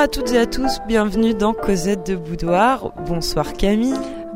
à 0.00 0.08
toutes 0.08 0.32
et 0.32 0.38
à 0.38 0.46
tous, 0.46 0.78
bienvenue 0.88 1.34
dans 1.34 1.52
Cosette 1.52 2.06
de 2.06 2.16
Boudoir. 2.16 2.90
Bonsoir 3.06 3.52
Camille. 3.52 3.92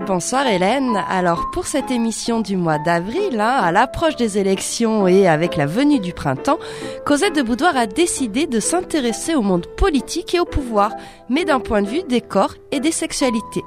Bonsoir 0.07 0.47
Hélène. 0.47 1.03
Alors 1.09 1.51
pour 1.51 1.67
cette 1.67 1.91
émission 1.91 2.41
du 2.41 2.59
mois 2.59 2.79
d'avril, 2.79 3.41
hein, 3.41 3.59
à 3.63 3.73
l'approche 3.73 4.17
des 4.17 4.37
élections 4.37 5.09
et 5.09 5.27
avec 5.27 5.57
la 5.57 5.65
venue 5.65 5.99
du 5.99 6.13
printemps, 6.13 6.59
Cosette 7.07 7.35
de 7.35 7.41
Boudoir 7.43 7.75
a 7.75 7.87
décidé 7.87 8.47
de 8.47 8.61
s'intéresser 8.61 9.35
au 9.35 9.41
monde 9.41 9.67
politique 9.67 10.35
et 10.35 10.41
au 10.41 10.45
pouvoir, 10.45 10.93
mais 11.31 11.47
d'un 11.47 11.59
point 11.59 11.81
de 11.81 11.89
vue 11.89 12.03
des 12.03 12.21
corps 12.21 12.55
et 12.71 12.81
des 12.81 12.93
sexualités. 12.93 13.65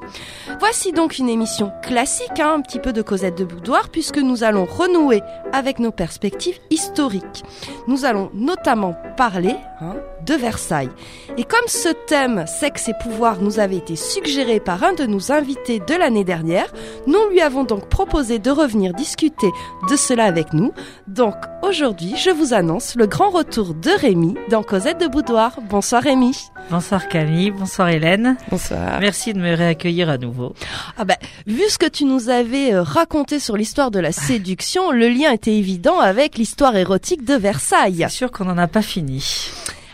Voici 0.59 0.91
donc 0.91 1.17
une 1.17 1.29
émission 1.29 1.71
classique, 1.81 2.39
hein, 2.39 2.53
un 2.57 2.61
petit 2.61 2.79
peu 2.79 2.93
de 2.93 3.01
Cosette 3.01 3.37
de 3.37 3.45
Boudoir, 3.45 3.89
puisque 3.89 4.19
nous 4.19 4.43
allons 4.43 4.65
renouer 4.65 5.21
avec 5.53 5.79
nos 5.79 5.91
perspectives 5.91 6.59
historiques. 6.69 7.43
Nous 7.87 8.05
allons 8.05 8.29
notamment 8.35 8.95
parler 9.15 9.55
hein, 9.81 9.95
de 10.25 10.35
Versailles. 10.35 10.89
Et 11.37 11.43
comme 11.43 11.67
ce 11.67 11.89
thème 11.89 12.45
sexe 12.45 12.89
et 12.89 12.93
pouvoir 13.01 13.41
nous 13.41 13.59
avait 13.59 13.77
été 13.77 13.95
suggéré 13.95 14.59
par 14.59 14.83
un 14.83 14.93
de 14.93 15.05
nos 15.05 15.31
invités 15.31 15.79
de 15.79 15.95
l'année 15.95 16.25
dernière, 16.27 16.71
nous 17.07 17.29
lui 17.31 17.41
avons 17.41 17.63
donc 17.63 17.89
proposé 17.89 18.37
de 18.37 18.51
revenir 18.51 18.93
discuter 18.93 19.49
de 19.89 19.95
cela 19.95 20.25
avec 20.25 20.53
nous. 20.53 20.73
Donc 21.07 21.33
aujourd'hui, 21.63 22.13
je 22.17 22.29
vous 22.29 22.53
annonce 22.53 22.95
le 22.95 23.07
grand 23.07 23.31
retour 23.31 23.73
de 23.73 23.89
Rémi 23.89 24.35
dans 24.51 24.61
Cosette 24.61 24.99
de 24.99 25.07
Boudoir. 25.07 25.57
Bonsoir 25.69 26.03
Rémi. 26.03 26.37
Bonsoir 26.69 27.07
Camille, 27.07 27.51
bonsoir 27.51 27.89
Hélène. 27.89 28.37
Bonsoir. 28.51 28.99
Merci 28.99 29.33
de 29.33 29.39
me 29.39 29.55
réaccueillir 29.55 30.09
à 30.09 30.17
nouveau. 30.17 30.53
Ah 30.97 31.05
ben, 31.05 31.17
vu 31.47 31.63
ce 31.69 31.77
que 31.77 31.89
tu 31.89 32.03
nous 32.03 32.29
avais 32.29 32.73
euh, 32.73 32.83
raconté 32.83 33.39
sur 33.39 33.55
l'histoire 33.55 33.89
de 33.89 33.99
la 33.99 34.11
séduction, 34.27 34.91
le 34.91 35.07
lien 35.07 35.31
était 35.31 35.55
évident 35.55 35.99
avec 35.99 36.37
l'histoire 36.37 36.75
érotique 36.75 37.23
de 37.23 37.35
Versailles. 37.35 38.05
C'est 38.09 38.17
sûr 38.17 38.31
qu'on 38.31 38.45
n'en 38.45 38.57
a 38.57 38.67
pas 38.67 38.81
fini. 38.81 39.49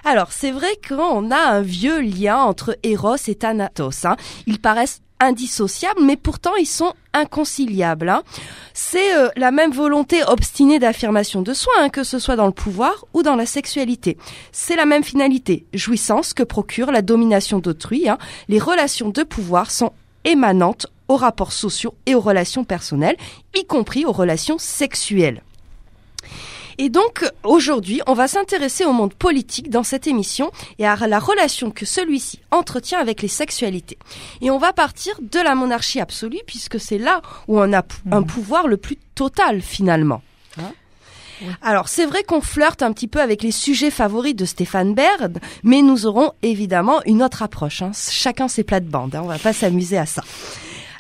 Alors, 0.06 0.32
c'est 0.32 0.52
vrai 0.52 0.78
qu'on 0.86 1.32
a 1.32 1.38
un 1.38 1.62
vieux 1.62 2.02
lien 2.02 2.38
entre 2.38 2.78
Eros 2.84 3.16
et 3.28 3.36
Thanatos. 3.36 4.04
Hein. 4.04 4.18
Ils 4.48 4.60
paraissent 4.60 5.02
indissociables, 5.24 6.02
mais 6.04 6.18
pourtant 6.18 6.56
ils 6.56 6.66
sont 6.66 6.94
inconciliables. 7.14 8.10
Hein. 8.10 8.24
C'est 8.74 9.16
euh, 9.16 9.30
la 9.36 9.52
même 9.52 9.72
volonté 9.72 10.24
obstinée 10.24 10.80
d'affirmation 10.80 11.42
de 11.42 11.54
soi, 11.54 11.74
hein, 11.80 11.90
que 11.90 12.04
ce 12.04 12.20
soit 12.20 12.36
dans 12.36 12.46
le 12.46 12.52
pouvoir 12.52 13.06
ou 13.14 13.24
dans 13.24 13.36
la 13.36 13.46
sexualité. 13.46 14.18
C'est 14.52 14.76
la 14.76 14.86
même 14.86 15.04
finalité, 15.04 15.66
jouissance 15.74 16.34
que 16.34 16.44
procure 16.44 16.92
la 16.92 17.02
domination 17.02 17.60
d'autrui. 17.60 18.10
Hein. 18.10 18.18
Les 18.48 18.60
relations 18.60 19.10
de 19.10 19.24
pouvoir 19.24 19.72
sont 19.72 19.92
émanantes 20.26 20.88
aux 21.08 21.18
rapports 21.18 21.52
sociaux 21.52 21.96
et 22.06 22.16
aux 22.16 22.22
relations 22.22 22.64
personnelles, 22.64 23.18
y 23.56 23.66
compris 23.66 24.06
aux 24.06 24.12
relations 24.12 24.58
sexuelles. 24.58 25.44
Et 26.78 26.90
donc 26.90 27.24
aujourd'hui, 27.44 28.02
on 28.08 28.14
va 28.14 28.28
s'intéresser 28.28 28.86
au 28.86 28.94
monde 28.94 29.14
politique 29.14 29.70
dans 29.70 29.84
cette 29.84 30.08
émission 30.08 30.52
et 30.80 30.86
à 30.86 30.96
la 31.08 31.20
relation 31.20 31.72
que 31.72 31.86
celui-ci 31.86 32.40
entretient 32.52 33.00
avec 33.00 33.22
les 33.22 33.28
sexualités. 33.28 33.98
Et 34.42 34.52
on 34.52 34.58
va 34.58 34.74
partir 34.74 35.16
de 35.22 35.40
la 35.40 35.56
monarchie 35.56 36.00
absolue 36.00 36.42
puisque 36.48 36.80
c'est 36.80 36.98
là 36.98 37.22
où 37.48 37.60
on 37.60 37.74
a 37.74 37.84
un 38.12 38.22
Mhm. 38.22 38.26
pouvoir 38.28 38.68
le 38.68 38.78
plus 38.78 38.98
total 39.16 39.62
finalement. 39.62 40.22
Hein 40.60 40.72
alors 41.62 41.90
c'est 41.90 42.06
vrai 42.06 42.24
qu'on 42.24 42.40
flirte 42.42 42.82
un 42.84 42.94
petit 42.94 43.08
peu 43.08 43.20
avec 43.20 43.44
les 43.44 43.52
sujets 43.52 43.92
favoris 43.92 44.36
de 44.36 44.46
Stéphane 44.46 44.94
Baird, 44.94 45.40
mais 45.64 45.82
nous 45.82 46.06
aurons 46.06 46.32
évidemment 46.42 47.02
une 47.06 47.22
autre 47.22 47.42
approche. 47.44 47.82
hein. 47.82 47.92
Chacun 47.94 48.48
ses 48.48 48.64
plates-bandes, 48.64 49.16
hein. 49.16 49.22
on 49.24 49.28
va 49.28 49.40
pas 49.40 49.52
s'amuser 49.52 49.98
à 49.98 50.06
ça. 50.06 50.24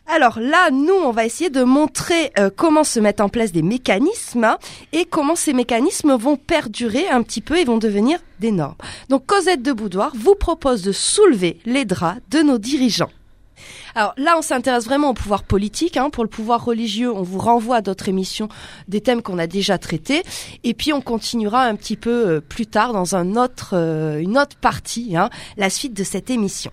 Alors 0.06 0.40
là, 0.40 0.70
nous, 0.70 0.94
on 0.94 1.12
va 1.12 1.26
essayer 1.26 1.50
de 1.50 1.64
montrer 1.64 2.32
euh, 2.38 2.50
comment 2.56 2.84
se 2.84 3.00
mettent 3.00 3.22
en 3.22 3.30
place 3.30 3.52
des 3.52 3.62
mécanismes 3.62 4.58
et 4.92 5.06
comment 5.06 5.36
ces 5.36 5.54
mécanismes 5.54 6.16
vont 6.16 6.36
perdurer 6.36 7.08
un 7.08 7.24
petit 7.24 7.42
peu 7.42 7.58
et 7.58 7.64
vont 7.64 7.78
devenir 7.78 8.20
des 8.40 8.52
normes. 8.52 8.76
Donc 9.10 9.26
Cosette 9.26 9.64
de 9.64 9.72
Boudoir 9.72 10.12
vous 10.16 10.36
propose 10.36 10.84
de 10.84 10.92
soulever 10.92 11.60
les 11.66 11.86
draps 11.86 12.22
de 12.30 12.42
nos 12.42 12.58
dirigeants. 12.58 13.10
Alors 13.96 14.14
là, 14.18 14.36
on 14.38 14.42
s'intéresse 14.42 14.86
vraiment 14.86 15.12
au 15.12 15.14
pouvoir 15.14 15.44
politique. 15.44 15.98
Hein. 15.98 16.10
Pour 16.10 16.24
le 16.24 16.30
pouvoir 16.30 16.66
religieux, 16.66 17.12
on 17.12 17.22
vous 17.22 17.40
renvoie 17.40 17.78
à 17.78 17.82
d'autres 17.82 18.10
émissions, 18.10 18.50
des 18.88 19.02
thèmes 19.02 19.22
qu'on 19.22 19.38
a 19.38 19.48
déjà 19.48 19.78
traités. 19.78 20.24
Et 20.64 20.74
puis, 20.74 20.94
on 20.94 21.02
continuera 21.02 21.64
un 21.64 21.76
petit 21.76 21.96
peu 21.96 22.28
euh, 22.28 22.42
plus 22.42 22.66
tard 22.66 22.92
dans 22.94 23.06
euh, 23.14 24.18
une 24.20 24.38
autre 24.38 24.58
partie, 24.60 25.16
hein, 25.16 25.30
la 25.58 25.70
suite 25.70 25.94
de 25.94 26.04
cette 26.04 26.30
émission. 26.30 26.72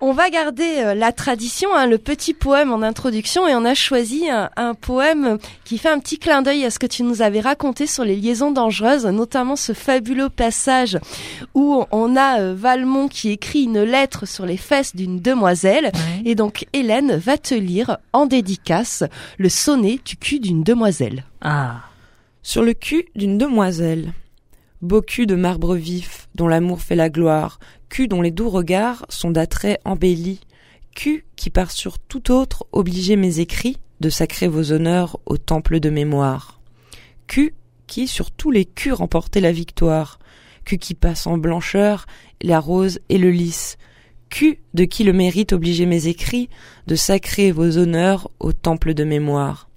On 0.00 0.12
va 0.12 0.28
garder 0.30 0.74
euh, 0.78 0.94
la 0.94 1.12
tradition, 1.12 1.68
hein, 1.74 1.86
le 1.86 1.98
petit 1.98 2.34
poème 2.34 2.72
en 2.72 2.82
introduction, 2.82 3.48
et 3.48 3.54
on 3.54 3.64
a 3.64 3.74
choisi 3.74 4.28
un, 4.28 4.50
un 4.56 4.74
poème 4.74 5.38
qui 5.64 5.78
fait 5.78 5.88
un 5.88 5.98
petit 5.98 6.18
clin 6.18 6.42
d'œil 6.42 6.64
à 6.64 6.70
ce 6.70 6.78
que 6.78 6.86
tu 6.86 7.02
nous 7.02 7.22
avais 7.22 7.40
raconté 7.40 7.86
sur 7.86 8.04
les 8.04 8.16
liaisons 8.16 8.50
dangereuses, 8.50 9.06
notamment 9.06 9.56
ce 9.56 9.72
fabuleux 9.72 10.28
passage 10.28 10.98
où 11.54 11.84
on 11.90 12.16
a 12.16 12.40
euh, 12.40 12.54
Valmont 12.56 13.08
qui 13.08 13.30
écrit 13.30 13.64
une 13.64 13.82
lettre 13.82 14.26
sur 14.26 14.46
les 14.46 14.56
fesses 14.56 14.94
d'une 14.94 15.20
demoiselle. 15.20 15.92
Et 16.24 16.34
donc 16.34 16.66
Hélène 16.72 17.16
va 17.16 17.38
te 17.38 17.54
lire 17.54 17.98
en 18.12 18.26
dédicace 18.26 19.04
le 19.38 19.48
sonnet 19.48 19.98
du 20.04 20.16
cul 20.16 20.40
d'une 20.40 20.62
demoiselle. 20.62 21.24
Ah, 21.40 21.80
Sur 22.42 22.62
le 22.62 22.74
cul 22.74 23.06
d'une 23.14 23.38
demoiselle. 23.38 24.12
Beau 24.86 25.02
cul 25.02 25.26
de 25.26 25.34
marbre 25.34 25.74
vif, 25.74 26.28
dont 26.36 26.46
l'amour 26.46 26.80
fait 26.80 26.94
la 26.94 27.10
gloire, 27.10 27.58
cul 27.88 28.06
dont 28.06 28.22
les 28.22 28.30
doux 28.30 28.48
regards 28.48 29.04
sont 29.08 29.32
d'attrait 29.32 29.80
embellis, 29.84 30.38
cul 30.94 31.26
qui 31.34 31.50
par 31.50 31.72
sur 31.72 31.98
tout 31.98 32.30
autre 32.30 32.66
obligeait 32.70 33.16
mes 33.16 33.40
écrits 33.40 33.78
de 33.98 34.10
sacrer 34.10 34.46
vos 34.46 34.70
honneurs 34.70 35.18
au 35.26 35.38
temple 35.38 35.80
de 35.80 35.90
mémoire. 35.90 36.60
Cul 37.26 37.56
qui 37.88 38.06
sur 38.06 38.30
tous 38.30 38.52
les 38.52 38.64
culs 38.64 38.92
remportait 38.92 39.40
la 39.40 39.50
victoire, 39.50 40.20
cul 40.64 40.78
qui 40.78 40.94
passe 40.94 41.26
en 41.26 41.36
blancheur 41.36 42.06
la 42.40 42.60
rose 42.60 43.00
et 43.08 43.18
le 43.18 43.32
lys, 43.32 43.78
cul 44.28 44.60
de 44.74 44.84
qui 44.84 45.02
le 45.02 45.12
mérite 45.12 45.52
obligeait 45.52 45.86
mes 45.86 46.06
écrits 46.06 46.48
de 46.86 46.94
sacrer 46.94 47.50
vos 47.50 47.76
honneurs 47.76 48.30
au 48.38 48.52
temple 48.52 48.94
de 48.94 49.02
mémoire. 49.02 49.68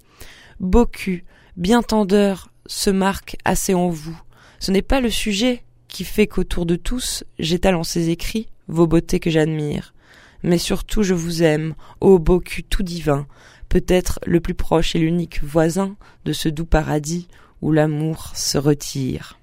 Beau 0.60 0.86
cul, 0.86 1.24
bien 1.56 1.82
tendeur, 1.82 2.52
se 2.66 2.90
marque 2.90 3.36
assez 3.44 3.74
en 3.74 3.88
vous. 3.88 4.16
Ce 4.60 4.70
n'est 4.70 4.82
pas 4.82 5.00
le 5.00 5.10
sujet 5.10 5.64
qui 5.88 6.04
fait 6.04 6.26
qu'autour 6.26 6.66
de 6.66 6.76
tous 6.76 7.24
j'étale 7.38 7.74
en 7.74 7.82
ces 7.82 8.10
écrits 8.10 8.48
vos 8.68 8.86
beautés 8.86 9.18
que 9.18 9.30
j'admire. 9.30 9.94
Mais 10.42 10.58
surtout 10.58 11.02
je 11.02 11.14
vous 11.14 11.42
aime, 11.42 11.74
ô 12.00 12.18
beau 12.18 12.40
cul 12.40 12.62
tout 12.62 12.82
divin, 12.82 13.26
peut-être 13.68 14.20
le 14.26 14.40
plus 14.40 14.54
proche 14.54 14.94
et 14.94 14.98
l'unique 14.98 15.42
voisin 15.42 15.96
de 16.24 16.32
ce 16.32 16.48
doux 16.48 16.66
paradis 16.66 17.26
où 17.62 17.72
l'amour 17.72 18.32
se 18.34 18.58
retire. 18.58 19.39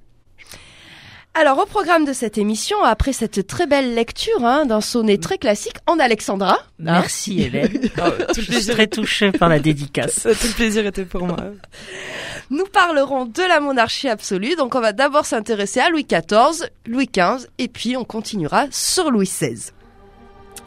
Alors 1.39 1.59
au 1.59 1.67
programme 1.67 2.03
de 2.03 2.13
cette 2.13 2.39
émission, 2.39 2.83
après 2.83 3.13
cette 3.13 3.45
très 3.45 3.67
belle 3.67 3.93
lecture 3.93 4.43
hein, 4.43 4.65
d'un 4.65 4.81
sonnet 4.81 5.19
très 5.19 5.37
classique 5.37 5.75
en 5.85 5.99
Alexandra, 5.99 6.53
hein, 6.53 6.65
merci 6.79 7.43
Hélène. 7.43 7.79
Je 8.35 8.41
suis 8.41 8.65
très 8.65 8.87
touchée 8.87 9.31
par 9.31 9.47
la 9.47 9.59
dédicace. 9.59 10.23
Tout 10.23 10.47
le 10.47 10.53
plaisir 10.55 10.87
était 10.87 11.05
pour 11.05 11.27
moi. 11.27 11.37
nous 12.49 12.65
parlerons 12.65 13.25
de 13.25 13.47
la 13.47 13.59
monarchie 13.59 14.09
absolue. 14.09 14.55
Donc 14.55 14.73
on 14.73 14.79
va 14.79 14.93
d'abord 14.93 15.27
s'intéresser 15.27 15.79
à 15.79 15.91
Louis 15.91 16.07
XIV, 16.09 16.71
Louis 16.87 17.07
XV, 17.07 17.47
et 17.59 17.67
puis 17.67 17.95
on 17.95 18.03
continuera 18.03 18.65
sur 18.71 19.11
Louis 19.11 19.27
XVI. 19.27 19.73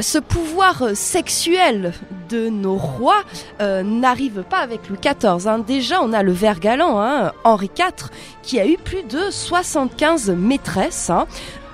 Ce 0.01 0.19
pouvoir 0.19 0.95
sexuel 0.95 1.93
de 2.31 2.49
nos 2.49 2.77
rois 2.77 3.23
euh, 3.61 3.83
n'arrive 3.83 4.45
pas 4.49 4.59
avec 4.59 4.89
Louis 4.89 4.99
XIV. 4.99 5.47
hein. 5.47 5.59
Déjà, 5.59 6.01
on 6.03 6.13
a 6.13 6.23
le 6.23 6.33
vert 6.33 6.59
galant, 6.59 6.99
hein, 7.01 7.33
Henri 7.45 7.71
IV, 7.79 8.09
qui 8.43 8.59
a 8.59 8.67
eu 8.67 8.77
plus 8.79 9.03
de 9.03 9.31
75 9.31 10.31
maîtresses. 10.31 11.11
hein. 11.11 11.27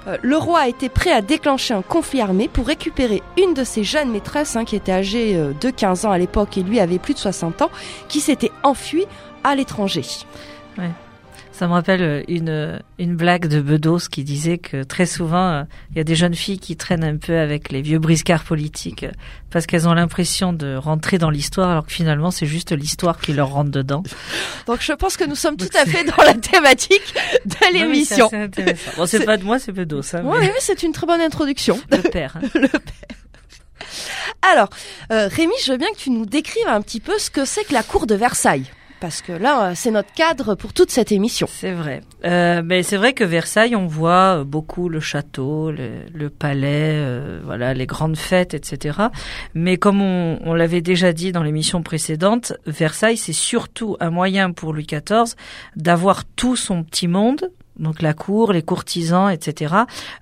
Euh, 0.08 0.16
Le 0.22 0.36
roi 0.36 0.60
a 0.60 0.68
été 0.68 0.88
prêt 0.88 1.12
à 1.12 1.20
déclencher 1.20 1.74
un 1.74 1.82
conflit 1.82 2.20
armé 2.20 2.48
pour 2.48 2.66
récupérer 2.66 3.22
une 3.38 3.54
de 3.54 3.62
ses 3.64 3.84
jeunes 3.84 4.10
maîtresses, 4.10 4.56
qui 4.66 4.74
était 4.76 4.92
âgée 4.92 5.36
euh, 5.36 5.52
de 5.60 5.70
15 5.70 6.04
ans 6.06 6.10
à 6.10 6.18
l'époque 6.18 6.58
et 6.58 6.62
lui 6.62 6.80
avait 6.80 6.98
plus 6.98 7.14
de 7.14 7.18
60 7.20 7.62
ans, 7.62 7.70
qui 8.08 8.20
s'était 8.20 8.52
enfuie 8.64 9.06
à 9.44 9.54
l'étranger. 9.54 10.02
Ça 11.58 11.66
me 11.68 11.72
rappelle 11.72 12.02
euh, 12.02 12.22
une, 12.28 12.82
une 12.98 13.16
blague 13.16 13.46
de 13.46 13.62
Bedos 13.62 14.08
qui 14.10 14.24
disait 14.24 14.58
que 14.58 14.82
très 14.82 15.06
souvent, 15.06 15.48
euh, 15.52 15.62
il 15.90 15.96
y 15.96 16.00
a 16.00 16.04
des 16.04 16.14
jeunes 16.14 16.34
filles 16.34 16.58
qui 16.58 16.76
traînent 16.76 17.02
un 17.02 17.16
peu 17.16 17.38
avec 17.38 17.72
les 17.72 17.80
vieux 17.80 17.98
briscards 17.98 18.44
politiques 18.44 19.04
euh, 19.04 19.10
parce 19.50 19.64
qu'elles 19.64 19.88
ont 19.88 19.94
l'impression 19.94 20.52
de 20.52 20.76
rentrer 20.76 21.16
dans 21.16 21.30
l'histoire 21.30 21.70
alors 21.70 21.86
que 21.86 21.92
finalement 21.92 22.30
c'est 22.30 22.44
juste 22.44 22.72
l'histoire 22.72 23.18
qui 23.18 23.32
leur 23.32 23.48
rentre 23.48 23.70
dedans. 23.70 24.02
Donc 24.66 24.82
je 24.82 24.92
pense 24.92 25.16
que 25.16 25.24
nous 25.24 25.34
sommes 25.34 25.56
tout 25.56 25.70
à 25.74 25.86
fait 25.86 26.04
dans 26.04 26.22
la 26.22 26.34
thématique 26.34 27.14
de 27.46 27.54
l'émission. 27.72 28.28
Bon, 28.98 29.06
c'est 29.06 29.24
pas 29.24 29.38
de 29.38 29.44
moi, 29.44 29.58
c'est 29.58 29.72
Bedos. 29.72 30.14
Hein, 30.14 30.20
Oui, 30.24 30.36
mais 30.40 30.48
oui, 30.48 30.58
c'est 30.60 30.82
une 30.82 30.92
très 30.92 31.06
bonne 31.06 31.22
introduction. 31.22 31.80
le 31.90 32.02
père. 32.10 32.36
hein. 32.36 32.68
Alors, 34.52 34.68
euh, 35.10 35.28
Rémi, 35.28 35.54
je 35.64 35.72
veux 35.72 35.78
bien 35.78 35.88
que 35.92 35.98
tu 35.98 36.10
nous 36.10 36.26
décrives 36.26 36.68
un 36.68 36.82
petit 36.82 37.00
peu 37.00 37.18
ce 37.18 37.30
que 37.30 37.46
c'est 37.46 37.64
que 37.64 37.72
la 37.72 37.82
cour 37.82 38.06
de 38.06 38.14
Versailles. 38.14 38.70
Parce 39.00 39.20
que 39.20 39.32
là, 39.32 39.68
euh, 39.68 39.72
c'est 39.74 39.90
notre 39.90 40.12
cadre 40.12 40.54
pour 40.54 40.72
toute 40.72 40.90
cette 40.90 41.12
émission. 41.12 41.46
C'est 41.50 41.72
vrai. 41.72 42.02
Euh, 42.24 42.62
mais 42.64 42.82
c'est 42.82 42.96
vrai 42.96 43.12
que 43.12 43.24
Versailles, 43.24 43.76
on 43.76 43.86
voit 43.86 44.38
euh, 44.38 44.44
beaucoup 44.44 44.88
le 44.88 45.00
château, 45.00 45.70
le, 45.70 46.06
le 46.14 46.30
palais, 46.30 46.94
euh, 46.94 47.40
voilà, 47.44 47.74
les 47.74 47.86
grandes 47.86 48.16
fêtes, 48.16 48.54
etc. 48.54 48.98
Mais 49.54 49.76
comme 49.76 50.00
on, 50.00 50.38
on 50.44 50.54
l'avait 50.54 50.80
déjà 50.80 51.12
dit 51.12 51.32
dans 51.32 51.42
l'émission 51.42 51.82
précédente, 51.82 52.54
Versailles, 52.66 53.18
c'est 53.18 53.32
surtout 53.32 53.96
un 54.00 54.10
moyen 54.10 54.52
pour 54.52 54.72
Louis 54.72 54.86
XIV 54.86 55.34
d'avoir 55.76 56.24
tout 56.24 56.56
son 56.56 56.82
petit 56.82 57.08
monde, 57.08 57.50
donc 57.78 58.02
la 58.02 58.14
cour, 58.14 58.52
les 58.52 58.62
courtisans, 58.62 59.30
etc., 59.30 59.74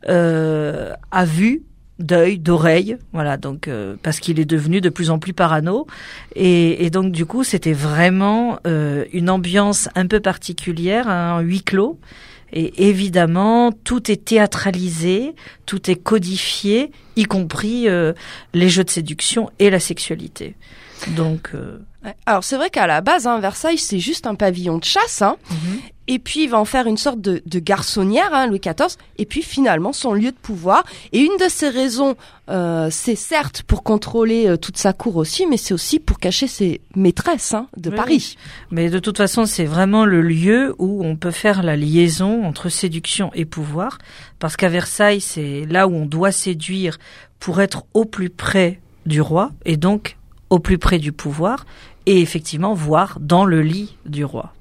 euh, 0.09 0.93
à 1.11 1.25
vue 1.25 1.63
d'œil, 1.99 2.39
d'oreille, 2.39 2.97
voilà, 3.13 3.37
donc 3.37 3.69
euh, 3.69 3.97
parce 4.03 4.19
qu'il 4.19 4.41
est 4.41 4.45
devenu 4.45 4.81
de 4.81 4.89
plus 4.89 5.11
en 5.11 5.19
plus 5.19 5.33
parano, 5.33 5.87
et, 6.35 6.85
et 6.85 6.91
donc 6.91 7.13
du 7.13 7.25
coup 7.25 7.45
c'était 7.45 7.73
vraiment 7.73 8.59
euh, 8.67 9.05
une 9.13 9.31
ambiance 9.31 9.89
un 9.95 10.07
peu 10.07 10.21
particulière, 10.21 11.09
un 11.09 11.41
huis 11.41 11.63
clos, 11.63 11.99
et 12.53 12.89
évidemment 12.89 13.71
tout 13.71 14.11
est 14.11 14.25
théâtralisé, 14.25 15.35
tout 15.67 15.89
est 15.91 15.97
codifié, 15.97 16.91
y 17.17 17.25
compris 17.25 17.89
euh, 17.89 18.13
les 18.55 18.69
jeux 18.69 18.85
de 18.85 18.91
séduction 18.91 19.51
et 19.61 19.71
la 19.71 19.81
sexualité. 19.81 20.57
Donc 21.17 21.53
alors 22.27 22.45
c'est 22.45 22.57
vrai 22.57 22.71
qu'à 22.71 22.87
la 22.87 23.01
base, 23.03 23.27
hein, 23.27 23.39
Versailles 23.39 23.79
c'est 23.79 24.01
juste 24.01 24.27
un 24.27 24.35
pavillon 24.35 24.79
de 24.79 24.85
chasse, 24.85 25.23
hein, 25.23 25.37
mhm. 25.51 25.81
Et 26.07 26.19
puis 26.19 26.45
il 26.45 26.51
va 26.51 26.59
en 26.59 26.65
faire 26.65 26.87
une 26.87 26.97
sorte 26.97 27.21
de, 27.21 27.43
de 27.47 27.59
garçonnière, 27.59 28.33
hein, 28.33 28.47
Louis 28.47 28.61
XIV, 28.61 28.97
et 29.19 29.25
puis 29.25 29.43
finalement 29.43 29.93
son 29.93 30.13
lieu 30.13 30.31
de 30.31 30.37
pouvoir. 30.37 30.85
Et 31.13 31.21
une 31.21 31.37
de 31.39 31.49
ses 31.49 31.69
raisons, 31.69 32.17
euh, 32.51 32.89
c'est 32.91 33.15
certes 33.15 33.63
pour 33.63 33.83
contrôler 33.83 34.47
euh, 34.47 34.57
toute 34.57 34.77
sa 34.77 34.93
cour 34.93 35.17
aussi, 35.17 35.47
mais 35.47 35.57
c'est 35.57 35.73
aussi 35.73 35.99
pour 35.99 36.19
cacher 36.19 36.47
ses 36.47 36.81
maîtresses 36.95 37.55
hein, 37.55 37.69
de 37.77 37.91
Oui, 37.91 37.97
Paris. 37.97 38.37
Mais 38.71 38.91
de 38.91 38.99
toute 38.99 39.17
façon, 39.17 39.47
c'est 39.47 39.65
vraiment 39.65 40.05
le 40.05 40.21
lieu 40.21 40.75
où 40.79 41.05
on 41.05 41.17
peut 41.17 41.31
faire 41.31 41.63
la 41.63 41.77
liaison 41.77 42.45
entre 42.45 42.69
séduction 42.69 43.31
et 43.35 43.45
pouvoir, 43.45 43.99
parce 44.39 44.57
qu'à 44.57 44.69
Versailles, 44.69 45.21
c'est 45.21 45.65
là 45.67 45.89
où 45.89 45.95
on 45.95 46.07
doit 46.07 46.33
séduire 46.33 46.99
pour 47.41 47.61
être 47.61 47.85
au 47.95 48.05
plus 48.05 48.31
près 48.31 48.81
du 49.07 49.21
roi, 49.21 49.53
et 49.65 49.77
donc 49.77 50.17
au 50.51 50.59
plus 50.59 50.79
près 50.79 50.99
du 50.99 51.13
pouvoir, 51.13 51.65
et 52.07 52.21
effectivement 52.21 52.75
voir 52.75 53.19
dans 53.21 53.45
le 53.45 53.63
lit 53.63 53.97
du 54.07 54.25
roi. 54.25 54.53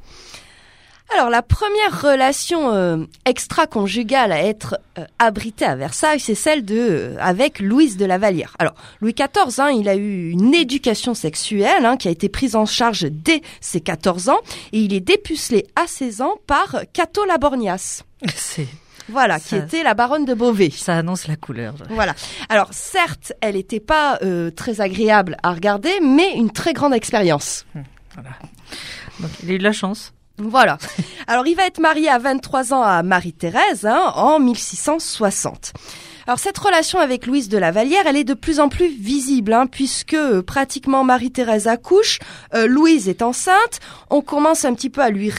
Alors 1.14 1.30
la 1.30 1.44
première 1.44 2.02
relation 2.02 2.72
euh, 2.74 3.06
extra-conjugale 3.26 4.32
à 4.32 4.44
être 4.44 4.80
euh, 4.98 5.06
abritée 5.20 5.66
à 5.66 5.76
Versailles, 5.76 6.20
c'est 6.20 6.34
celle 6.34 6.66
de 6.66 6.76
euh, 6.76 7.16
avec 7.20 7.60
Louise 7.60 7.98
de 7.98 8.06
la 8.06 8.18
Vallière. 8.18 8.56
Alors 8.58 8.74
Louis 9.00 9.14
XIV, 9.14 9.60
hein, 9.60 9.70
il 9.70 9.88
a 9.90 9.96
eu 9.96 10.32
une 10.32 10.56
éducation 10.56 11.14
sexuelle 11.14 11.86
hein, 11.86 11.98
qui 11.98 12.08
a 12.08 12.12
été 12.12 12.30
prise 12.30 12.56
en 12.56 12.66
charge 12.66 13.06
dès 13.12 13.42
ses 13.62 13.80
14 13.80 14.30
ans 14.30 14.40
et 14.72 14.80
il 14.80 14.94
est 14.94 15.02
dépucelé 15.02 15.68
à 15.76 15.86
16 15.86 16.22
ans 16.22 16.36
par 16.48 16.78
Cato 16.94 17.26
Labornias. 17.26 18.04
C'est, 18.36 18.68
Voilà, 19.08 19.40
qui 19.40 19.56
était 19.56 19.84
la 19.84 19.94
baronne 19.94 20.26
de 20.26 20.34
Beauvais. 20.34 20.72
ça 20.72 20.98
annonce 20.98 21.28
la 21.28 21.36
couleur. 21.36 21.76
Voilà. 21.90 22.16
Alors 22.50 22.70
certes, 22.72 23.34
elle 23.42 23.56
n'était 23.56 23.80
pas 23.80 24.18
euh, 24.24 24.50
très 24.50 24.82
agréable 24.82 25.38
à 25.44 25.54
regarder, 25.54 25.92
mais 26.02 26.34
une 26.34 26.52
très 26.52 26.74
grande 26.74 26.94
expérience. 26.94 27.66
Voilà. 28.16 28.30
Donc, 29.20 29.30
il 29.44 29.52
a 29.52 29.54
eu 29.54 29.58
de 29.60 29.64
la 29.64 29.74
chance. 29.74 30.14
Voilà. 30.38 30.78
Alors, 31.28 31.48
il 31.48 31.56
va 31.56 31.66
être 31.66 31.80
marié 31.80 32.10
à 32.10 32.18
23 32.18 32.74
ans 32.74 32.82
à 32.82 33.04
Marie-Thérèse 33.04 33.86
hein, 33.86 34.12
en 34.16 34.40
1660. 34.40 35.74
Alors, 36.26 36.40
cette 36.40 36.58
relation 36.58 37.00
avec 37.00 37.26
Louise 37.26 37.50
de 37.50 37.58
la 37.58 37.72
Vallière, 37.72 38.04
elle 38.08 38.16
est 38.16 38.24
de 38.24 38.34
plus 38.34 38.60
en 38.60 38.70
plus 38.70 38.88
visible, 38.88 39.54
hein, 39.54 39.68
puisque 39.68 40.14
euh, 40.14 40.42
pratiquement 40.42 41.04
Marie-Thérèse 41.04 41.68
accouche, 41.68 42.20
euh, 42.54 42.66
Louise 42.66 43.10
est 43.10 43.22
enceinte, 43.22 43.80
on 44.10 44.22
commence 44.22 44.64
un 44.64 44.74
petit 44.74 44.90
peu 44.90 45.02
à 45.02 45.10
lui 45.10 45.32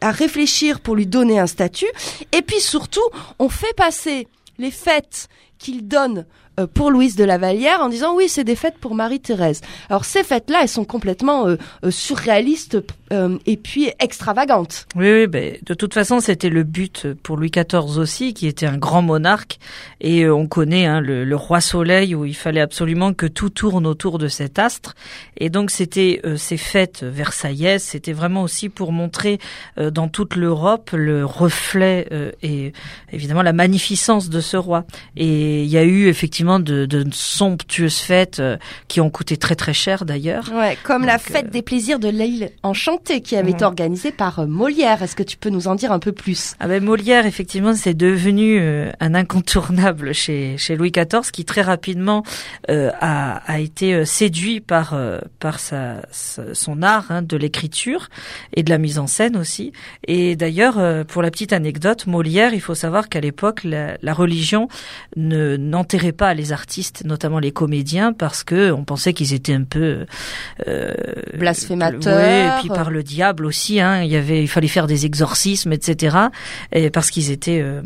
à 0.00 0.10
réfléchir 0.10 0.80
pour 0.80 0.96
lui 0.96 1.06
donner 1.06 1.38
un 1.38 1.46
statut, 1.46 1.86
et 2.32 2.42
puis 2.42 2.60
surtout, 2.60 3.00
on 3.38 3.48
fait 3.48 3.74
passer 3.76 4.26
les 4.58 4.72
fêtes 4.72 5.28
qu'il 5.58 5.86
donne 5.86 6.26
euh, 6.58 6.66
pour 6.66 6.90
Louise 6.90 7.16
de 7.16 7.24
la 7.24 7.38
Vallière 7.38 7.80
en 7.80 7.88
disant 7.88 8.14
oui 8.14 8.28
c'est 8.28 8.44
des 8.44 8.56
fêtes 8.56 8.78
pour 8.78 8.94
Marie-Thérèse. 8.94 9.60
Alors 9.88 10.04
ces 10.04 10.22
fêtes-là 10.22 10.60
elles 10.62 10.68
sont 10.68 10.84
complètement 10.84 11.46
euh, 11.46 11.56
euh, 11.84 11.90
surréalistes 11.90 12.78
euh, 13.12 13.38
et 13.46 13.56
puis 13.56 13.90
extravagantes. 13.98 14.86
Oui, 14.96 15.10
oui, 15.12 15.26
ben, 15.26 15.56
de 15.64 15.74
toute 15.74 15.92
façon, 15.92 16.20
c'était 16.20 16.48
le 16.48 16.62
but 16.62 17.06
pour 17.22 17.36
Louis 17.36 17.50
XIV 17.50 17.98
aussi, 17.98 18.32
qui 18.32 18.46
était 18.46 18.66
un 18.66 18.78
grand 18.78 19.02
monarque. 19.02 19.58
Et 20.00 20.28
on 20.28 20.46
connaît 20.46 20.86
hein, 20.86 21.00
le, 21.00 21.24
le 21.24 21.36
roi 21.36 21.60
Soleil, 21.60 22.14
où 22.14 22.24
il 22.24 22.34
fallait 22.34 22.60
absolument 22.60 23.12
que 23.12 23.26
tout 23.26 23.50
tourne 23.50 23.86
autour 23.86 24.18
de 24.18 24.28
cet 24.28 24.58
astre. 24.58 24.94
Et 25.36 25.50
donc, 25.50 25.70
c'était 25.70 26.22
ces 26.36 26.56
fêtes 26.56 27.02
versaillaises, 27.02 27.82
c'était 27.82 28.12
vraiment 28.12 28.42
aussi 28.42 28.68
pour 28.68 28.92
montrer 28.92 29.38
dans 29.76 30.08
toute 30.08 30.36
l'Europe 30.36 30.90
le 30.92 31.26
reflet 31.26 32.08
et 32.42 32.72
évidemment 33.12 33.42
la 33.42 33.52
magnificence 33.52 34.30
de 34.30 34.40
ce 34.40 34.56
roi. 34.56 34.84
Et 35.16 35.64
il 35.64 35.68
y 35.70 35.78
a 35.78 35.84
eu 35.84 36.08
effectivement 36.08 36.51
de, 36.60 36.86
de 36.86 37.04
somptueuses 37.12 37.98
fêtes 37.98 38.40
euh, 38.40 38.56
qui 38.88 39.00
ont 39.00 39.10
coûté 39.10 39.36
très 39.36 39.54
très 39.54 39.72
cher 39.74 40.04
d'ailleurs. 40.04 40.50
Ouais, 40.54 40.76
comme 40.84 41.04
la 41.04 41.18
fête 41.18 41.46
euh, 41.46 41.50
des 41.50 41.62
plaisirs 41.62 41.98
de 41.98 42.08
l'île 42.08 42.50
enchantée 42.62 43.20
qui 43.20 43.36
avait 43.36 43.50
été 43.50 43.64
Mhm. 43.64 43.68
organisée 43.68 44.12
par 44.12 44.40
euh, 44.40 44.46
Molière. 44.46 45.02
Est-ce 45.02 45.16
que 45.16 45.22
tu 45.22 45.36
peux 45.36 45.50
nous 45.50 45.68
en 45.68 45.74
dire 45.74 45.92
un 45.92 45.98
peu 45.98 46.12
plus? 46.12 46.54
Ah 46.60 46.68
ben 46.68 46.82
Molière, 46.82 47.26
effectivement, 47.26 47.74
c'est 47.74 47.94
devenu 47.94 48.60
un 49.00 49.14
incontournable 49.14 50.12
chez, 50.14 50.56
chez 50.58 50.76
Louis 50.76 50.90
XIV, 50.90 51.30
qui 51.32 51.44
très 51.44 51.62
rapidement 51.62 52.22
a, 52.68 53.36
a 53.46 53.58
été 53.60 54.04
séduit 54.04 54.60
par 54.60 54.94
par 55.38 55.58
sa, 55.60 56.02
sa- 56.10 56.54
son 56.54 56.82
art 56.82 57.06
hein, 57.10 57.22
de 57.22 57.36
l'écriture 57.36 58.08
et 58.54 58.62
de 58.62 58.70
la 58.70 58.78
mise 58.78 58.98
en 58.98 59.06
scène 59.06 59.36
aussi. 59.36 59.72
Et 60.06 60.36
d'ailleurs, 60.36 60.78
pour 61.06 61.22
la 61.22 61.30
petite 61.30 61.52
anecdote, 61.52 62.06
Molière, 62.06 62.54
il 62.54 62.60
faut 62.60 62.74
savoir 62.74 63.08
qu'à 63.08 63.20
l'époque, 63.20 63.64
la, 63.64 63.96
la 64.02 64.12
religion 64.14 64.68
ne 65.16 65.56
n'enterrait 65.56 66.12
pas 66.12 66.28
les 66.34 66.52
artistes, 66.52 67.04
notamment 67.04 67.38
les 67.38 67.52
comédiens, 67.52 68.12
parce 68.12 68.44
que 68.44 68.70
on 68.72 68.84
pensait 68.84 69.12
qu'ils 69.12 69.34
étaient 69.34 69.54
un 69.54 69.64
peu 69.64 70.06
euh, 70.66 70.94
Blasphémateurs. 71.34 72.16
Ouais, 72.16 72.46
et 72.46 72.60
puis 72.60 72.68
par 72.68 72.90
le 72.90 73.02
diable 73.02 73.46
aussi. 73.46 73.80
Hein, 73.80 74.02
il 74.02 74.10
y 74.10 74.16
avait, 74.16 74.42
il 74.42 74.48
fallait 74.48 74.68
faire 74.68 74.86
des 74.86 75.06
exorcismes, 75.06 75.72
etc. 75.72 76.16
Et 76.72 76.90
parce 76.90 77.10
qu'ils 77.10 77.30
étaient, 77.30 77.60
euh, 77.60 77.82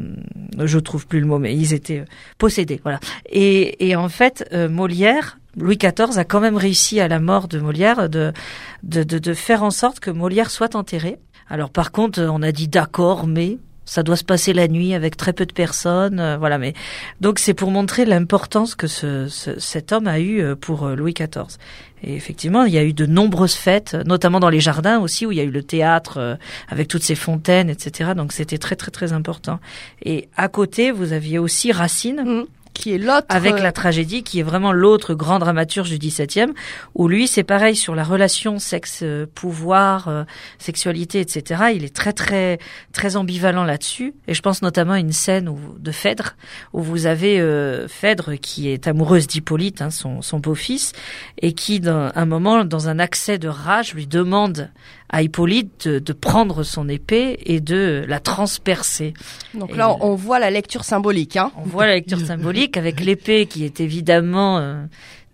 je 0.58 0.78
trouve 0.78 1.06
plus 1.06 1.20
le 1.20 1.26
mot, 1.26 1.38
mais 1.38 1.54
ils 1.54 1.74
étaient 1.74 2.00
euh, 2.00 2.04
possédés. 2.38 2.80
Voilà. 2.82 3.00
Et, 3.28 3.88
et 3.88 3.96
en 3.96 4.08
fait, 4.08 4.48
euh, 4.52 4.68
Molière. 4.68 5.38
Louis 5.58 5.78
XIV 5.78 6.18
a 6.18 6.24
quand 6.24 6.40
même 6.40 6.58
réussi 6.58 7.00
à 7.00 7.08
la 7.08 7.18
mort 7.18 7.48
de 7.48 7.58
Molière 7.58 8.10
de, 8.10 8.34
de, 8.82 9.02
de, 9.02 9.18
de 9.18 9.32
faire 9.32 9.62
en 9.62 9.70
sorte 9.70 10.00
que 10.00 10.10
Molière 10.10 10.50
soit 10.50 10.74
enterré. 10.74 11.16
Alors 11.48 11.70
par 11.70 11.92
contre, 11.92 12.20
on 12.20 12.42
a 12.42 12.52
dit 12.52 12.68
d'accord, 12.68 13.26
mais 13.26 13.56
ça 13.86 14.02
doit 14.02 14.16
se 14.16 14.24
passer 14.24 14.52
la 14.52 14.68
nuit 14.68 14.92
avec 14.92 15.16
très 15.16 15.32
peu 15.32 15.46
de 15.46 15.52
personnes, 15.54 16.20
euh, 16.20 16.36
voilà. 16.36 16.58
Mais 16.58 16.74
donc 17.22 17.38
c'est 17.38 17.54
pour 17.54 17.70
montrer 17.70 18.04
l'importance 18.04 18.74
que 18.74 18.86
ce, 18.88 19.26
ce- 19.28 19.58
cet 19.58 19.92
homme 19.92 20.06
a 20.06 20.18
eu 20.20 20.40
euh, 20.42 20.54
pour 20.54 20.84
euh, 20.84 20.94
Louis 20.94 21.14
XIV. 21.14 21.56
Et 22.02 22.14
effectivement, 22.14 22.64
il 22.64 22.74
y 22.74 22.78
a 22.78 22.84
eu 22.84 22.92
de 22.92 23.06
nombreuses 23.06 23.54
fêtes, 23.54 23.96
notamment 24.04 24.38
dans 24.38 24.50
les 24.50 24.60
jardins 24.60 24.98
aussi, 24.98 25.24
où 25.24 25.32
il 25.32 25.38
y 25.38 25.40
a 25.40 25.44
eu 25.44 25.50
le 25.50 25.62
théâtre 25.62 26.18
euh, 26.18 26.34
avec 26.68 26.88
toutes 26.88 27.02
ces 27.02 27.14
fontaines, 27.14 27.70
etc. 27.70 28.10
Donc 28.14 28.32
c'était 28.34 28.58
très 28.58 28.76
très 28.76 28.90
très 28.90 29.12
important. 29.14 29.60
Et 30.04 30.28
à 30.36 30.48
côté, 30.48 30.90
vous 30.90 31.12
aviez 31.14 31.38
aussi 31.38 31.72
Racine. 31.72 32.22
Mhm. 32.26 32.44
Qui 32.76 32.92
est 32.92 32.98
l'autre 32.98 33.26
Avec 33.30 33.54
euh, 33.54 33.62
la 33.62 33.72
tragédie, 33.72 34.22
qui 34.22 34.40
est 34.40 34.42
vraiment 34.42 34.70
l'autre 34.70 35.14
grand 35.14 35.38
dramaturge 35.38 35.88
du 35.88 35.96
XVIIe, 35.96 36.52
où 36.94 37.08
lui, 37.08 37.26
c'est 37.26 37.42
pareil 37.42 37.74
sur 37.74 37.94
la 37.94 38.04
relation 38.04 38.58
sexe-pouvoir, 38.58 40.08
euh, 40.08 40.24
sexualité, 40.58 41.20
etc. 41.20 41.70
Il 41.74 41.84
est 41.84 41.96
très 41.96 42.12
très 42.12 42.58
très 42.92 43.16
ambivalent 43.16 43.64
là-dessus. 43.64 44.12
Et 44.28 44.34
je 44.34 44.42
pense 44.42 44.60
notamment 44.60 44.92
à 44.92 44.98
une 44.98 45.12
scène 45.12 45.48
où, 45.48 45.58
de 45.78 45.90
Phèdre, 45.90 46.36
où 46.74 46.82
vous 46.82 47.06
avez 47.06 47.40
euh, 47.40 47.88
Phèdre 47.88 48.38
qui 48.38 48.68
est 48.68 48.86
amoureuse 48.86 49.26
d'Hippolyte, 49.26 49.80
hein, 49.80 49.90
son, 49.90 50.20
son 50.20 50.38
beau-fils, 50.38 50.92
et 51.40 51.54
qui, 51.54 51.80
dans 51.80 52.12
un 52.14 52.26
moment, 52.26 52.62
dans 52.66 52.90
un 52.90 52.98
accès 52.98 53.38
de 53.38 53.48
rage, 53.48 53.94
lui 53.94 54.06
demande 54.06 54.70
à 55.08 55.22
Hippolyte 55.22 55.86
de, 55.88 55.98
de 55.98 56.12
prendre 56.12 56.62
son 56.62 56.88
épée 56.88 57.38
et 57.46 57.60
de 57.60 58.04
la 58.08 58.20
transpercer. 58.20 59.14
Donc 59.54 59.70
et 59.70 59.76
là, 59.76 59.90
on, 59.90 60.12
on 60.12 60.14
voit 60.14 60.38
la 60.38 60.50
lecture 60.50 60.84
symbolique. 60.84 61.36
Hein. 61.36 61.52
On 61.56 61.62
voit 61.62 61.86
la 61.86 61.94
lecture 61.94 62.20
symbolique 62.26 62.76
avec 62.76 63.00
l'épée 63.00 63.46
qui 63.46 63.64
est 63.64 63.80
évidemment 63.80 64.58
euh, 64.58 64.82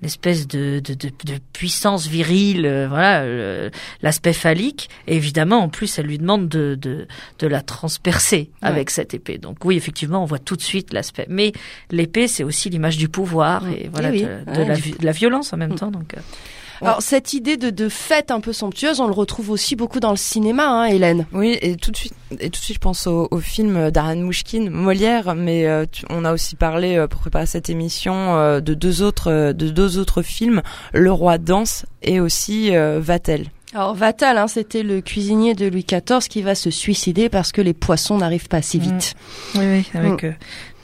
une 0.01 0.07
espèce 0.07 0.49
de, 0.49 0.81
de, 0.81 0.95
de, 0.95 1.09
de 1.25 1.39
puissance 1.53 2.09
virile, 2.09 2.67
euh, 2.67 2.89
voilà, 2.89 3.23
euh, 3.23 3.71
l'aspect 4.03 4.33
phallique. 4.33 4.91
Et 5.07 5.15
évidemment, 5.17 5.59
en 5.61 5.69
plus, 5.69 5.97
elle 5.99 6.07
lui 6.07 6.19
demande 6.19 6.49
de, 6.49 6.75
de, 6.75 7.07
de 7.39 7.47
la 7.47 7.61
transpercer 7.63 8.51
Ouais. 8.63 8.69
avec 8.69 8.91
cette 8.91 9.15
épée. 9.15 9.39
Donc 9.39 9.65
oui, 9.65 9.77
effectivement, 9.77 10.23
on 10.23 10.27
voit 10.27 10.39
tout 10.41 10.57
de 10.57 10.63
suite 10.63 10.93
l'aspect. 10.93 11.27
Mais 11.29 11.53
l'épée, 11.91 12.27
c'est 12.29 12.43
aussi 12.45 12.69
l'image 12.69 12.97
du 12.97 13.09
pouvoir 13.09 13.67
et 13.69 13.89
voilà 13.93 14.11
oui. 14.11 14.23
de, 14.23 14.53
de 14.53 14.59
Ouais, 14.59 14.67
la, 14.69 14.75
du- 14.75 14.83
vi- 14.83 14.99
de 14.99 15.07
la 15.07 15.13
violence 15.13 15.53
en 15.53 15.57
même 15.57 15.77
temps. 15.77 15.91
Donc 15.93 16.15
euh, 16.17 16.21
Alors 16.83 17.03
cette 17.03 17.33
idée 17.33 17.57
de, 17.57 17.71
de 17.71 17.89
fête 17.89 18.31
un 18.31 18.41
peu 18.41 18.53
somptueuse, 18.53 19.01
on 19.01 19.07
le 19.07 19.13
retrouve 19.13 19.51
aussi 19.51 19.77
beaucoup 19.77 20.01
dans 20.01 20.11
le 20.11 20.17
cinéma, 20.17 20.67
hein, 20.69 20.85
Hélène. 20.87 21.27
Oui, 21.33 21.57
et 21.63 21.77
tout 21.77 21.91
de 21.91 21.97
suite, 21.97 22.15
et 22.41 22.51
tout 22.51 22.59
de 22.59 22.65
suite, 22.65 22.77
je 22.77 22.81
pense 22.81 23.07
au, 23.07 23.29
au 23.31 23.39
film 23.39 23.91
d'Ariane 23.91 24.23
Mouchkine, 24.23 24.69
Molière, 24.71 25.35
mais 25.35 25.67
euh, 25.67 25.87
tu- 25.91 26.05
on 26.11 26.25
a 26.25 26.33
aussi 26.33 26.57
parlé 26.57 26.97
euh, 26.97 27.07
pour 27.07 27.21
préparer 27.21 27.47
cette 27.47 27.71
émission 27.71 28.37
euh, 28.37 28.61
de 28.61 28.75
deux 28.75 29.03
autres, 29.03 29.31
euh, 29.31 29.53
de 29.53 29.69
deux 29.69 29.99
autres 29.99 30.23
films, 30.23 30.63
Le 30.93 31.13
Roi 31.13 31.39
danse 31.39 31.87
et 32.03 32.21
aussi 32.21 32.75
euh, 32.75 32.99
Vatel. 33.01 33.47
Alors 33.75 33.95
Vatal, 33.95 34.37
hein, 34.37 34.49
c'était 34.49 34.83
le 34.83 35.01
cuisinier 35.01 35.55
de 35.55 35.67
Louis 35.67 35.87
XIV 35.91 36.29
qui 36.29 36.43
va 36.43 36.55
se 36.55 36.71
suicider 36.71 37.31
parce 37.31 37.53
que 37.53 37.63
les 37.63 37.73
poissons 37.73 38.19
n'arrivent 38.19 38.49
pas 38.49 38.61
si 38.61 38.79
vite. 38.79 39.15
oui, 39.55 39.61
oui, 39.65 39.87
avec 39.95 40.25
euh, 40.25 40.33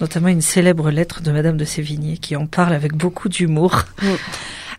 notamment 0.00 0.28
une 0.28 0.40
célèbre 0.40 0.90
lettre 0.90 1.21
de 1.23 1.31
Madame 1.31 1.59
de 1.59 1.67
Sévigné 1.67 2.17
qui 2.17 2.35
en 2.35 2.47
parle 2.47 2.73
avec 2.73 2.95
beaucoup 2.95 3.28
d'humour. 3.28 3.85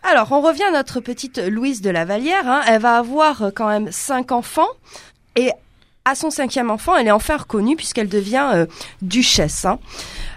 Alors, 0.02 0.32
on 0.32 0.40
revient 0.40 0.64
à 0.64 0.70
notre 0.72 1.00
petite 1.00 1.38
Louise 1.38 1.82
de 1.82 1.90
la 1.90 2.04
Vallière. 2.04 2.48
hein. 2.48 2.62
Elle 2.66 2.80
va 2.80 2.96
avoir 2.96 3.42
euh, 3.42 3.50
quand 3.54 3.68
même 3.68 3.92
cinq 3.92 4.32
enfants. 4.32 4.68
Et 5.36 5.50
à 6.04 6.14
son 6.14 6.30
cinquième 6.30 6.70
enfant, 6.70 6.96
elle 6.96 7.06
est 7.06 7.12
enfin 7.12 7.36
reconnue 7.36 7.76
puisqu'elle 7.76 8.08
devient 8.08 8.50
euh, 8.54 8.66
duchesse. 9.02 9.64
Hein. 9.66 9.78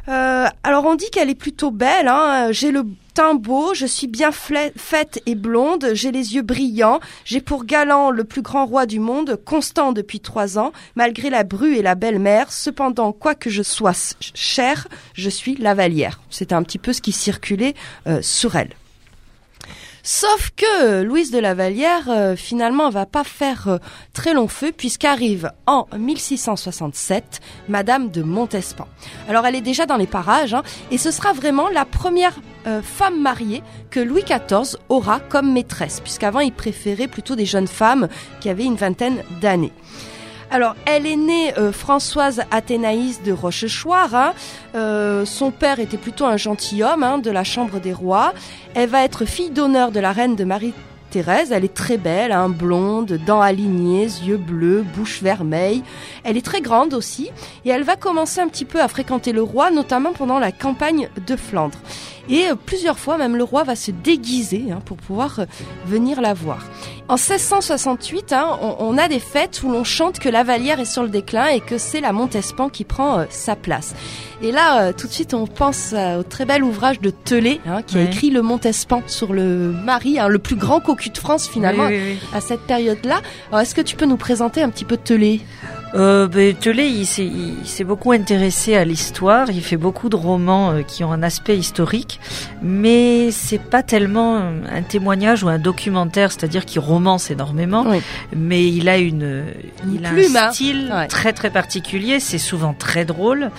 Euh, 0.10 0.46
alors 0.64 0.86
on 0.86 0.96
dit 0.96 1.10
qu'elle 1.10 1.30
est 1.30 1.36
plutôt 1.36 1.72
belle. 1.72 2.08
Hein. 2.10 2.52
J'ai 2.52 2.72
le 2.72 2.84
teint 3.14 3.36
beau, 3.36 3.74
je 3.74 3.86
suis 3.86 4.08
bien 4.08 4.32
faite 4.32 5.22
et 5.26 5.36
blonde, 5.36 5.92
j'ai 5.94 6.12
les 6.12 6.36
yeux 6.36 6.42
brillants, 6.42 7.00
j'ai 7.26 7.42
pour 7.42 7.64
galant 7.64 8.10
le 8.10 8.24
plus 8.24 8.42
grand 8.42 8.66
roi 8.66 8.88
du 8.88 9.00
monde, 9.00 9.40
constant 9.46 9.92
depuis 9.92 10.20
trois 10.20 10.58
ans, 10.58 10.74
malgré 10.96 11.30
la 11.30 11.44
bru 11.44 11.76
et 11.76 11.84
la 11.84 11.96
belle-mère. 11.96 12.52
Cependant, 12.52 13.12
quoique 13.14 13.50
je 13.50 13.64
sois 13.64 13.94
chère, 14.20 14.88
je 15.14 15.30
suis 15.30 15.56
lavalière. 15.56 16.20
C'était 16.30 16.56
un 16.56 16.64
petit 16.64 16.80
peu 16.80 16.92
ce 16.92 17.02
qui 17.02 17.12
circulait 17.12 17.76
euh, 18.08 18.20
sur 18.22 18.56
elle. 18.56 18.74
Sauf 20.06 20.52
que 20.58 21.02
Louise 21.02 21.32
de 21.32 21.40
la 21.40 21.54
Vallière, 21.54 22.10
euh, 22.10 22.36
finalement, 22.36 22.90
va 22.90 23.06
pas 23.06 23.24
faire 23.24 23.70
euh, 23.70 23.78
très 24.12 24.34
long 24.34 24.50
feu 24.50 24.74
puisqu'arrive 24.76 25.50
en 25.66 25.88
1667 25.98 27.40
Madame 27.70 28.10
de 28.12 28.22
Montespan. 28.22 28.86
Alors 29.30 29.46
elle 29.46 29.56
est 29.56 29.62
déjà 29.62 29.86
dans 29.86 29.96
les 29.96 30.06
parages 30.06 30.54
hein, 30.54 30.64
et 30.92 30.98
ce 30.98 31.10
sera 31.10 31.32
vraiment 31.32 31.70
la 31.70 31.86
première 31.86 32.38
euh, 32.68 32.82
femme 32.82 33.22
mariée 33.22 33.64
que 33.92 34.02
Louis 34.02 34.24
XIV 34.24 34.78
aura 34.90 35.22
comme 35.22 35.54
maîtresse 35.54 36.02
puisqu'avant 36.02 36.42
il 36.42 36.52
préférait 36.52 37.08
plutôt 37.08 37.38
des 37.38 37.46
jeunes 37.46 37.68
femmes 37.68 38.10
qui 38.42 38.50
avaient 38.50 38.66
une 38.66 38.76
vingtaine 38.76 39.24
d'années. 39.40 39.72
Alors, 40.54 40.76
elle 40.86 41.08
est 41.08 41.16
née 41.16 41.58
euh, 41.58 41.72
Françoise 41.72 42.44
Athénaïs 42.52 43.24
de 43.24 43.32
Rochechouart. 43.32 44.14
Hein. 44.14 44.34
Euh, 44.76 45.26
son 45.26 45.50
père 45.50 45.80
était 45.80 45.98
plutôt 45.98 46.26
un 46.26 46.38
gentilhomme 46.38 47.02
hein, 47.02 47.18
de 47.18 47.32
la 47.32 47.44
Chambre 47.44 47.80
des 47.80 47.92
rois. 47.92 48.36
Elle 48.76 48.88
va 48.88 49.04
être 49.04 49.26
fille 49.26 49.50
d'honneur 49.50 49.92
de 49.92 50.00
la 50.00 50.12
reine 50.12 50.36
de 50.36 50.44
Marie 50.44 50.76
Thérèse, 51.14 51.52
elle 51.52 51.64
est 51.64 51.76
très 51.76 51.98
belle, 51.98 52.32
hein, 52.32 52.50
blonde, 52.50 53.20
dents 53.24 53.40
alignées, 53.40 54.06
yeux 54.06 54.38
bleus, 54.38 54.84
bouche 54.96 55.22
vermeille. 55.22 55.84
Elle 56.24 56.38
est 56.38 56.46
très 56.46 56.60
grande 56.60 56.96
aussi 56.96 57.30
et 57.66 57.70
elle 57.70 57.84
va 57.84 57.96
commencer 57.96 58.42
un 58.42 58.48
petit 58.48 58.66
peu 58.66 58.82
à 58.82 58.88
fréquenter 58.88 59.32
le 59.32 59.44
roi, 59.44 59.70
notamment 59.70 60.14
pendant 60.14 60.40
la 60.40 60.52
campagne 60.52 61.10
de 61.28 61.36
Flandre. 61.36 61.78
Et 62.30 62.48
euh, 62.48 62.56
plusieurs 62.56 63.00
fois, 63.00 63.18
même 63.18 63.36
le 63.36 63.44
roi 63.44 63.64
va 63.64 63.76
se 63.76 63.92
déguiser 63.92 64.66
hein, 64.72 64.80
pour 64.86 64.98
pouvoir 64.98 65.40
euh, 65.40 65.46
venir 65.86 66.22
la 66.22 66.34
voir. 66.34 66.60
En 67.10 67.16
1668, 67.16 68.32
hein, 68.32 68.58
on, 68.80 68.98
a 68.98 69.10
des 69.10 69.20
fêtes 69.20 69.62
où 69.64 69.70
l'on 69.70 69.84
chante 69.84 70.20
que 70.20 70.30
la 70.30 70.44
Vallière 70.44 70.80
est 70.80 70.86
sur 70.86 71.04
le 71.04 71.10
déclin 71.10 71.48
et 71.48 71.60
que 71.60 71.78
c'est 71.78 72.00
la 72.00 72.14
Montespan 72.14 72.70
qui 72.70 72.86
prend 72.86 73.20
euh, 73.20 73.26
sa 73.30 73.58
place. 73.58 73.94
Et 74.42 74.52
là, 74.52 74.94
tout 74.94 75.08
de 75.08 75.12
suite, 75.12 75.34
on 75.34 75.48
pense 75.48 75.94
au 75.94 76.24
très 76.24 76.46
bel 76.46 76.64
ouvrage 76.64 77.00
de 77.00 77.10
Telé, 77.10 77.62
hein, 77.66 77.82
qui 77.82 77.98
a 77.98 78.02
écrit 78.02 78.30
le 78.30 78.42
Montespan 78.42 79.02
sur 79.08 79.32
le 79.32 79.72
mari, 79.72 80.18
le 80.28 80.40
plus 80.40 80.58
grand 80.58 80.82
cocu 80.82 81.10
de 81.10 81.18
France 81.18 81.48
finalement, 81.48 81.90
à 82.34 82.42
cette 82.42 82.62
période-là. 82.62 83.22
Alors, 83.50 83.62
est-ce 83.62 83.74
que 83.74 83.80
tu 83.80 83.96
peux 83.96 84.06
nous 84.06 84.18
présenter 84.18 84.62
un 84.62 84.70
petit 84.70 84.84
peu 84.84 84.98
Telé 84.98 85.40
euh, 85.96 86.28
ben, 86.28 86.56
Telé, 86.56 86.86
il 86.86 87.06
s'est 87.06 87.84
beaucoup 87.84 88.12
intéressé 88.12 88.76
à 88.76 88.86
l'histoire. 88.86 89.50
Il 89.50 89.62
fait 89.62 89.78
beaucoup 89.78 90.10
de 90.10 90.16
romans 90.16 90.72
euh, 90.72 90.82
qui 90.82 91.04
ont 91.04 91.12
un 91.12 91.24
aspect 91.24 91.58
historique, 91.58 92.20
mais 92.62 93.32
c'est 93.32 93.62
pas 93.62 93.84
tellement 93.84 94.38
un 94.38 94.82
témoignage 94.82 95.44
ou 95.44 95.50
un 95.50 95.60
documentaire, 95.60 96.32
c'est-à-dire 96.32 96.66
qu'il 96.66 96.80
romance 96.80 97.32
énormément. 97.32 97.86
Mais 98.36 98.68
il 98.68 98.90
a 98.90 98.98
une, 98.98 99.46
il 99.94 100.06
a 100.06 100.10
un 100.10 100.18
hein. 100.18 100.52
style 100.52 100.94
très 101.10 101.34
très 101.34 101.50
particulier. 101.50 102.20
C'est 102.20 102.38
souvent 102.38 102.74
très 102.74 103.06
drôle. 103.06 103.52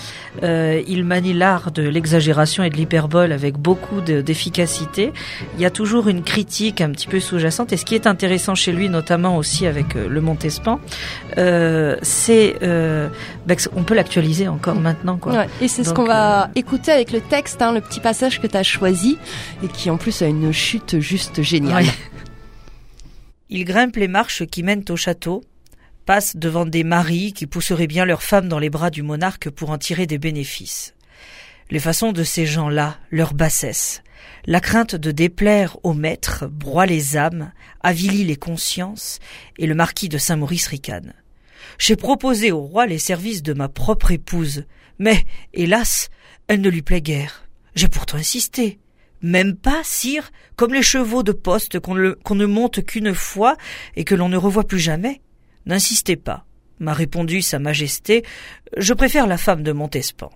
Euh, 0.42 0.82
il 0.86 1.04
manie 1.04 1.32
l'art 1.32 1.70
de 1.70 1.82
l'exagération 1.82 2.64
et 2.64 2.70
de 2.70 2.76
l'hyperbole 2.76 3.32
avec 3.32 3.56
beaucoup 3.56 4.00
d'efficacité. 4.00 5.12
Il 5.56 5.60
y 5.60 5.64
a 5.64 5.70
toujours 5.70 6.08
une 6.08 6.22
critique 6.22 6.80
un 6.80 6.90
petit 6.90 7.06
peu 7.06 7.20
sous-jacente. 7.20 7.72
Et 7.72 7.76
ce 7.76 7.84
qui 7.84 7.94
est 7.94 8.06
intéressant 8.06 8.54
chez 8.54 8.72
lui, 8.72 8.88
notamment 8.88 9.36
aussi 9.36 9.66
avec 9.66 9.96
euh, 9.96 10.08
le 10.08 10.20
Montespan, 10.20 10.80
euh, 11.38 11.96
c'est 12.02 12.23
euh, 12.30 13.08
bah, 13.46 13.54
on 13.74 13.82
peut 13.82 13.94
l'actualiser 13.94 14.48
encore 14.48 14.76
maintenant. 14.76 15.16
Quoi. 15.16 15.46
et 15.60 15.68
c'est 15.68 15.84
ce 15.84 15.92
qu'on 15.92 16.04
va 16.04 16.44
euh, 16.44 16.48
écouter 16.54 16.92
avec 16.92 17.12
le 17.12 17.20
texte, 17.20 17.62
hein, 17.62 17.72
le 17.72 17.80
petit 17.80 18.00
passage 18.00 18.40
que 18.40 18.46
tu 18.46 18.56
as 18.56 18.62
choisi 18.62 19.18
et 19.62 19.68
qui 19.68 19.90
en 19.90 19.96
plus 19.96 20.22
a 20.22 20.26
une 20.26 20.52
chute 20.52 21.00
juste 21.00 21.42
géniale. 21.42 21.86
Il 23.50 23.64
grimpe 23.64 23.96
les 23.96 24.08
marches 24.08 24.46
qui 24.46 24.62
mènent 24.62 24.84
au 24.88 24.96
château, 24.96 25.42
passe 26.06 26.36
devant 26.36 26.66
des 26.66 26.84
maris 26.84 27.32
qui 27.32 27.46
pousseraient 27.46 27.86
bien 27.86 28.04
leurs 28.04 28.22
femmes 28.22 28.48
dans 28.48 28.58
les 28.58 28.70
bras 28.70 28.90
du 28.90 29.02
monarque 29.02 29.50
pour 29.50 29.70
en 29.70 29.78
tirer 29.78 30.06
des 30.06 30.18
bénéfices. 30.18 30.94
Les 31.70 31.80
façons 31.80 32.12
de 32.12 32.24
ces 32.24 32.46
gens-là, 32.46 32.98
leur 33.10 33.32
bassesse, 33.32 34.02
la 34.46 34.60
crainte 34.60 34.94
de 34.94 35.10
déplaire 35.10 35.78
au 35.82 35.94
maître 35.94 36.46
broie 36.46 36.86
les 36.86 37.16
âmes, 37.16 37.52
avilit 37.82 38.24
les 38.24 38.36
consciences, 38.36 39.18
et 39.58 39.66
le 39.66 39.74
marquis 39.74 40.08
de 40.08 40.18
Saint-Maurice 40.18 40.66
ricane. 40.66 41.14
J'ai 41.78 41.96
proposé 41.96 42.52
au 42.52 42.60
roi 42.60 42.86
les 42.86 42.98
services 42.98 43.42
de 43.42 43.52
ma 43.52 43.68
propre 43.68 44.10
épouse, 44.10 44.64
mais, 44.98 45.24
hélas, 45.52 46.10
elle 46.48 46.60
ne 46.60 46.70
lui 46.70 46.82
plaît 46.82 47.02
guère. 47.02 47.48
J'ai 47.74 47.88
pourtant 47.88 48.18
insisté. 48.18 48.78
Même 49.22 49.56
pas, 49.56 49.80
sire, 49.82 50.30
comme 50.56 50.74
les 50.74 50.82
chevaux 50.82 51.22
de 51.22 51.32
poste 51.32 51.80
qu'on 51.80 51.94
ne 51.94 52.46
monte 52.46 52.84
qu'une 52.84 53.14
fois 53.14 53.56
et 53.96 54.04
que 54.04 54.14
l'on 54.14 54.28
ne 54.28 54.36
revoit 54.36 54.66
plus 54.66 54.78
jamais. 54.78 55.22
N'insistez 55.66 56.16
pas, 56.16 56.44
m'a 56.78 56.92
répondu 56.92 57.40
Sa 57.40 57.58
Majesté, 57.58 58.22
je 58.76 58.92
préfère 58.92 59.26
la 59.26 59.38
femme 59.38 59.62
de 59.62 59.72
Montespan. 59.72 60.30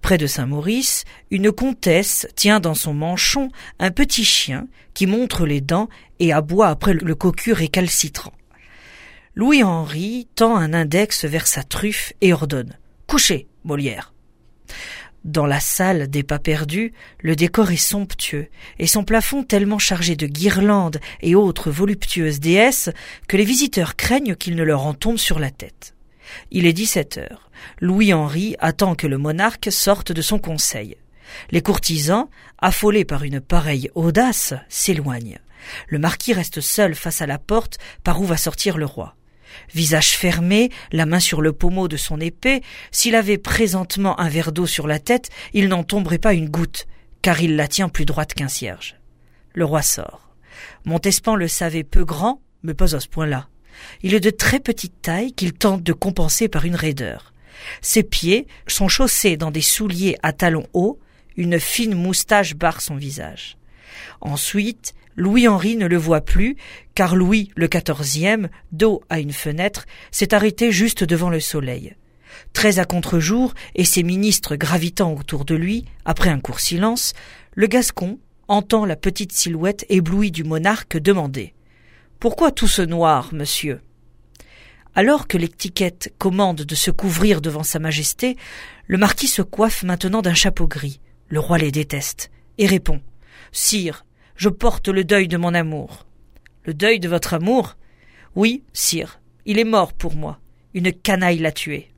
Près 0.00 0.18
de 0.18 0.26
Saint-Maurice, 0.26 1.04
une 1.30 1.52
comtesse 1.52 2.26
tient 2.34 2.58
dans 2.58 2.74
son 2.74 2.94
manchon 2.94 3.48
un 3.78 3.90
petit 3.90 4.24
chien 4.24 4.66
qui 4.94 5.06
montre 5.06 5.46
les 5.46 5.60
dents 5.60 5.88
et 6.18 6.32
aboie 6.32 6.68
après 6.68 6.94
le 6.94 7.14
cocu 7.14 7.52
récalcitrant. 7.52 8.32
Louis-Henri 9.36 10.26
tend 10.34 10.56
un 10.56 10.74
index 10.74 11.24
vers 11.24 11.46
sa 11.46 11.62
truffe 11.62 12.12
et 12.20 12.32
ordonne 12.32 12.76
Couchez, 13.06 13.46
Molière. 13.62 14.12
Dans 15.24 15.46
la 15.46 15.60
salle 15.60 16.08
des 16.08 16.24
pas 16.24 16.40
perdus, 16.40 16.92
le 17.20 17.36
décor 17.36 17.70
est 17.70 17.76
somptueux, 17.76 18.48
et 18.80 18.88
son 18.88 19.04
plafond 19.04 19.44
tellement 19.44 19.78
chargé 19.78 20.16
de 20.16 20.26
guirlandes 20.26 20.98
et 21.20 21.36
autres 21.36 21.70
voluptueuses 21.70 22.40
déesses 22.40 22.90
que 23.28 23.36
les 23.36 23.44
visiteurs 23.44 23.94
craignent 23.94 24.34
qu'il 24.34 24.56
ne 24.56 24.64
leur 24.64 24.84
en 24.84 24.94
tombe 24.94 25.18
sur 25.18 25.38
la 25.38 25.50
tête. 25.50 25.94
Il 26.50 26.66
est 26.66 26.72
dix-sept 26.72 27.18
heures. 27.18 27.50
Louis-Henri 27.80 28.56
attend 28.58 28.96
que 28.96 29.06
le 29.06 29.18
monarque 29.18 29.70
sorte 29.70 30.10
de 30.10 30.22
son 30.22 30.40
conseil. 30.40 30.96
Les 31.52 31.62
courtisans, 31.62 32.28
affolés 32.58 33.04
par 33.04 33.22
une 33.22 33.40
pareille 33.40 33.90
audace, 33.94 34.54
s'éloignent. 34.68 35.38
Le 35.86 36.00
marquis 36.00 36.32
reste 36.32 36.60
seul 36.60 36.96
face 36.96 37.22
à 37.22 37.26
la 37.26 37.38
porte 37.38 37.78
par 38.02 38.20
où 38.20 38.24
va 38.24 38.36
sortir 38.36 38.76
le 38.76 38.86
roi. 38.86 39.14
Visage 39.74 40.16
fermé, 40.16 40.70
la 40.92 41.06
main 41.06 41.20
sur 41.20 41.40
le 41.40 41.52
pommeau 41.52 41.88
de 41.88 41.96
son 41.96 42.20
épée, 42.20 42.62
s'il 42.90 43.14
avait 43.14 43.38
présentement 43.38 44.18
un 44.20 44.28
verre 44.28 44.52
d'eau 44.52 44.66
sur 44.66 44.86
la 44.86 44.98
tête, 44.98 45.30
il 45.52 45.68
n'en 45.68 45.84
tomberait 45.84 46.18
pas 46.18 46.34
une 46.34 46.48
goutte, 46.48 46.86
car 47.22 47.40
il 47.40 47.56
la 47.56 47.68
tient 47.68 47.88
plus 47.88 48.04
droite 48.04 48.34
qu'un 48.34 48.48
cierge. 48.48 48.96
Le 49.54 49.64
roi 49.64 49.82
sort. 49.82 50.30
Montespan 50.84 51.34
le 51.34 51.48
savait 51.48 51.84
peu 51.84 52.04
grand, 52.04 52.40
mais 52.62 52.74
pas 52.74 52.94
à 52.94 53.00
ce 53.00 53.08
point-là. 53.08 53.48
Il 54.02 54.14
est 54.14 54.20
de 54.20 54.30
très 54.30 54.60
petite 54.60 55.02
taille 55.02 55.32
qu'il 55.32 55.52
tente 55.52 55.82
de 55.82 55.92
compenser 55.92 56.48
par 56.48 56.64
une 56.64 56.74
raideur. 56.74 57.32
Ses 57.80 58.02
pieds 58.02 58.46
sont 58.66 58.88
chaussés 58.88 59.36
dans 59.36 59.50
des 59.50 59.60
souliers 59.60 60.16
à 60.22 60.32
talons 60.32 60.66
hauts, 60.72 60.98
une 61.36 61.60
fine 61.60 61.94
moustache 61.94 62.54
barre 62.54 62.80
son 62.80 62.96
visage. 62.96 63.56
Ensuite, 64.20 64.94
Louis-Henri 65.16 65.76
ne 65.76 65.86
le 65.86 65.96
voit 65.96 66.20
plus, 66.20 66.56
car 66.94 67.16
Louis 67.16 67.50
le 67.56 67.68
quatorzième, 67.68 68.48
dos 68.72 69.02
à 69.08 69.20
une 69.20 69.32
fenêtre, 69.32 69.86
s'est 70.10 70.34
arrêté 70.34 70.72
juste 70.72 71.04
devant 71.04 71.30
le 71.30 71.40
soleil. 71.40 71.94
Très 72.52 72.78
à 72.78 72.84
contre-jour, 72.84 73.54
et 73.74 73.84
ses 73.84 74.02
ministres 74.02 74.56
gravitant 74.56 75.14
autour 75.14 75.44
de 75.44 75.54
lui, 75.54 75.84
après 76.04 76.30
un 76.30 76.40
court 76.40 76.60
silence, 76.60 77.12
le 77.54 77.66
Gascon 77.66 78.18
entend 78.48 78.84
la 78.84 78.96
petite 78.96 79.32
silhouette 79.32 79.84
éblouie 79.88 80.30
du 80.30 80.44
monarque 80.44 80.96
demander 80.96 81.54
Pourquoi 82.18 82.50
tout 82.50 82.68
ce 82.68 82.82
noir, 82.82 83.30
monsieur? 83.32 83.80
Alors 84.94 85.28
que 85.28 85.38
l'étiquette 85.38 86.12
commande 86.18 86.62
de 86.62 86.74
se 86.74 86.90
couvrir 86.90 87.40
devant 87.40 87.62
Sa 87.62 87.78
Majesté, 87.78 88.36
le 88.86 88.98
marquis 88.98 89.28
se 89.28 89.42
coiffe 89.42 89.84
maintenant 89.84 90.20
d'un 90.20 90.34
chapeau 90.34 90.66
gris. 90.66 91.00
Le 91.28 91.38
roi 91.38 91.58
les 91.58 91.70
déteste 91.70 92.30
et 92.58 92.66
répond 92.66 93.00
Sire, 93.52 94.04
je 94.40 94.48
porte 94.48 94.88
le 94.88 95.04
deuil 95.04 95.28
de 95.28 95.36
mon 95.36 95.52
amour. 95.52 96.06
Le 96.64 96.72
deuil 96.72 96.98
de 96.98 97.10
votre 97.10 97.34
amour? 97.34 97.76
Oui, 98.34 98.62
sire, 98.72 99.20
il 99.44 99.58
est 99.58 99.64
mort 99.64 99.92
pour 99.92 100.14
moi. 100.14 100.40
Une 100.72 100.94
canaille 100.94 101.40
l'a 101.40 101.52
tué. 101.52 101.90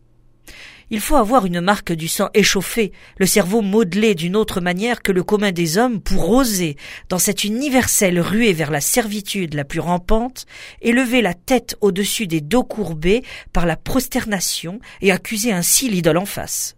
Il 0.90 0.98
faut 0.98 1.14
avoir 1.14 1.46
une 1.46 1.60
marque 1.60 1.92
du 1.92 2.08
sang 2.08 2.30
échauffé, 2.34 2.90
le 3.18 3.26
cerveau 3.26 3.62
modelé 3.62 4.16
d'une 4.16 4.34
autre 4.34 4.60
manière 4.60 5.02
que 5.02 5.12
le 5.12 5.22
commun 5.22 5.52
des 5.52 5.78
hommes 5.78 6.00
pour 6.00 6.30
oser, 6.30 6.76
dans 7.08 7.20
cette 7.20 7.44
universelle 7.44 8.18
ruée 8.18 8.52
vers 8.52 8.72
la 8.72 8.80
servitude 8.80 9.54
la 9.54 9.64
plus 9.64 9.78
rampante, 9.78 10.44
élever 10.80 11.22
la 11.22 11.34
tête 11.34 11.76
au-dessus 11.80 12.26
des 12.26 12.40
dos 12.40 12.64
courbés 12.64 13.22
par 13.52 13.66
la 13.66 13.76
prosternation 13.76 14.80
et 15.00 15.12
accuser 15.12 15.52
ainsi 15.52 15.88
l'idole 15.88 16.18
en 16.18 16.26
face. 16.26 16.74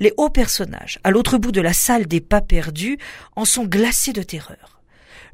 Les 0.00 0.12
hauts 0.16 0.30
personnages, 0.30 0.98
à 1.04 1.12
l'autre 1.12 1.38
bout 1.38 1.52
de 1.52 1.60
la 1.60 1.72
salle 1.72 2.08
des 2.08 2.20
pas 2.20 2.40
perdus, 2.40 2.98
en 3.36 3.44
sont 3.44 3.64
glacés 3.64 4.12
de 4.12 4.24
terreur. 4.24 4.73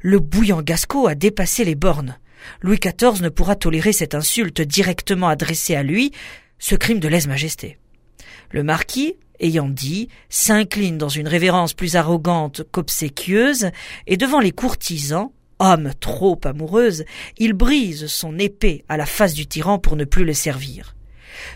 Le 0.01 0.19
bouillant 0.19 0.61
Gasco 0.61 1.07
a 1.07 1.15
dépassé 1.15 1.63
les 1.63 1.75
bornes. 1.75 2.17
Louis 2.61 2.79
XIV 2.79 3.21
ne 3.21 3.29
pourra 3.29 3.55
tolérer 3.55 3.93
cette 3.93 4.15
insulte 4.15 4.61
directement 4.61 5.27
adressée 5.27 5.75
à 5.75 5.83
lui, 5.83 6.11
ce 6.57 6.75
crime 6.75 6.99
de 6.99 7.07
lèse-majesté. 7.07 7.77
Le 8.51 8.63
marquis, 8.63 9.15
ayant 9.39 9.69
dit, 9.69 10.09
s'incline 10.29 10.97
dans 10.97 11.09
une 11.09 11.27
révérence 11.27 11.73
plus 11.73 11.95
arrogante 11.95 12.63
qu'obséquieuse, 12.71 13.69
et 14.07 14.17
devant 14.17 14.39
les 14.39 14.51
courtisans, 14.51 15.31
hommes 15.59 15.91
trop 15.99 16.39
amoureuses, 16.43 17.05
il 17.37 17.53
brise 17.53 18.07
son 18.07 18.39
épée 18.39 18.83
à 18.89 18.97
la 18.97 19.05
face 19.05 19.33
du 19.33 19.45
tyran 19.45 19.77
pour 19.77 19.95
ne 19.95 20.05
plus 20.05 20.25
le 20.25 20.33
servir. 20.33 20.95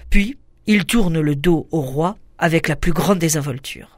Puis, 0.10 0.38
il 0.68 0.86
tourne 0.86 1.20
le 1.20 1.36
dos 1.36 1.68
au 1.72 1.82
roi 1.82 2.18
avec 2.38 2.68
la 2.68 2.76
plus 2.76 2.94
grande 2.94 3.20
désinvolture. 3.20 3.95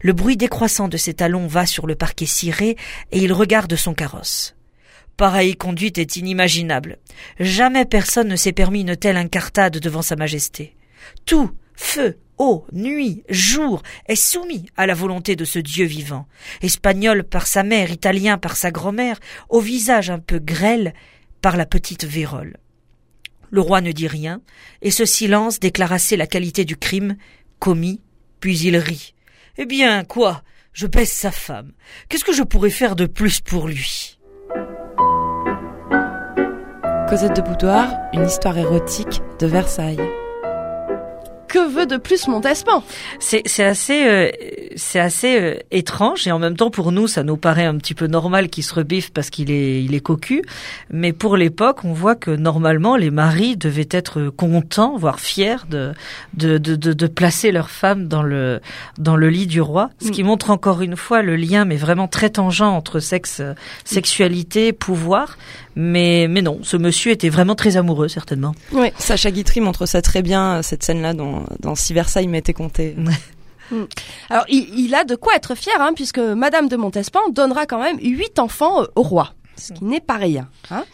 Le 0.00 0.12
bruit 0.12 0.36
décroissant 0.36 0.88
de 0.88 0.96
ses 0.96 1.14
talons 1.14 1.46
va 1.46 1.66
sur 1.66 1.86
le 1.86 1.94
parquet 1.94 2.26
ciré 2.26 2.76
et 3.12 3.18
il 3.18 3.32
regarde 3.32 3.76
son 3.76 3.94
carrosse. 3.94 4.54
Pareille 5.16 5.56
conduite 5.56 5.98
est 5.98 6.16
inimaginable. 6.16 6.98
Jamais 7.38 7.84
personne 7.84 8.28
ne 8.28 8.36
s'est 8.36 8.52
permis 8.52 8.80
une 8.80 8.96
telle 8.96 9.16
incartade 9.16 9.78
devant 9.78 10.02
sa 10.02 10.16
majesté. 10.16 10.76
Tout, 11.24 11.52
feu, 11.76 12.18
eau, 12.38 12.66
nuit, 12.72 13.22
jour, 13.28 13.82
est 14.06 14.16
soumis 14.16 14.66
à 14.76 14.86
la 14.86 14.94
volonté 14.94 15.36
de 15.36 15.44
ce 15.44 15.60
Dieu 15.60 15.84
vivant, 15.84 16.26
espagnol 16.62 17.22
par 17.22 17.46
sa 17.46 17.62
mère, 17.62 17.92
italien 17.92 18.38
par 18.38 18.56
sa 18.56 18.72
grand-mère, 18.72 19.20
au 19.48 19.60
visage 19.60 20.10
un 20.10 20.18
peu 20.18 20.40
grêle 20.40 20.94
par 21.40 21.56
la 21.56 21.66
petite 21.66 22.04
Vérole. 22.04 22.56
Le 23.50 23.60
roi 23.60 23.80
ne 23.80 23.92
dit 23.92 24.08
rien, 24.08 24.40
et 24.82 24.90
ce 24.90 25.04
silence 25.04 25.60
déclare 25.60 25.92
assez 25.92 26.16
la 26.16 26.26
qualité 26.26 26.64
du 26.64 26.76
crime 26.76 27.16
commis, 27.60 28.00
puis 28.40 28.58
il 28.58 28.76
rit. 28.76 29.13
Eh 29.56 29.66
bien, 29.66 30.04
quoi? 30.04 30.42
Je 30.72 30.86
baisse 30.86 31.12
sa 31.12 31.30
femme. 31.30 31.72
Qu'est-ce 32.08 32.24
que 32.24 32.32
je 32.32 32.42
pourrais 32.42 32.70
faire 32.70 32.96
de 32.96 33.06
plus 33.06 33.40
pour 33.40 33.68
lui? 33.68 34.18
Cosette 37.08 37.36
de 37.36 37.42
Boudoir, 37.42 37.88
une 38.12 38.24
histoire 38.26 38.58
érotique 38.58 39.22
de 39.38 39.46
Versailles 39.46 40.00
que 41.54 41.68
veut 41.68 41.86
de 41.86 41.98
plus 41.98 42.26
Montespan 42.26 42.82
C'est 43.20 43.62
assez, 43.62 44.08
euh, 44.08 44.28
c'est 44.74 44.98
assez 44.98 45.40
euh, 45.40 45.54
étrange 45.70 46.26
et 46.26 46.32
en 46.32 46.40
même 46.40 46.56
temps 46.56 46.70
pour 46.70 46.90
nous 46.90 47.06
ça 47.06 47.22
nous 47.22 47.36
paraît 47.36 47.64
un 47.64 47.76
petit 47.76 47.94
peu 47.94 48.08
normal 48.08 48.48
qu'il 48.48 48.64
se 48.64 48.74
rebiffe 48.74 49.12
parce 49.12 49.30
qu'il 49.30 49.52
est, 49.52 49.84
il 49.84 49.94
est 49.94 50.00
cocu. 50.00 50.42
Mais 50.90 51.12
pour 51.12 51.36
l'époque, 51.36 51.84
on 51.84 51.92
voit 51.92 52.16
que 52.16 52.32
normalement 52.32 52.96
les 52.96 53.12
maris 53.12 53.56
devaient 53.56 53.88
être 53.92 54.30
contents, 54.30 54.96
voire 54.96 55.20
fiers 55.20 55.58
de 55.70 55.92
de, 56.34 56.58
de, 56.58 56.74
de, 56.74 57.06
placer 57.06 57.52
leur 57.52 57.70
femme 57.70 58.08
dans 58.08 58.24
le 58.24 58.60
dans 58.98 59.14
le 59.14 59.30
lit 59.30 59.46
du 59.46 59.60
roi, 59.60 59.90
ce 60.00 60.10
qui 60.10 60.24
mm. 60.24 60.26
montre 60.26 60.50
encore 60.50 60.82
une 60.82 60.96
fois 60.96 61.22
le 61.22 61.36
lien, 61.36 61.64
mais 61.64 61.76
vraiment 61.76 62.08
très 62.08 62.30
tangent 62.30 62.62
entre 62.62 62.98
sexe, 62.98 63.42
sexualité, 63.84 64.72
pouvoir. 64.72 65.36
Mais 65.76 66.26
mais 66.28 66.42
non, 66.42 66.60
ce 66.62 66.76
monsieur 66.76 67.12
était 67.12 67.28
vraiment 67.28 67.54
très 67.54 67.76
amoureux 67.76 68.08
certainement. 68.08 68.54
Oui, 68.72 68.88
Sacha 68.98 69.30
Guitry 69.30 69.60
montre 69.60 69.86
ça 69.86 70.02
très 70.02 70.22
bien 70.22 70.62
cette 70.62 70.82
scène-là 70.82 71.14
dans 71.14 71.44
dans 71.60 71.74
Si 71.74 71.92
Versailles 71.94 72.28
m'était 72.28 72.52
compté. 72.52 72.94
Mm. 73.70 73.84
Alors, 74.30 74.44
il, 74.48 74.94
a 74.94 75.04
de 75.04 75.14
quoi 75.14 75.34
être 75.34 75.54
fier, 75.54 75.74
hein, 75.80 75.92
puisque 75.94 76.18
Madame 76.18 76.68
de 76.68 76.76
Montespan 76.76 77.28
donnera 77.30 77.66
quand 77.66 77.80
même 77.80 77.98
huit 77.98 78.38
enfants 78.38 78.82
euh, 78.82 78.86
au 78.94 79.02
roi, 79.02 79.32
ce 79.56 79.72
qui 79.72 79.84
n'est 79.84 80.00
pas 80.00 80.16
rien. 80.16 80.48
Hein. 80.70 80.84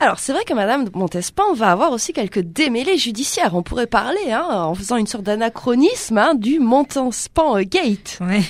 Alors, 0.00 0.18
c'est 0.18 0.32
vrai 0.32 0.44
que 0.44 0.54
Madame 0.54 0.84
de 0.86 0.90
Montespan 0.96 1.52
va 1.52 1.70
avoir 1.70 1.92
aussi 1.92 2.14
quelques 2.14 2.40
démêlés 2.40 2.96
judiciaires. 2.96 3.54
On 3.54 3.62
pourrait 3.62 3.86
parler, 3.86 4.32
hein, 4.32 4.46
en 4.48 4.74
faisant 4.74 4.96
une 4.96 5.06
sorte 5.06 5.24
d'anachronisme 5.24 6.16
hein, 6.16 6.34
du 6.34 6.58
Montespan 6.58 7.58
euh, 7.58 7.62
Gate. 7.62 8.18
Oui. 8.20 8.44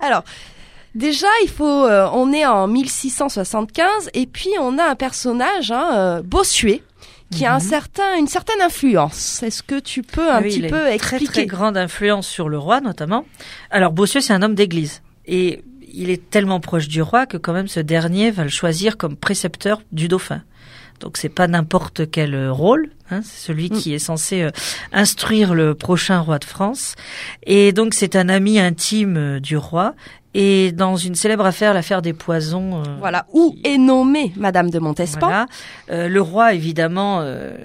Alors, 0.00 0.22
Déjà, 0.94 1.28
il 1.44 1.48
faut, 1.48 1.84
euh, 1.84 2.08
on 2.12 2.32
est 2.32 2.46
en 2.46 2.66
1675 2.66 4.10
et 4.14 4.26
puis 4.26 4.50
on 4.60 4.78
a 4.78 4.84
un 4.84 4.96
personnage, 4.96 5.70
hein, 5.70 6.20
Bossuet, 6.24 6.82
qui 7.30 7.46
a 7.46 7.54
un 7.54 7.58
mhm. 7.58 7.64
certain, 7.64 8.16
une 8.16 8.26
certaine 8.26 8.60
influence. 8.60 9.42
Est-ce 9.42 9.62
que 9.62 9.78
tu 9.78 10.02
peux 10.02 10.30
un 10.30 10.42
petit 10.42 10.62
peu 10.62 10.88
expliquer 10.88 11.24
Très 11.24 11.32
très 11.32 11.46
grande 11.46 11.76
influence 11.76 12.26
sur 12.26 12.48
le 12.48 12.58
roi 12.58 12.80
notamment. 12.80 13.24
Alors 13.70 13.92
Bossuet 13.92 14.20
c'est 14.20 14.32
un 14.32 14.42
homme 14.42 14.54
d'église 14.54 15.02
et 15.26 15.62
il 15.92 16.10
est 16.10 16.30
tellement 16.30 16.60
proche 16.60 16.88
du 16.88 17.02
roi 17.02 17.26
que 17.26 17.36
quand 17.36 17.52
même 17.52 17.68
ce 17.68 17.80
dernier 17.80 18.30
va 18.30 18.42
le 18.42 18.50
choisir 18.50 18.96
comme 18.96 19.16
précepteur 19.16 19.82
du 19.92 20.08
dauphin. 20.08 20.42
Donc 21.00 21.16
c'est 21.16 21.30
pas 21.30 21.48
n'importe 21.48 22.10
quel 22.10 22.50
rôle, 22.50 22.90
hein, 23.10 23.20
c'est 23.22 23.46
celui 23.46 23.70
mm. 23.70 23.78
qui 23.78 23.94
est 23.94 23.98
censé 23.98 24.42
euh, 24.42 24.50
instruire 24.92 25.54
le 25.54 25.74
prochain 25.74 26.20
roi 26.20 26.38
de 26.38 26.44
France. 26.44 26.94
Et 27.44 27.72
donc 27.72 27.94
c'est 27.94 28.16
un 28.16 28.28
ami 28.28 28.60
intime 28.60 29.16
euh, 29.16 29.40
du 29.40 29.56
roi 29.56 29.94
et 30.32 30.70
dans 30.70 30.94
une 30.94 31.16
célèbre 31.16 31.44
affaire, 31.44 31.74
l'affaire 31.74 32.02
des 32.02 32.12
poisons. 32.12 32.82
Euh, 32.82 32.84
voilà, 33.00 33.26
où 33.32 33.56
est 33.64 33.78
nommée 33.78 34.32
Madame 34.36 34.70
de 34.70 34.78
Montespan. 34.78 35.26
Voilà. 35.26 35.46
Euh, 35.90 36.08
le 36.08 36.20
roi, 36.20 36.54
évidemment, 36.54 37.20
euh, 37.22 37.56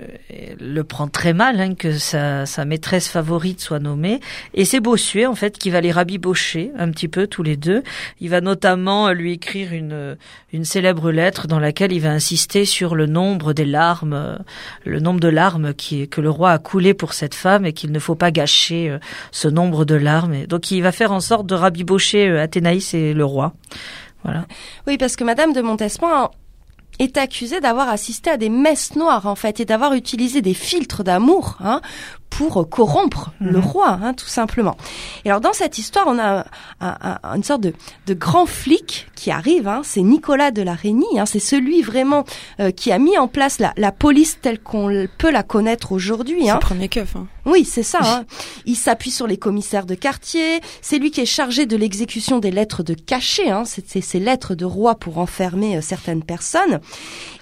le 0.60 0.84
prend 0.84 1.08
très 1.08 1.34
mal 1.34 1.62
hein, 1.62 1.76
que 1.76 1.98
sa, 1.98 2.48
sa, 2.48 2.66
maîtresse 2.66 3.08
favorite 3.08 3.62
soit 3.62 3.78
nommée. 3.78 4.20
Et 4.56 4.66
c'est 4.66 4.80
Bossuet, 4.80 5.28
en 5.28 5.36
fait, 5.36 5.60
qui 5.60 5.70
va 5.70 5.80
les 5.80 5.92
rabibocher 5.92 6.72
un 6.78 6.90
petit 6.90 7.08
peu 7.08 7.28
tous 7.28 7.44
les 7.44 7.56
deux. 7.56 7.84
Il 8.20 8.30
va 8.30 8.42
notamment 8.42 9.12
lui 9.12 9.34
écrire 9.34 9.72
une, 9.72 10.18
une 10.52 10.66
célèbre 10.66 11.12
lettre 11.12 11.48
dans 11.48 11.60
laquelle 11.60 11.92
il 11.92 12.02
va 12.02 12.12
insister 12.12 12.66
sur 12.66 12.96
le 12.96 13.06
nombre 13.06 13.54
des 13.54 13.66
larmes, 13.66 14.40
le 14.86 15.00
nombre 15.00 15.20
de 15.20 15.28
larmes 15.28 15.76
qui, 15.76 16.10
que 16.10 16.20
le 16.20 16.32
roi 16.32 16.52
a 16.52 16.58
coulé 16.58 16.96
pour 16.96 17.14
cette 17.14 17.36
femme 17.36 17.64
et 17.68 17.74
qu'il 17.74 17.92
ne 17.92 18.00
faut 18.00 18.16
pas 18.16 18.32
gâcher 18.32 18.98
ce 19.32 19.48
nombre 19.48 19.86
de 19.86 19.96
larmes. 19.96 20.34
Et 20.34 20.48
donc 20.48 20.72
il 20.72 20.82
va 20.82 20.92
faire 20.92 21.12
en 21.12 21.20
sorte 21.20 21.46
de 21.46 21.54
rabibocher 21.54 22.48
Athénaïs 22.56 22.94
et 22.94 23.14
le 23.14 23.26
roi. 23.26 23.54
Voilà. 24.24 24.46
Oui, 24.88 24.98
parce 24.98 25.16
que 25.16 25.24
Madame 25.24 25.54
de 25.54 25.62
Montespan 25.62 26.32
est 27.00 27.18
accusée 27.18 27.60
d'avoir 27.60 27.90
assisté 27.90 28.30
à 28.30 28.38
des 28.38 28.50
messes 28.50 28.96
noires 28.96 29.28
en 29.28 29.36
fait 29.36 29.60
et 29.60 29.66
d'avoir 29.66 29.94
utilisé 29.94 30.42
des 30.42 30.54
filtres 30.54 31.04
d'amour 31.04 31.58
hein, 31.60 31.82
pour 32.30 32.70
corrompre 32.70 33.32
le 33.40 33.60
mhm. 33.60 33.66
roi, 33.66 34.00
hein, 34.02 34.14
tout 34.14 34.28
simplement. 34.28 34.76
Et 35.24 35.30
alors 35.30 35.42
dans 35.42 35.54
cette 35.54 35.78
histoire, 35.78 36.06
on 36.08 36.20
a 36.20 36.46
une 37.34 37.44
sorte 37.44 37.62
de, 37.62 37.74
de, 38.08 38.14
grand 38.14 38.46
flic 38.46 39.08
qui 39.16 39.32
arrive. 39.32 39.68
Hein, 39.68 39.82
c'est 39.84 40.02
Nicolas 40.02 40.52
de 40.52 40.62
la 40.62 40.74
Reynie. 40.74 41.18
Hein, 41.18 41.26
c'est 41.26 41.40
celui 41.40 41.82
vraiment 41.82 42.26
euh, 42.60 42.72
qui 42.72 42.92
a 42.92 43.00
mis 43.00 43.18
en 43.18 43.28
place 43.28 43.60
la, 43.60 43.74
la 43.78 43.92
police 43.92 44.40
telle 44.42 44.60
qu'on 44.60 45.08
peut 45.18 45.32
la 45.32 45.44
connaître 45.44 45.94
aujourd'hui. 45.94 46.50
Hein. 46.50 46.58
premier 46.58 46.90
keuf. 46.90 47.16
Hein. 47.16 47.28
Oui, 47.46 47.64
c'est 47.64 47.84
ça. 47.84 48.00
Hein. 48.02 48.26
Il 48.66 48.76
s'appuie 48.76 49.12
sur 49.12 49.28
les 49.28 49.38
commissaires 49.38 49.86
de 49.86 49.96
quartier. 49.96 50.62
C'est 50.82 50.98
lui 50.98 51.12
qui 51.12 51.22
est 51.22 51.26
chargé 51.26 51.66
de 51.66 51.78
l'exécution 51.78 52.40
des 52.40 52.52
lettres 52.52 52.84
de 52.84 52.96
cachet. 52.96 53.50
Hein. 53.50 53.64
C'est 53.66 54.02
ces 54.02 54.20
lettres 54.20 54.56
de 54.56 54.66
roi 54.66 54.96
pour 54.96 55.20
enfermer 55.20 55.78
euh, 55.78 55.82
certaines 55.82 56.24
personnes. 56.24 56.80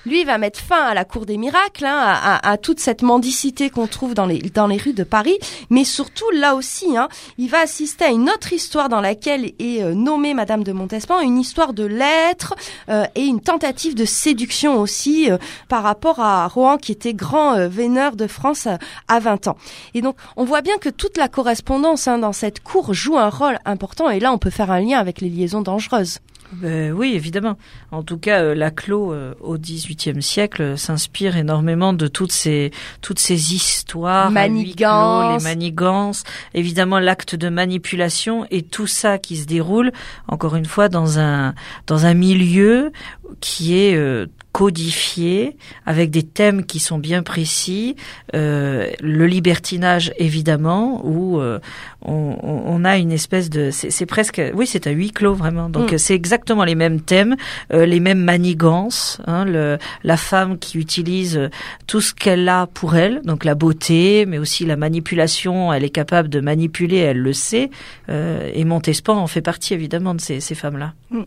Lui, 0.06 0.22
il 0.22 0.26
va 0.26 0.38
mettre 0.38 0.60
fin 0.60 0.84
à 0.84 0.94
la 0.94 1.06
cour 1.06 1.26
des 1.26 1.38
miracles, 1.38 1.86
hein, 1.86 1.98
à, 1.98 2.50
à, 2.50 2.58
toute 2.58 2.82
cette 2.82 3.02
mendicité 3.02 3.70
qu'on 3.70 3.88
trouve 3.88 4.14
dans 4.14 4.26
les, 4.26 4.40
dans 4.40 4.68
les 4.68 4.73
rues 4.78 4.94
de 4.94 5.04
Paris. 5.04 5.38
Mais 5.70 5.84
surtout, 5.84 6.30
là 6.32 6.56
aussi, 6.56 6.98
hein, 6.98 7.10
il 7.38 7.50
va 7.50 7.60
assister 7.60 8.06
à 8.06 8.10
une 8.10 8.30
autre 8.30 8.54
histoire 8.54 8.90
dans 8.90 9.02
laquelle 9.02 9.54
est 9.60 9.82
euh, 9.82 9.94
nommée 9.94 10.34
Madame 10.34 10.64
de 10.64 10.72
Montespan, 10.72 11.20
une 11.20 11.40
histoire 11.40 11.74
de 11.74 11.86
lettres 11.86 12.56
euh, 12.90 13.06
et 13.16 13.24
une 13.24 13.42
tentative 13.42 13.96
de 13.96 14.06
séduction 14.06 14.80
aussi 14.80 15.32
euh, 15.32 15.38
par 15.70 15.84
rapport 15.84 16.20
à 16.20 16.48
Rohan 16.48 16.78
qui 16.78 16.92
était 16.92 17.14
grand 17.14 17.68
véneur 17.68 18.16
de 18.16 18.28
France 18.28 18.68
à 19.08 19.20
20 19.20 19.48
ans. 19.48 19.58
Et 19.94 20.02
donc, 20.02 20.16
on 20.38 20.44
voit 20.44 20.62
bien 20.62 20.78
que 20.78 20.90
toute 20.90 21.18
la 21.18 21.28
correspondance 21.28 22.08
hein, 22.08 22.18
dans 22.18 22.34
cette 22.34 22.62
cour 22.62 22.94
joue 22.94 23.18
un 23.18 23.30
rôle 23.30 23.58
important. 23.66 24.10
Et 24.10 24.20
là, 24.20 24.32
on 24.34 24.38
peut 24.38 24.50
faire 24.50 24.72
un 24.72 24.80
lien 24.80 25.00
avec 25.00 25.22
les 25.22 25.30
liaisons 25.30 25.62
dangereuses. 25.62 26.20
Ben 26.62 26.92
oui, 26.92 27.14
évidemment. 27.16 27.58
En 27.92 28.04
tout 28.04 28.18
cas, 28.18 28.42
euh, 28.42 28.56
Laclos 28.56 29.12
euh, 29.12 29.34
au 29.42 29.58
XVIIIe 29.58 30.22
siècle 30.22 30.62
euh, 30.62 30.78
s'inspire 30.78 31.36
énormément 31.38 31.94
de 31.94 32.08
toutes 32.08 32.32
ces 32.32 32.72
toutes 33.02 33.20
ces 33.20 33.54
histoires, 33.54 34.32
manigances, 34.32 35.44
les 35.44 35.50
manigances, 35.50 36.24
évidemment 36.54 37.00
l'acte 37.00 37.36
de 37.36 37.50
manipulation 37.50 38.46
et 38.52 38.62
tout 38.62 38.88
ça 38.88 39.18
qui 39.18 39.38
se 39.38 39.46
déroule 39.46 39.92
encore 40.28 40.56
une 40.56 40.66
fois 40.66 40.90
dans 40.90 41.20
un 41.20 41.54
dans 41.88 42.06
un 42.06 42.14
milieu 42.14 42.92
qui 43.40 43.78
est 43.78 43.96
euh, 43.96 44.28
codifié 44.54 45.58
avec 45.86 46.12
des 46.12 46.22
thèmes 46.22 46.64
qui 46.64 46.78
sont 46.78 47.00
bien 47.00 47.24
précis, 47.24 47.96
euh, 48.36 48.92
le 49.02 49.26
libertinage 49.26 50.14
évidemment, 50.18 51.02
où 51.04 51.40
euh, 51.40 51.60
on, 52.04 52.38
on, 52.44 52.86
a 52.86 52.98
une 52.98 53.12
espèce 53.12 53.50
de, 53.50 53.72
c'est 53.72 54.06
presque, 54.06 54.40
oui, 54.54 54.68
c'est 54.68 54.86
à 54.86 54.92
huis 54.92 55.10
clos 55.10 55.34
vraiment. 55.34 55.70
Donc 55.70 55.92
mm. 55.92 55.98
c'est 55.98 56.14
exactement 56.14 56.64
les 56.64 56.76
mêmes 56.76 57.02
thèmes, 57.02 57.36
euh, 57.74 57.88
les 57.88 58.00
mêmes 58.00 58.24
manigances. 58.24 59.20
Hein, 59.26 59.46
le, 59.46 59.80
la 60.04 60.18
femme 60.18 60.60
qui 60.60 60.78
utilise 60.78 61.50
tout 61.88 62.00
ce 62.00 62.14
qu'elle 62.14 62.48
a 62.48 62.68
pour 62.68 62.96
elle, 62.96 63.22
donc 63.24 63.46
la 63.46 63.56
beauté, 63.56 64.28
mais 64.28 64.38
aussi 64.38 64.66
la 64.66 64.76
manipulation. 64.76 65.74
Elle 65.74 65.84
est 65.84 65.90
capable 65.90 66.30
de 66.30 66.40
manipuler, 66.40 66.98
elle 66.98 67.20
le 67.20 67.34
sait. 67.34 67.72
et 68.08 68.66
Montespan 68.66 69.18
en 69.18 69.28
fait 69.28 69.42
partie 69.42 69.74
évidemment 69.74 70.14
de 70.14 70.22
ces, 70.22 70.40
ces 70.40 70.54
femmes-là. 70.54 70.94
Mm. 71.10 71.24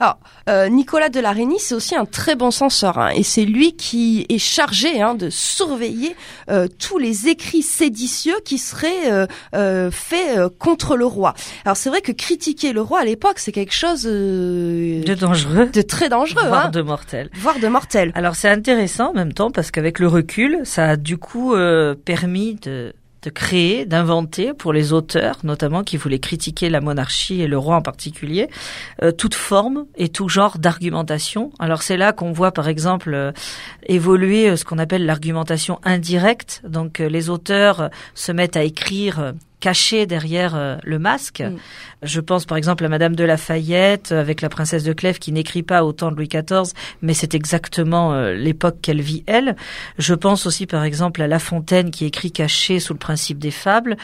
Alors, 0.00 0.18
euh, 0.48 0.68
Nicolas 0.68 1.08
de 1.08 1.20
la 1.20 1.32
Reynie, 1.32 1.58
c'est 1.58 1.74
aussi 1.74 1.94
un 1.94 2.04
très 2.04 2.34
bon 2.34 2.50
censeur, 2.50 2.98
hein, 2.98 3.10
et 3.14 3.22
c'est 3.22 3.44
lui 3.44 3.74
qui 3.74 4.26
est 4.28 4.38
chargé 4.38 5.00
hein, 5.00 5.14
de 5.14 5.30
surveiller 5.30 6.16
euh, 6.50 6.68
tous 6.78 6.98
les 6.98 7.28
écrits 7.28 7.62
séditieux 7.62 8.34
qui 8.44 8.58
seraient 8.58 9.10
euh, 9.10 9.26
euh 9.54 9.90
faits 9.90 10.38
euh, 10.38 10.48
contre 10.58 10.96
le 10.96 11.06
roi. 11.06 11.34
Alors, 11.64 11.76
c'est 11.76 11.88
vrai 11.88 12.00
que 12.00 12.12
critiquer 12.12 12.72
le 12.72 12.80
roi 12.80 13.00
à 13.00 13.04
l'époque, 13.04 13.38
c'est 13.38 13.52
quelque 13.52 13.74
chose 13.74 14.04
de 14.04 15.14
dangereux, 15.14 15.66
de 15.66 15.82
très 15.82 16.08
dangereux, 16.08 16.46
voire 16.46 16.66
hein, 16.66 16.70
de 16.70 16.82
mortel, 16.82 17.30
voire 17.34 17.58
de 17.58 17.68
mortel. 17.68 18.12
Alors, 18.14 18.34
c'est 18.36 18.48
intéressant 18.48 19.10
en 19.10 19.14
même 19.14 19.32
temps 19.32 19.50
parce 19.50 19.70
qu'avec 19.70 19.98
le 19.98 20.08
recul, 20.08 20.60
ça 20.64 20.90
a 20.90 20.96
du 20.96 21.18
coup 21.18 21.54
permis 22.04 22.54
de 22.56 22.92
de 23.24 23.30
créer, 23.30 23.86
d'inventer 23.86 24.52
pour 24.52 24.72
les 24.72 24.92
auteurs, 24.92 25.38
notamment 25.44 25.82
qui 25.82 25.96
voulaient 25.96 26.18
critiquer 26.18 26.68
la 26.68 26.80
monarchie 26.80 27.40
et 27.40 27.46
le 27.46 27.56
roi 27.56 27.76
en 27.76 27.82
particulier, 27.82 28.48
euh, 29.02 29.12
toute 29.12 29.34
forme 29.34 29.86
et 29.96 30.10
tout 30.10 30.28
genre 30.28 30.58
d'argumentation. 30.58 31.50
Alors 31.58 31.82
c'est 31.82 31.96
là 31.96 32.12
qu'on 32.12 32.32
voit 32.32 32.52
par 32.52 32.68
exemple 32.68 33.14
euh, 33.14 33.32
évoluer 33.86 34.50
euh, 34.50 34.56
ce 34.56 34.64
qu'on 34.64 34.78
appelle 34.78 35.06
l'argumentation 35.06 35.80
indirecte. 35.84 36.62
Donc 36.68 36.98
les 36.98 37.30
auteurs 37.30 37.90
se 38.14 38.32
mettent 38.32 38.56
à 38.56 38.62
écrire 38.62 39.32
cachés 39.64 40.04
derrière 40.06 40.78
le 40.82 40.98
masque. 40.98 41.40
Mm. 41.40 41.56
Je 42.04 42.20
pense 42.20 42.44
par 42.44 42.58
exemple 42.58 42.84
à 42.84 42.88
Madame 42.90 43.16
de 43.16 43.24
Lafayette 43.24 44.12
avec 44.12 44.42
la 44.42 44.50
princesse 44.50 44.84
de 44.84 44.92
Clèves 44.92 45.18
qui 45.18 45.32
n'écrit 45.32 45.62
pas 45.62 45.84
autant 45.84 46.10
de 46.10 46.16
Louis 46.16 46.28
XIV, 46.28 46.74
mais 47.00 47.14
c'est 47.14 47.34
exactement 47.34 48.12
euh, 48.12 48.34
l'époque 48.34 48.76
qu'elle 48.82 49.00
vit 49.00 49.24
elle. 49.26 49.56
Je 49.98 50.14
pense 50.14 50.46
aussi 50.46 50.66
par 50.66 50.84
exemple 50.84 51.22
à 51.22 51.26
La 51.26 51.38
Fontaine 51.38 51.90
qui 51.90 52.04
écrit 52.04 52.30
caché 52.30 52.78
sous 52.78 52.92
le 52.92 52.98
principe 52.98 53.38
des 53.38 53.50
fables. 53.50 53.96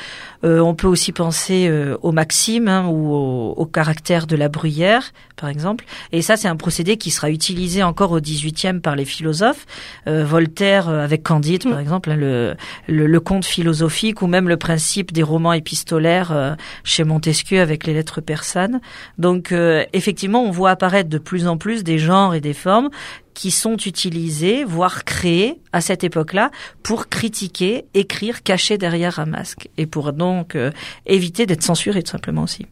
Euh, 0.45 0.61
on 0.61 0.75
peut 0.75 0.87
aussi 0.87 1.13
penser 1.13 1.69
euh, 1.69 1.99
aux 2.01 2.13
maximes 2.13 2.69
hein, 2.69 2.87
ou 2.87 3.13
au, 3.13 3.53
au, 3.53 3.67
caractère 3.67 4.27
de 4.27 4.35
la 4.35 4.49
bruyère 4.49 5.13
par 5.37 5.51
exemple. 5.51 5.85
Et 6.13 6.23
ça 6.23 6.39
c'est 6.39 6.49
un 6.49 6.57
procédé 6.57 6.97
qui 6.97 7.11
sera 7.11 7.31
utilisé 7.31 7.83
encore 7.83 8.13
au 8.13 8.21
XVIIIe 8.21 8.81
par 8.81 8.97
les 8.97 9.05
philosophes. 9.05 9.67
Voltaire 10.07 10.89
avec 10.89 11.23
Candide 11.23 11.65
par 11.65 11.77
mm. 11.77 11.81
exemple, 11.81 12.11
hein, 12.11 12.17
le, 12.17 12.57
le, 12.89 13.07
le, 13.07 13.21
conte 13.21 13.45
philosophique 13.45 14.23
ou 14.23 14.27
même 14.27 14.49
le 14.49 14.57
principe 14.57 15.13
des 15.13 15.23
romans 15.23 15.50
épistolaires 15.53 16.57
chez 16.85 17.05
Montesquieu 17.05 17.61
avec 17.61 17.87
les 17.87 17.95
lettres 17.95 18.21
persanes. 18.21 18.81
Donc 19.19 19.53
euh, 19.53 19.85
effectivement, 19.93 20.43
on 20.43 20.51
voit 20.51 20.71
apparaître 20.71 21.09
de 21.09 21.19
plus 21.19 21.47
en 21.47 21.57
plus 21.57 21.85
des 21.85 21.99
genres 21.99 22.35
et 22.35 22.41
des 22.41 22.55
formes 22.55 22.91
qui 23.35 23.51
sont 23.51 23.77
utilisés, 23.77 24.65
voire 24.65 25.05
créés 25.05 25.61
à 25.73 25.81
cette 25.81 26.05
époque-là 26.05 26.51
pour 26.83 27.09
critiquer, 27.09 27.87
écrire, 27.95 28.43
cacher 28.43 28.77
derrière 28.77 29.19
un 29.19 29.27
masque 29.27 29.69
et 29.79 29.87
pour 29.87 30.13
donc 30.13 30.57
euh, 30.57 30.71
éviter 31.07 31.47
d'être 31.47 31.63
censuré 31.63 32.03
tout 32.03 32.11
simplement 32.11 32.43
aussi. 32.43 32.67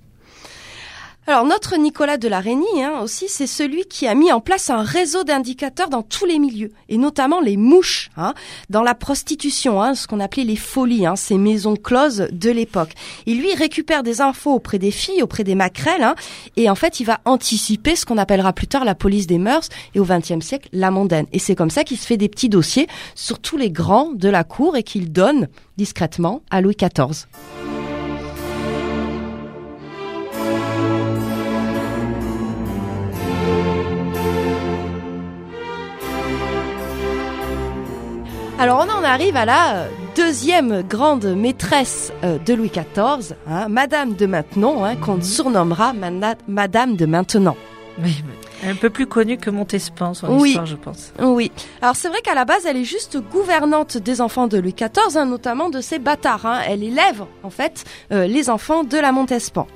Alors 1.29 1.45
notre 1.45 1.77
Nicolas 1.77 2.17
de 2.17 2.27
la 2.27 2.39
hein, 2.39 3.01
aussi, 3.03 3.27
c'est 3.29 3.47
celui 3.47 3.85
qui 3.85 4.07
a 4.07 4.15
mis 4.15 4.33
en 4.33 4.41
place 4.41 4.71
un 4.71 4.81
réseau 4.81 5.25
d'indicateurs 5.25 5.91
dans 5.91 6.01
tous 6.01 6.25
les 6.25 6.39
milieux, 6.39 6.73
et 6.89 6.97
notamment 6.97 7.43
les 7.43 7.59
mouches, 7.59 8.09
hein, 8.17 8.33
dans 8.71 8.83
la 8.83 8.95
prostitution, 8.95 9.83
hein, 9.83 9.95
ce 9.95 10.07
qu'on 10.07 10.21
appelait 10.21 10.45
les 10.45 10.57
folies, 10.57 11.05
hein, 11.05 11.17
ces 11.17 11.37
maisons 11.37 11.77
closes 11.77 12.29
de 12.33 12.51
l'époque. 12.51 12.93
Il 13.27 13.43
lui 13.43 13.53
récupère 13.53 14.03
des 14.03 14.23
infos 14.23 14.55
auprès 14.55 14.79
des 14.79 14.91
filles, 14.91 15.23
auprès 15.23 15.45
des 15.45 15.55
maquerelles, 15.55 16.03
hein, 16.03 16.15
et 16.57 16.71
en 16.71 16.75
fait 16.75 16.99
il 16.99 17.05
va 17.05 17.21
anticiper 17.27 17.95
ce 17.95 18.07
qu'on 18.07 18.17
appellera 18.17 18.55
plus 18.55 18.67
tard 18.67 18.87
la 18.87 18.95
police 18.95 19.27
des 19.27 19.37
mœurs, 19.37 19.69
et 19.95 20.01
au 20.01 20.07
XXe 20.07 20.41
siècle 20.41 20.71
la 20.73 20.91
mondaine. 20.91 21.27
Et 21.35 21.39
c'est 21.39 21.55
comme 21.55 21.69
ça 21.69 21.85
qu'il 21.85 21.99
se 21.99 22.07
fait 22.07 22.17
des 22.17 22.31
petits 22.31 22.49
dossiers 22.49 22.87
sur 23.15 23.39
tous 23.39 23.59
les 23.59 23.71
grands 23.71 24.13
de 24.15 24.31
la 24.31 24.45
cour 24.45 24.79
et 24.79 24.83
qu'il 24.83 25.13
donne 25.13 25.49
discrètement 25.77 26.41
à 26.51 26.63
Louis 26.63 26.75
XIV. 26.75 27.27
Alors 38.61 38.85
on 38.85 38.91
en 38.91 39.05
arrive 39.05 39.37
à 39.37 39.45
la 39.45 39.77
euh, 39.77 39.89
deuxième 40.17 40.83
grande 40.83 41.25
maîtresse 41.27 42.13
euh, 42.25 42.39
de 42.39 42.55
Louis 42.55 42.71
XIV, 42.71 43.37
hein, 43.49 43.69
Madame 43.69 44.15
de 44.15 44.27
Maintenon, 44.27 44.85
hein, 44.85 44.97
qu'on 44.97 45.23
surnommera 45.23 45.93
Madame 46.49 46.97
de 46.97 47.07
Maintenant. 47.07 47.57
Oui, 48.03 48.25
un 48.67 48.75
peu 48.75 48.91
plus 48.91 49.07
connue 49.07 49.39
que 49.39 49.51
Montespan, 49.51 50.13
son 50.13 50.45
histoire, 50.45 50.67
je 50.67 50.75
pense. 50.75 51.13
Oui. 51.21 51.53
Alors 51.83 51.95
c'est 51.95 52.09
vrai 52.09 52.21
qu'à 52.21 52.35
la 52.35 52.45
base, 52.45 52.67
elle 52.67 52.77
est 52.77 52.85
juste 52.85 53.19
gouvernante 53.31 53.97
des 53.97 54.21
enfants 54.21 54.49
de 54.49 54.59
Louis 54.59 54.75
XIV, 54.75 55.17
hein, 55.17 55.27
notamment 55.27 55.71
de 55.71 55.81
ses 55.81 56.01
bâtards. 56.01 56.63
Elle 56.67 56.83
élève 56.83 57.25
en 57.45 57.51
fait 57.51 57.85
euh, 58.11 58.27
les 58.27 58.51
enfants 58.51 58.83
de 58.83 58.99
la 58.99 59.13
Montespan. 59.13 59.69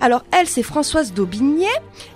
Alors 0.00 0.24
elle, 0.32 0.46
c'est 0.46 0.62
Françoise 0.62 1.12
d'Aubigné. 1.12 1.68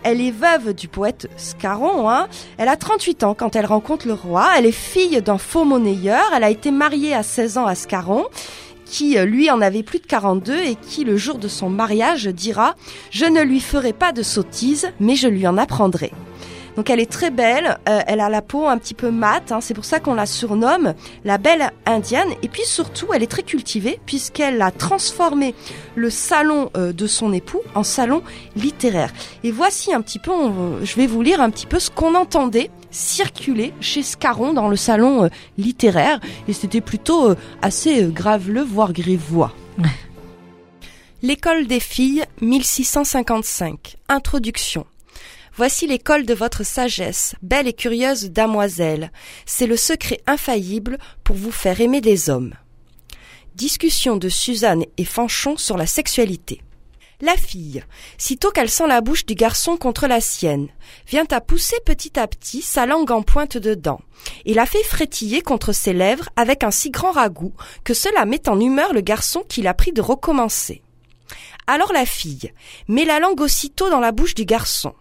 Elle 0.02 0.20
est 0.20 0.30
veuve 0.30 0.74
du 0.74 0.88
poète 0.88 1.28
Scarron. 1.36 2.08
Hein. 2.10 2.28
Elle 2.56 2.68
a 2.68 2.76
38 2.76 3.24
ans 3.24 3.34
quand 3.34 3.56
elle 3.56 3.66
rencontre 3.66 4.06
le 4.06 4.14
roi. 4.14 4.48
Elle 4.56 4.66
est 4.66 4.72
fille 4.72 5.20
d'un 5.22 5.38
faux 5.38 5.64
monnayeur. 5.64 6.24
Elle 6.34 6.44
a 6.44 6.50
été 6.50 6.70
mariée 6.70 7.14
à 7.14 7.22
16 7.22 7.58
ans 7.58 7.66
à 7.66 7.74
Scarron 7.74 8.26
qui 8.84 9.18
euh, 9.18 9.24
lui 9.24 9.50
en 9.50 9.60
avait 9.60 9.82
plus 9.82 9.98
de 9.98 10.06
42 10.06 10.56
et 10.56 10.74
qui 10.74 11.04
le 11.04 11.16
jour 11.16 11.38
de 11.38 11.48
son 11.48 11.68
mariage 11.68 12.26
dira⁇ 12.26 12.70
Je 13.10 13.26
ne 13.26 13.42
lui 13.42 13.60
ferai 13.60 13.92
pas 13.92 14.12
de 14.12 14.22
sottise, 14.22 14.90
mais 14.98 15.14
je 15.14 15.28
lui 15.28 15.46
en 15.46 15.58
apprendrai⁇ 15.58 16.06
donc 16.76 16.90
elle 16.90 17.00
est 17.00 17.11
très 17.11 17.31
belle, 17.31 17.78
euh, 17.88 18.00
elle 18.07 18.20
a 18.20 18.28
la 18.28 18.42
peau 18.42 18.66
un 18.66 18.78
petit 18.78 18.94
peu 18.94 19.11
mate, 19.11 19.52
hein, 19.52 19.61
c'est 19.61 19.74
pour 19.74 19.85
ça 19.85 20.00
qu'on 20.00 20.14
la 20.14 20.26
surnomme 20.26 20.94
la 21.24 21.38
belle 21.38 21.70
indienne. 21.87 22.28
Et 22.42 22.48
puis 22.48 22.64
surtout, 22.64 23.07
elle 23.14 23.22
est 23.22 23.31
très 23.31 23.42
cultivée 23.42 24.00
puisqu'elle 24.07 24.61
a 24.62 24.70
transformé 24.70 25.54
le 25.96 26.11
salon 26.11 26.70
euh, 26.76 26.92
de 26.92 27.07
son 27.07 27.33
époux 27.33 27.61
en 27.74 27.83
salon 27.83 28.22
littéraire. 28.57 29.12
Et 29.44 29.50
voici 29.50 29.92
un 29.92 30.00
petit 30.00 30.18
peu, 30.18 30.33
je 30.83 30.96
vais 30.96 31.07
vous 31.07 31.22
lire 31.22 31.40
un 31.40 31.50
petit 31.50 31.66
peu 31.66 31.78
ce 31.78 31.90
qu'on 31.90 32.14
entendait 32.14 32.70
circuler 32.90 33.74
chez 33.81 34.02
Scarron 34.02 34.52
dans 34.52 34.68
le 34.68 34.76
salon 34.76 35.24
euh, 35.24 35.28
littéraire. 35.57 36.20
Et 36.48 36.52
c'était 36.52 36.81
plutôt 36.81 37.35
assez 37.62 38.04
graveleux, 38.04 38.64
voire 38.64 38.92
grivois. 38.92 39.52
L'école 41.22 41.66
des 41.66 41.81
filles, 41.81 42.24
1655. 42.40 43.96
Introduction. 44.09 44.87
Voici 45.58 45.88
l'école 45.88 46.24
de 46.24 46.34
votre 46.34 46.64
sagesse, 46.64 47.34
belle 47.42 47.66
et 47.66 47.72
curieuse 47.72 48.30
damoiselle. 48.30 49.10
C'est 49.44 49.66
le 49.66 49.76
secret 49.76 50.20
infaillible 50.28 50.98
pour 51.24 51.34
vous 51.34 51.50
faire 51.50 51.80
aimer 51.80 52.00
des 52.00 52.30
hommes. 52.30 52.54
Discussion 53.56 54.16
de 54.16 54.28
Suzanne 54.28 54.84
et 54.98 55.04
Fanchon 55.04 55.56
sur 55.56 55.76
la 55.76 55.86
sexualité. 55.86 56.60
La 57.20 57.34
fille, 57.34 57.82
sitôt 58.18 58.52
qu'elle 58.52 58.70
sent 58.70 58.86
la 58.86 59.00
bouche 59.00 59.26
du 59.26 59.34
garçon 59.34 59.76
contre 59.76 60.06
la 60.06 60.20
sienne, 60.20 60.68
vient 61.08 61.26
à 61.32 61.40
pousser 61.40 61.80
petit 61.84 62.20
à 62.20 62.28
petit 62.28 62.62
sa 62.62 62.86
langue 62.86 63.10
en 63.10 63.22
pointe 63.22 63.56
dedans, 63.56 64.00
et 64.44 64.54
la 64.54 64.64
fait 64.64 64.84
frétiller 64.84 65.40
contre 65.42 65.72
ses 65.72 65.92
lèvres 65.92 66.28
avec 66.36 66.62
un 66.62 66.70
si 66.70 66.92
grand 66.92 67.10
ragoût 67.10 67.52
que 67.82 67.94
cela 67.94 68.26
met 68.26 68.48
en 68.48 68.60
humeur 68.60 68.92
le 68.92 69.00
garçon 69.00 69.42
qui 69.48 69.62
l'a 69.62 69.74
pris 69.74 69.90
de 69.90 70.02
recommencer. 70.02 70.82
Alors 71.66 71.92
la 71.92 72.06
fille 72.06 72.52
met 72.86 73.04
la 73.04 73.18
langue 73.18 73.40
aussitôt 73.40 73.90
dans 73.90 74.00
la 74.00 74.12
bouche 74.12 74.36
du 74.36 74.44
garçon, 74.44 74.94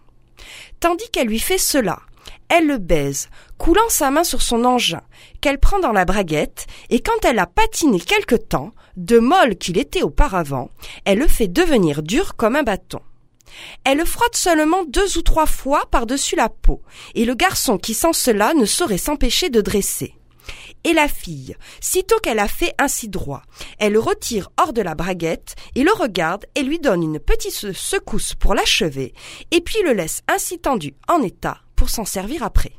tandis 0.80 1.08
qu'elle 1.10 1.28
lui 1.28 1.38
fait 1.38 1.58
cela. 1.58 2.00
Elle 2.48 2.66
le 2.66 2.78
baise, 2.78 3.28
coulant 3.58 3.88
sa 3.88 4.10
main 4.10 4.24
sur 4.24 4.40
son 4.40 4.64
engin, 4.64 5.02
qu'elle 5.40 5.58
prend 5.58 5.78
dans 5.80 5.92
la 5.92 6.04
braguette, 6.04 6.66
et 6.88 7.00
quand 7.00 7.24
elle 7.24 7.38
a 7.38 7.46
patiné 7.46 8.00
quelque 8.00 8.36
temps, 8.36 8.72
de 8.96 9.18
molle 9.18 9.56
qu'il 9.56 9.78
était 9.78 10.02
auparavant, 10.02 10.70
elle 11.04 11.18
le 11.18 11.28
fait 11.28 11.48
devenir 11.48 12.02
dur 12.02 12.36
comme 12.36 12.56
un 12.56 12.62
bâton. 12.62 13.00
Elle 13.84 13.98
le 13.98 14.04
frotte 14.04 14.36
seulement 14.36 14.84
deux 14.84 15.18
ou 15.18 15.22
trois 15.22 15.46
fois 15.46 15.84
par-dessus 15.90 16.36
la 16.36 16.48
peau, 16.48 16.82
et 17.14 17.24
le 17.24 17.34
garçon 17.34 17.78
qui 17.78 17.94
sent 17.94 18.12
cela 18.12 18.54
ne 18.54 18.64
saurait 18.64 18.98
s'empêcher 18.98 19.50
de 19.50 19.60
dresser. 19.60 20.17
Et 20.84 20.92
la 20.92 21.08
fille, 21.08 21.56
sitôt 21.80 22.18
qu'elle 22.18 22.38
a 22.38 22.48
fait 22.48 22.74
ainsi 22.78 23.08
droit, 23.08 23.42
elle 23.78 23.92
le 23.92 24.00
retire 24.00 24.50
hors 24.58 24.72
de 24.72 24.82
la 24.82 24.94
braguette 24.94 25.54
et 25.74 25.84
le 25.84 25.92
regarde 25.92 26.46
et 26.54 26.62
lui 26.62 26.78
donne 26.78 27.02
une 27.02 27.18
petite 27.18 27.72
secousse 27.72 28.34
pour 28.34 28.54
l'achever, 28.54 29.14
et 29.50 29.60
puis 29.60 29.82
le 29.84 29.92
laisse 29.92 30.22
ainsi 30.28 30.58
tendu 30.58 30.94
en 31.08 31.22
état 31.22 31.58
pour 31.76 31.90
s'en 31.90 32.04
servir 32.04 32.42
après. 32.42 32.72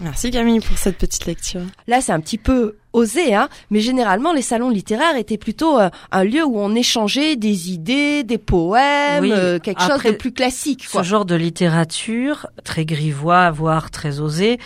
Merci 0.00 0.30
Camille 0.30 0.60
pour 0.60 0.78
cette 0.78 0.98
petite 0.98 1.26
lecture. 1.26 1.62
Là, 1.86 2.00
c'est 2.00 2.12
un 2.12 2.20
petit 2.20 2.38
peu 2.38 2.76
osé, 2.92 3.34
hein, 3.34 3.48
mais 3.70 3.80
généralement 3.80 4.32
les 4.32 4.42
salons 4.42 4.70
littéraires 4.70 5.16
étaient 5.16 5.38
plutôt 5.38 5.78
euh, 5.78 5.88
un 6.10 6.24
lieu 6.24 6.44
où 6.44 6.58
on 6.58 6.74
échangeait 6.74 7.36
des 7.36 7.72
idées, 7.72 8.22
des 8.22 8.38
poèmes, 8.38 9.24
euh, 9.24 9.58
quelque 9.58 9.82
chose 9.82 10.02
de 10.02 10.12
plus 10.12 10.32
classique. 10.32 10.84
Ce 10.88 11.02
genre 11.02 11.24
de 11.24 11.34
littérature, 11.34 12.46
très 12.64 12.84
grivois, 12.84 13.50
voire 13.50 13.90
très 13.90 14.20
osé, 14.20 14.58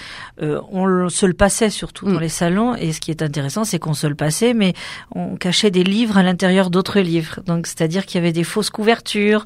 euh, 0.43 0.61
on 0.73 1.09
se 1.09 1.27
le 1.27 1.35
passait 1.35 1.71
surtout 1.71 2.07
dans 2.07 2.19
mm. 2.19 2.21
les 2.21 2.29
salons, 2.29 2.75
et 2.75 2.93
ce 2.93 3.01
qui 3.01 3.11
est 3.11 3.23
intéressant, 3.23 3.65
c'est 3.65 3.79
qu'on 3.79 3.95
se 3.95 4.07
le 4.07 4.15
passait, 4.15 4.55
mais 4.55 4.75
on 5.15 5.37
cachait 5.37 5.71
des 5.71 5.85
livres 5.85 6.19
à 6.19 6.23
l'intérieur 6.23 6.71
d'autres 6.71 7.01
livres. 7.01 7.41
Donc, 7.47 7.67
c'est-à-dire 7.67 8.07
qu'il 8.07 8.17
y 8.17 8.23
avait 8.23 8.33
des 8.33 8.45
fausses 8.45 8.71
couvertures. 8.71 9.45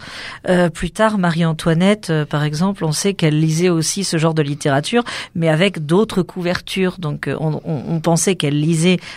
plus 0.74 0.90
tard, 0.90 1.18
Marie-Antoinette, 1.18 2.12
par 2.28 2.44
exemple, 2.44 2.84
on 2.84 2.92
sait 2.92 3.14
qu'elle 3.14 3.38
lisait 3.38 3.68
aussi 3.68 4.04
ce 4.04 4.16
genre 4.16 4.34
de 4.34 4.42
littérature, 4.42 5.04
mais 5.34 5.48
avec 5.48 5.84
d'autres 5.86 6.22
couvertures. 6.22 6.96
Donc, 6.98 7.28
on, 7.28 7.60
on, 7.64 7.82
on 7.88 8.00
pensait 8.00 8.36
qu'elle 8.36 8.58
lisait 8.58 8.69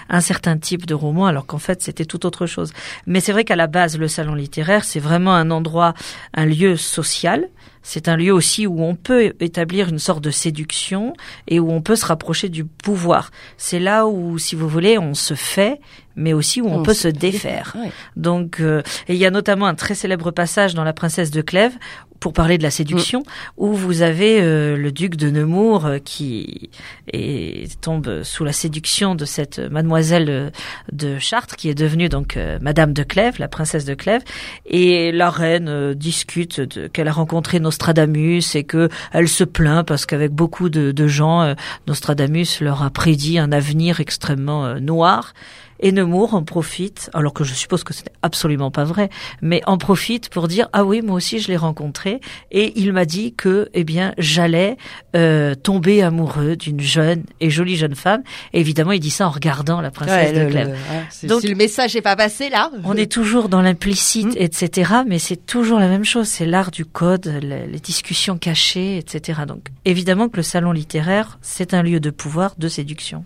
un 0.09 0.21
certain 0.21 0.57
type 0.57 0.85
de 0.85 0.93
roman, 0.93 1.27
alors 1.27 1.45
qu'en 1.45 1.57
fait 1.57 1.81
c'était 1.81 2.05
tout 2.05 2.25
autre 2.25 2.45
chose. 2.45 2.73
Mais 3.07 3.19
c'est 3.19 3.31
vrai 3.31 3.43
qu'à 3.43 3.55
la 3.55 3.67
base, 3.67 3.97
le 3.97 4.07
salon 4.07 4.35
littéraire, 4.35 4.83
c'est 4.83 4.99
vraiment 4.99 5.33
un 5.33 5.51
endroit, 5.51 5.93
un 6.33 6.45
lieu 6.45 6.75
social 6.75 7.49
c'est 7.83 8.07
un 8.07 8.15
lieu 8.15 8.33
aussi 8.33 8.65
où 8.65 8.81
on 8.81 8.95
peut 8.95 9.33
établir 9.41 9.89
une 9.89 9.99
sorte 9.99 10.23
de 10.23 10.31
séduction 10.31 11.13
et 11.47 11.59
où 11.59 11.69
on 11.69 11.81
peut 11.81 11.97
se 11.97 12.05
rapprocher 12.05 12.47
du 12.47 12.63
pouvoir. 12.63 13.29
C'est 13.57 13.79
là 13.79 14.07
où, 14.07 14.39
si 14.39 14.55
vous 14.55 14.69
voulez, 14.69 14.97
on 14.97 15.13
se 15.13 15.33
fait, 15.33 15.81
mais 16.15 16.31
aussi 16.31 16.61
où 16.61 16.67
on, 16.67 16.81
peut 16.81 16.93
se 16.93 17.09
défaire. 17.09 17.75
Donc, 18.15 18.61
euh, 18.61 18.81
et 19.09 19.13
il 19.13 19.19
y 19.19 19.25
a 19.25 19.31
notamment 19.31 19.65
un 19.65 19.75
très 19.75 19.95
célèbre 19.95 20.31
passage 20.31 20.73
dans 20.73 20.85
La 20.85 20.93
Princesse 20.93 21.29
de 21.29 21.41
Clèves 21.41 21.77
pour 22.23 22.31
parler 22.31 22.57
de 22.57 22.63
la 22.63 22.71
séduction, 22.71 23.23
où 23.57 23.73
vous 23.73 24.01
avez 24.01 24.39
euh, 24.39 24.77
le 24.77 24.93
duc 24.93 25.17
de 25.17 25.29
Nemours 25.29 25.85
euh, 25.85 25.97
qui 25.97 26.69
tombe 27.81 28.23
sous 28.23 28.45
la 28.45 28.53
séduction 28.53 29.13
de 29.13 29.25
cette 29.25 29.59
mademoiselle 29.59 30.29
euh, 30.29 30.49
de 30.93 31.19
Chartres, 31.19 31.57
qui 31.57 31.67
est 31.67 31.75
devenue 31.75 32.07
donc 32.07 32.39
Madame 32.61 32.93
de 32.93 33.03
Clèves, 33.03 33.39
la 33.39 33.49
princesse 33.49 33.83
de 33.83 33.93
Clèves, 33.93 34.21
et 34.65 35.11
la 35.11 35.29
reine 35.29 35.93
discute 35.95 36.93
qu'elle 36.93 37.09
a 37.09 37.11
rencontré 37.11 37.59
Nostradamus 37.59 38.55
et 38.55 38.63
que 38.63 38.87
elle 39.11 39.27
se 39.27 39.43
plaint 39.43 39.85
parce 39.85 40.05
qu'avec 40.05 40.31
beaucoup 40.31 40.69
de 40.69 41.07
gens, 41.07 41.53
Nostradamus 41.87 42.61
leur 42.61 42.83
a 42.83 42.89
prédit 42.89 43.37
un 43.37 43.51
avenir 43.51 43.99
extrêmement 43.99 44.79
noir. 44.79 45.33
Et 45.83 45.91
Nemours 45.91 46.33
en 46.33 46.43
profite, 46.43 47.09
alors 47.13 47.33
que 47.33 47.43
je 47.43 47.53
suppose 47.53 47.83
que 47.83 47.93
ce 47.93 48.03
n'est 48.03 48.13
absolument 48.21 48.71
pas 48.71 48.85
vrai, 48.85 49.09
mais 49.41 49.61
en 49.65 49.77
profite 49.77 50.29
pour 50.29 50.47
dire 50.47 50.69
ah 50.71 50.85
oui 50.85 51.01
moi 51.01 51.15
aussi 51.15 51.39
je 51.39 51.49
l'ai 51.49 51.57
rencontré 51.57 52.12
et 52.51 52.73
il 52.79 52.93
m'a 52.93 53.05
dit 53.05 53.33
que 53.33 53.69
eh 53.73 53.83
bien 53.83 54.13
j'allais 54.17 54.77
euh, 55.15 55.55
tomber 55.55 56.01
amoureux 56.01 56.55
d'une 56.55 56.79
jeune 56.79 57.23
et 57.39 57.49
jolie 57.49 57.75
jeune 57.75 57.95
femme. 57.95 58.23
Et 58.53 58.59
évidemment 58.59 58.91
il 58.91 58.99
dit 58.99 59.09
ça 59.09 59.27
en 59.27 59.31
regardant 59.31 59.81
la 59.81 59.91
princesse 59.91 60.33
de 60.33 60.45
Clèves. 60.49 60.77
Donc 61.23 61.41
si 61.41 61.47
le 61.47 61.55
message 61.55 61.95
n'est 61.95 62.01
pas 62.01 62.15
passé 62.15 62.49
là. 62.49 62.71
On 62.83 62.95
est 62.95 63.11
toujours 63.11 63.49
dans 63.49 63.61
l'implicite 63.61 64.35
hmm. 64.35 64.37
etc. 64.37 64.91
Mais 65.07 65.19
c'est 65.19 65.45
toujours 65.45 65.79
la 65.79 65.87
même 65.87 66.05
chose. 66.05 66.27
C'est 66.27 66.45
l'art 66.45 66.71
du 66.71 66.85
code, 66.85 67.27
les, 67.41 67.67
les 67.67 67.79
discussions 67.79 68.37
cachées 68.37 68.97
etc. 68.97 69.41
Donc 69.47 69.67
évidemment 69.85 70.29
que 70.29 70.37
le 70.37 70.43
salon 70.43 70.71
littéraire 70.71 71.39
c'est 71.41 71.73
un 71.73 71.83
lieu 71.83 71.99
de 71.99 72.09
pouvoir, 72.09 72.55
de 72.57 72.67
séduction. 72.67 73.25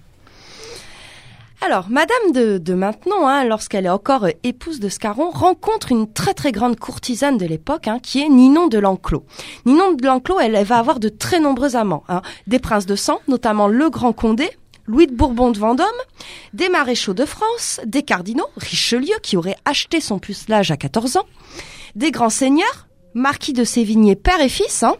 Alors, 1.60 1.90
Madame 1.90 2.32
de, 2.34 2.60
de 2.60 2.74
Maintenon, 2.76 3.28
hein, 3.28 3.44
lorsqu'elle 3.44 3.88
est 3.88 3.90
encore 3.90 4.26
euh, 4.26 4.32
épouse 4.44 4.80
de 4.80 4.90
Scarron, 4.90 5.32
rencontre 5.32 5.92
une 5.92 6.12
très 6.12 6.36
très 6.36 6.52
grande 6.52 6.78
courtisane 6.78 7.38
de 7.38 7.48
l'époque, 7.48 7.88
hein, 7.88 7.98
qui 8.02 8.22
est 8.22 8.30
Ninon 8.30 8.68
de 8.68 8.78
l'Enclos. 8.78 9.26
Ninon 9.66 9.94
de 9.94 10.06
l'Enclos, 10.06 10.40
elle, 10.40 10.64
va 10.64 10.78
avoir 10.78 11.00
de 11.00 11.10
très 11.10 11.40
nombreux 11.40 11.76
amants, 11.76 12.04
hein, 12.10 12.22
des 12.46 12.60
princes 12.60 12.86
de 12.86 12.96
sang, 12.96 13.22
notamment 13.28 13.68
le 13.68 13.90
Grand 13.90 14.14
Condé, 14.14 14.50
Louis 14.86 15.08
de 15.08 15.16
Bourbon 15.16 15.50
de 15.52 15.58
Vendôme, 15.58 15.88
des 16.54 16.70
maréchaux 16.70 17.16
de 17.16 17.26
France, 17.26 17.82
des 17.86 18.04
cardinaux, 18.04 18.48
Richelieu 18.58 19.16
qui 19.24 19.36
aurait 19.36 19.58
acheté 19.66 20.00
son 20.00 20.20
pucelage 20.20 20.70
à 20.70 20.78
14 20.78 21.18
ans, 21.18 21.26
des 21.96 22.12
grands 22.12 22.30
seigneurs, 22.30 22.88
marquis 23.16 23.54
de 23.54 23.64
Sévigné 23.64 24.16
père 24.16 24.42
et 24.42 24.50
fils, 24.50 24.84
hein, 24.84 24.96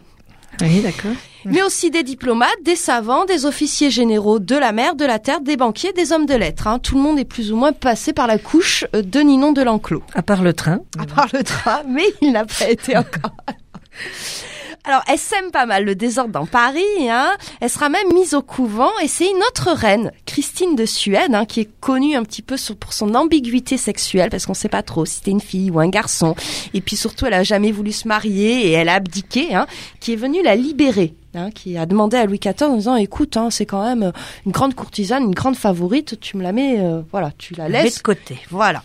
oui, 0.60 0.80
d'accord. 0.80 1.12
Mais 1.44 1.62
aussi 1.62 1.90
des 1.90 2.02
diplomates, 2.02 2.62
des 2.64 2.76
savants, 2.76 3.24
des 3.24 3.46
officiers 3.46 3.90
généraux 3.90 4.38
de 4.38 4.56
la 4.56 4.72
mer, 4.72 4.94
de 4.94 5.04
la 5.04 5.18
terre, 5.18 5.40
des 5.40 5.56
banquiers, 5.56 5.92
des 5.92 6.12
hommes 6.12 6.26
de 6.26 6.34
lettres. 6.34 6.66
Hein. 6.66 6.78
Tout 6.78 6.96
le 6.96 7.02
monde 7.02 7.18
est 7.18 7.24
plus 7.24 7.52
ou 7.52 7.56
moins 7.56 7.72
passé 7.72 8.12
par 8.12 8.26
la 8.26 8.38
couche 8.38 8.84
de 8.92 9.20
Ninon 9.20 9.52
de 9.52 9.62
l'Enclos. 9.62 10.02
À 10.14 10.22
part 10.22 10.42
le 10.42 10.52
train. 10.52 10.80
À 10.98 11.06
part 11.06 11.28
le 11.32 11.44
train, 11.44 11.82
mais 11.88 12.04
il 12.20 12.32
n'a 12.32 12.44
pas 12.44 12.68
été 12.68 12.96
encore. 12.96 13.36
Alors, 14.88 15.02
elle 15.06 15.18
sème 15.18 15.50
pas 15.50 15.66
mal 15.66 15.84
le 15.84 15.94
désordre 15.94 16.32
dans 16.32 16.46
Paris. 16.46 16.80
Hein. 17.10 17.32
Elle 17.60 17.68
sera 17.68 17.90
même 17.90 18.10
mise 18.14 18.32
au 18.32 18.40
couvent 18.40 18.90
et 19.02 19.06
c'est 19.06 19.26
une 19.26 19.42
autre 19.46 19.70
reine, 19.70 20.12
Christine 20.24 20.76
de 20.76 20.86
Suède, 20.86 21.34
hein, 21.34 21.44
qui 21.44 21.60
est 21.60 21.68
connue 21.78 22.16
un 22.16 22.22
petit 22.22 22.40
peu 22.40 22.56
pour 22.80 22.94
son 22.94 23.14
ambiguïté 23.14 23.76
sexuelle 23.76 24.30
parce 24.30 24.46
qu'on 24.46 24.54
sait 24.54 24.70
pas 24.70 24.82
trop 24.82 25.04
si 25.04 25.16
c'était 25.16 25.30
une 25.30 25.42
fille 25.42 25.70
ou 25.70 25.78
un 25.78 25.90
garçon. 25.90 26.34
Et 26.72 26.80
puis 26.80 26.96
surtout, 26.96 27.26
elle 27.26 27.34
a 27.34 27.42
jamais 27.42 27.70
voulu 27.70 27.92
se 27.92 28.08
marier 28.08 28.66
et 28.66 28.72
elle 28.72 28.88
a 28.88 28.94
abdiqué, 28.94 29.54
hein, 29.54 29.66
qui 30.00 30.14
est 30.14 30.16
venue 30.16 30.42
la 30.42 30.56
libérer. 30.56 31.12
Hein, 31.34 31.50
qui 31.50 31.76
a 31.76 31.84
demandé 31.84 32.16
à 32.16 32.24
Louis 32.24 32.38
XIV 32.38 32.70
en 32.70 32.76
disant 32.76 32.96
écoute 32.96 33.36
hein, 33.36 33.50
c'est 33.50 33.66
quand 33.66 33.84
même 33.84 34.12
une 34.46 34.50
grande 34.50 34.74
courtisane 34.74 35.24
une 35.24 35.34
grande 35.34 35.56
favorite 35.56 36.18
tu 36.18 36.38
me 36.38 36.42
la 36.42 36.52
mets 36.52 36.80
euh, 36.80 37.02
voilà 37.12 37.32
tu 37.36 37.54
la 37.54 37.68
laisses 37.68 37.98
de 37.98 38.02
côté 38.02 38.38
voilà 38.48 38.82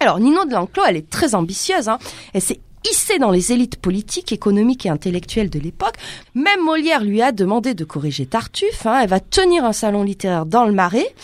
alors 0.00 0.20
Nino 0.20 0.44
de 0.44 0.52
l'Enclos, 0.52 0.84
elle 0.86 0.96
est 0.96 1.08
très 1.08 1.34
ambitieuse. 1.34 1.88
Hein. 1.88 1.98
Elle 2.34 2.42
s'est 2.42 2.60
hissée 2.90 3.18
dans 3.18 3.30
les 3.30 3.52
élites 3.52 3.76
politiques, 3.76 4.32
économiques 4.32 4.86
et 4.86 4.88
intellectuelles 4.88 5.50
de 5.50 5.58
l'époque. 5.58 5.94
Même 6.34 6.62
Molière 6.64 7.04
lui 7.04 7.22
a 7.22 7.32
demandé 7.32 7.74
de 7.74 7.84
corriger 7.84 8.26
Tartuffe. 8.26 8.86
Hein. 8.86 9.00
Elle 9.02 9.08
va 9.08 9.20
tenir 9.20 9.64
un 9.64 9.72
salon 9.72 10.02
littéraire 10.02 10.46
dans 10.46 10.64
le 10.64 10.72
Marais. 10.72 11.14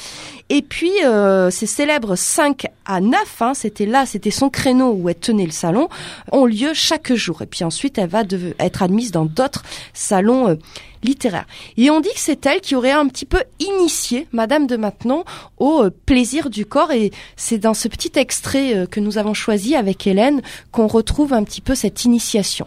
Et 0.48 0.60
puis, 0.60 0.92
euh, 1.04 1.50
ces 1.50 1.66
célèbres 1.66 2.14
5 2.14 2.66
à 2.84 3.00
9, 3.00 3.16
hein, 3.40 3.54
c'était 3.54 3.86
là, 3.86 4.04
c'était 4.04 4.30
son 4.30 4.50
créneau 4.50 4.92
où 4.92 5.08
elle 5.08 5.14
tenait 5.14 5.46
le 5.46 5.50
salon, 5.50 5.88
ont 6.30 6.44
lieu 6.44 6.74
chaque 6.74 7.12
jour. 7.14 7.40
Et 7.42 7.46
puis 7.46 7.64
ensuite, 7.64 7.96
elle 7.96 8.10
va 8.10 8.22
être 8.58 8.82
admise 8.82 9.12
dans 9.12 9.24
d'autres 9.24 9.62
salons 9.94 10.50
euh, 10.50 10.56
littéraires. 11.02 11.46
Et 11.76 11.90
on 11.90 12.00
dit 12.00 12.12
que 12.12 12.20
c'est 12.20 12.46
elle 12.46 12.60
qui 12.60 12.74
aurait 12.74 12.92
un 12.92 13.08
petit 13.08 13.26
peu 13.26 13.42
initié 13.58 14.26
Madame 14.32 14.66
de 14.66 14.76
Maintenon 14.76 15.24
au 15.58 15.84
euh, 15.84 15.90
plaisir 16.06 16.50
du 16.50 16.66
corps. 16.66 16.92
Et 16.92 17.10
c'est 17.36 17.58
dans 17.58 17.74
ce 17.74 17.88
petit 17.88 18.12
extrait 18.16 18.76
euh, 18.76 18.86
que 18.86 19.00
nous 19.00 19.18
avons 19.18 19.34
choisi 19.34 19.76
avec 19.76 20.06
Hélène 20.06 20.42
qu'on 20.70 20.86
retrouve 20.86 21.32
un 21.32 21.44
petit 21.44 21.60
peu 21.60 21.74
cette 21.74 22.04
initiation. 22.04 22.66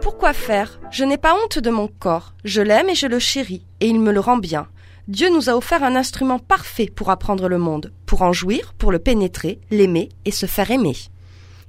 Pourquoi 0.00 0.32
faire? 0.32 0.80
Je 0.90 1.04
n'ai 1.04 1.18
pas 1.18 1.34
honte 1.34 1.58
de 1.58 1.70
mon 1.70 1.88
corps. 1.88 2.32
Je 2.44 2.62
l'aime 2.62 2.88
et 2.88 2.94
je 2.94 3.06
le 3.06 3.18
chéris, 3.18 3.62
et 3.80 3.86
il 3.86 4.00
me 4.00 4.12
le 4.12 4.20
rend 4.20 4.38
bien. 4.38 4.66
Dieu 5.08 5.30
nous 5.30 5.48
a 5.48 5.56
offert 5.56 5.84
un 5.84 5.94
instrument 5.94 6.40
parfait 6.40 6.90
pour 6.92 7.10
apprendre 7.10 7.48
le 7.48 7.58
monde, 7.58 7.92
pour 8.06 8.22
en 8.22 8.32
jouir, 8.32 8.74
pour 8.76 8.90
le 8.90 8.98
pénétrer, 8.98 9.60
l'aimer 9.70 10.08
et 10.24 10.32
se 10.32 10.46
faire 10.46 10.72
aimer. 10.72 10.96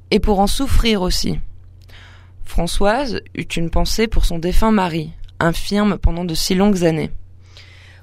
Et 0.09 0.19
pour 0.19 0.39
en 0.39 0.47
souffrir 0.47 1.03
aussi. 1.03 1.39
Françoise 2.45 3.21
eut 3.35 3.43
une 3.43 3.69
pensée 3.69 4.07
pour 4.07 4.25
son 4.25 4.39
défunt 4.39 4.71
mari, 4.71 5.11
infirme 5.39 5.99
pendant 5.99 6.25
de 6.25 6.33
si 6.33 6.55
longues 6.55 6.83
années. 6.83 7.11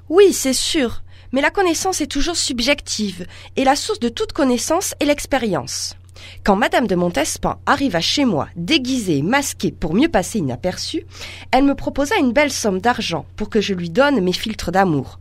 Oui, 0.07 0.31
c'est 0.31 0.53
sûr, 0.53 1.03
mais 1.33 1.41
la 1.41 1.51
connaissance 1.51 1.99
est 1.99 2.07
toujours 2.07 2.37
subjective, 2.37 3.27
et 3.57 3.65
la 3.65 3.75
source 3.75 3.99
de 3.99 4.07
toute 4.07 4.31
connaissance 4.31 4.93
est 5.01 5.05
l'expérience. 5.05 5.97
Quand 6.43 6.55
Madame 6.55 6.87
de 6.87 6.95
Montespan 6.95 7.59
arriva 7.65 8.01
chez 8.01 8.25
moi, 8.25 8.47
déguisée, 8.55 9.21
masquée 9.21 9.71
pour 9.71 9.93
mieux 9.93 10.09
passer 10.09 10.39
inaperçue, 10.39 11.05
elle 11.51 11.63
me 11.63 11.75
proposa 11.75 12.17
une 12.17 12.33
belle 12.33 12.51
somme 12.51 12.79
d'argent 12.79 13.25
pour 13.35 13.49
que 13.49 13.61
je 13.61 13.73
lui 13.73 13.89
donne 13.89 14.21
mes 14.21 14.33
filtres 14.33 14.71
d'amour. 14.71 15.19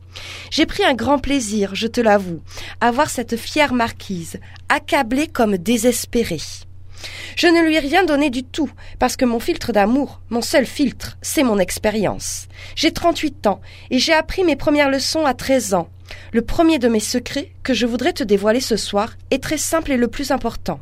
J'ai 0.50 0.66
pris 0.66 0.84
un 0.84 0.94
grand 0.94 1.18
plaisir, 1.18 1.74
je 1.74 1.86
te 1.86 2.00
l'avoue, 2.00 2.40
à 2.80 2.90
voir 2.90 3.10
cette 3.10 3.36
fière 3.36 3.74
marquise, 3.74 4.38
accablée 4.68 5.26
comme 5.26 5.56
désespérée. 5.56 6.40
Je 7.36 7.46
ne 7.46 7.66
lui 7.66 7.74
ai 7.74 7.80
rien 7.80 8.04
donné 8.04 8.30
du 8.30 8.44
tout, 8.44 8.70
parce 8.98 9.16
que 9.16 9.24
mon 9.24 9.40
filtre 9.40 9.72
d'amour, 9.72 10.20
mon 10.30 10.40
seul 10.40 10.66
filtre, 10.66 11.16
c'est 11.20 11.42
mon 11.42 11.58
expérience. 11.58 12.46
J'ai 12.76 12.92
38 12.92 13.46
ans, 13.46 13.60
et 13.90 13.98
j'ai 13.98 14.12
appris 14.12 14.44
mes 14.44 14.56
premières 14.56 14.90
leçons 14.90 15.26
à 15.26 15.34
13 15.34 15.74
ans. 15.74 15.88
Le 16.32 16.42
premier 16.42 16.78
de 16.78 16.88
mes 16.88 17.00
secrets, 17.00 17.52
que 17.62 17.74
je 17.74 17.86
voudrais 17.86 18.12
te 18.12 18.24
dévoiler 18.24 18.60
ce 18.60 18.76
soir, 18.76 19.14
est 19.30 19.42
très 19.42 19.58
simple 19.58 19.92
et 19.92 19.96
le 19.96 20.08
plus 20.08 20.30
important 20.30 20.80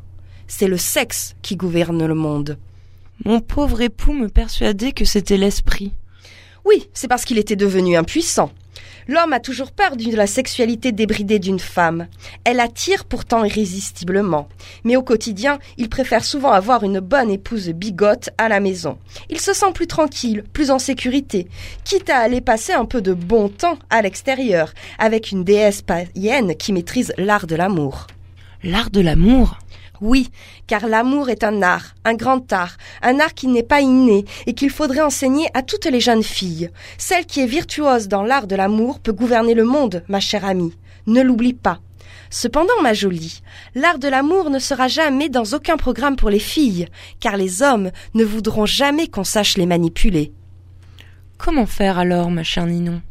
c'est 0.53 0.69
le 0.69 0.77
sexe 0.77 1.35
qui 1.41 1.57
gouverne 1.57 2.05
le 2.05 2.15
monde. 2.15 2.59
Mon 3.25 3.41
pauvre 3.41 3.81
époux 3.81 4.13
me 4.13 4.29
persuadait 4.29 4.93
que 4.93 5.07
c'était 5.07 5.39
l'esprit. 5.39 5.93
Oui, 6.67 6.91
c'est 6.93 7.09
parce 7.09 7.25
qu'il 7.25 7.39
était 7.39 7.57
devenu 7.57 7.97
impuissant. 7.97 8.53
L'homme 9.09 9.33
a 9.33 9.41
toujours 9.41 9.73
peur 9.73 9.97
de 9.97 10.17
la 10.17 10.27
sexualité 10.27 10.93
débridée 10.93 11.39
d'une 11.39 11.59
femme. 11.59 12.07
Elle 12.45 12.61
attire 12.61 13.05
pourtant 13.05 13.45
irrésistiblement. 13.45 14.49
Mais 14.85 14.97
au 14.97 15.03
quotidien, 15.03 15.59
il 15.77 15.89
préfère 15.89 16.25
souvent 16.25 16.53
avoir 16.53 16.85
une 16.85 17.01
bonne 17.01 17.31
épouse 17.31 17.69
bigote 17.71 18.31
à 18.39 18.49
la 18.49 18.61
maison. 18.61 18.99
Il 19.31 19.41
se 19.41 19.53
sent 19.53 19.73
plus 19.75 19.87
tranquille, 19.87 20.45
plus 20.53 20.71
en 20.71 20.79
sécurité, 20.79 21.49
quitte 21.85 22.11
à 22.11 22.19
aller 22.19 22.41
passer 22.41 22.73
un 22.73 22.85
peu 22.85 23.01
de 23.01 23.13
bon 23.13 23.49
temps 23.49 23.79
à 23.91 24.03
l'extérieur, 24.03 24.73
avec 24.99 25.31
une 25.31 25.45
déesse 25.45 25.83
païenne 25.83 26.57
qui 26.57 26.73
maîtrise 26.73 27.13
l'art 27.19 27.47
de 27.47 27.57
l'amour. 27.57 28.07
L'art 28.63 28.91
de 28.91 29.01
l'amour? 29.01 29.59
Oui, 30.03 30.31
car 30.67 30.87
l'amour 30.89 31.31
est 31.31 31.45
un 31.45 31.63
art, 31.63 31.95
un 32.05 32.15
grand 32.15 32.53
art, 32.53 32.77
un 33.03 33.21
art 33.21 33.35
qui 33.35 33.47
n'est 33.47 33.63
pas 33.63 33.81
inné 33.81 34.25
et 34.47 34.53
qu'il 34.53 34.71
faudrait 34.71 35.01
enseigner 35.01 35.47
à 35.55 35.63
toutes 35.63 35.87
les 35.87 36.01
jeunes 36.01 36.25
filles. 36.25 36.71
Celle 36.99 37.25
qui 37.25 37.41
est 37.41 37.47
virtuose 37.47 38.09
dans 38.09 38.23
l'art 38.23 38.49
de 38.49 38.57
l'amour 38.57 38.99
peut 38.99 39.13
gouverner 39.13 39.55
le 39.55 39.65
monde, 39.65 40.03
ma 40.09 40.21
chère 40.21 40.45
amie. 40.45 40.77
Ne 41.07 41.23
l'oublie 41.23 41.55
pas. 41.55 41.81
Cependant, 42.31 42.81
ma 42.83 42.95
jolie, 42.95 43.43
l'art 43.75 43.99
de 43.99 44.09
l'amour 44.09 44.51
ne 44.51 44.59
sera 44.59 44.89
jamais 44.89 45.29
dans 45.29 45.45
aucun 45.53 45.77
programme 45.77 46.17
pour 46.17 46.31
les 46.31 46.39
filles, 46.39 46.89
car 47.21 47.37
les 47.37 47.63
hommes 47.63 47.91
ne 48.15 48.25
voudront 48.25 48.67
jamais 48.67 49.07
qu'on 49.07 49.25
sache 49.25 49.57
les 49.57 49.67
manipuler. 49.67 50.33
Comment 51.39 51.67
faire 51.67 51.99
alors, 51.99 52.31
ma 52.31 52.43
chère 52.43 52.67
Ninon? 52.67 53.03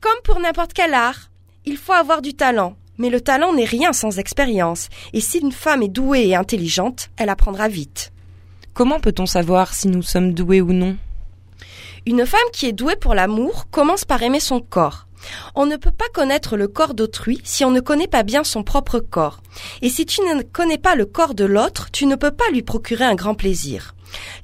Comme 0.00 0.20
pour 0.22 0.40
n'importe 0.40 0.74
quel 0.74 0.94
art, 0.94 1.30
il 1.64 1.76
faut 1.76 1.92
avoir 1.92 2.22
du 2.22 2.34
talent, 2.34 2.76
mais 2.98 3.10
le 3.10 3.20
talent 3.20 3.52
n'est 3.52 3.64
rien 3.64 3.92
sans 3.92 4.18
expérience, 4.18 4.88
et 5.12 5.20
si 5.20 5.38
une 5.38 5.52
femme 5.52 5.82
est 5.82 5.88
douée 5.88 6.26
et 6.28 6.36
intelligente, 6.36 7.10
elle 7.16 7.28
apprendra 7.28 7.68
vite. 7.68 8.12
Comment 8.74 9.00
peut-on 9.00 9.26
savoir 9.26 9.74
si 9.74 9.88
nous 9.88 10.02
sommes 10.02 10.34
doués 10.34 10.60
ou 10.60 10.72
non? 10.72 10.96
Une 12.06 12.26
femme 12.26 12.40
qui 12.52 12.66
est 12.66 12.72
douée 12.72 12.96
pour 12.96 13.14
l'amour 13.14 13.66
commence 13.70 14.04
par 14.04 14.22
aimer 14.22 14.40
son 14.40 14.60
corps. 14.60 15.06
On 15.54 15.66
ne 15.66 15.76
peut 15.76 15.90
pas 15.90 16.08
connaître 16.12 16.56
le 16.56 16.68
corps 16.68 16.94
d'autrui 16.94 17.40
si 17.42 17.64
on 17.64 17.70
ne 17.70 17.80
connaît 17.80 18.06
pas 18.06 18.22
bien 18.22 18.44
son 18.44 18.62
propre 18.62 19.00
corps. 19.00 19.40
Et 19.82 19.88
si 19.88 20.06
tu 20.06 20.20
ne 20.20 20.42
connais 20.42 20.78
pas 20.78 20.94
le 20.94 21.06
corps 21.06 21.34
de 21.34 21.44
l'autre, 21.44 21.88
tu 21.90 22.06
ne 22.06 22.14
peux 22.14 22.30
pas 22.30 22.48
lui 22.52 22.62
procurer 22.62 23.04
un 23.04 23.14
grand 23.14 23.34
plaisir. 23.34 23.94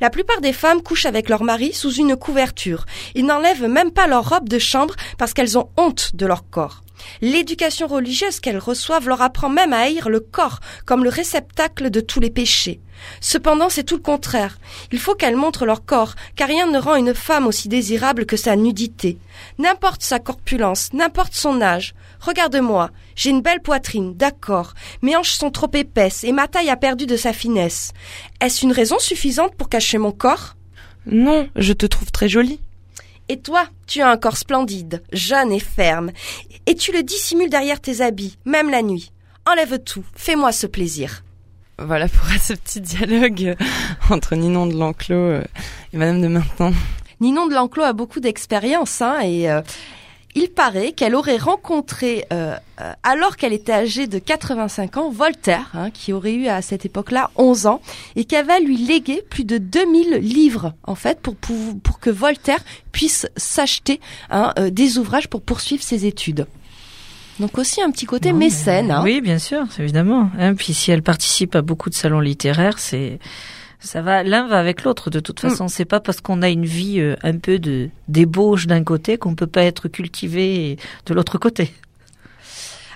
La 0.00 0.10
plupart 0.10 0.40
des 0.40 0.52
femmes 0.52 0.82
couchent 0.82 1.06
avec 1.06 1.28
leur 1.28 1.44
mari 1.44 1.72
sous 1.72 1.92
une 1.92 2.16
couverture. 2.16 2.84
Ils 3.14 3.26
n'enlèvent 3.26 3.68
même 3.68 3.92
pas 3.92 4.06
leur 4.06 4.28
robe 4.28 4.48
de 4.48 4.58
chambre 4.58 4.94
parce 5.18 5.32
qu'elles 5.32 5.58
ont 5.58 5.68
honte 5.76 6.16
de 6.16 6.26
leur 6.26 6.48
corps. 6.50 6.81
L'éducation 7.20 7.86
religieuse 7.86 8.40
qu'elles 8.40 8.58
reçoivent 8.58 9.08
leur 9.08 9.22
apprend 9.22 9.48
même 9.48 9.72
à 9.72 9.80
haïr 9.80 10.08
le 10.08 10.20
corps 10.20 10.60
comme 10.86 11.04
le 11.04 11.10
réceptacle 11.10 11.90
de 11.90 12.00
tous 12.00 12.20
les 12.20 12.30
péchés. 12.30 12.80
Cependant, 13.20 13.68
c'est 13.68 13.84
tout 13.84 13.96
le 13.96 14.02
contraire. 14.02 14.58
Il 14.92 14.98
faut 14.98 15.14
qu'elles 15.14 15.36
montrent 15.36 15.66
leur 15.66 15.84
corps, 15.84 16.14
car 16.36 16.48
rien 16.48 16.66
ne 16.66 16.78
rend 16.78 16.96
une 16.96 17.14
femme 17.14 17.46
aussi 17.46 17.68
désirable 17.68 18.26
que 18.26 18.36
sa 18.36 18.56
nudité. 18.56 19.18
N'importe 19.58 20.02
sa 20.02 20.18
corpulence, 20.18 20.92
n'importe 20.92 21.34
son 21.34 21.60
âge. 21.60 21.94
Regarde-moi, 22.20 22.90
j'ai 23.16 23.30
une 23.30 23.42
belle 23.42 23.60
poitrine, 23.60 24.14
d'accord. 24.14 24.74
Mes 25.02 25.16
hanches 25.16 25.32
sont 25.32 25.50
trop 25.50 25.70
épaisses 25.74 26.24
et 26.24 26.32
ma 26.32 26.48
taille 26.48 26.70
a 26.70 26.76
perdu 26.76 27.06
de 27.06 27.16
sa 27.16 27.32
finesse. 27.32 27.92
Est-ce 28.40 28.64
une 28.64 28.72
raison 28.72 28.98
suffisante 28.98 29.54
pour 29.56 29.68
cacher 29.68 29.98
mon 29.98 30.12
corps? 30.12 30.56
Non, 31.06 31.48
je 31.56 31.72
te 31.72 31.86
trouve 31.86 32.12
très 32.12 32.28
jolie. 32.28 32.60
Et 33.28 33.40
toi, 33.40 33.64
tu 33.86 34.00
as 34.00 34.10
un 34.10 34.16
corps 34.16 34.36
splendide, 34.36 35.02
jeune 35.12 35.52
et 35.52 35.60
ferme, 35.60 36.10
et 36.66 36.74
tu 36.74 36.92
le 36.92 37.02
dissimules 37.02 37.50
derrière 37.50 37.80
tes 37.80 38.00
habits, 38.00 38.36
même 38.44 38.70
la 38.70 38.82
nuit. 38.82 39.12
Enlève 39.46 39.78
tout, 39.78 40.04
fais-moi 40.14 40.52
ce 40.52 40.66
plaisir. 40.66 41.24
Voilà 41.78 42.08
pour 42.08 42.26
ce 42.40 42.52
petit 42.52 42.80
dialogue 42.80 43.56
entre 44.10 44.36
Ninon 44.36 44.66
de 44.66 44.74
L'Enclos 44.74 45.16
euh, 45.16 45.44
et 45.92 45.96
Madame 45.96 46.20
de 46.20 46.28
Maintenon. 46.28 46.72
Ninon 47.20 47.46
de 47.46 47.54
L'Enclos 47.54 47.84
a 47.84 47.92
beaucoup 47.92 48.20
d'expérience, 48.20 49.00
hein, 49.00 49.20
et 49.20 49.50
euh, 49.50 49.62
il 50.34 50.48
paraît 50.48 50.92
qu'elle 50.92 51.14
aurait 51.14 51.36
rencontré, 51.36 52.24
euh, 52.32 52.56
euh, 52.80 52.92
alors 53.02 53.36
qu'elle 53.36 53.52
était 53.52 53.72
âgée 53.72 54.06
de 54.06 54.18
85 54.18 54.96
ans, 54.96 55.10
Voltaire, 55.10 55.70
hein, 55.74 55.90
qui 55.90 56.12
aurait 56.12 56.34
eu 56.34 56.48
à 56.48 56.62
cette 56.62 56.86
époque-là 56.86 57.30
11 57.36 57.66
ans, 57.66 57.82
et 58.16 58.24
qui 58.24 58.36
avait 58.36 58.60
lui 58.60 58.78
légué 58.78 59.22
plus 59.28 59.44
de 59.44 59.58
2000 59.58 60.14
livres, 60.16 60.72
en 60.84 60.94
fait, 60.94 61.20
pour, 61.20 61.34
pour, 61.36 62.00
que 62.00 62.10
Voltaire 62.10 62.60
puisse 62.92 63.26
s'acheter 63.36 64.00
hein, 64.30 64.52
euh, 64.58 64.70
des 64.70 64.98
ouvrages 64.98 65.28
pour 65.28 65.42
poursuivre 65.42 65.82
ses 65.82 66.06
études. 66.06 66.46
Donc 67.38 67.58
aussi 67.58 67.82
un 67.82 67.90
petit 67.90 68.06
côté 68.06 68.32
mécène. 68.32 68.90
Hein. 68.90 69.02
Oui, 69.02 69.20
bien 69.20 69.38
sûr, 69.38 69.64
évidemment. 69.78 70.30
Hein, 70.38 70.54
puis 70.54 70.74
si 70.74 70.90
elle 70.90 71.02
participe 71.02 71.54
à 71.54 71.62
beaucoup 71.62 71.90
de 71.90 71.94
salons 71.94 72.20
littéraires, 72.20 72.78
c'est 72.78 73.18
ça 73.82 74.00
va, 74.00 74.22
l'un 74.22 74.46
va 74.46 74.58
avec 74.58 74.84
l'autre 74.84 75.10
de 75.10 75.20
toute 75.20 75.42
mm. 75.42 75.48
façon. 75.48 75.68
C'est 75.68 75.84
pas 75.84 76.00
parce 76.00 76.20
qu'on 76.20 76.42
a 76.42 76.48
une 76.48 76.64
vie 76.64 77.00
euh, 77.00 77.16
un 77.22 77.36
peu 77.36 77.58
de 77.58 77.90
débauche 78.08 78.66
d'un 78.66 78.84
côté 78.84 79.18
qu'on 79.18 79.34
peut 79.34 79.46
pas 79.46 79.62
être 79.62 79.88
cultivé 79.88 80.76
de 81.06 81.14
l'autre 81.14 81.38
côté. 81.38 81.72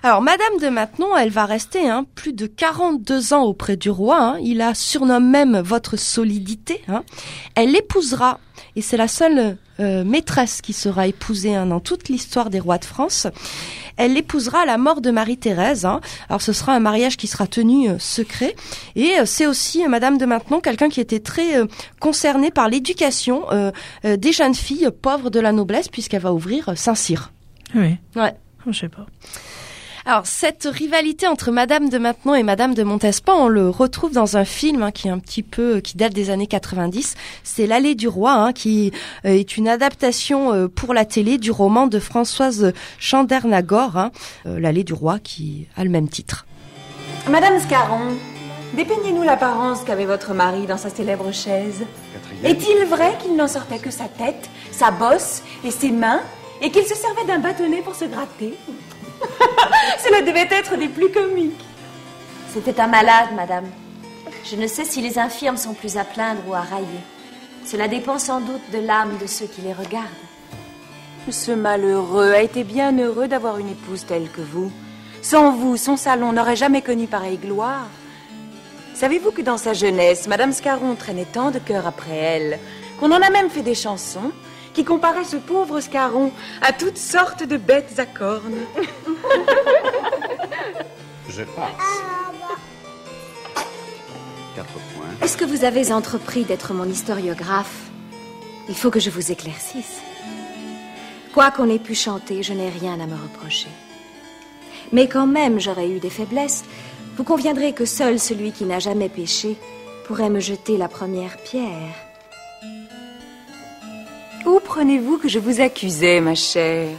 Alors, 0.03 0.23
Madame 0.23 0.59
de 0.61 0.69
Maintenon, 0.69 1.17
elle 1.17 1.31
va 1.31 1.47
rester 1.47 1.89
hein, 1.89 2.07
plus 2.15 2.33
de 2.33 2.47
42 2.47 3.33
ans 3.33 3.43
auprès 3.43 3.77
du 3.77 3.91
roi. 3.91 4.19
Hein. 4.21 4.39
Il 4.41 4.59
la 4.59 4.75
surnomme 4.75 5.29
même 5.29 5.59
votre 5.59 5.97
solidité. 5.97 6.81
Hein. 6.87 7.03
Elle 7.57 7.73
l'épousera, 7.73 8.39
et 8.77 8.83
c'est 8.83 8.97
la 8.97 9.09
seule 9.09 9.57
euh, 9.81 10.05
maîtresse 10.05 10.61
qui 10.63 10.73
sera 10.73 11.07
épousée 11.07 11.55
hein, 11.55 11.67
dans 11.67 11.81
toute 11.81 12.09
l'histoire 12.09 12.51
des 12.51 12.61
rois 12.61 12.79
de 12.79 12.85
France. 12.85 13.27
Elle 13.97 14.15
l'épousera 14.15 14.61
à 14.61 14.67
la 14.67 14.79
mort 14.79 15.01
de 15.01 15.11
Marie-Thérèse. 15.11 15.85
Hein. 15.85 16.01
Alors 16.29 16.43
ce 16.43 16.53
sera 16.53 16.75
un 16.75 16.81
mariage 16.81 17.17
qui 17.17 17.27
sera 17.27 17.47
tenu 17.47 17.91
euh, 17.91 17.99
secret. 17.99 18.55
Et 18.95 19.19
euh, 19.19 19.27
c'est 19.27 19.47
aussi 19.47 19.87
Madame 19.87 20.19
de 20.19 20.27
Maintenon, 20.27 20.61
quelqu'un 20.61 20.89
qui 20.89 21.01
était 21.01 21.21
très 21.21 21.67
concerné 22.01 22.51
par 22.51 22.69
l'éducation 22.69 23.45
des 24.05 24.33
jeunes 24.33 24.55
filles 24.55 24.89
pauvres 25.03 25.31
de 25.31 25.41
la 25.41 25.53
noblesse, 25.53 25.89
puisqu'elle 25.89 26.23
va 26.23 26.33
ouvrir 26.33 26.73
Saint-Cyr. 26.77 27.33
Oui. 27.75 27.97
Ouais. 28.15 28.35
Je 28.67 28.73
sais 28.73 28.89
pas. 28.89 29.07
Alors 30.09 30.25
cette 30.25 30.69
rivalité 30.71 31.27
entre 31.27 31.51
Madame 31.51 31.89
de 31.89 31.99
Maintenon 31.99 32.37
et 32.37 32.45
Madame 32.45 32.75
de 32.75 32.85
Montespan, 32.85 33.47
on 33.47 33.49
le 33.49 33.69
retrouve 33.69 34.13
dans 34.13 34.37
un 34.37 34.45
film 34.45 34.85
hein, 34.85 34.93
qui 34.93 35.09
est 35.09 35.11
un 35.11 35.19
petit 35.19 35.43
peu 35.43 35.81
qui 35.81 35.97
date 35.97 36.13
des 36.13 36.31
années 36.31 36.47
90. 36.47 37.17
C'est 37.43 37.67
l'allée 37.67 37.97
du 37.97 38.07
roi, 38.07 38.31
hein, 38.31 38.53
qui 38.53 38.93
euh, 39.25 39.31
est 39.31 39.57
une 39.57 39.67
adaptation 39.67 40.55
euh, 40.55 40.69
pour 40.69 40.95
la 40.95 41.05
télé 41.05 41.39
du 41.39 41.51
roman 41.51 41.89
de 41.89 41.99
Françoise 41.99 42.73
Chandernagor, 43.01 43.97
hein, 43.97 44.13
euh, 44.47 44.61
l'allée 44.61 44.85
du 44.85 44.93
roi, 44.93 45.19
qui 45.19 45.67
a 45.77 45.83
le 45.83 45.91
même 45.91 46.09
titre. 46.09 46.47
Madame 47.29 47.59
Scarron, 47.59 48.15
dépeignez-nous 48.75 49.25
l'apparence 49.25 49.83
qu'avait 49.83 50.07
votre 50.07 50.35
mari 50.35 50.69
dans 50.69 50.79
sa 50.79 50.89
célèbre 50.89 51.33
chaise. 51.33 51.83
Est-il 52.45 52.87
vrai 52.87 53.19
qu'il 53.21 53.35
n'en 53.35 53.49
sortait 53.49 53.81
que 53.81 53.91
sa 53.91 54.05
tête, 54.05 54.51
sa 54.71 54.93
bosse 54.93 55.43
et 55.65 55.73
ses 55.73 55.91
mains, 55.91 56.21
et 56.63 56.71
qu'il 56.71 56.85
se 56.85 56.95
servait 56.95 57.25
d'un 57.27 57.41
bâtonnet 57.41 57.83
pour 57.83 57.97
se 57.97 58.05
gratter? 58.05 58.55
Cela 60.05 60.23
devait 60.23 60.49
être 60.51 60.77
des 60.77 60.89
plus 60.89 61.11
comiques. 61.11 61.65
C'était 62.53 62.81
un 62.81 62.87
malade, 62.87 63.29
madame. 63.35 63.67
Je 64.45 64.57
ne 64.57 64.67
sais 64.67 64.85
si 64.85 65.01
les 65.01 65.19
infirmes 65.19 65.57
sont 65.57 65.75
plus 65.75 65.97
à 65.97 66.05
plaindre 66.05 66.43
ou 66.49 66.55
à 66.55 66.61
railler. 66.61 66.87
Cela 67.65 67.89
dépend 67.89 68.19
sans 68.19 68.41
doute 68.41 68.71
de 68.73 68.79
l'âme 68.79 69.19
de 69.21 69.27
ceux 69.27 69.47
qui 69.47 69.61
les 69.61 69.73
regardent. 69.73 70.07
Ce 71.29 71.51
malheureux 71.51 72.33
a 72.33 72.41
été 72.41 72.63
bien 72.63 72.97
heureux 72.97 73.27
d'avoir 73.27 73.59
une 73.59 73.71
épouse 73.71 74.07
telle 74.07 74.31
que 74.31 74.41
vous. 74.41 74.71
Sans 75.23 75.51
vous, 75.51 75.77
son 75.77 75.97
salon 75.97 76.33
n'aurait 76.33 76.55
jamais 76.55 76.83
connu 76.83 77.09
pareille 77.09 77.39
gloire. 77.39 77.89
Savez-vous 78.95 79.33
que 79.33 79.43
dans 79.43 79.59
sa 79.59 79.73
jeunesse, 79.73 80.29
Madame 80.29 80.53
Scarron 80.53 80.95
traînait 80.95 81.27
tant 81.27 81.51
de 81.51 81.59
cœur 81.59 81.87
après 81.87 82.15
elle 82.15 82.59
qu'on 83.01 83.11
en 83.11 83.21
a 83.21 83.31
même 83.31 83.51
fait 83.51 83.63
des 83.63 83.75
chansons? 83.75 84.31
Qui 84.77 84.85
comparait 84.85 85.25
ce 85.25 85.39
pauvre 85.39 85.81
Scarron 85.81 86.31
à 86.61 86.71
toutes 86.71 86.99
sortes 86.99 87.43
de 87.43 87.57
bêtes 87.57 87.99
à 87.99 88.05
cornes. 88.05 88.61
Je 91.31 91.45
passe. 91.45 92.03
Quatre 94.55 94.75
points. 94.75 95.07
Est-ce 95.23 95.39
que 95.39 95.47
vous 95.47 95.65
avez 95.65 95.95
entrepris 95.95 96.45
d'être 96.45 96.75
mon 96.75 96.85
historiographe? 96.85 97.87
Il 98.69 98.75
faut 98.75 98.91
que 98.91 99.01
je 99.01 99.09
vous 99.09 99.33
éclaircisse. 99.33 100.03
Quoi 101.33 101.51
qu'on 101.51 101.71
ait 101.71 101.79
pu 101.79 101.95
chanter, 101.95 102.43
je 102.43 102.53
n'ai 102.53 102.69
rien 102.69 103.01
à 103.01 103.07
me 103.07 103.15
reprocher. 103.15 103.69
Mais 104.93 105.09
quand 105.09 105.27
même, 105.27 105.59
j'aurais 105.59 105.89
eu 105.89 106.01
des 106.01 106.11
faiblesses. 106.11 106.65
Vous 107.17 107.25
conviendrez 107.25 107.73
que 107.73 107.87
seul 107.87 108.19
celui 108.19 108.53
qui 108.53 108.65
n'a 108.67 108.79
jamais 108.79 109.09
péché 109.09 109.57
pourrait 110.07 110.29
me 110.29 110.41
jeter 110.41 110.77
la 110.77 110.89
première 110.89 111.39
pierre. 111.39 112.06
Où 114.47 114.61
prenez-vous 114.61 115.19
que 115.19 115.29
je 115.29 115.41
vous 115.41 115.61
accusais, 115.61 116.21
ma 116.21 116.37
chère? 116.37 116.97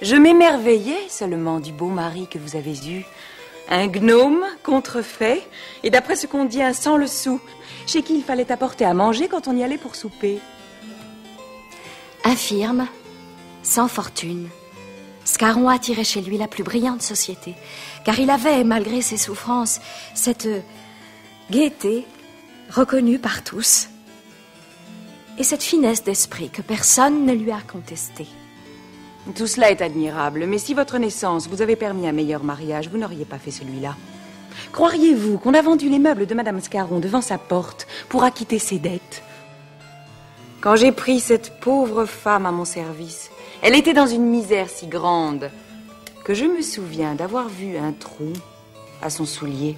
Je 0.00 0.16
m'émerveillais 0.16 1.08
seulement 1.10 1.60
du 1.60 1.70
beau 1.70 1.88
mari 1.88 2.26
que 2.26 2.38
vous 2.38 2.56
avez 2.56 2.74
eu. 2.88 3.04
Un 3.68 3.86
gnome 3.86 4.46
contrefait, 4.62 5.42
et 5.82 5.90
d'après 5.90 6.16
ce 6.16 6.26
qu'on 6.26 6.46
dit, 6.46 6.62
un 6.62 6.72
sans 6.72 6.96
le 6.96 7.06
sou, 7.06 7.38
chez 7.86 8.02
qui 8.02 8.14
il 8.14 8.22
fallait 8.22 8.50
apporter 8.50 8.86
à 8.86 8.94
manger 8.94 9.28
quand 9.28 9.46
on 9.46 9.54
y 9.54 9.62
allait 9.62 9.76
pour 9.76 9.94
souper. 9.94 10.38
Infirme, 12.24 12.86
sans 13.62 13.88
fortune, 13.88 14.48
Scaron 15.26 15.68
attirait 15.68 16.02
chez 16.02 16.22
lui 16.22 16.38
la 16.38 16.48
plus 16.48 16.62
brillante 16.62 17.02
société, 17.02 17.54
car 18.06 18.18
il 18.18 18.30
avait, 18.30 18.64
malgré 18.64 19.02
ses 19.02 19.18
souffrances, 19.18 19.80
cette 20.14 20.48
gaieté 21.50 22.06
reconnue 22.70 23.18
par 23.18 23.44
tous 23.44 23.88
et 25.38 25.44
cette 25.44 25.62
finesse 25.62 26.04
d'esprit 26.04 26.50
que 26.50 26.62
personne 26.62 27.26
ne 27.26 27.32
lui 27.32 27.50
a 27.50 27.60
contestée. 27.60 28.28
Tout 29.34 29.46
cela 29.46 29.70
est 29.70 29.82
admirable, 29.82 30.46
mais 30.46 30.58
si 30.58 30.72
votre 30.72 30.98
naissance 30.98 31.48
vous 31.48 31.62
avait 31.62 31.76
permis 31.76 32.06
un 32.06 32.12
meilleur 32.12 32.44
mariage, 32.44 32.88
vous 32.88 32.98
n'auriez 32.98 33.24
pas 33.24 33.38
fait 33.38 33.50
celui-là. 33.50 33.96
Croiriez-vous 34.72 35.38
qu'on 35.38 35.54
a 35.54 35.62
vendu 35.62 35.88
les 35.88 35.98
meubles 35.98 36.26
de 36.26 36.34
Madame 36.34 36.60
Scarron 36.60 37.00
devant 37.00 37.20
sa 37.20 37.38
porte 37.38 37.86
pour 38.08 38.24
acquitter 38.24 38.58
ses 38.58 38.78
dettes? 38.78 39.22
Quand 40.60 40.76
j'ai 40.76 40.92
pris 40.92 41.20
cette 41.20 41.60
pauvre 41.60 42.06
femme 42.06 42.46
à 42.46 42.52
mon 42.52 42.64
service, 42.64 43.30
elle 43.62 43.74
était 43.74 43.94
dans 43.94 44.06
une 44.06 44.26
misère 44.26 44.70
si 44.70 44.86
grande 44.86 45.50
que 46.24 46.34
je 46.34 46.44
me 46.44 46.62
souviens 46.62 47.14
d'avoir 47.14 47.48
vu 47.48 47.76
un 47.76 47.92
trou 47.92 48.32
à 49.02 49.10
son 49.10 49.26
soulier. 49.26 49.76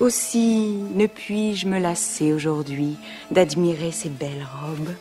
Aussi 0.00 0.74
ne 0.94 1.06
puis-je 1.06 1.68
me 1.68 1.78
lasser 1.78 2.32
aujourd'hui 2.32 2.96
d'admirer 3.30 3.92
ces 3.92 4.08
belles 4.08 4.46
robes. 4.62 4.94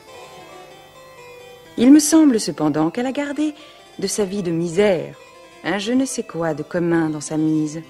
Il 1.78 1.92
me 1.92 2.00
semble 2.00 2.40
cependant 2.40 2.92
qu'elle 2.92 3.08
a 3.08 3.12
gardé 3.12 3.56
de 3.98 4.08
sa 4.08 4.26
vie 4.26 4.44
de 4.44 4.52
misère 4.52 5.16
un 5.64 5.78
je 5.78 5.94
ne 5.94 6.06
sais 6.06 6.24
quoi 6.24 6.54
de 6.54 6.64
commun 6.64 7.10
dans 7.10 7.22
sa 7.22 7.38
mise. 7.38 7.82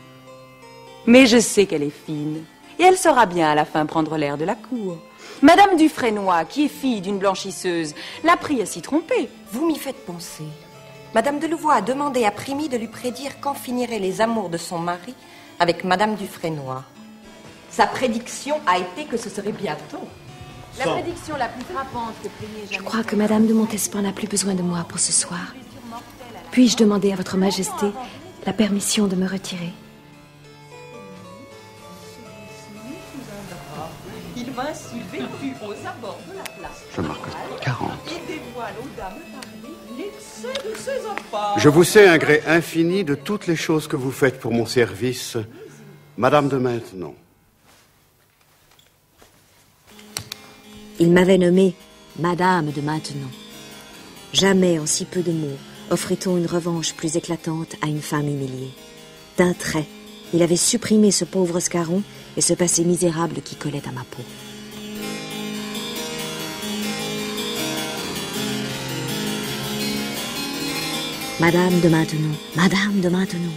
Mais 1.06 1.26
je 1.26 1.40
sais 1.40 1.66
qu'elle 1.66 1.84
est 1.84 2.06
fine, 2.06 2.44
et 2.80 2.84
elle 2.84 2.98
saura 2.98 3.26
bien 3.26 3.50
à 3.50 3.56
la 3.56 3.66
fin 3.66 3.86
prendre 3.86 4.16
l'air 4.16 4.38
de 4.38 4.46
la 4.46 4.56
cour. 4.56 4.98
Madame 5.42 5.76
Dufresnoy, 5.76 6.46
qui 6.46 6.66
est 6.66 6.70
fille 6.70 7.02
d'une 7.02 7.18
blanchisseuse, 7.18 7.96
l'a 8.24 8.38
pris 8.38 8.62
à 8.62 8.66
s'y 8.66 8.82
tromper. 8.82 9.28
Vous 9.52 9.66
m'y 9.66 9.78
faites 9.78 10.06
penser. 10.06 10.46
Madame 11.14 11.40
de 11.40 11.48
Louvois 11.48 11.76
a 11.76 11.82
demandé 11.82 12.26
à 12.26 12.32
Primi 12.32 12.70
de 12.70 12.78
lui 12.78 12.88
prédire 12.88 13.40
quand 13.42 13.54
finiraient 13.54 14.00
les 14.00 14.22
amours 14.22 14.50
de 14.50 14.58
son 14.58 14.80
mari 14.80 15.14
avec 15.60 15.84
Madame 15.84 16.16
Dufresnoy. 16.16 16.84
Sa 17.74 17.88
prédiction 17.88 18.58
a 18.68 18.78
été 18.78 19.06
que 19.10 19.18
ce 19.18 19.32
serait 19.32 19.52
bientôt. 19.52 20.08
La 20.78 20.86
prédiction 20.86 21.36
la 21.38 21.48
plus 21.48 21.64
frappante 21.64 22.14
que 22.22 22.30
Je 22.72 22.80
crois 22.80 23.04
que 23.04 23.16
Madame 23.16 23.48
de 23.48 23.54
Montespan 23.54 24.04
n'a 24.04 24.12
plus 24.12 24.28
besoin 24.28 24.54
de 24.54 24.62
moi 24.62 24.86
pour 24.88 25.00
ce 25.00 25.12
soir. 25.12 25.56
Puis-je 26.52 26.78
demander 26.78 27.12
à 27.12 27.16
Votre 27.16 27.36
Majesté 27.36 27.88
la 28.46 28.54
permission 28.54 29.08
de 29.08 29.16
me 29.16 29.28
retirer? 29.28 29.74
Il 34.38 34.46
Je 36.96 37.02
marque 37.02 37.26
40. 37.62 37.92
Je 41.58 41.70
vous 41.70 41.84
sais 41.84 42.08
un 42.08 42.20
gré 42.20 42.44
infini 42.46 43.04
de 43.04 43.16
toutes 43.16 43.48
les 43.48 43.56
choses 43.56 43.88
que 43.88 43.96
vous 43.96 44.12
faites 44.12 44.40
pour 44.40 44.52
mon 44.52 44.68
service, 44.68 45.38
Madame 46.18 46.50
de 46.50 46.58
Maintenon. 46.58 47.16
Il 51.00 51.12
m'avait 51.12 51.40
nommée 51.40 51.74
Madame 52.20 52.72
de 52.72 52.82
Maintenon. 52.82 53.28
Jamais 54.32 54.78
en 54.78 54.86
si 54.86 55.06
peu 55.06 55.22
de 55.22 55.32
mots 55.32 55.58
offrait-on 55.90 56.38
une 56.38 56.46
revanche 56.46 56.94
plus 56.94 57.18
éclatante 57.18 57.76
à 57.82 57.88
une 57.88 58.02
femme 58.02 58.28
humiliée. 58.28 58.72
D'un 59.38 59.54
trait, 59.54 59.88
il 60.34 60.44
avait 60.44 60.56
supprimé 60.56 61.12
ce 61.12 61.26
pauvre 61.26 61.60
scarron 61.60 62.04
et 62.38 62.42
ce 62.42 62.54
passé 62.54 62.84
misérable 62.84 63.42
qui 63.42 63.56
collait 63.56 63.88
à 63.88 63.92
ma 63.92 64.04
peau. 64.04 64.24
Madame 71.40 71.80
de 71.82 71.90
Maintenon, 71.90 72.32
Madame 72.56 73.02
de 73.02 73.10
Maintenon. 73.10 73.52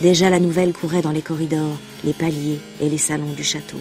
Déjà 0.00 0.30
la 0.30 0.40
nouvelle 0.40 0.72
courait 0.72 1.02
dans 1.02 1.12
les 1.12 1.22
corridors, 1.22 1.78
les 2.04 2.12
paliers 2.12 2.58
et 2.80 2.88
les 2.88 2.98
salons 2.98 3.32
du 3.32 3.44
château. 3.44 3.80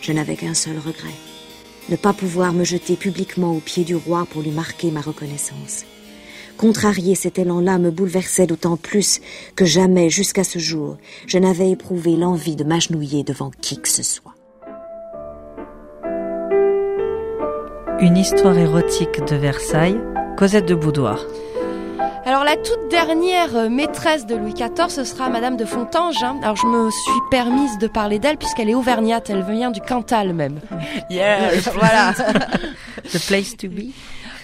Je 0.00 0.12
n'avais 0.12 0.36
qu'un 0.36 0.54
seul 0.54 0.78
regret. 0.78 1.14
Ne 1.88 1.96
pas 1.96 2.12
pouvoir 2.12 2.52
me 2.52 2.64
jeter 2.64 2.96
publiquement 2.96 3.52
aux 3.56 3.60
pieds 3.60 3.84
du 3.84 3.96
roi 3.96 4.26
pour 4.30 4.42
lui 4.42 4.50
marquer 4.50 4.90
ma 4.90 5.00
reconnaissance. 5.00 5.84
Contrarier 6.56 7.14
cet 7.14 7.38
élan-là 7.38 7.78
me 7.78 7.90
bouleversait 7.90 8.46
d'autant 8.46 8.76
plus 8.76 9.20
que 9.56 9.64
jamais, 9.64 10.10
jusqu'à 10.10 10.44
ce 10.44 10.58
jour, 10.58 10.96
je 11.26 11.38
n'avais 11.38 11.70
éprouvé 11.70 12.16
l'envie 12.16 12.56
de 12.56 12.64
m'agenouiller 12.64 13.24
devant 13.24 13.50
qui 13.60 13.80
que 13.80 13.88
ce 13.88 14.02
soit. 14.02 14.34
Une 18.00 18.16
histoire 18.16 18.58
érotique 18.58 19.24
de 19.24 19.36
Versailles, 19.36 20.00
Cosette 20.36 20.66
de 20.66 20.74
Boudoir. 20.74 21.24
Alors 22.24 22.44
la 22.44 22.56
toute 22.56 22.88
dernière 22.88 23.56
euh, 23.56 23.68
maîtresse 23.68 24.26
de 24.26 24.36
Louis 24.36 24.54
XIV, 24.54 24.88
ce 24.90 25.02
sera 25.02 25.28
Madame 25.28 25.56
de 25.56 25.64
Fontange. 25.64 26.22
Hein. 26.22 26.38
Alors 26.42 26.54
je 26.54 26.66
me 26.66 26.88
suis 26.88 27.20
permise 27.32 27.78
de 27.78 27.88
parler 27.88 28.20
d'elle 28.20 28.36
puisqu'elle 28.36 28.70
est 28.70 28.76
auvergnate, 28.76 29.28
elle 29.28 29.42
vient 29.42 29.72
du 29.72 29.80
Cantal 29.80 30.32
même. 30.32 30.60
Yeah, 31.10 31.50
voilà. 31.74 32.12
The 33.12 33.26
place 33.26 33.56
to 33.56 33.68
be. 33.68 33.92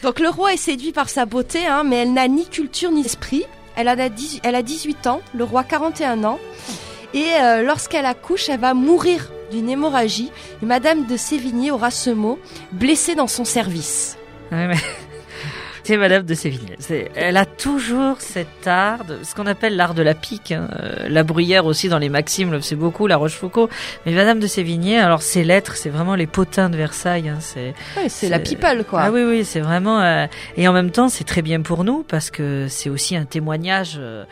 Donc 0.02 0.18
le 0.18 0.28
roi 0.28 0.54
est 0.54 0.58
séduit 0.58 0.90
par 0.90 1.08
sa 1.08 1.24
beauté, 1.24 1.66
hein, 1.66 1.84
mais 1.84 1.96
elle 1.96 2.12
n'a 2.12 2.26
ni 2.26 2.48
culture 2.48 2.90
ni 2.90 3.02
esprit. 3.02 3.44
Elle 3.76 3.86
a, 3.86 3.94
elle 4.42 4.54
a 4.56 4.62
18 4.62 5.06
ans, 5.06 5.20
le 5.32 5.44
roi 5.44 5.62
41 5.62 6.24
ans. 6.24 6.40
Et 7.14 7.26
euh, 7.40 7.62
lorsqu'elle 7.62 8.06
accouche, 8.06 8.48
elle 8.48 8.58
va 8.58 8.74
mourir 8.74 9.30
d'une 9.52 9.70
hémorragie. 9.70 10.32
Et 10.62 10.66
Madame 10.66 11.06
de 11.06 11.16
Sévigné 11.16 11.70
aura 11.70 11.92
ce 11.92 12.10
mot, 12.10 12.40
blessée 12.72 13.14
dans 13.14 13.28
son 13.28 13.44
service. 13.44 14.18
Ouais, 14.50 14.66
mais 14.66 14.76
c'est 15.88 15.96
Madame 15.96 16.24
de 16.24 16.34
Sévigné. 16.34 16.76
Elle 17.14 17.38
a 17.38 17.46
toujours 17.46 18.20
cet 18.20 18.66
art, 18.66 19.06
de, 19.06 19.20
ce 19.22 19.34
qu'on 19.34 19.46
appelle 19.46 19.74
l'art 19.74 19.94
de 19.94 20.02
la 20.02 20.12
pique. 20.12 20.52
Hein. 20.52 20.68
Euh, 20.78 21.08
la 21.08 21.22
bruyère 21.22 21.64
aussi 21.64 21.88
dans 21.88 21.96
les 21.96 22.10
Maximes 22.10 22.50
le 22.50 22.76
beaucoup, 22.76 23.06
la 23.06 23.16
Rochefoucauld. 23.16 23.70
Mais 24.04 24.12
Madame 24.12 24.38
de 24.38 24.46
Sévigné, 24.46 24.98
alors 24.98 25.22
ses 25.22 25.44
lettres, 25.44 25.76
c'est 25.76 25.88
vraiment 25.88 26.14
les 26.14 26.26
potins 26.26 26.68
de 26.68 26.76
Versailles. 26.76 27.30
Hein. 27.30 27.38
C'est 27.40 27.72
c'est 28.08 28.28
la 28.28 28.38
people 28.38 28.84
quoi. 28.84 29.00
Ah 29.04 29.10
oui 29.10 29.24
oui, 29.24 29.46
c'est 29.46 29.60
vraiment. 29.60 30.02
Euh, 30.02 30.26
et 30.58 30.68
en 30.68 30.74
même 30.74 30.90
temps, 30.90 31.08
c'est 31.08 31.24
très 31.24 31.40
bien 31.40 31.62
pour 31.62 31.84
nous 31.84 32.02
parce 32.06 32.30
que 32.30 32.66
c'est 32.68 32.90
aussi 32.90 33.16
un 33.16 33.24
témoignage. 33.24 33.96
Euh, 33.98 34.24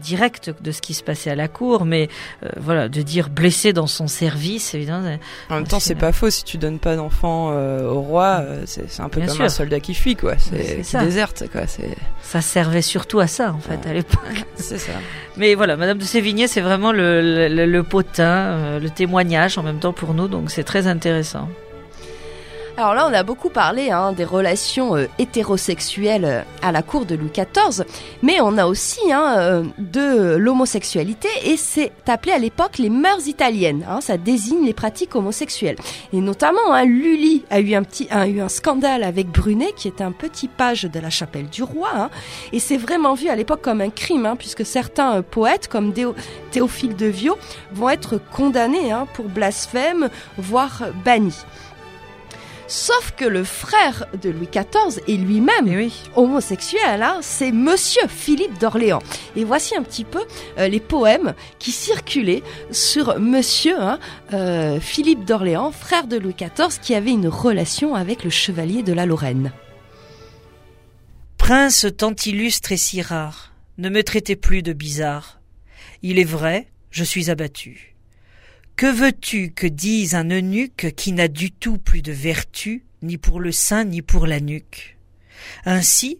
direct 0.00 0.54
de 0.60 0.72
ce 0.72 0.80
qui 0.80 0.94
se 0.94 1.02
passait 1.02 1.30
à 1.30 1.34
la 1.34 1.48
cour, 1.48 1.84
mais 1.84 2.08
euh, 2.44 2.48
voilà, 2.56 2.88
de 2.88 3.02
dire 3.02 3.28
blessé 3.28 3.72
dans 3.72 3.86
son 3.86 4.06
service, 4.06 4.74
évidemment. 4.74 5.16
En 5.50 5.54
même 5.56 5.66
temps, 5.66 5.80
c'est 5.80 5.94
pas 5.94 6.12
faux. 6.12 6.30
Si 6.30 6.44
tu 6.44 6.58
donnes 6.58 6.78
pas 6.78 6.96
d'enfant 6.96 7.50
euh, 7.52 7.88
au 7.88 8.00
roi, 8.00 8.44
c'est 8.66 9.00
un 9.00 9.08
peu 9.08 9.20
comme 9.20 9.40
un 9.40 9.48
soldat 9.48 9.80
qui 9.80 9.94
fuit, 9.94 10.16
quoi. 10.16 10.34
C'est 10.38 10.82
qui 10.82 10.96
déserte, 10.98 11.44
quoi. 11.50 11.62
Ça 12.22 12.40
servait 12.40 12.82
surtout 12.82 13.20
à 13.20 13.26
ça, 13.26 13.52
en 13.52 13.58
fait, 13.58 13.86
à 13.88 13.92
l'époque. 13.92 14.20
c'est 14.54 14.78
ça. 14.78 14.92
Mais 15.36 15.54
voilà, 15.54 15.76
Madame 15.76 15.98
de 15.98 16.04
Sévigné, 16.04 16.46
c'est 16.46 16.60
vraiment 16.60 16.92
le, 16.92 17.48
le, 17.48 17.66
le 17.66 17.82
potin, 17.82 18.78
le 18.78 18.90
témoignage 18.90 19.58
en 19.58 19.62
même 19.62 19.78
temps 19.78 19.92
pour 19.92 20.14
nous, 20.14 20.28
donc 20.28 20.50
c'est 20.50 20.64
très 20.64 20.86
intéressant. 20.86 21.48
Alors 22.78 22.94
là, 22.94 23.06
on 23.06 23.12
a 23.12 23.22
beaucoup 23.22 23.50
parlé 23.50 23.90
hein, 23.90 24.12
des 24.12 24.24
relations 24.24 24.96
euh, 24.96 25.06
hétérosexuelles 25.18 26.24
euh, 26.24 26.42
à 26.62 26.72
la 26.72 26.80
cour 26.80 27.04
de 27.04 27.14
Louis 27.14 27.30
XIV, 27.30 27.84
mais 28.22 28.40
on 28.40 28.56
a 28.56 28.64
aussi 28.64 29.12
hein, 29.12 29.34
euh, 29.36 29.64
de 29.76 30.36
l'homosexualité 30.36 31.28
et 31.44 31.58
c'est 31.58 31.92
appelé 32.06 32.32
à 32.32 32.38
l'époque 32.38 32.78
les 32.78 32.88
mœurs 32.88 33.26
italiennes. 33.26 33.84
Hein, 33.86 34.00
ça 34.00 34.16
désigne 34.16 34.64
les 34.64 34.72
pratiques 34.72 35.14
homosexuelles. 35.14 35.76
Et 36.14 36.20
notamment, 36.22 36.72
hein, 36.72 36.86
Lully 36.86 37.44
a 37.50 37.60
eu 37.60 37.74
un 37.74 37.82
petit, 37.82 38.08
a 38.10 38.26
eu 38.26 38.40
un 38.40 38.48
scandale 38.48 39.04
avec 39.04 39.28
Brunet, 39.28 39.72
qui 39.76 39.88
était 39.88 40.04
un 40.04 40.12
petit 40.12 40.48
page 40.48 40.84
de 40.84 40.98
la 40.98 41.10
chapelle 41.10 41.50
du 41.50 41.62
roi, 41.62 41.90
hein, 41.94 42.10
et 42.54 42.58
c'est 42.58 42.78
vraiment 42.78 43.12
vu 43.12 43.28
à 43.28 43.36
l'époque 43.36 43.60
comme 43.60 43.82
un 43.82 43.90
crime, 43.90 44.24
hein, 44.24 44.36
puisque 44.36 44.64
certains 44.64 45.20
poètes 45.20 45.68
comme 45.68 45.92
Théophile 46.50 46.96
de 46.96 47.06
Viau 47.06 47.36
vont 47.74 47.90
être 47.90 48.18
condamnés 48.32 48.94
pour 49.12 49.26
blasphème, 49.26 50.08
voire 50.38 50.84
bannis. 51.04 51.44
Sauf 52.74 53.12
que 53.18 53.26
le 53.26 53.44
frère 53.44 54.06
de 54.22 54.30
Louis 54.30 54.48
XIV 54.50 55.02
est 55.06 55.18
lui-même 55.18 55.66
oui. 55.66 55.92
homosexuel, 56.16 57.02
hein, 57.02 57.18
c'est 57.20 57.52
Monsieur 57.52 58.08
Philippe 58.08 58.58
d'Orléans. 58.58 59.02
Et 59.36 59.44
voici 59.44 59.76
un 59.76 59.82
petit 59.82 60.04
peu 60.04 60.22
euh, 60.56 60.68
les 60.68 60.80
poèmes 60.80 61.34
qui 61.58 61.70
circulaient 61.70 62.42
sur 62.70 63.20
Monsieur 63.20 63.78
hein, 63.78 63.98
euh, 64.32 64.80
Philippe 64.80 65.26
d'Orléans, 65.26 65.70
frère 65.70 66.06
de 66.06 66.16
Louis 66.16 66.34
XIV, 66.34 66.80
qui 66.80 66.94
avait 66.94 67.10
une 67.10 67.28
relation 67.28 67.94
avec 67.94 68.24
le 68.24 68.30
chevalier 68.30 68.82
de 68.82 68.94
la 68.94 69.04
Lorraine. 69.04 69.52
Prince 71.36 71.84
tant 71.98 72.14
illustre 72.24 72.72
et 72.72 72.78
si 72.78 73.02
rare, 73.02 73.52
ne 73.76 73.90
me 73.90 74.02
traitez 74.02 74.34
plus 74.34 74.62
de 74.62 74.72
bizarre. 74.72 75.42
Il 76.00 76.18
est 76.18 76.24
vrai, 76.24 76.68
je 76.90 77.04
suis 77.04 77.28
abattu. 77.28 77.91
Que 78.76 78.86
veux-tu 78.86 79.52
que 79.52 79.66
dise 79.66 80.14
un 80.14 80.30
eunuque 80.30 80.92
qui 80.96 81.12
n'a 81.12 81.28
du 81.28 81.52
tout 81.52 81.78
plus 81.78 82.02
de 82.02 82.12
vertu, 82.12 82.84
ni 83.02 83.18
pour 83.18 83.40
le 83.40 83.52
sein 83.52 83.84
ni 83.84 84.02
pour 84.02 84.26
la 84.26 84.40
nuque? 84.40 84.98
Ainsi, 85.64 86.18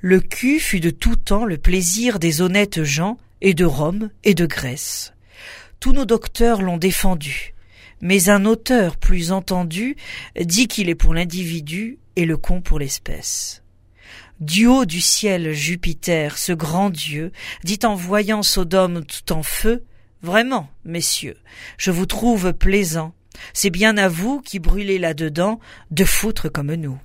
le 0.00 0.20
cul 0.20 0.60
fut 0.60 0.80
de 0.80 0.90
tout 0.90 1.16
temps 1.16 1.44
le 1.44 1.58
plaisir 1.58 2.18
des 2.18 2.42
honnêtes 2.42 2.82
gens, 2.82 3.18
et 3.42 3.54
de 3.54 3.64
Rome 3.64 4.10
et 4.24 4.34
de 4.34 4.46
Grèce. 4.46 5.12
Tous 5.80 5.92
nos 5.92 6.04
docteurs 6.04 6.62
l'ont 6.62 6.78
défendu, 6.78 7.54
mais 8.00 8.30
un 8.30 8.44
auteur 8.46 8.96
plus 8.96 9.32
entendu 9.32 9.96
dit 10.40 10.68
qu'il 10.68 10.88
est 10.88 10.94
pour 10.94 11.12
l'individu 11.12 11.98
et 12.16 12.24
le 12.24 12.36
con 12.36 12.62
pour 12.62 12.78
l'espèce. 12.78 13.62
Du 14.40 14.66
haut 14.66 14.84
du 14.84 15.00
ciel 15.00 15.52
Jupiter, 15.52 16.38
ce 16.38 16.52
grand 16.52 16.90
Dieu, 16.90 17.32
dit 17.64 17.80
en 17.84 17.94
voyant 17.94 18.42
Sodome 18.42 19.04
tout 19.04 19.32
en 19.32 19.42
feu, 19.42 19.84
Vraiment, 20.22 20.68
messieurs, 20.84 21.36
je 21.78 21.90
vous 21.90 22.06
trouve 22.06 22.52
plaisant. 22.52 23.12
C'est 23.54 23.70
bien 23.70 23.96
à 23.96 24.08
vous 24.08 24.40
qui 24.40 24.60
brûlez 24.60 24.98
là-dedans 24.98 25.58
de 25.90 26.04
foutre 26.04 26.50
comme 26.50 26.72
nous. 26.74 26.98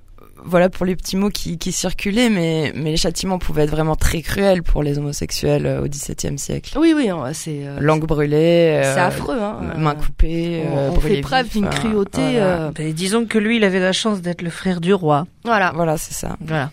Voilà 0.45 0.69
pour 0.69 0.85
les 0.85 0.95
petits 0.95 1.17
mots 1.17 1.31
qui, 1.31 1.57
qui 1.57 1.71
circulaient, 1.71 2.29
mais, 2.29 2.71
mais 2.75 2.91
les 2.91 2.97
châtiments 2.97 3.39
pouvaient 3.39 3.63
être 3.63 3.71
vraiment 3.71 3.95
très 3.95 4.21
cruels 4.21 4.61
pour 4.61 4.83
les 4.83 4.99
homosexuels 4.99 5.65
euh, 5.65 5.83
au 5.83 5.87
XVIIe 5.87 6.37
siècle. 6.37 6.77
Oui, 6.77 6.93
oui, 6.95 7.09
c'est... 7.33 7.65
Euh, 7.65 7.79
Langue 7.79 8.05
brûlée. 8.05 8.79
c'est 8.83 8.99
euh, 8.99 9.07
affreux, 9.07 9.41
hein. 9.41 9.73
Main 9.77 9.95
coupée. 9.95 10.63
On, 10.71 10.91
on 10.91 10.99
fait 10.99 11.21
preuve 11.21 11.49
d'une 11.49 11.67
cruauté. 11.67 12.39
Ben, 12.75 12.93
disons 12.93 13.25
que 13.25 13.39
lui, 13.39 13.57
il 13.57 13.63
avait 13.63 13.79
la 13.79 13.93
chance 13.93 14.21
d'être 14.21 14.43
le 14.43 14.51
frère 14.51 14.79
du 14.79 14.93
roi. 14.93 15.25
Voilà. 15.43 15.71
Voilà, 15.73 15.97
c'est 15.97 16.13
ça. 16.13 16.37
Voilà. 16.39 16.69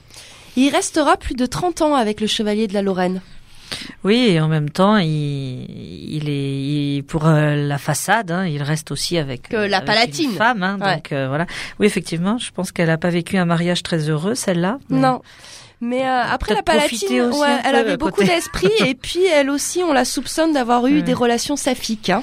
Il 0.57 0.69
restera 0.69 1.17
plus 1.17 1.35
de 1.35 1.47
30 1.47 1.83
ans 1.83 1.95
avec 1.95 2.21
le 2.21 2.27
chevalier 2.27 2.69
de 2.69 2.75
la 2.75 2.83
Lorraine. 2.83 3.23
Oui, 4.05 4.27
et 4.29 4.41
en 4.41 4.49
même 4.49 4.70
temps, 4.70 4.97
il, 4.97 5.09
il 5.09 6.29
est 6.29 7.03
pour 7.03 7.27
euh, 7.27 7.55
la 7.55 7.79
façade, 7.79 8.31
hein, 8.31 8.47
il 8.47 8.62
reste 8.62 8.91
aussi 8.91 9.18
avec, 9.18 9.49
que 9.49 9.57
la 9.57 9.81
palatine. 9.81 10.31
une 10.31 10.37
femme. 10.37 10.62
Hein, 10.62 10.79
Donc 10.79 11.12
euh, 11.12 11.29
voilà. 11.29 11.47
Oui, 11.79 11.87
effectivement, 11.87 12.39
je 12.39 12.51
pense 12.51 12.72
qu'elle 12.72 12.89
n'a 12.89 12.99
pas 12.99 13.11
vécu 13.11 13.37
un 13.37 13.45
mariage 13.45 13.83
très 13.83 14.09
heureux, 14.09 14.35
celle-là. 14.35 14.79
Non. 14.91 15.20
Mais 15.81 16.07
euh, 16.07 16.22
après 16.22 16.55
la 16.55 16.62
Palatine, 16.62 17.31
ouais, 17.33 17.59
elle 17.64 17.75
avait 17.75 17.97
beaucoup 17.97 18.25
d'esprit 18.25 18.70
et 18.87 18.95
puis 18.95 19.25
elle 19.27 19.51
aussi, 19.51 19.83
on 19.83 19.93
la 19.93 20.05
soupçonne 20.05 20.53
d'avoir 20.53 20.87
eu 20.87 21.03
des 21.09 21.12
relations 21.12 21.57
saphiques. 21.57 22.11
Hein. 22.11 22.22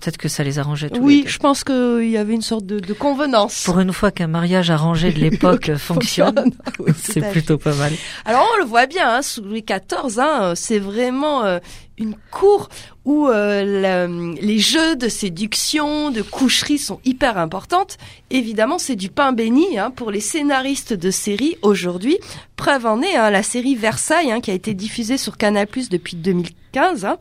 Peut-être 0.00 0.16
que 0.16 0.28
ça 0.28 0.44
les 0.44 0.58
arrangeait 0.58 0.90
tous 0.90 1.00
Oui, 1.00 1.24
je 1.26 1.38
pense 1.38 1.64
qu'il 1.64 2.08
y 2.08 2.16
avait 2.16 2.34
une 2.34 2.42
sorte 2.42 2.64
de, 2.66 2.78
de, 2.78 2.92
convenance. 2.92 3.64
Pour 3.64 3.80
une 3.80 3.92
fois 3.92 4.10
qu'un 4.10 4.28
mariage 4.28 4.70
arrangé 4.70 5.12
de 5.12 5.18
l'époque 5.18 5.74
fonctionne, 5.76 6.52
c'est 6.96 7.28
plutôt 7.30 7.58
pas 7.58 7.74
mal. 7.74 7.92
Alors 8.24 8.46
on 8.54 8.58
le 8.58 8.64
voit 8.64 8.86
bien, 8.86 9.16
hein, 9.16 9.22
sous 9.22 9.42
Louis 9.42 9.64
XIV, 9.64 10.20
hein, 10.20 10.52
c'est 10.54 10.78
vraiment 10.78 11.44
euh, 11.44 11.58
une 11.98 12.16
cour 12.30 12.68
où 13.04 13.28
euh, 13.28 14.34
les 14.40 14.58
jeux 14.58 14.96
de 14.96 15.08
séduction, 15.08 16.10
de 16.10 16.22
coucherie 16.22 16.78
sont 16.78 17.00
hyper 17.04 17.38
importantes. 17.38 17.96
Évidemment, 18.30 18.78
c'est 18.78 18.96
du 18.96 19.08
pain 19.08 19.32
béni 19.32 19.78
hein, 19.78 19.90
pour 19.90 20.10
les 20.10 20.20
scénaristes 20.20 20.92
de 20.92 21.10
séries 21.10 21.56
aujourd'hui. 21.62 22.18
Preuve 22.56 22.86
en 22.86 23.02
est 23.02 23.16
hein, 23.16 23.30
la 23.30 23.42
série 23.42 23.76
Versailles 23.76 24.32
hein, 24.32 24.40
qui 24.40 24.50
a 24.50 24.54
été 24.54 24.74
diffusée 24.74 25.18
sur 25.18 25.36
Canal+ 25.36 25.66
depuis 25.90 26.16
2015. 26.16 27.04
Hein. 27.04 27.18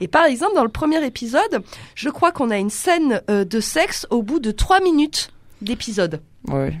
Et 0.00 0.08
par 0.08 0.24
exemple, 0.24 0.54
dans 0.54 0.64
le 0.64 0.70
premier 0.70 1.04
épisode, 1.04 1.62
je 1.94 2.08
crois 2.08 2.32
qu'on 2.32 2.50
a 2.50 2.58
une 2.58 2.70
scène 2.70 3.22
euh, 3.30 3.44
de 3.44 3.60
sexe 3.60 4.06
au 4.10 4.22
bout 4.22 4.40
de 4.40 4.50
trois 4.50 4.80
minutes 4.80 5.30
d'épisode. 5.62 6.20
Ouais. 6.48 6.74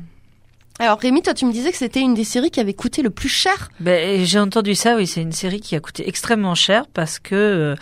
Alors 0.80 0.98
Rémi, 1.00 1.22
toi 1.22 1.34
tu 1.34 1.44
me 1.44 1.52
disais 1.52 1.72
que 1.72 1.76
c'était 1.76 2.00
une 2.00 2.14
des 2.14 2.24
séries 2.24 2.50
qui 2.50 2.60
avait 2.60 2.74
coûté 2.74 3.02
le 3.02 3.10
plus 3.10 3.28
cher. 3.28 3.68
Ben, 3.80 4.24
j'ai 4.24 4.38
entendu 4.38 4.74
ça, 4.74 4.94
oui, 4.94 5.06
c'est 5.06 5.22
une 5.22 5.32
série 5.32 5.60
qui 5.60 5.74
a 5.74 5.80
coûté 5.80 6.08
extrêmement 6.08 6.54
cher 6.54 6.86
parce 6.94 7.18
que 7.18 7.34
euh, 7.34 7.74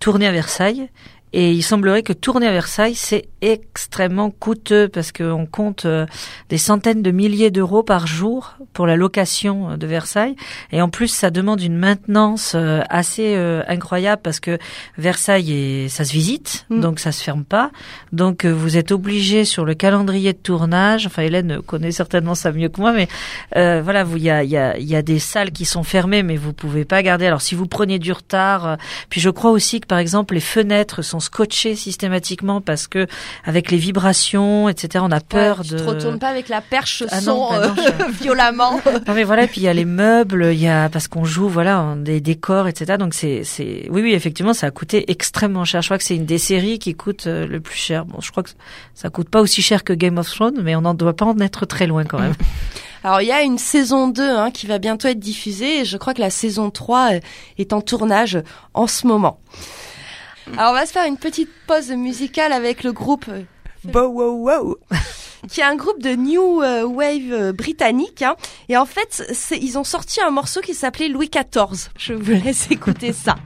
tournée 0.00 0.26
à 0.26 0.32
Versailles 0.32 0.90
et 1.32 1.50
il 1.52 1.62
semblerait 1.62 2.02
que 2.02 2.12
tourner 2.12 2.46
à 2.46 2.52
Versailles, 2.52 2.94
c'est 2.94 3.28
extrêmement 3.42 4.30
coûteux 4.30 4.88
parce 4.88 5.10
qu'on 5.10 5.46
compte 5.46 5.84
euh, 5.84 6.06
des 6.48 6.58
centaines 6.58 7.02
de 7.02 7.10
milliers 7.10 7.50
d'euros 7.50 7.82
par 7.82 8.06
jour 8.06 8.54
pour 8.72 8.86
la 8.86 8.94
location 8.94 9.72
euh, 9.72 9.76
de 9.76 9.86
Versailles. 9.86 10.36
Et 10.70 10.80
en 10.80 10.88
plus, 10.88 11.08
ça 11.08 11.30
demande 11.30 11.60
une 11.60 11.76
maintenance 11.76 12.52
euh, 12.54 12.80
assez 12.88 13.34
incroyable 13.66 14.22
parce 14.22 14.38
que 14.38 14.58
Versailles, 14.96 15.52
est, 15.52 15.88
ça 15.88 16.04
se 16.04 16.12
visite, 16.12 16.66
mm. 16.70 16.80
donc 16.80 17.00
ça 17.00 17.10
se 17.10 17.22
ferme 17.22 17.44
pas. 17.44 17.70
Donc 18.12 18.46
vous 18.46 18.76
êtes 18.76 18.92
obligé 18.92 19.44
sur 19.44 19.64
le 19.64 19.74
calendrier 19.74 20.32
de 20.32 20.38
tournage. 20.38 21.06
Enfin, 21.06 21.22
Hélène 21.22 21.60
connaît 21.62 21.90
certainement 21.90 22.34
ça 22.34 22.52
mieux 22.52 22.68
que 22.68 22.80
moi, 22.80 22.92
mais 22.92 23.08
voilà, 23.54 24.04
vous 24.04 24.18
il 24.18 24.24
y 24.24 24.30
a, 24.30 24.44
y, 24.44 24.56
a, 24.56 24.78
y 24.78 24.94
a 24.94 25.02
des 25.02 25.18
salles 25.18 25.50
qui 25.50 25.64
sont 25.64 25.82
fermées, 25.82 26.22
mais 26.22 26.36
vous 26.36 26.52
pouvez 26.52 26.84
pas 26.84 27.02
garder. 27.02 27.26
Alors 27.26 27.42
si 27.42 27.54
vous 27.54 27.66
prenez 27.66 27.98
du 27.98 28.12
retard, 28.12 28.76
puis 29.08 29.20
je 29.20 29.30
crois 29.30 29.50
aussi 29.50 29.80
que 29.80 29.86
par 29.86 29.98
exemple 29.98 30.34
les 30.34 30.40
fenêtres 30.40 31.02
sont 31.02 31.20
scotché 31.20 31.74
systématiquement 31.74 32.60
parce 32.60 32.86
que 32.86 33.06
avec 33.44 33.70
les 33.70 33.78
vibrations, 33.78 34.68
etc. 34.68 35.04
On 35.06 35.10
a 35.10 35.20
peur 35.20 35.58
ouais, 35.58 35.64
tu 35.64 35.74
de. 35.74 35.78
te 35.78 35.82
retournes 35.84 36.18
pas 36.18 36.28
avec 36.28 36.48
la 36.48 36.60
perche 36.60 37.04
ah 37.10 37.20
bah 37.24 37.32
euh, 37.52 37.68
violemment. 38.20 38.80
non 39.06 39.14
mais 39.14 39.24
voilà, 39.24 39.46
puis 39.46 39.60
il 39.60 39.64
y 39.64 39.68
a 39.68 39.74
les 39.74 39.84
meubles, 39.84 40.50
il 40.52 40.60
y 40.60 40.68
a 40.68 40.88
parce 40.88 41.08
qu'on 41.08 41.24
joue 41.24 41.48
voilà 41.48 41.94
des 41.98 42.20
décors, 42.20 42.68
etc. 42.68 42.96
Donc 42.98 43.14
c'est 43.14 43.42
c'est 43.44 43.86
oui 43.90 44.02
oui 44.02 44.12
effectivement 44.12 44.54
ça 44.54 44.68
a 44.68 44.70
coûté 44.70 45.10
extrêmement 45.10 45.64
cher. 45.64 45.82
Je 45.82 45.88
crois 45.88 45.98
que 45.98 46.04
c'est 46.04 46.16
une 46.16 46.26
des 46.26 46.38
séries 46.38 46.78
qui 46.78 46.94
coûte 46.94 47.26
euh, 47.26 47.46
le 47.46 47.60
plus 47.60 47.76
cher. 47.76 48.04
Bon, 48.04 48.20
je 48.20 48.30
crois 48.30 48.42
que 48.42 48.50
ça 48.94 49.10
coûte 49.10 49.28
pas 49.28 49.40
aussi 49.40 49.62
cher 49.62 49.84
que 49.84 49.92
Game 49.92 50.18
of 50.18 50.28
Thrones, 50.30 50.60
mais 50.62 50.76
on 50.76 50.82
n'en 50.82 50.94
doit 50.94 51.14
pas 51.14 51.26
en 51.26 51.38
être 51.38 51.66
très 51.66 51.86
loin 51.86 52.04
quand 52.04 52.18
même. 52.18 52.34
Alors 53.04 53.20
il 53.20 53.26
y 53.26 53.32
a 53.32 53.42
une 53.42 53.58
saison 53.58 54.08
2 54.08 54.22
hein, 54.22 54.50
qui 54.52 54.66
va 54.66 54.78
bientôt 54.78 55.08
être 55.08 55.18
diffusée 55.18 55.80
et 55.80 55.84
je 55.84 55.96
crois 55.96 56.14
que 56.14 56.20
la 56.20 56.30
saison 56.30 56.70
3 56.70 57.14
est 57.58 57.72
en 57.72 57.80
tournage 57.80 58.40
en 58.74 58.86
ce 58.86 59.06
moment. 59.06 59.40
Alors 60.58 60.72
on 60.72 60.74
va 60.74 60.86
se 60.86 60.92
faire 60.92 61.06
une 61.06 61.16
petite 61.16 61.50
pause 61.66 61.90
musicale 61.90 62.52
avec 62.52 62.82
le 62.84 62.92
groupe 62.92 63.26
Bow 63.84 64.06
Wow 64.06 64.48
Wow 64.48 64.76
qui 65.48 65.60
est 65.60 65.64
un 65.64 65.76
groupe 65.76 66.00
de 66.00 66.10
new 66.10 66.62
euh, 66.62 66.84
wave 66.84 67.52
britannique 67.52 68.22
hein. 68.22 68.36
et 68.68 68.76
en 68.76 68.86
fait 68.86 69.24
ils 69.60 69.78
ont 69.78 69.84
sorti 69.84 70.20
un 70.20 70.30
morceau 70.30 70.60
qui 70.60 70.74
s'appelait 70.74 71.08
Louis 71.08 71.30
XIV. 71.30 71.90
Je 71.98 72.14
vous 72.14 72.32
laisse 72.32 72.66
écouter 72.70 73.12
ça, 73.12 73.36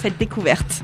cette 0.00 0.18
découverte. 0.18 0.82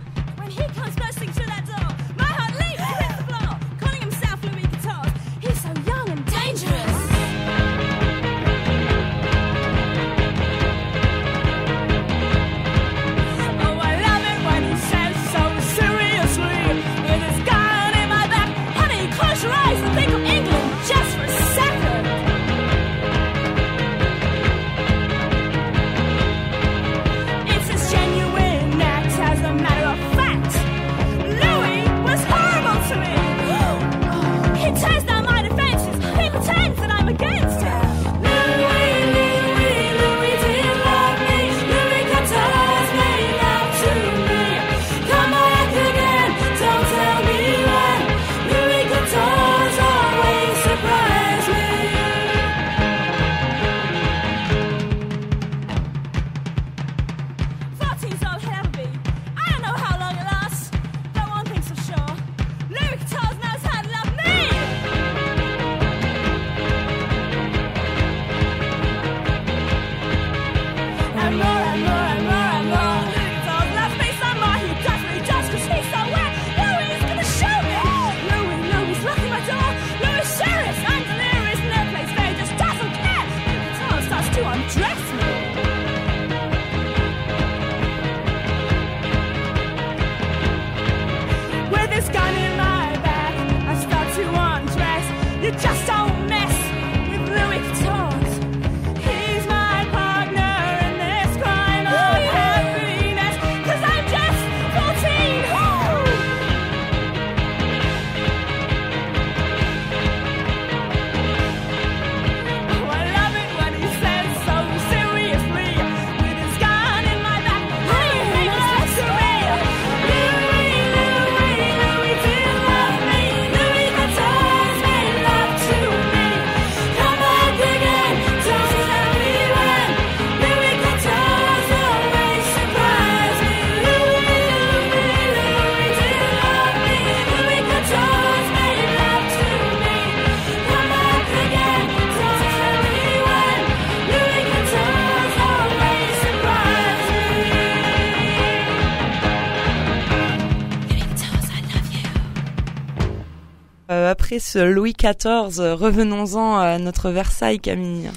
Après 154.13 154.41
ce 154.41 154.59
Louis 154.59 154.93
XIV, 154.93 155.73
revenons-en 155.73 156.59
à 156.59 156.79
notre 156.79 157.09
Versailles, 157.09 157.59
Camille. 157.59 158.11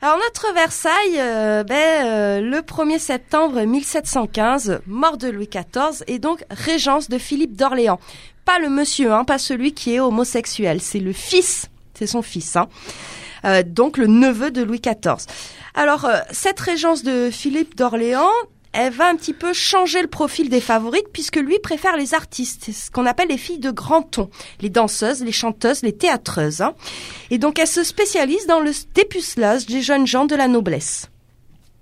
Alors 0.00 0.16
notre 0.16 0.54
Versailles, 0.54 1.18
euh, 1.18 1.64
ben, 1.64 2.06
euh, 2.06 2.40
le 2.40 2.60
1er 2.60 2.98
septembre 2.98 3.60
1715, 3.60 4.80
mort 4.86 5.18
de 5.18 5.28
Louis 5.28 5.50
XIV 5.52 6.02
et 6.06 6.18
donc 6.18 6.46
régence 6.48 7.10
de 7.10 7.18
Philippe 7.18 7.56
d'Orléans. 7.56 8.00
Pas 8.46 8.58
le 8.58 8.70
monsieur, 8.70 9.12
hein, 9.12 9.24
pas 9.24 9.36
celui 9.36 9.74
qui 9.74 9.94
est 9.94 10.00
homosexuel, 10.00 10.80
c'est 10.80 10.98
le 10.98 11.12
fils, 11.12 11.66
c'est 11.92 12.06
son 12.06 12.22
fils, 12.22 12.56
hein. 12.56 12.70
Euh, 13.44 13.62
donc 13.62 13.98
le 13.98 14.06
neveu 14.06 14.50
de 14.50 14.62
Louis 14.62 14.80
XIV. 14.80 15.26
Alors 15.74 16.08
cette 16.30 16.58
régence 16.58 17.02
de 17.02 17.28
Philippe 17.30 17.76
d'Orléans, 17.76 18.32
elle 18.72 18.92
va 18.92 19.08
un 19.08 19.16
petit 19.16 19.32
peu 19.32 19.52
changer 19.52 20.02
le 20.02 20.08
profil 20.08 20.48
des 20.48 20.60
favorites 20.60 21.08
puisque 21.12 21.36
lui 21.36 21.58
préfère 21.58 21.96
les 21.96 22.14
artistes, 22.14 22.70
ce 22.72 22.90
qu'on 22.90 23.06
appelle 23.06 23.28
les 23.28 23.38
filles 23.38 23.58
de 23.58 23.70
grand 23.70 24.02
ton, 24.02 24.30
les 24.60 24.70
danseuses, 24.70 25.22
les 25.22 25.32
chanteuses, 25.32 25.82
les 25.82 25.96
théâtreuses. 25.96 26.60
Hein. 26.60 26.74
Et 27.30 27.38
donc 27.38 27.58
elle 27.58 27.66
se 27.66 27.84
spécialise 27.84 28.46
dans 28.46 28.60
le 28.60 28.72
dépucelage 28.94 29.66
des 29.66 29.82
jeunes 29.82 30.06
gens 30.06 30.26
de 30.26 30.36
la 30.36 30.48
noblesse. 30.48 31.08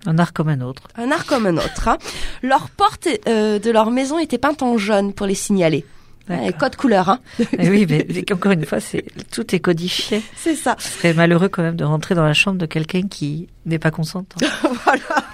Un 0.07 0.18
art 0.18 0.32
comme 0.32 0.49
un 0.49 0.61
autre. 0.61 0.82
Un 0.97 1.11
art 1.11 1.26
comme 1.26 1.47
un 1.47 1.57
autre. 1.57 1.89
Hein. 1.89 1.99
Leur 2.43 2.70
porte 2.70 3.09
euh, 3.28 3.59
de 3.59 3.70
leur 3.70 3.91
maison 3.91 4.18
était 4.18 4.39
peinte 4.39 4.62
en 4.62 4.78
jaune 4.78 5.12
pour 5.12 5.26
les 5.26 5.34
signaler. 5.34 5.84
Ouais, 6.28 6.53
code 6.53 6.74
couleur, 6.74 7.09
hein. 7.09 7.20
Et 7.59 7.68
oui, 7.70 7.87
mais, 7.89 8.05
mais, 8.09 8.24
encore 8.32 8.53
une 8.53 8.64
fois, 8.64 8.80
c'est 8.80 9.05
tout 9.30 9.55
est 9.55 9.61
codifié. 9.61 10.22
C'est 10.37 10.57
ça. 10.57 10.74
Ce 10.78 10.89
serait 10.89 11.14
malheureux 11.14 11.49
quand 11.49 11.62
même 11.62 11.76
de 11.76 11.84
rentrer 11.84 12.14
dans 12.14 12.24
la 12.24 12.34
chambre 12.34 12.59
de 12.59 12.66
quelqu'un 12.66 13.03
qui 13.03 13.49
n'est 13.64 13.78
pas 13.78 13.93
consentant. 13.93 14.39
voilà. 14.84 15.24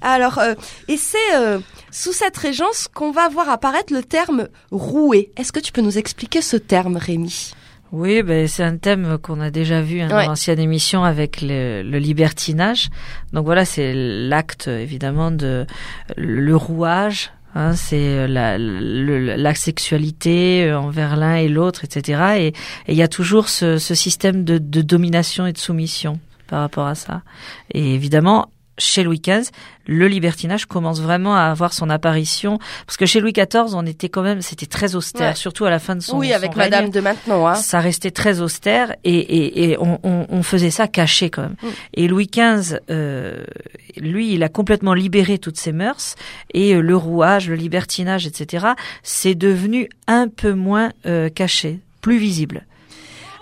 Alors, 0.00 0.38
euh, 0.38 0.54
et 0.88 0.96
c'est 0.96 1.34
euh, 1.34 1.58
sous 1.90 2.12
cette 2.12 2.36
régence 2.36 2.88
qu'on 2.92 3.10
va 3.10 3.28
voir 3.28 3.48
apparaître 3.48 3.92
le 3.92 4.02
terme 4.02 4.48
roué. 4.70 5.30
Est-ce 5.36 5.52
que 5.52 5.60
tu 5.60 5.72
peux 5.72 5.80
nous 5.80 5.98
expliquer 5.98 6.42
ce 6.42 6.56
terme, 6.56 6.96
Rémi? 6.96 7.52
Oui, 7.92 8.22
ben 8.22 8.48
c'est 8.48 8.64
un 8.64 8.76
thème 8.76 9.16
qu'on 9.18 9.40
a 9.40 9.50
déjà 9.50 9.80
vu 9.80 10.00
hein, 10.00 10.08
dans 10.08 10.18
l'ancienne 10.18 10.58
émission 10.58 11.04
avec 11.04 11.40
le, 11.40 11.82
le, 11.82 11.98
libertinage. 11.98 12.88
Donc 13.32 13.44
voilà, 13.44 13.64
c'est 13.64 13.92
l'acte 13.94 14.66
évidemment 14.66 15.30
de 15.30 15.66
le 16.16 16.56
rouage. 16.56 17.30
Hein, 17.54 17.74
c'est 17.74 18.26
la, 18.26 18.58
la, 18.58 19.54
sexualité 19.54 20.74
envers 20.74 21.16
l'un 21.16 21.36
et 21.36 21.48
l'autre, 21.48 21.84
etc. 21.84 22.20
Et 22.38 22.52
il 22.88 22.96
y 22.96 23.02
a 23.02 23.08
toujours 23.08 23.48
ce, 23.48 23.78
ce 23.78 23.94
système 23.94 24.44
de, 24.44 24.58
de 24.58 24.82
domination 24.82 25.46
et 25.46 25.52
de 25.52 25.58
soumission 25.58 26.18
par 26.48 26.60
rapport 26.60 26.86
à 26.86 26.94
ça. 26.94 27.22
Et 27.72 27.94
évidemment, 27.94 28.50
chez 28.78 29.02
Louis 29.02 29.20
XV, 29.20 29.50
le 29.86 30.08
libertinage 30.08 30.66
commence 30.66 31.00
vraiment 31.00 31.34
à 31.36 31.42
avoir 31.44 31.72
son 31.72 31.88
apparition 31.90 32.58
parce 32.86 32.96
que 32.96 33.06
chez 33.06 33.20
Louis 33.20 33.32
XIV, 33.32 33.74
on 33.74 33.86
était 33.86 34.08
quand 34.08 34.22
même, 34.22 34.42
c'était 34.42 34.66
très 34.66 34.94
austère, 34.94 35.30
Ouais. 35.30 35.34
surtout 35.34 35.64
à 35.64 35.70
la 35.70 35.78
fin 35.78 35.94
de 35.96 36.00
son. 36.00 36.18
Oui, 36.18 36.28
son 36.30 36.34
avec 36.34 36.54
règne. 36.54 36.70
Madame 36.70 36.90
de 36.90 37.00
maintenant. 37.00 37.46
Hein. 37.46 37.54
Ça 37.54 37.80
restait 37.80 38.10
très 38.10 38.40
austère 38.40 38.94
et, 39.04 39.16
et, 39.18 39.70
et 39.70 39.78
on, 39.78 39.98
on, 40.02 40.26
on 40.28 40.42
faisait 40.42 40.70
ça 40.70 40.88
caché 40.88 41.30
quand 41.30 41.42
même. 41.42 41.56
Mm. 41.62 41.66
Et 41.94 42.08
Louis 42.08 42.26
XV, 42.30 42.80
euh, 42.90 43.44
lui, 43.96 44.34
il 44.34 44.42
a 44.42 44.48
complètement 44.48 44.92
libéré 44.94 45.38
toutes 45.38 45.56
ses 45.58 45.72
mœurs 45.72 46.16
et 46.52 46.74
euh, 46.74 46.80
le 46.80 46.96
rouage, 46.96 47.48
le 47.48 47.54
libertinage, 47.54 48.26
etc. 48.26 48.66
C'est 49.02 49.34
devenu 49.34 49.88
un 50.06 50.28
peu 50.28 50.52
moins 50.52 50.90
euh, 51.06 51.28
caché, 51.28 51.80
plus 52.02 52.18
visible. 52.18 52.66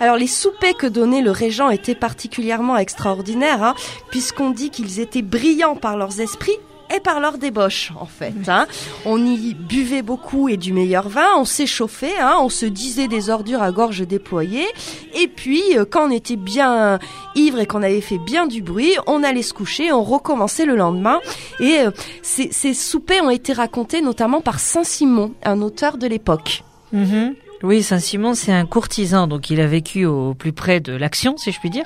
Alors 0.04 0.18
les 0.18 0.26
soupers 0.26 0.76
que 0.76 0.86
donnait 0.86 1.22
le 1.22 1.30
régent 1.30 1.70
étaient 1.70 1.94
particulièrement 1.94 2.76
extraordinaires, 2.76 3.62
hein, 3.62 3.74
puisqu'on 4.10 4.50
dit 4.50 4.68
qu'ils 4.68 5.00
étaient 5.00 5.22
brillants 5.22 5.76
par 5.76 5.96
leurs 5.96 6.20
esprits 6.20 6.58
et 6.94 7.00
par 7.00 7.20
leur 7.20 7.38
débauche 7.38 7.90
en 7.98 8.04
fait. 8.04 8.34
Hein. 8.48 8.66
On 9.06 9.24
y 9.24 9.54
buvait 9.54 10.02
beaucoup 10.02 10.50
et 10.50 10.58
du 10.58 10.74
meilleur 10.74 11.08
vin, 11.08 11.28
on 11.38 11.46
s'échauffait, 11.46 12.18
hein, 12.20 12.36
on 12.38 12.50
se 12.50 12.66
disait 12.66 13.08
des 13.08 13.30
ordures 13.30 13.62
à 13.62 13.72
gorge 13.72 14.06
déployée, 14.06 14.66
et 15.14 15.26
puis 15.26 15.62
euh, 15.74 15.86
quand 15.90 16.08
on 16.08 16.10
était 16.10 16.36
bien 16.36 16.98
ivre 17.34 17.58
et 17.58 17.66
qu'on 17.66 17.82
avait 17.82 18.02
fait 18.02 18.18
bien 18.18 18.46
du 18.46 18.60
bruit, 18.60 18.92
on 19.06 19.22
allait 19.22 19.40
se 19.40 19.54
coucher, 19.54 19.90
on 19.90 20.02
recommençait 20.02 20.66
le 20.66 20.76
lendemain. 20.76 21.20
Et 21.60 21.78
euh, 21.78 21.90
ces, 22.20 22.52
ces 22.52 22.74
soupers 22.74 23.24
ont 23.24 23.30
été 23.30 23.54
racontés 23.54 24.02
notamment 24.02 24.42
par 24.42 24.60
Saint-Simon, 24.60 25.32
un 25.44 25.62
auteur 25.62 25.96
de 25.96 26.06
l'époque. 26.06 26.62
Mhm. 26.92 27.36
Oui, 27.64 27.82
Saint-Simon, 27.82 28.34
c'est 28.34 28.52
un 28.52 28.66
courtisan, 28.66 29.26
donc 29.26 29.48
il 29.48 29.58
a 29.58 29.66
vécu 29.66 30.04
au 30.04 30.34
plus 30.34 30.52
près 30.52 30.80
de 30.80 30.92
l'action, 30.92 31.38
si 31.38 31.50
je 31.50 31.58
puis 31.58 31.70
dire. 31.70 31.84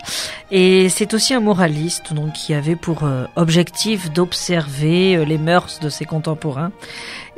Et 0.50 0.88
c'est 0.88 1.14
aussi 1.14 1.34
un 1.34 1.40
moraliste, 1.40 2.12
donc 2.14 2.32
qui 2.32 2.52
avait 2.52 2.74
pour 2.74 3.04
euh, 3.04 3.26
objectif 3.36 4.10
d'observer 4.10 5.14
euh, 5.14 5.24
les 5.24 5.38
mœurs 5.38 5.78
de 5.78 5.88
ses 5.88 6.04
contemporains. 6.04 6.72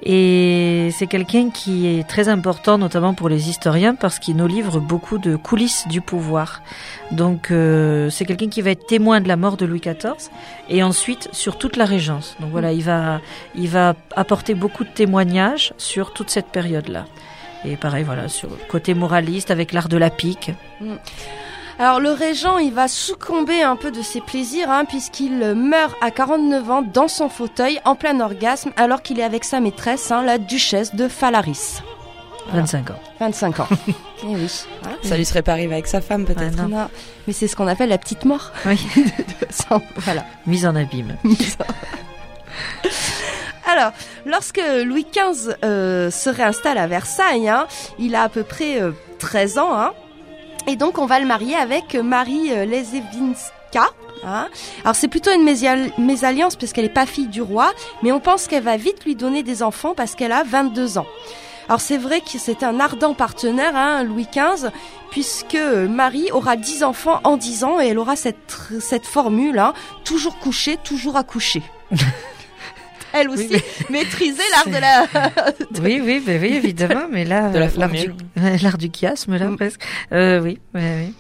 Et 0.03 0.89
c'est 0.97 1.07
quelqu'un 1.07 1.51
qui 1.51 1.87
est 1.87 2.09
très 2.09 2.31
important, 2.31 2.79
notamment 2.79 3.13
pour 3.13 3.29
les 3.29 3.51
historiens, 3.51 3.95
parce 3.95 4.19
qu'il 4.19 4.37
nous 4.37 4.47
livre 4.47 4.81
beaucoup 4.81 5.19
de 5.19 5.37
coulisses 5.37 5.87
du 5.89 6.01
pouvoir. 6.01 6.63
Donc 7.11 7.51
euh, 7.51 8.09
c'est 8.09 8.25
quelqu'un 8.25 8.49
qui 8.49 8.63
va 8.63 8.71
être 8.71 8.87
témoin 8.87 9.21
de 9.21 9.29
la 9.29 9.37
mort 9.37 9.59
de 9.59 9.67
Louis 9.67 9.81
XIV, 9.81 10.31
et 10.71 10.83
ensuite 10.83 11.29
sur 11.33 11.59
toute 11.59 11.77
la 11.77 11.85
Régence. 11.85 12.37
Donc 12.41 12.53
voilà, 12.53 12.73
il 12.73 12.85
va, 12.85 13.21
il 13.55 13.69
va 13.69 13.97
apporter 14.17 14.55
beaucoup 14.55 14.85
de 14.85 14.91
témoignages 14.91 15.75
sur 15.77 16.15
toute 16.15 16.31
cette 16.31 16.47
période-là. 16.47 17.05
Et 17.65 17.77
pareil, 17.77 18.05
voilà, 18.05 18.29
sur 18.29 18.49
le 18.49 18.57
côté 18.69 18.95
moraliste 18.95 19.51
avec 19.51 19.73
l'art 19.73 19.89
de 19.89 19.97
la 19.97 20.11
pique. 20.11 20.51
Alors 21.79 22.01
le 22.01 22.11
régent, 22.11 22.59
il 22.59 22.73
va 22.75 22.89
succomber 22.89 23.63
un 23.63 23.77
peu 23.77 23.91
de 23.91 24.03
ses 24.03 24.21
plaisirs, 24.21 24.71
hein, 24.71 24.85
puisqu'il 24.87 25.39
meurt 25.55 25.97
à 26.03 26.11
49 26.11 26.71
ans 26.71 26.83
dans 26.83 27.09
son 27.09 27.29
fauteuil 27.29 27.81
en 27.85 27.95
plein 27.95 28.21
orgasme, 28.21 28.71
alors 28.77 29.03
qu'il 29.03 29.19
est 29.19 29.23
avec 29.25 29.45
sa 29.45 29.61
maîtresse, 29.61 30.11
hein, 30.11 30.23
la 30.23 30.39
duchesse 30.39 30.95
de 30.95 31.09
Falaris. 31.09 31.81
25 32.53 32.91
ans. 32.91 33.01
25 33.21 33.61
ans. 33.61 33.69
Eh 34.23 34.27
oui. 34.37 34.51
Voilà. 34.83 34.99
Ça 35.03 35.17
lui 35.17 35.25
serait 35.25 35.41
pas 35.41 35.53
arrivé 35.53 35.73
avec 35.73 35.87
sa 35.87 36.03
femme, 36.03 36.27
peut-être. 36.27 36.55
Ah, 36.59 36.63
non. 36.65 36.69
Non, 36.69 36.89
Mais 37.27 37.33
c'est 37.33 37.49
ce 37.49 37.57
qu'on 37.57 37.67
appelle 37.67 37.89
la 37.89 37.97
petite 37.97 38.27
mort. 38.27 38.53
Oui. 38.67 38.79
Sans- 39.49 39.81
voilà. 39.97 40.27
Mise 40.47 40.67
en 40.67 40.77
abîme. 40.77 41.17
Alors, 43.71 43.93
lorsque 44.27 44.61
Louis 44.85 45.07
XV 45.13 45.55
euh, 45.63 46.11
se 46.11 46.29
réinstalle 46.29 46.77
à 46.77 46.89
Versailles, 46.89 47.49
hein, 47.49 47.69
il 48.01 48.17
a 48.17 48.23
à 48.25 48.29
peu 48.29 48.43
près 48.43 48.83
euh, 48.83 48.91
13 49.21 49.59
ans, 49.59 49.73
hein, 49.73 49.93
et 50.67 50.75
donc 50.75 50.99
on 50.99 51.07
va 51.07 51.21
le 51.21 51.27
marier 51.27 51.55
avec 51.55 51.95
Marie 51.95 52.51
euh, 52.51 52.65
Lezewinska. 52.65 53.87
Hein. 54.25 54.49
Alors 54.83 54.97
c'est 54.97 55.07
plutôt 55.07 55.31
une 55.31 55.45
mésalliance 55.45 56.57
parce 56.57 56.73
qu'elle 56.73 56.87
n'est 56.87 56.91
pas 56.91 57.07
fille 57.07 57.29
du 57.29 57.43
roi, 57.43 57.73
mais 58.03 58.11
on 58.11 58.19
pense 58.19 58.49
qu'elle 58.49 58.65
va 58.65 58.77
vite 58.77 59.05
lui 59.05 59.15
donner 59.15 59.45
des 59.45 59.63
enfants 59.63 59.95
parce 59.95 60.17
qu'elle 60.17 60.33
a 60.33 60.43
22 60.43 60.99
ans. 60.99 61.07
Alors 61.69 61.81
c'est 61.81 61.97
vrai 61.97 62.21
que 62.21 62.39
c'est 62.39 62.65
un 62.65 62.81
ardent 62.81 63.15
partenaire, 63.15 64.03
Louis 64.03 64.27
XV, 64.33 64.71
puisque 65.13 65.55
Marie 65.55 66.33
aura 66.33 66.57
10 66.57 66.83
enfants 66.83 67.21
en 67.23 67.37
10 67.37 67.63
ans 67.63 67.81
et 67.81 67.87
elle 67.87 68.01
aura 68.01 68.17
cette, 68.17 69.07
formule, 69.07 69.63
toujours 70.03 70.41
couchée, 70.41 70.77
toujours 70.83 71.17
accouchée. 71.17 71.63
Elle 73.13 73.29
aussi 73.31 73.49
Oui, 73.51 73.63
maîtrisait 73.91 74.43
l'art 74.53 74.67
de 74.67 74.81
la... 74.81 75.07
Oui, 75.83 76.01
oui, 76.05 76.23
ben 76.25 76.41
oui, 76.41 76.55
évidemment, 76.57 77.07
mais 77.11 77.25
là, 77.25 77.51
De 77.51 77.59
la 77.59 77.67
euh, 77.67 78.57
l'art 78.63 78.79
du, 78.79 78.89
du 78.89 78.99
chiasme, 78.99 79.37
là, 79.37 79.47
Mm. 79.47 79.57
presque. 79.57 79.81
Euh, 80.13 80.41
oui, 80.41 80.59
oui, 80.75 80.81
oui. 80.81 81.15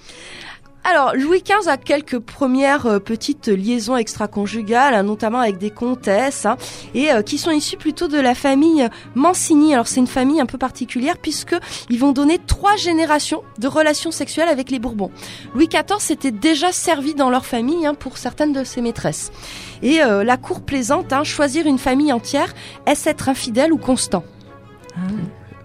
Alors, 0.82 1.14
Louis 1.14 1.42
XV 1.42 1.68
a 1.68 1.76
quelques 1.76 2.18
premières 2.18 2.86
euh, 2.86 2.98
petites 2.98 3.48
liaisons 3.48 3.96
extra-conjugales, 3.96 4.94
hein, 4.94 5.02
notamment 5.02 5.40
avec 5.40 5.58
des 5.58 5.70
comtesses, 5.70 6.46
hein, 6.46 6.56
et 6.94 7.12
euh, 7.12 7.22
qui 7.22 7.36
sont 7.36 7.50
issues 7.50 7.76
plutôt 7.76 8.08
de 8.08 8.18
la 8.18 8.34
famille 8.34 8.88
Mancini. 9.14 9.74
Alors, 9.74 9.86
c'est 9.86 10.00
une 10.00 10.06
famille 10.06 10.40
un 10.40 10.46
peu 10.46 10.56
particulière 10.56 11.18
puisque 11.18 11.54
ils 11.90 11.98
vont 11.98 12.12
donner 12.12 12.38
trois 12.38 12.76
générations 12.76 13.42
de 13.58 13.68
relations 13.68 14.10
sexuelles 14.10 14.48
avec 14.48 14.70
les 14.70 14.78
Bourbons. 14.78 15.10
Louis 15.54 15.68
XIV 15.68 16.00
s'était 16.00 16.30
déjà 16.30 16.72
servi 16.72 17.14
dans 17.14 17.28
leur 17.28 17.44
famille 17.44 17.86
hein, 17.86 17.94
pour 17.94 18.16
certaines 18.16 18.54
de 18.54 18.64
ses 18.64 18.80
maîtresses. 18.80 19.32
Et 19.82 20.02
euh, 20.02 20.24
la 20.24 20.38
cour 20.38 20.62
plaisante, 20.62 21.12
hein, 21.12 21.24
choisir 21.24 21.66
une 21.66 21.78
famille 21.78 22.12
entière, 22.12 22.54
est-ce 22.86 23.08
être 23.08 23.28
infidèle 23.28 23.72
ou 23.72 23.78
constant? 23.78 24.24
Ah, 24.96 25.00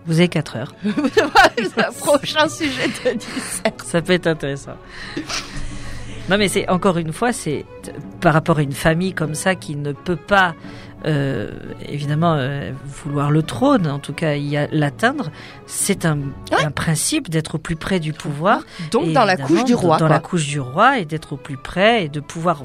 Vous 0.08 0.20
avez 0.20 0.28
4 0.28 0.56
heures. 0.56 0.76
Prochain 1.99 2.47
sujet 2.47 2.88
de 2.88 3.18
dissert. 3.18 3.74
Ça 3.84 4.01
peut 4.01 4.14
être 4.14 4.28
intéressant. 4.28 4.76
Non, 6.30 6.38
mais 6.38 6.47
c'est 6.47 6.68
encore 6.70 6.97
une 6.97 7.14
fois, 7.14 7.34
c'est 7.34 7.66
par 8.20 8.34
rapport 8.34 8.58
à 8.58 8.64
une 8.64 8.72
famille 8.72 9.14
comme 9.14 9.36
ça 9.36 9.53
qui 9.53 9.76
ne 9.76 9.91
peut 9.91 10.16
pas, 10.16 10.56
euh, 11.06 11.51
évidemment, 11.88 12.34
euh, 12.34 12.72
vouloir 12.84 13.30
le 13.30 13.43
trône, 13.43 13.86
en 13.88 13.99
tout 13.99 14.14
cas, 14.14 14.36
l'atteindre. 14.72 15.30
C'est 15.68 16.06
un, 16.06 16.18
un 16.51 16.72
principe 16.72 17.30
d'être 17.30 17.56
au 17.56 17.58
plus 17.60 17.76
près 17.76 17.99
du 17.99 18.12
pouvoir. 18.12 18.64
Donc, 18.91 19.12
dans 19.12 19.26
la 19.26 19.38
couche 19.38 19.66
du 19.66 19.76
roi. 19.76 19.97
Dans 19.97 20.08
quoi. 20.08 20.16
la 20.16 20.20
couche 20.20 20.47
du 20.47 20.60
roi 20.60 20.99
et 20.99 21.06
d'être 21.06 21.34
au 21.34 21.38
plus 21.38 21.58
près 21.58 22.06
et 22.06 22.10
de 22.10 22.20
pouvoir 22.20 22.64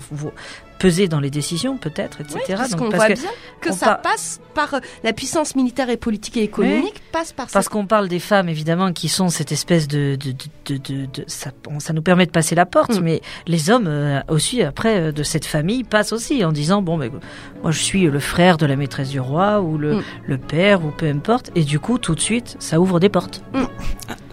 peser 0.80 1.06
dans 1.06 1.20
les 1.20 1.30
décisions, 1.30 1.76
peut-être, 1.76 2.20
etc. 2.22 2.38
Oui, 2.48 2.54
parce 2.56 2.70
Donc, 2.70 2.80
qu'on 2.80 2.88
parce 2.90 3.06
voit 3.06 3.14
que- 3.14 3.20
bien 3.20 3.30
que 3.60 3.68
on 3.68 3.72
ça 3.72 3.86
par- 3.86 4.00
passe 4.02 4.40
par 4.54 4.74
euh, 4.74 4.80
la 5.04 5.12
puissance 5.12 5.54
militaire 5.54 5.90
et 5.90 5.96
politique 5.98 6.36
et 6.38 6.42
économique, 6.42 7.00
passe 7.12 7.32
par 7.32 7.46
Parce 7.46 7.66
ça. 7.66 7.70
qu'on 7.70 7.86
parle 7.86 8.08
des 8.08 8.18
femmes, 8.18 8.48
évidemment, 8.48 8.92
qui 8.92 9.08
sont 9.08 9.28
cette 9.28 9.52
espèce 9.52 9.86
de... 9.86 10.16
de, 10.16 10.32
de, 10.32 10.36
de, 10.66 10.76
de- 10.78 11.06
de- 11.06 11.24
ça, 11.28 11.50
on- 11.68 11.78
ça 11.78 11.92
nous 11.92 12.02
permet 12.02 12.24
de 12.26 12.30
passer 12.32 12.54
la 12.54 12.64
porte, 12.66 12.98
Mm. 12.98 13.02
mais 13.04 13.20
les 13.46 13.70
hommes 13.70 13.86
euh, 13.86 14.20
aussi, 14.28 14.62
après, 14.62 14.98
euh, 14.98 15.12
de 15.12 15.22
cette 15.22 15.44
famille, 15.44 15.84
passent 15.84 16.12
aussi 16.12 16.44
en 16.44 16.50
disant, 16.52 16.80
bon, 16.82 16.96
ben, 16.98 17.10
moi 17.62 17.70
je 17.70 17.80
suis 17.80 18.06
le 18.06 18.18
frère 18.18 18.56
de 18.56 18.64
la 18.66 18.76
maîtresse 18.76 19.10
du 19.10 19.20
roi, 19.20 19.60
ou 19.60 19.76
le, 19.78 19.96
Mm. 19.96 20.02
le 20.26 20.38
père, 20.38 20.84
ou 20.84 20.90
peu 20.90 21.06
importe, 21.06 21.50
et 21.54 21.62
du 21.64 21.78
coup, 21.78 21.98
tout 21.98 22.14
de 22.14 22.20
suite, 22.20 22.56
ça 22.58 22.80
ouvre 22.80 22.98
des 22.98 23.10
portes. 23.10 23.42
Ah, 23.54 23.68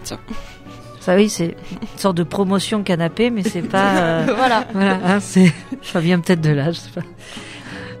tiens. 0.02 0.18
Oui, 1.16 1.28
c'est 1.28 1.56
une 1.70 1.98
sorte 1.98 2.16
de 2.16 2.22
promotion 2.22 2.82
canapé, 2.82 3.30
mais 3.30 3.42
c'est 3.42 3.62
pas... 3.62 3.96
euh, 3.96 4.26
voilà. 4.36 4.64
voilà, 4.72 4.98
hein, 5.04 5.20
c'est, 5.20 5.52
ça 5.82 6.00
vient 6.00 6.20
peut-être 6.20 6.40
de 6.40 6.50
là, 6.50 6.72
je 6.72 6.78
sais 6.78 6.90
pas. 6.94 7.02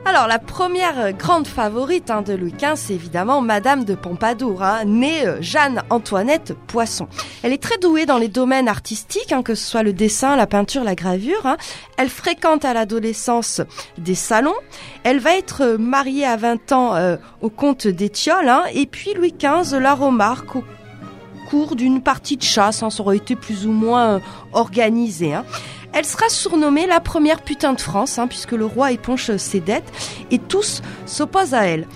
Alors, 0.08 0.26
la 0.26 0.38
première 0.38 1.12
grande 1.12 1.46
favorite 1.46 2.10
hein, 2.10 2.22
de 2.22 2.32
Louis 2.32 2.54
XV, 2.58 2.76
c'est 2.76 2.94
évidemment 2.94 3.42
Madame 3.42 3.84
de 3.84 3.94
Pompadour, 3.94 4.62
hein, 4.62 4.86
née 4.86 5.26
euh, 5.26 5.36
Jeanne-Antoinette 5.42 6.54
Poisson. 6.66 7.08
Elle 7.42 7.52
est 7.52 7.62
très 7.62 7.76
douée 7.76 8.06
dans 8.06 8.16
les 8.16 8.28
domaines 8.28 8.68
artistiques, 8.68 9.32
hein, 9.32 9.42
que 9.42 9.54
ce 9.54 9.66
soit 9.66 9.82
le 9.82 9.92
dessin, 9.92 10.34
la 10.34 10.46
peinture, 10.46 10.82
la 10.82 10.94
gravure. 10.94 11.58
Elle 11.98 12.08
fréquente 12.08 12.64
à 12.64 12.72
l'adolescence 12.72 13.60
des 13.98 14.14
salons. 14.14 14.54
Elle 15.04 15.18
va 15.18 15.36
être 15.36 15.62
euh, 15.62 15.76
mariée 15.76 16.24
à 16.24 16.38
20 16.38 16.72
ans 16.72 16.94
euh, 16.94 17.18
au 17.42 17.50
comte 17.50 17.86
d'Étiole. 17.86 18.50
et 18.72 18.86
puis 18.86 19.12
Louis 19.12 19.34
XV 19.38 19.78
la 19.78 19.92
remarque 19.92 20.56
au 20.56 20.64
cours 21.48 21.76
d'une 21.76 22.02
partie 22.02 22.36
de 22.36 22.42
chasse. 22.42 22.82
hein, 22.82 22.90
ça 22.90 23.02
aurait 23.02 23.16
été 23.16 23.34
plus 23.34 23.66
ou 23.66 23.72
moins 23.72 24.16
euh, 24.16 24.18
organisé. 24.52 25.32
hein. 25.34 25.44
Elle 25.94 26.04
sera 26.04 26.28
surnommée 26.28 26.86
la 26.86 27.00
première 27.00 27.40
putain 27.40 27.72
de 27.72 27.80
France, 27.80 28.18
hein, 28.18 28.26
puisque 28.26 28.52
le 28.52 28.66
roi 28.66 28.92
éponge 28.92 29.34
ses 29.38 29.60
dettes 29.60 29.90
et 30.30 30.38
tous 30.38 30.82
s'opposent 31.06 31.54
à 31.54 31.64
elle. 31.64 31.86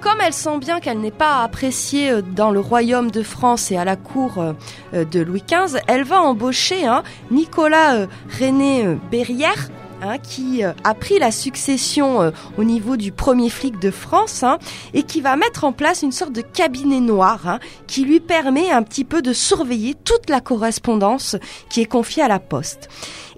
Comme 0.00 0.20
elle 0.24 0.32
sent 0.32 0.58
bien 0.58 0.80
qu'elle 0.80 1.00
n'est 1.00 1.10
pas 1.10 1.42
appréciée 1.42 2.10
euh, 2.10 2.22
dans 2.22 2.52
le 2.52 2.60
royaume 2.60 3.10
de 3.10 3.22
France 3.22 3.72
et 3.72 3.76
à 3.76 3.84
la 3.84 3.96
cour 3.96 4.38
euh, 4.38 5.04
de 5.04 5.20
Louis 5.20 5.42
XV, 5.46 5.80
elle 5.88 6.04
va 6.04 6.22
embaucher 6.22 6.86
hein, 6.86 7.02
Nicolas 7.30 8.06
René 8.38 8.96
Berrière, 9.10 9.68
Hein, 10.02 10.16
qui 10.18 10.62
a 10.62 10.94
pris 10.94 11.18
la 11.18 11.30
succession 11.30 12.32
au 12.56 12.64
niveau 12.64 12.96
du 12.96 13.12
premier 13.12 13.50
flic 13.50 13.78
de 13.78 13.90
France 13.90 14.42
hein, 14.42 14.58
et 14.94 15.02
qui 15.02 15.20
va 15.20 15.36
mettre 15.36 15.64
en 15.64 15.72
place 15.72 16.02
une 16.02 16.12
sorte 16.12 16.32
de 16.32 16.40
cabinet 16.40 17.00
noir 17.00 17.46
hein, 17.46 17.58
qui 17.86 18.04
lui 18.04 18.18
permet 18.18 18.70
un 18.70 18.82
petit 18.82 19.04
peu 19.04 19.20
de 19.20 19.34
surveiller 19.34 19.94
toute 19.94 20.30
la 20.30 20.40
correspondance 20.40 21.36
qui 21.68 21.82
est 21.82 21.86
confiée 21.86 22.22
à 22.22 22.28
la 22.28 22.38
poste. 22.38 22.88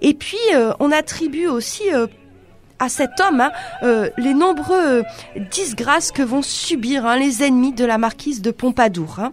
Et 0.01 0.13
puis 0.13 0.37
on 0.79 0.91
attribue 0.91 1.47
aussi 1.47 1.83
à 2.83 2.89
cet 2.89 3.19
homme 3.21 3.41
hein, 3.41 3.51
euh, 3.83 4.09
les 4.17 4.33
nombreux 4.33 5.03
disgrâces 5.51 6.11
que 6.11 6.21
vont 6.21 6.41
subir 6.41 7.05
hein, 7.05 7.17
les 7.17 7.43
ennemis 7.43 7.73
de 7.73 7.85
la 7.85 7.97
marquise 7.97 8.41
de 8.41 8.51
Pompadour. 8.51 9.19
Hein. 9.19 9.31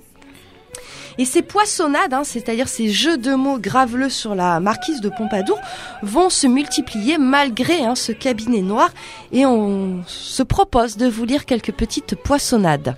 Et 1.19 1.25
ces 1.25 1.43
poissonnades, 1.43 2.15
c'est-à-dire 2.25 2.69
ces 2.69 2.89
jeux 2.89 3.19
de 3.19 3.35
mots 3.35 3.59
graveleux 3.59 4.11
sur 4.11 4.35
la 4.35 4.61
marquise 4.61 5.01
de 5.01 5.09
Pompadour, 5.09 5.59
vont 6.03 6.31
se 6.31 6.47
multiplier 6.47 7.19
malgré 7.19 7.81
ce 7.95 8.13
cabinet 8.13 8.63
noir. 8.63 8.91
Et 9.33 9.47
on 9.47 10.03
se 10.07 10.43
propose 10.43 10.97
de 10.97 11.09
vous 11.09 11.25
lire 11.25 11.47
quelques 11.47 11.73
petites 11.73 12.15
poissonnades. 12.15 12.97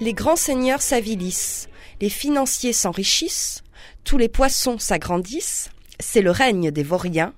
Les 0.00 0.12
grands 0.12 0.36
seigneurs 0.36 0.82
s'avilissent, 0.82 1.68
les 2.00 2.08
financiers 2.08 2.72
s'enrichissent, 2.72 3.62
tous 4.04 4.16
les 4.16 4.28
poissons 4.28 4.78
s'agrandissent, 4.78 5.70
c'est 5.98 6.22
le 6.22 6.30
règne 6.30 6.70
des 6.70 6.84
vauriens, 6.84 7.34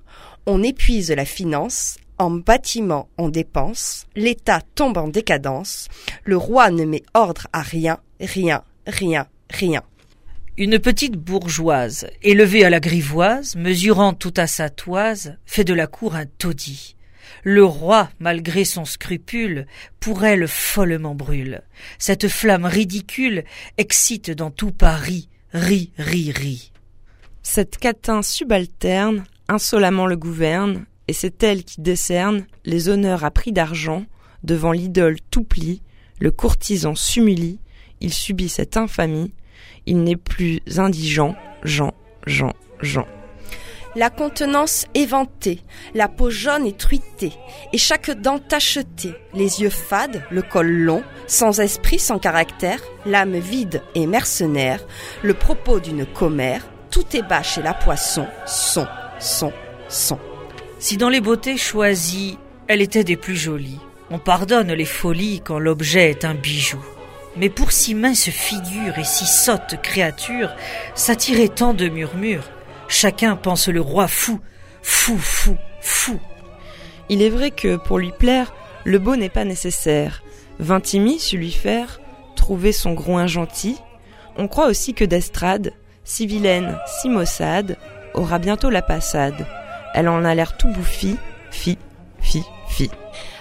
on 0.47 0.63
épuise 0.63 1.11
la 1.11 1.25
finance, 1.25 1.97
en 2.19 2.31
bâtiment 2.31 3.09
on 3.17 3.31
dépense, 3.31 4.07
l'État 4.15 4.61
tombe 4.75 4.99
en 4.99 5.09
décadence, 5.09 5.89
le 6.25 6.37
roi 6.37 6.71
ne 6.71 6.85
met 6.85 7.03
ordre 7.15 7.47
à 7.55 7.63
rien, 7.63 7.99
rien, 8.21 8.63
rien, 8.87 9.27
rien. 9.51 9.83
Une 10.57 10.79
petite 10.79 11.17
bourgeoise, 11.17 12.07
élevée 12.23 12.65
à 12.65 12.71
la 12.71 12.81
grivoise, 12.81 13.57
mesurant 13.57 14.13
tout 14.13 14.35
à 14.37 14.47
sa 14.47 14.69
toise, 14.69 15.37
fait 15.47 15.65
de 15.65 15.75
la 15.75 15.87
cour 15.87 16.15
un 16.15 16.27
taudis. 16.27 16.97
Le 17.45 17.65
roi, 17.65 18.11
malgré 18.19 18.65
son 18.65 18.85
scrupule, 18.85 19.67
pour 20.01 20.25
elle 20.25 20.47
follement 20.47 21.15
brûle. 21.15 21.63
Cette 21.99 22.29
flamme 22.29 22.67
ridicule 22.67 23.45
excite 23.79 24.31
dans 24.31 24.51
tout 24.51 24.73
Paris, 24.73 25.29
ri, 25.53 25.93
ri, 25.97 26.33
ri. 26.33 26.73
Cette 27.43 27.79
catin 27.79 28.23
subalterne 28.23 29.25
insolemment 29.49 30.07
le 30.07 30.17
gouverne, 30.17 30.85
et 31.09 31.13
c'est 31.13 31.43
elle 31.43 31.65
qui 31.65 31.81
décerne 31.81 32.47
les 32.65 32.89
honneurs 32.89 33.25
à 33.25 33.31
prix 33.31 33.53
d'argent 33.53 34.05
devant 34.45 34.73
l'idole 34.73 35.17
tout 35.31 35.45
pli, 35.45 35.83
le 36.19 36.31
courtisan 36.31 36.95
s'humilie, 36.95 37.59
il 38.01 38.13
subit 38.13 38.49
cette 38.49 38.77
infamie, 38.77 39.33
il 39.91 40.05
n'est 40.05 40.17
plus 40.17 40.61
indigent, 40.79 41.35
Jean, 41.65 41.93
Jean, 42.25 42.53
Jean. 42.81 43.07
La 43.97 44.09
contenance 44.09 44.87
éventée, 44.95 45.65
la 45.95 46.07
peau 46.07 46.31
jaune 46.31 46.65
et 46.65 46.73
truitée, 46.73 47.33
et 47.73 47.79
chaque 47.79 48.13
dent 48.13 48.39
tachetée, 48.39 49.15
les 49.35 49.63
yeux 49.63 49.69
fades, 49.69 50.23
le 50.31 50.43
col 50.43 50.69
long, 50.69 51.03
sans 51.27 51.59
esprit, 51.59 51.99
sans 51.99 52.21
caractère, 52.21 52.81
l'âme 53.05 53.37
vide 53.37 53.83
et 53.97 54.07
mercenaire, 54.07 54.81
le 55.25 55.35
propos 55.35 55.81
d'une 55.81 56.07
commère, 56.07 56.63
tout 56.93 57.17
est 57.17 57.29
bas 57.29 57.43
chez 57.43 57.63
la 57.63 57.75
poisson, 57.75 58.29
son, 58.47 58.87
son, 59.19 59.53
son. 59.89 60.21
Si 60.79 60.99
dans 60.99 61.09
les 61.09 61.21
beautés 61.21 61.57
choisies, 61.57 62.39
elle 62.69 62.81
était 62.81 63.03
des 63.03 63.17
plus 63.17 63.37
jolies, 63.37 63.81
on 64.09 64.21
pardonne 64.21 64.73
les 64.73 64.85
folies 64.85 65.43
quand 65.45 65.59
l'objet 65.59 66.11
est 66.11 66.25
un 66.25 66.35
bijou. 66.35 66.79
Mais 67.37 67.49
pour 67.49 67.73
si 67.73 67.95
mince 67.95 68.29
figure 68.29 68.99
et 68.99 69.05
si 69.05 69.25
sotte 69.25 69.81
créature, 69.83 70.55
s'attirer 70.95 71.49
tant 71.49 71.75
de 71.75 71.89
murmures, 71.89 72.49
chacun 72.89 73.37
pense 73.37 73.69
le 73.69 73.81
roi 73.81 74.09
fou, 74.09 74.41
fou, 74.83 75.17
fou, 75.17 75.57
fou. 75.81 76.19
Il 77.09 77.23
est 77.23 77.31
vrai 77.31 77.51
que, 77.51 77.77
pour 77.77 77.99
lui 77.99 78.13
plaire, 78.17 78.53
le 78.85 78.99
beau 78.99 79.17
n'est 79.17 79.29
pas 79.29 79.45
nécessaire. 79.45 80.23
Vintimille 80.59 81.19
sut 81.19 81.39
lui 81.39 81.53
faire 81.53 82.01
trouver 82.37 82.73
son 82.73 82.93
groin 82.93 83.27
gentil. 83.27 83.77
On 84.37 84.49
croit 84.49 84.67
aussi 84.67 84.95
que 84.95 85.05
d'estrade, 85.05 85.73
si 86.05 86.27
vilaine, 86.27 86.79
si 87.01 87.09
maussade, 87.09 87.77
aura 88.15 88.39
bientôt 88.39 88.71
la 88.71 88.83
passade. 88.83 89.47
Elle 89.95 90.09
en 90.09 90.25
a 90.25 90.35
l'air 90.35 90.57
tout 90.57 90.69
bouffi, 90.69 91.17
fi, 91.51 91.79
fi, 92.21 92.43
fi. 92.69 92.91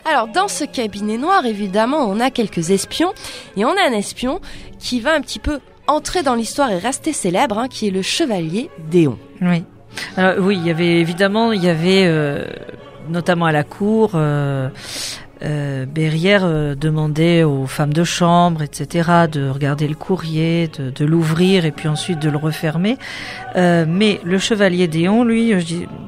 Alors 0.09 0.27
dans 0.27 0.47
ce 0.47 0.63
cabinet 0.63 1.17
noir, 1.17 1.45
évidemment, 1.45 2.09
on 2.09 2.19
a 2.19 2.31
quelques 2.31 2.71
espions 2.71 3.13
et 3.55 3.63
on 3.63 3.69
a 3.69 3.87
un 3.87 3.91
espion 3.91 4.41
qui 4.79 5.01
va 5.01 5.13
un 5.13 5.21
petit 5.21 5.37
peu 5.37 5.59
entrer 5.85 6.23
dans 6.23 6.33
l'histoire 6.33 6.71
et 6.71 6.79
rester 6.79 7.13
célèbre, 7.13 7.59
hein, 7.59 7.67
qui 7.67 7.87
est 7.87 7.91
le 7.91 8.01
chevalier 8.01 8.71
Déon. 8.89 9.19
Oui. 9.39 9.63
Alors 10.17 10.43
oui, 10.43 10.57
il 10.59 10.65
y 10.65 10.71
avait 10.71 10.99
évidemment, 10.99 11.51
il 11.51 11.63
y 11.63 11.69
avait 11.69 12.05
euh, 12.07 12.43
notamment 13.07 13.45
à 13.45 13.51
la 13.51 13.63
cour 13.63 14.13
euh, 14.15 14.69
euh, 15.41 15.85
Berrière 15.85 16.43
euh, 16.43 16.75
demandait 16.75 17.43
aux 17.43 17.65
femmes 17.65 17.93
de 17.93 18.03
chambre, 18.03 18.61
etc., 18.61 19.27
de 19.31 19.49
regarder 19.49 19.87
le 19.87 19.95
courrier, 19.95 20.67
de, 20.67 20.89
de 20.89 21.05
l'ouvrir 21.05 21.65
et 21.65 21.71
puis 21.71 21.87
ensuite 21.87 22.19
de 22.19 22.29
le 22.29 22.37
refermer. 22.37 22.97
Euh, 23.55 23.85
mais 23.87 24.19
le 24.23 24.37
chevalier 24.37 24.87
Déon, 24.87 25.23
lui, 25.23 25.53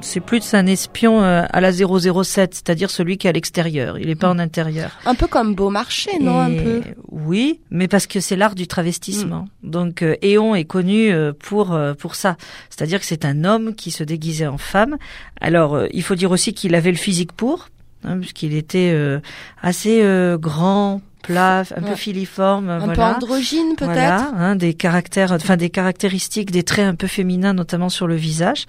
c'est 0.00 0.20
plus 0.20 0.54
un 0.54 0.66
espion 0.66 1.22
euh, 1.22 1.44
à 1.50 1.60
la 1.60 1.72
007, 1.72 2.54
c'est-à-dire 2.54 2.90
celui 2.90 3.18
qui 3.18 3.26
est 3.26 3.30
à 3.30 3.32
l'extérieur. 3.32 3.98
Il 3.98 4.06
n'est 4.06 4.14
pas 4.14 4.30
en 4.30 4.38
intérieur. 4.38 4.98
Un 5.06 5.14
peu 5.14 5.26
comme 5.26 5.54
Beaumarchais, 5.54 6.18
non 6.20 6.38
Un 6.38 6.50
peu? 6.50 6.82
Oui, 7.10 7.60
mais 7.70 7.88
parce 7.88 8.06
que 8.06 8.20
c'est 8.20 8.36
l'art 8.36 8.54
du 8.54 8.66
travestissement. 8.66 9.46
Mm. 9.62 9.70
Donc 9.70 10.04
Éon 10.22 10.54
est 10.54 10.64
connu 10.64 11.12
pour 11.38 11.78
pour 11.98 12.14
ça, 12.14 12.36
c'est-à-dire 12.68 13.00
que 13.00 13.06
c'est 13.06 13.24
un 13.24 13.44
homme 13.44 13.74
qui 13.74 13.90
se 13.90 14.04
déguisait 14.04 14.46
en 14.46 14.58
femme. 14.58 14.96
Alors 15.40 15.80
il 15.92 16.02
faut 16.02 16.14
dire 16.14 16.30
aussi 16.30 16.52
qu'il 16.52 16.74
avait 16.74 16.90
le 16.90 16.96
physique 16.96 17.32
pour 17.32 17.68
hein, 18.04 18.18
puisqu'il 18.18 18.54
était 18.54 18.92
euh, 18.94 19.20
assez 19.62 20.02
euh, 20.02 20.38
grand, 20.38 21.00
plat, 21.22 21.64
un 21.76 21.82
peu 21.82 21.94
filiforme, 21.94 22.68
un 22.68 22.78
voilà. 22.78 22.94
peu 22.94 23.02
androgyne 23.02 23.76
peut-être. 23.76 23.92
Voilà, 23.92 24.32
hein, 24.36 24.56
des 24.56 24.74
caractères, 24.74 25.32
enfin 25.32 25.56
des 25.56 25.70
caractéristiques, 25.70 26.50
des 26.50 26.62
traits 26.62 26.86
un 26.86 26.94
peu 26.94 27.06
féminins, 27.06 27.54
notamment 27.54 27.88
sur 27.88 28.06
le 28.06 28.16
visage. 28.16 28.66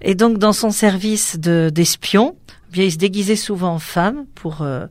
Et 0.00 0.14
donc 0.14 0.38
dans 0.38 0.52
son 0.52 0.70
service 0.70 1.38
de 1.38 1.70
d'espion, 1.74 2.36
bien 2.70 2.84
il 2.84 2.92
se 2.92 2.98
déguisait 2.98 3.36
souvent 3.36 3.74
en 3.74 3.78
femme 3.78 4.26
pour 4.34 4.62
euh, 4.62 4.86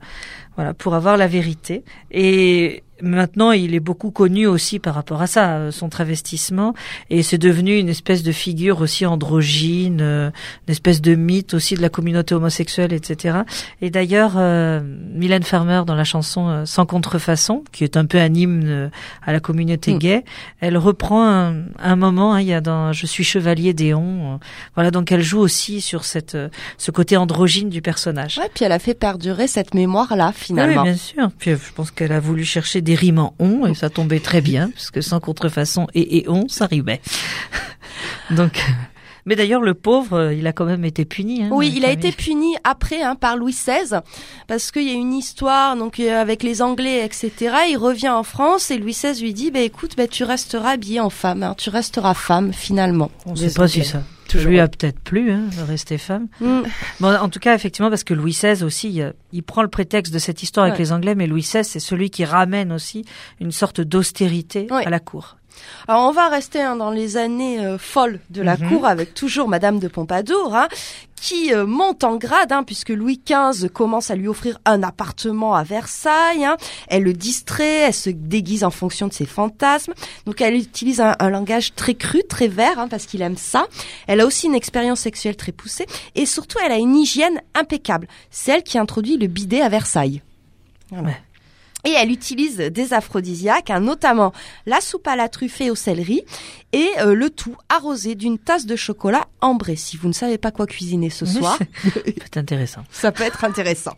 voilà 0.56 0.74
pour 0.74 0.94
avoir 0.94 1.16
la 1.16 1.26
vérité. 1.26 1.84
Et 2.10 2.82
Maintenant, 3.00 3.52
il 3.52 3.74
est 3.74 3.80
beaucoup 3.80 4.10
connu 4.10 4.46
aussi 4.46 4.78
par 4.78 4.94
rapport 4.94 5.22
à 5.22 5.26
ça, 5.26 5.56
euh, 5.56 5.70
son 5.70 5.88
travestissement, 5.88 6.74
et 7.10 7.22
c'est 7.22 7.38
devenu 7.38 7.78
une 7.78 7.88
espèce 7.88 8.22
de 8.22 8.32
figure 8.32 8.80
aussi 8.80 9.06
androgyne, 9.06 10.00
euh, 10.00 10.30
une 10.66 10.72
espèce 10.72 11.00
de 11.00 11.14
mythe 11.14 11.54
aussi 11.54 11.74
de 11.74 11.82
la 11.82 11.88
communauté 11.88 12.34
homosexuelle, 12.34 12.92
etc. 12.92 13.38
Et 13.80 13.90
d'ailleurs, 13.90 14.32
euh, 14.36 14.80
Mylène 15.14 15.42
Farmer 15.42 15.82
dans 15.86 15.94
la 15.94 16.04
chanson 16.04 16.48
euh, 16.48 16.64
Sans 16.64 16.86
contrefaçon, 16.86 17.62
qui 17.72 17.84
est 17.84 17.96
un 17.96 18.06
peu 18.06 18.18
un 18.18 18.34
hymne 18.34 18.90
à 19.24 19.32
la 19.32 19.40
communauté 19.40 19.94
mm. 19.94 19.98
gay, 19.98 20.24
elle 20.60 20.76
reprend 20.76 21.28
un, 21.28 21.54
un 21.78 21.96
moment. 21.96 22.34
Hein, 22.34 22.40
il 22.40 22.48
y 22.48 22.52
a 22.52 22.60
dans 22.60 22.92
Je 22.92 23.06
suis 23.06 23.24
chevalier 23.24 23.74
d'Éon, 23.74 24.40
voilà, 24.74 24.90
donc 24.90 25.12
elle 25.12 25.22
joue 25.22 25.40
aussi 25.40 25.80
sur 25.80 26.04
cette 26.04 26.36
ce 26.76 26.90
côté 26.90 27.16
androgyne 27.16 27.68
du 27.68 27.82
personnage. 27.82 28.38
Ouais, 28.38 28.50
puis 28.52 28.64
elle 28.64 28.72
a 28.72 28.78
fait 28.78 28.94
perdurer 28.94 29.46
cette 29.46 29.74
mémoire 29.74 30.16
là 30.16 30.32
finalement. 30.34 30.82
Oui, 30.82 30.88
bien 30.90 30.96
sûr. 30.96 31.30
Puis 31.38 31.50
je 31.52 31.72
pense 31.74 31.90
qu'elle 31.90 32.12
a 32.12 32.20
voulu 32.20 32.44
chercher 32.44 32.80
des 32.80 32.87
rimes 32.94 33.18
en 33.18 33.34
on 33.38 33.66
et 33.66 33.74
ça 33.74 33.90
tombait 33.90 34.20
très 34.20 34.40
bien 34.40 34.70
parce 34.70 34.90
que 34.90 35.00
sans 35.00 35.20
contrefaçon 35.20 35.86
et 35.94 36.18
et 36.18 36.28
on 36.28 36.48
ça 36.48 36.66
rimait. 36.66 37.00
Donc 38.30 38.62
mais 39.28 39.36
d'ailleurs, 39.36 39.60
le 39.60 39.74
pauvre, 39.74 40.32
il 40.32 40.46
a 40.46 40.54
quand 40.54 40.64
même 40.64 40.86
été 40.86 41.04
puni. 41.04 41.42
Hein, 41.42 41.50
oui, 41.52 41.70
il 41.76 41.84
a 41.84 41.90
été 41.90 42.12
puni 42.12 42.56
après 42.64 43.02
hein, 43.02 43.14
par 43.14 43.36
Louis 43.36 43.52
XVI 43.52 44.00
parce 44.46 44.70
qu'il 44.70 44.84
y 44.84 44.90
a 44.90 44.94
une 44.94 45.12
histoire 45.12 45.76
donc 45.76 46.00
euh, 46.00 46.18
avec 46.18 46.42
les 46.42 46.62
Anglais, 46.62 47.04
etc. 47.04 47.54
Il 47.68 47.76
revient 47.76 48.08
en 48.08 48.22
France 48.22 48.70
et 48.70 48.78
Louis 48.78 48.92
XVI 48.92 49.20
lui 49.20 49.34
dit, 49.34 49.50
bah 49.50 49.60
écoute, 49.60 49.96
bah, 49.98 50.08
tu 50.08 50.24
resteras 50.24 50.70
habillé 50.70 51.00
en 51.00 51.10
femme, 51.10 51.42
hein, 51.42 51.54
tu 51.58 51.68
resteras 51.68 52.14
femme 52.14 52.54
finalement. 52.54 53.10
On 53.26 53.32
ne 53.32 53.36
sait 53.36 53.52
pas 53.52 53.68
si 53.68 53.84
ça. 53.84 54.02
Toujours. 54.28 54.50
Lui 54.50 54.60
a 54.60 54.68
peut-être 54.68 55.00
plu 55.00 55.32
hein, 55.32 55.44
de 55.56 55.62
rester 55.62 55.96
femme. 55.98 56.28
Mm. 56.40 56.60
Bon, 57.00 57.16
en 57.16 57.28
tout 57.28 57.40
cas, 57.40 57.54
effectivement, 57.54 57.88
parce 57.88 58.04
que 58.04 58.14
Louis 58.14 58.32
XVI 58.32 58.62
aussi, 58.62 59.02
il 59.32 59.42
prend 59.42 59.62
le 59.62 59.68
prétexte 59.68 60.12
de 60.12 60.18
cette 60.18 60.42
histoire 60.42 60.64
ouais. 60.64 60.72
avec 60.72 60.78
les 60.78 60.92
Anglais, 60.92 61.14
mais 61.14 61.26
Louis 61.26 61.40
XVI, 61.40 61.64
c'est 61.64 61.80
celui 61.80 62.10
qui 62.10 62.24
ramène 62.24 62.70
aussi 62.70 63.04
une 63.40 63.52
sorte 63.52 63.80
d'austérité 63.80 64.66
ouais. 64.70 64.86
à 64.86 64.90
la 64.90 65.00
cour. 65.00 65.37
Alors 65.88 66.08
on 66.08 66.12
va 66.12 66.28
rester 66.28 66.60
hein, 66.60 66.76
dans 66.76 66.90
les 66.90 67.16
années 67.16 67.60
euh, 67.64 67.78
folles 67.78 68.20
de 68.30 68.42
la 68.42 68.56
Mhm. 68.56 68.68
cour 68.68 68.86
avec 68.86 69.14
toujours 69.14 69.48
Madame 69.48 69.78
de 69.78 69.88
Pompadour, 69.88 70.54
hein, 70.54 70.68
qui 71.20 71.52
euh, 71.52 71.66
monte 71.66 72.04
en 72.04 72.16
grade 72.16 72.52
hein, 72.52 72.62
puisque 72.62 72.90
Louis 72.90 73.20
XV 73.26 73.68
commence 73.70 74.10
à 74.10 74.14
lui 74.14 74.28
offrir 74.28 74.58
un 74.64 74.82
appartement 74.82 75.54
à 75.54 75.64
Versailles. 75.64 76.44
hein. 76.44 76.56
Elle 76.88 77.02
le 77.02 77.12
distrait, 77.12 77.86
elle 77.88 77.94
se 77.94 78.10
déguise 78.10 78.62
en 78.64 78.70
fonction 78.70 79.08
de 79.08 79.12
ses 79.12 79.26
fantasmes. 79.26 79.94
Donc 80.26 80.40
elle 80.40 80.54
utilise 80.54 81.00
un, 81.00 81.16
un 81.18 81.30
langage 81.30 81.74
très 81.74 81.94
cru, 81.94 82.22
très 82.28 82.48
vert, 82.48 82.78
hein, 82.78 82.88
parce 82.88 83.06
qu'il 83.06 83.22
aime 83.22 83.36
ça. 83.36 83.66
Elle 84.06 84.20
a 84.20 84.26
aussi 84.26 84.46
une 84.46 84.54
expérience 84.54 85.00
sexuelle 85.00 85.36
très 85.36 85.52
poussée 85.52 85.86
et 86.14 86.24
surtout 86.26 86.58
elle 86.64 86.72
a 86.72 86.76
une 86.78 86.94
hygiène 86.96 87.40
impeccable. 87.54 88.06
C'est 88.30 88.52
elle 88.52 88.62
qui 88.62 88.78
introduit 88.78 89.16
le 89.16 89.26
bidet 89.26 89.60
à 89.60 89.68
Versailles. 89.68 90.22
Voilà. 90.90 91.08
Ouais. 91.08 91.16
Et 91.88 91.92
elle 91.92 92.10
utilise 92.12 92.58
des 92.58 92.92
aphrodisiaques, 92.92 93.70
hein, 93.70 93.80
notamment 93.80 94.34
la 94.66 94.82
soupe 94.82 95.08
à 95.08 95.16
la 95.16 95.30
truffée 95.30 95.70
au 95.70 95.74
céleri 95.74 96.22
et 96.74 96.86
euh, 96.98 97.14
le 97.14 97.30
tout 97.30 97.56
arrosé 97.70 98.14
d'une 98.14 98.38
tasse 98.38 98.66
de 98.66 98.76
chocolat 98.76 99.26
ambré. 99.40 99.74
Si 99.74 99.96
vous 99.96 100.06
ne 100.06 100.12
savez 100.12 100.36
pas 100.36 100.50
quoi 100.50 100.66
cuisiner 100.66 101.08
ce 101.08 101.24
soir, 101.24 101.58
C'est 102.22 102.36
intéressant. 102.36 102.82
ça 102.90 103.10
peut 103.10 103.22
être 103.22 103.42
intéressant. 103.42 103.94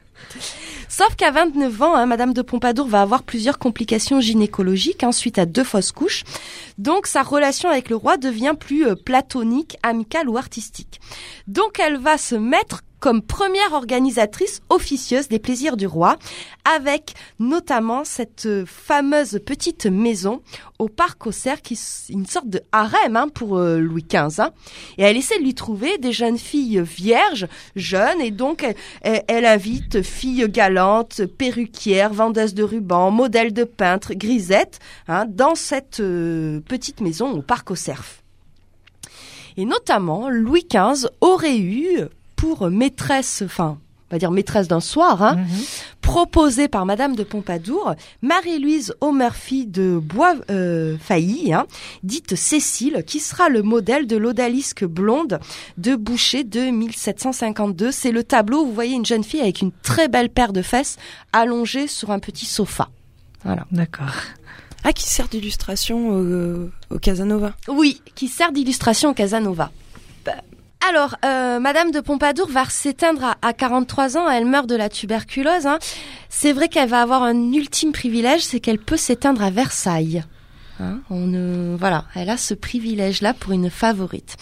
Sauf 0.89 1.17
qu'à 1.17 1.33
29 1.33 1.83
ans, 1.83 1.97
hein, 1.97 2.07
Madame 2.07 2.33
de 2.33 2.43
Pompadour 2.43 2.87
va 2.87 3.03
avoir 3.03 3.25
plusieurs 3.25 3.59
complications 3.59 4.21
gynécologiques 4.21 5.03
hein, 5.03 5.11
suite 5.11 5.39
à 5.39 5.47
deux 5.47 5.65
fausses 5.65 5.91
couches. 5.91 6.23
Donc 6.79 7.09
sa 7.09 7.23
relation 7.25 7.71
avec 7.71 7.89
le 7.91 7.97
roi 7.97 8.19
devient 8.19 8.55
plus 8.59 8.87
euh, 8.87 8.95
platonique, 8.95 9.79
amicale 9.83 10.29
ou 10.29 10.37
artistique. 10.37 11.01
Donc 11.49 11.81
elle 11.81 11.99
va 11.99 12.19
se 12.19 12.37
mettre 12.37 12.83
comme 13.01 13.23
première 13.23 13.73
organisatrice 13.73 14.61
officieuse 14.69 15.29
des 15.29 15.39
plaisirs 15.39 15.77
du 15.77 15.87
roi, 15.87 16.19
avec 16.65 17.15
notamment 17.39 18.05
cette 18.05 18.47
euh, 18.47 18.65
fameuse 18.67 19.41
petite 19.45 19.87
maison 19.87 20.43
au 20.79 20.89
parc 20.89 21.27
au 21.27 21.33
cerf, 21.33 21.63
qui 21.63 21.75
est 21.75 22.09
une 22.11 22.27
sorte 22.27 22.49
de 22.49 22.61
harem 22.73 23.17
hein, 23.17 23.29
pour 23.29 23.59
euh, 23.59 23.79
Louis 23.79 24.05
XV. 24.05 24.41
hein. 24.41 24.51
Et 24.99 25.03
elle 25.03 25.17
essaie 25.17 25.39
de 25.39 25.45
lui 25.45 25.55
trouver 25.55 25.99
des 25.99 26.13
jeunes 26.13 26.39
filles 26.39 26.83
vierges, 26.83 27.49
jeunes, 27.75 28.21
et 28.21 28.31
donc 28.31 28.67
elle, 29.03 29.47
invite 29.47 30.03
filles 30.03 30.49
galantes, 30.49 31.25
perruquières, 31.25 32.13
vendeuses 32.13 32.55
de 32.55 32.63
rubans, 32.63 33.11
modèles 33.11 33.53
de 33.53 33.65
peintres, 33.65 34.13
grisettes, 34.15 34.79
hein, 35.09 35.25
dans 35.27 35.55
cette 35.55 36.01
euh, 36.01 36.61
petite 36.61 37.01
maison 37.01 37.31
au 37.33 37.43
parc 37.43 37.71
au 37.71 37.77
cerf. 37.77 38.23
Et 39.57 39.65
notamment, 39.65 40.29
Louis 40.29 40.67
XV 40.71 41.09
aurait 41.21 41.59
eu 41.59 42.09
pour 42.41 42.71
maîtresse, 42.71 43.43
enfin, 43.45 43.79
on 44.11 44.15
va 44.15 44.19
dire 44.19 44.31
maîtresse 44.31 44.67
d'un 44.67 44.81
soir, 44.81 45.23
hein, 45.23 45.37
Mhm. 45.37 45.47
proposée 46.01 46.67
par 46.69 46.87
Madame 46.87 47.15
de 47.15 47.23
Pompadour, 47.23 47.95
Marie-Louise 48.23 48.95
O'Murphy 49.01 49.67
de 49.67 49.99
Bois 50.03 50.35
euh, 50.51 50.97
Failly, 50.99 51.53
hein, 51.53 51.67
dite 52.03 52.35
Cécile, 52.35 53.05
qui 53.07 53.21
sera 53.21 53.49
le 53.49 53.63
modèle 53.63 54.07
de 54.07 54.17
l'odalisque 54.17 54.85
blonde 54.85 55.39
de 55.79 55.95
Boucher 55.95 56.43
de 56.43 56.71
1752. 56.71 57.93
C'est 57.93 58.11
le 58.13 58.25
tableau 58.25 58.63
où 58.63 58.67
vous 58.69 58.75
voyez 58.75 58.95
une 58.97 59.07
jeune 59.07 59.23
fille 59.25 59.41
avec 59.43 59.61
une 59.61 59.71
très 59.83 60.09
belle 60.09 60.31
paire 60.31 60.53
de 60.53 60.63
fesses 60.63 60.97
allongée 61.33 61.87
sur 61.87 62.11
un 62.11 62.19
petit 62.19 62.47
sofa. 62.47 62.89
Voilà. 63.45 63.67
D'accord. 63.71 64.07
Ah, 64.83 64.93
qui 64.95 65.09
sert 65.09 65.29
d'illustration 65.29 66.09
au, 66.09 66.71
au 66.91 66.99
Casanova. 66.99 67.53
Oui, 67.69 68.01
qui 68.15 68.29
sert 68.29 68.51
d'illustration 68.51 69.11
au 69.11 69.15
Casanova. 69.15 69.71
Alors, 70.89 71.17
euh, 71.25 71.61
Madame 71.61 71.91
de 71.91 72.01
Pompadour 72.01 72.49
va 72.49 72.65
s'éteindre 72.65 73.25
à, 73.25 73.37
à 73.43 73.53
43 73.53 74.17
ans. 74.17 74.29
Elle 74.29 74.47
meurt 74.47 74.67
de 74.67 74.77
la 74.77 74.89
tuberculose. 74.89 75.67
hein. 75.67 75.79
C'est 76.29 76.53
vrai 76.53 76.69
qu'elle 76.69 76.89
va 76.89 77.03
avoir 77.03 77.23
un 77.23 77.53
ultime 77.53 77.93
privilège, 77.93 78.43
c'est 78.43 78.61
qu'elle 78.61 78.79
peut 78.79 78.97
s'éteindre 78.97 79.43
à 79.43 79.51
Versailles. 79.51 80.25
Hein, 80.81 81.01
on 81.11 81.77
voilà, 81.77 82.05
elle 82.15 82.31
a 82.31 82.37
ce 82.37 82.55
privilège-là 82.55 83.35
pour 83.35 83.53
une 83.53 83.69
favorite. 83.71 84.37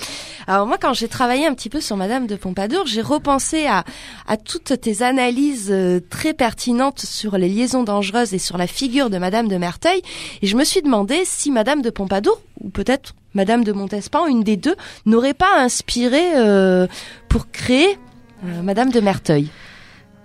Alors 0.46 0.66
moi, 0.66 0.78
quand 0.80 0.94
j'ai 0.94 1.08
travaillé 1.08 1.46
un 1.46 1.54
petit 1.54 1.68
peu 1.68 1.80
sur 1.80 1.96
Madame 1.96 2.26
de 2.26 2.36
Pompadour, 2.36 2.86
j'ai 2.86 3.02
repensé 3.02 3.66
à, 3.66 3.84
à 4.26 4.36
toutes 4.36 4.80
tes 4.80 5.02
analyses 5.02 5.68
euh, 5.70 6.00
très 6.10 6.34
pertinentes 6.34 7.00
sur 7.00 7.36
les 7.36 7.48
liaisons 7.48 7.82
dangereuses 7.82 8.34
et 8.34 8.38
sur 8.38 8.56
la 8.56 8.66
figure 8.66 9.10
de 9.10 9.18
Madame 9.18 9.48
de 9.48 9.56
Merteuil, 9.56 10.00
et 10.42 10.46
je 10.46 10.56
me 10.56 10.64
suis 10.64 10.80
demandé 10.80 11.22
si 11.24 11.50
Madame 11.50 11.82
de 11.82 11.90
Pompadour, 11.90 12.40
ou 12.60 12.70
peut-être 12.70 13.14
Madame 13.34 13.64
de 13.64 13.72
Montespan, 13.72 14.26
une 14.26 14.42
des 14.42 14.56
deux, 14.56 14.76
n'aurait 15.06 15.34
pas 15.34 15.58
inspiré 15.58 16.36
euh, 16.36 16.86
pour 17.28 17.50
créer 17.50 17.98
euh, 18.44 18.62
Madame 18.62 18.90
de 18.90 19.00
Merteuil. 19.00 19.50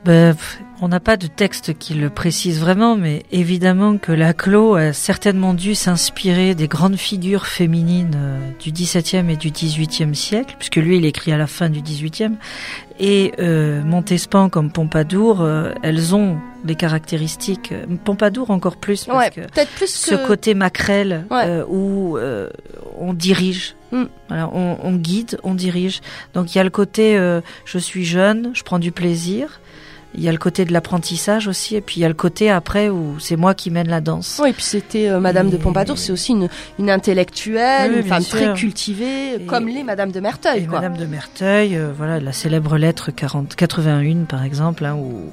Ben, 0.05 0.35
on 0.81 0.89
n'a 0.89 0.99
pas 0.99 1.15
de 1.15 1.27
texte 1.27 1.77
qui 1.77 1.93
le 1.93 2.09
précise 2.09 2.59
vraiment, 2.59 2.97
mais 2.97 3.23
évidemment 3.31 3.97
que 3.97 4.11
Laclos 4.11 4.75
a 4.75 4.91
certainement 4.91 5.53
dû 5.53 5.75
s'inspirer 5.75 6.55
des 6.55 6.67
grandes 6.67 6.97
figures 6.97 7.45
féminines 7.47 8.11
euh, 8.17 8.37
du 8.59 8.71
XVIIe 8.73 9.29
et 9.31 9.37
du 9.37 9.49
XVIIIe 9.51 10.13
siècle, 10.13 10.55
puisque 10.59 10.75
lui, 10.75 10.97
il 10.97 11.05
écrit 11.05 11.31
à 11.31 11.37
la 11.37 11.47
fin 11.47 11.69
du 11.69 11.81
XVIIIe. 11.81 12.35
Et 12.99 13.31
euh, 13.39 13.81
Montespan 13.81 14.49
comme 14.49 14.71
Pompadour, 14.73 15.39
euh, 15.39 15.71
elles 15.83 16.13
ont 16.13 16.37
des 16.65 16.75
caractéristiques. 16.75 17.71
euh, 17.71 17.85
Pompadour 18.03 18.51
encore 18.51 18.75
plus, 18.75 19.05
parce 19.05 19.17
Ouais, 19.17 19.29
que 19.31 19.41
peut-être 19.49 19.71
plus 19.71 19.87
ce 19.89 20.15
que... 20.15 20.27
côté 20.27 20.53
maquerelle 20.53 21.25
Ouais. 21.31 21.43
euh, 21.47 21.63
où 21.69 22.17
on 22.99 23.13
dirige. 23.13 23.75
Mm. 23.93 24.03
Voilà, 24.27 24.49
on, 24.53 24.77
on 24.83 24.93
guide, 24.95 25.37
on 25.43 25.53
dirige. 25.53 26.01
Donc 26.33 26.53
il 26.53 26.57
y 26.57 26.61
a 26.61 26.63
le 26.65 26.69
côté 26.69 27.15
euh, 27.17 27.39
je 27.63 27.77
suis 27.77 28.03
jeune, 28.03 28.51
je 28.53 28.63
prends 28.63 28.79
du 28.79 28.91
plaisir. 28.91 29.61
Il 30.15 30.21
y 30.23 30.29
a 30.29 30.31
le 30.31 30.37
côté 30.37 30.63
de 30.63 30.71
l'apprentissage 30.71 31.47
aussi, 31.47 31.75
et 31.75 31.81
puis 31.81 31.95
il 31.97 32.01
y 32.01 32.05
a 32.05 32.07
le 32.07 32.13
côté 32.13 32.51
après 32.51 32.89
où 32.89 33.15
c'est 33.19 33.35
moi 33.35 33.55
qui 33.55 33.71
mène 33.71 33.87
la 33.87 33.99
danse. 33.99 34.39
Oui, 34.43 34.53
puis 34.53 34.61
c'était 34.63 35.09
euh, 35.09 35.19
Madame 35.19 35.49
de 35.49 35.55
Et- 35.55 35.59
Pompadour, 35.59 35.97
c'est 35.97 36.11
aussi 36.11 36.33
une, 36.33 36.49
une 36.77 36.89
intellectuelle, 36.91 37.91
Oui, 37.91 37.97
une 38.01 38.05
femme 38.07 38.21
sûr. 38.21 38.37
très 38.39 38.53
cultivée, 38.53 39.35
Et- 39.41 39.45
comme 39.45 39.67
les 39.67 39.83
Madame 39.83 40.11
de 40.11 40.19
Merteuil, 40.19 40.63
Et 40.63 40.65
quoi. 40.67 40.79
Madame 40.81 40.97
de 40.97 41.05
Merteuil, 41.05 41.75
euh, 41.75 41.91
voilà 41.97 42.19
la 42.19 42.31
célèbre 42.31 42.77
lettre 42.77 43.11
40, 43.11 43.55
81 43.55 44.25
par 44.25 44.43
exemple, 44.43 44.85
hein, 44.85 44.95
où, 44.95 45.31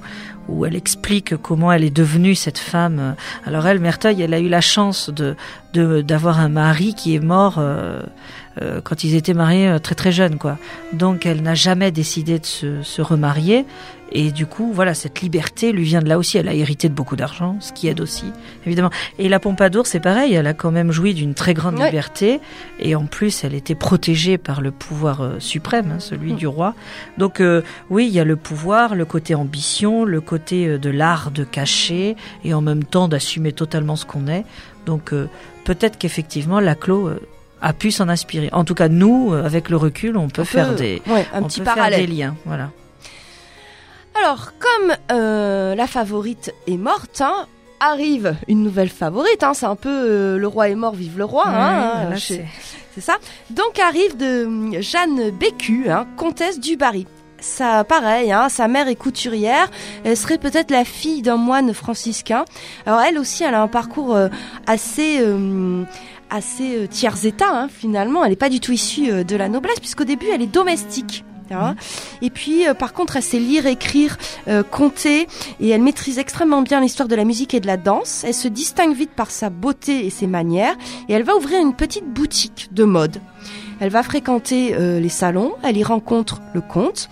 où 0.49 0.65
elle 0.65 0.77
explique 0.77 1.37
comment 1.37 1.71
elle 1.73 1.85
est 1.85 1.95
devenue 1.95 2.35
cette 2.35 2.59
femme. 2.59 3.15
Alors 3.47 3.67
elle, 3.67 3.81
Merteuil, 3.81 4.23
elle 4.23 4.33
a 4.35 4.41
eu 4.41 4.49
la 4.49 4.61
chance 4.63 5.11
de 5.11 5.37
de- 5.75 6.01
d'avoir 6.01 6.41
un 6.41 6.49
mari 6.49 6.95
qui 6.95 7.15
est 7.15 7.21
mort 7.21 7.57
euh, 7.59 8.03
euh, 8.61 8.81
quand 8.83 9.05
ils 9.05 9.15
étaient 9.15 9.35
mariés 9.35 9.69
euh, 9.69 9.79
très 9.79 9.95
très 9.95 10.13
jeunes, 10.13 10.39
quoi. 10.39 10.59
Donc 10.93 11.27
elle 11.27 11.43
n'a 11.43 11.55
jamais 11.55 11.91
décidé 11.93 12.39
de 12.39 12.47
se, 12.47 12.83
se 12.83 13.03
remarier. 13.03 13.65
Et 14.13 14.33
du 14.33 14.45
coup, 14.45 14.73
voilà, 14.75 14.93
cette 14.93 15.21
liberté 15.21 15.71
lui 15.71 15.85
vient 15.85 16.03
de 16.03 16.09
là 16.09 16.19
aussi. 16.19 16.37
Elle 16.37 16.49
a 16.49 16.53
hérité 16.55 16.89
de 16.89 16.95
beaucoup 16.95 17.15
d'argent, 17.15 17.57
ce 17.61 17.73
qui 17.73 17.87
aide 17.87 18.01
aussi, 18.01 18.25
évidemment. 18.67 18.91
Et 19.21 19.29
la 19.29 19.39
Pompadour, 19.39 19.87
c'est 19.87 20.01
pareil. 20.01 20.35
Elle 20.35 20.49
a 20.49 20.53
quand 20.53 20.73
même 20.73 20.91
joui 20.91 21.15
d'une 21.15 21.33
très 21.35 21.55
grande 21.55 21.79
Ouais. 21.79 21.87
liberté. 21.87 22.41
Et 22.81 22.97
en 22.97 23.07
plus, 23.07 23.45
elle 23.45 23.55
était 23.55 23.77
protégée 23.77 24.37
par 24.37 24.63
le 24.63 24.73
pouvoir 24.73 25.21
euh, 25.21 25.39
suprême, 25.39 25.93
hein, 25.93 26.01
celui 26.01 26.33
Mm. 26.33 26.37
du 26.37 26.49
roi. 26.49 26.75
Donc, 27.19 27.41
euh, 27.41 27.63
oui, 27.89 28.09
il 28.09 28.13
y 28.13 28.19
a 28.19 28.25
le 28.25 28.35
pouvoir, 28.35 28.97
le 28.97 29.05
côté 29.05 29.37
ambition, 29.37 30.05
le 30.05 30.21
côté 30.21 30.67
euh, 30.67 30.79
de 30.79 30.91
l'art 30.91 31.31
de 31.31 31.45
cacher 31.45 32.17
et 32.43 32.53
en 32.53 32.63
même 32.63 32.83
temps 32.83 33.07
d'assumer 33.07 33.53
totalement 33.53 33.95
ce 33.95 34.07
qu'on 34.07 34.27
est. 34.27 34.45
Donc, 34.87 35.13
euh, 35.13 35.29
peut-être 35.63 35.99
qu'effectivement, 35.99 36.59
Laclos 36.59 37.07
euh, 37.07 37.21
a 37.63 37.73
pu 37.73 37.91
s'en 37.91 38.09
inspirer. 38.09 38.49
En 38.53 38.65
tout 38.65 38.75
cas, 38.75 38.89
nous, 38.89 39.33
euh, 39.33 39.45
avec 39.45 39.69
le 39.69 39.77
recul, 39.77 40.17
on 40.17 40.29
peut 40.29 40.43
On 40.43 40.45
faire 40.47 40.71
peut- 40.71 40.75
des, 40.77 41.03
ouais, 41.09 41.27
un 41.33 41.43
on 41.43 41.47
petit 41.47 41.61
peut 41.61 41.71
faire 41.71 41.91
des 41.91 42.07
liens. 42.07 42.35
Voilà. 42.47 42.71
Alors, 44.21 44.53
comme 44.59 44.93
euh, 45.13 45.75
la 45.75 45.87
favorite 45.87 46.53
est 46.67 46.77
morte, 46.77 47.21
hein, 47.21 47.47
arrive 47.81 48.35
une 48.49 48.63
nouvelle 48.63 48.89
favorite. 48.89 49.43
Hein, 49.43 49.55
c'est 49.55 49.67
un 49.67 49.77
peu 49.77 49.89
euh, 49.89 50.37
le 50.39 50.47
roi 50.47 50.69
est 50.69 50.75
mort, 50.75 50.95
vive 50.95 51.17
le 51.19 51.25
roi. 51.25 51.45
hein, 51.47 52.17
c'est- 52.17 52.45
ça. 53.01 53.17
Donc 53.51 53.79
arrive 53.79 54.17
de 54.17 54.45
hum, 54.45 54.75
Jeanne 54.83 55.31
Bécu, 55.31 55.87
comtesse 56.17 56.59
du 56.61 56.77
Barry. 56.77 57.07
Ça, 57.41 57.85
pareil, 57.85 58.33
hein, 58.33 58.49
sa 58.49 58.69
mère 58.69 58.89
est 58.89 58.97
couturière. 58.97 59.71
Elle 60.05 60.17
serait 60.17 60.39
peut-être 60.39 60.71
la 60.71 60.85
fille 60.85 61.23
d'un 61.23 61.37
moine 61.37 61.73
franciscain. 61.73 62.45
Alors 62.87 63.01
elle 63.01 63.19
aussi, 63.19 63.45
elle 63.45 63.55
a 63.55 63.63
un 63.63 63.69
parcours 63.69 64.15
euh, 64.15 64.29
assez 64.67 65.19
euh, 65.21 65.85
assez 66.29 66.77
euh, 66.77 66.87
tiers 66.87 67.25
état 67.25 67.49
hein, 67.51 67.69
finalement. 67.69 68.23
Elle 68.25 68.31
n'est 68.31 68.37
pas 68.37 68.51
du 68.51 68.61
tout 68.61 68.73
issue 68.73 69.11
euh, 69.11 69.25
de 69.25 69.37
la 69.37 69.49
noblesse 69.49 69.81
puisqu'au 69.81 70.05
début 70.05 70.27
elle 70.33 70.43
est 70.43 70.47
domestique. 70.47 71.25
hein. 71.51 71.75
Et 72.23 72.31
puis 72.31 72.69
euh, 72.69 72.75
par 72.75 72.93
contre 72.93 73.17
elle 73.17 73.23
sait 73.23 73.39
lire, 73.41 73.67
écrire, 73.67 74.19
euh, 74.47 74.63
compter 74.63 75.27
et 75.61 75.69
elle 75.71 75.83
maîtrise 75.83 76.19
extrêmement 76.19 76.63
bien 76.63 76.81
l'histoire 76.81 77.09
de 77.09 77.17
la 77.17 77.25
musique 77.25 77.55
et 77.55 77.61
de 77.61 77.67
la 77.67 77.77
danse. 77.79 78.23
Elle 78.25 78.35
se 78.35 78.49
distingue 78.49 78.95
vite 78.95 79.11
par 79.17 79.31
sa 79.31 79.51
beauté 79.51 80.07
et 80.07 80.11
ses 80.11 80.27
manières 80.27 80.77
et 81.09 81.15
elle 81.15 81.25
va 81.25 81.35
ouvrir 81.37 81.61
une 81.61 81.75
petite 81.75 82.07
boutique 82.07 82.69
de 82.73 82.85
mode. 82.85 83.19
Elle 83.81 83.91
va 83.91 84.03
fréquenter 84.03 84.75
euh, 84.75 85.01
les 85.01 85.09
salons, 85.09 85.55
elle 85.63 85.77
y 85.77 85.85
rencontre 85.85 86.41
le 86.55 86.61
comte 86.61 87.09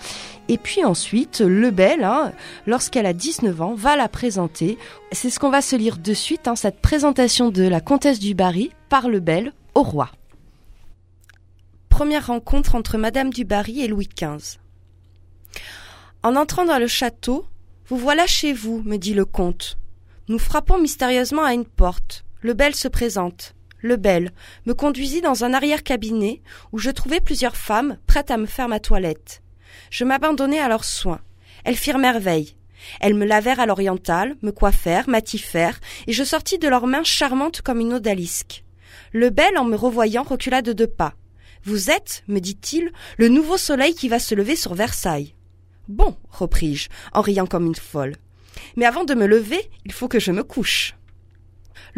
et 0.48 0.56
puis 0.56 0.84
ensuite 0.84 1.40
le 1.40 1.70
bel, 1.70 2.02
hein, 2.04 2.32
lorsqu'elle 2.66 3.06
a 3.06 3.12
19 3.12 3.60
ans, 3.60 3.74
va 3.74 3.96
la 3.96 4.08
présenter. 4.08 4.78
C'est 5.12 5.30
ce 5.30 5.38
qu'on 5.38 5.50
va 5.50 5.60
se 5.60 5.76
lire 5.76 5.98
de 5.98 6.14
suite, 6.14 6.48
hein, 6.48 6.56
cette 6.56 6.80
présentation 6.80 7.50
de 7.50 7.62
la 7.62 7.80
comtesse 7.80 8.18
du 8.18 8.34
Barry 8.34 8.72
par 8.88 9.08
le 9.08 9.20
bel 9.20 9.52
au 9.74 9.82
roi. 9.82 10.10
Première 11.88 12.28
rencontre 12.28 12.74
entre 12.74 12.96
Madame 12.96 13.30
du 13.30 13.44
Barry 13.44 13.82
et 13.82 13.88
Louis 13.88 14.08
XV. 14.08 14.58
En 16.22 16.36
entrant 16.36 16.64
dans 16.64 16.78
le 16.78 16.86
château, 16.86 17.46
vous 17.86 17.96
voilà 17.96 18.26
chez 18.26 18.52
vous, 18.52 18.82
me 18.84 18.96
dit 18.96 19.14
le 19.14 19.24
comte. 19.24 19.78
Nous 20.28 20.38
frappons 20.38 20.78
mystérieusement 20.78 21.44
à 21.44 21.54
une 21.54 21.64
porte. 21.64 22.24
Le 22.40 22.54
bel 22.54 22.74
se 22.74 22.88
présente. 22.88 23.54
Lebel, 23.82 24.32
me 24.66 24.74
conduisit 24.74 25.20
dans 25.20 25.44
un 25.44 25.54
arrière-cabinet 25.54 26.42
où 26.72 26.78
je 26.78 26.90
trouvai 26.90 27.20
plusieurs 27.20 27.56
femmes 27.56 27.98
prêtes 28.06 28.30
à 28.30 28.36
me 28.36 28.46
faire 28.46 28.68
ma 28.68 28.80
toilette. 28.80 29.42
Je 29.90 30.04
m'abandonnai 30.04 30.58
à 30.58 30.68
leurs 30.68 30.84
soins. 30.84 31.20
Elles 31.64 31.76
firent 31.76 31.98
merveille. 31.98 32.56
Elles 33.00 33.14
me 33.14 33.24
lavèrent 33.24 33.60
à 33.60 33.66
l'oriental, 33.66 34.36
me 34.42 34.52
coiffèrent, 34.52 35.08
m'attifèrent, 35.08 35.80
et 36.06 36.12
je 36.12 36.24
sortis 36.24 36.58
de 36.58 36.68
leurs 36.68 36.86
mains 36.86 37.04
charmantes 37.04 37.60
comme 37.62 37.80
une 37.80 37.94
odalisque. 37.94 38.64
Lebel, 39.12 39.56
en 39.58 39.64
me 39.64 39.76
revoyant, 39.76 40.22
recula 40.22 40.62
de 40.62 40.72
deux 40.72 40.86
pas. 40.86 41.14
Vous 41.64 41.90
êtes, 41.90 42.22
me 42.28 42.38
dit-il, 42.38 42.92
le 43.16 43.28
nouveau 43.28 43.56
soleil 43.56 43.94
qui 43.94 44.08
va 44.08 44.18
se 44.18 44.34
lever 44.34 44.56
sur 44.56 44.74
Versailles. 44.74 45.34
Bon, 45.88 46.16
repris-je, 46.30 46.88
en 47.12 47.20
riant 47.20 47.46
comme 47.46 47.66
une 47.66 47.74
folle. 47.74 48.16
Mais 48.76 48.86
avant 48.86 49.04
de 49.04 49.14
me 49.14 49.26
lever, 49.26 49.70
il 49.84 49.92
faut 49.92 50.08
que 50.08 50.20
je 50.20 50.32
me 50.32 50.44
couche. 50.44 50.97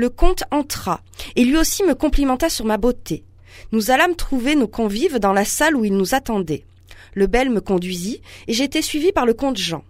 Le 0.00 0.08
comte 0.08 0.44
entra, 0.50 1.02
et 1.36 1.44
lui 1.44 1.58
aussi 1.58 1.82
me 1.84 1.94
complimenta 1.94 2.48
sur 2.48 2.64
ma 2.64 2.78
beauté. 2.78 3.22
Nous 3.70 3.90
allâmes 3.90 4.16
trouver 4.16 4.56
nos 4.56 4.66
convives 4.66 5.18
dans 5.18 5.34
la 5.34 5.44
salle 5.44 5.76
où 5.76 5.84
ils 5.84 5.94
nous 5.94 6.14
attendaient. 6.14 6.64
Le 7.12 7.26
bel 7.26 7.50
me 7.50 7.60
conduisit, 7.60 8.22
et 8.48 8.54
j'étais 8.54 8.80
suivi 8.80 9.12
par 9.12 9.26
le 9.26 9.34
comte 9.34 9.58
Jean. 9.58 9.84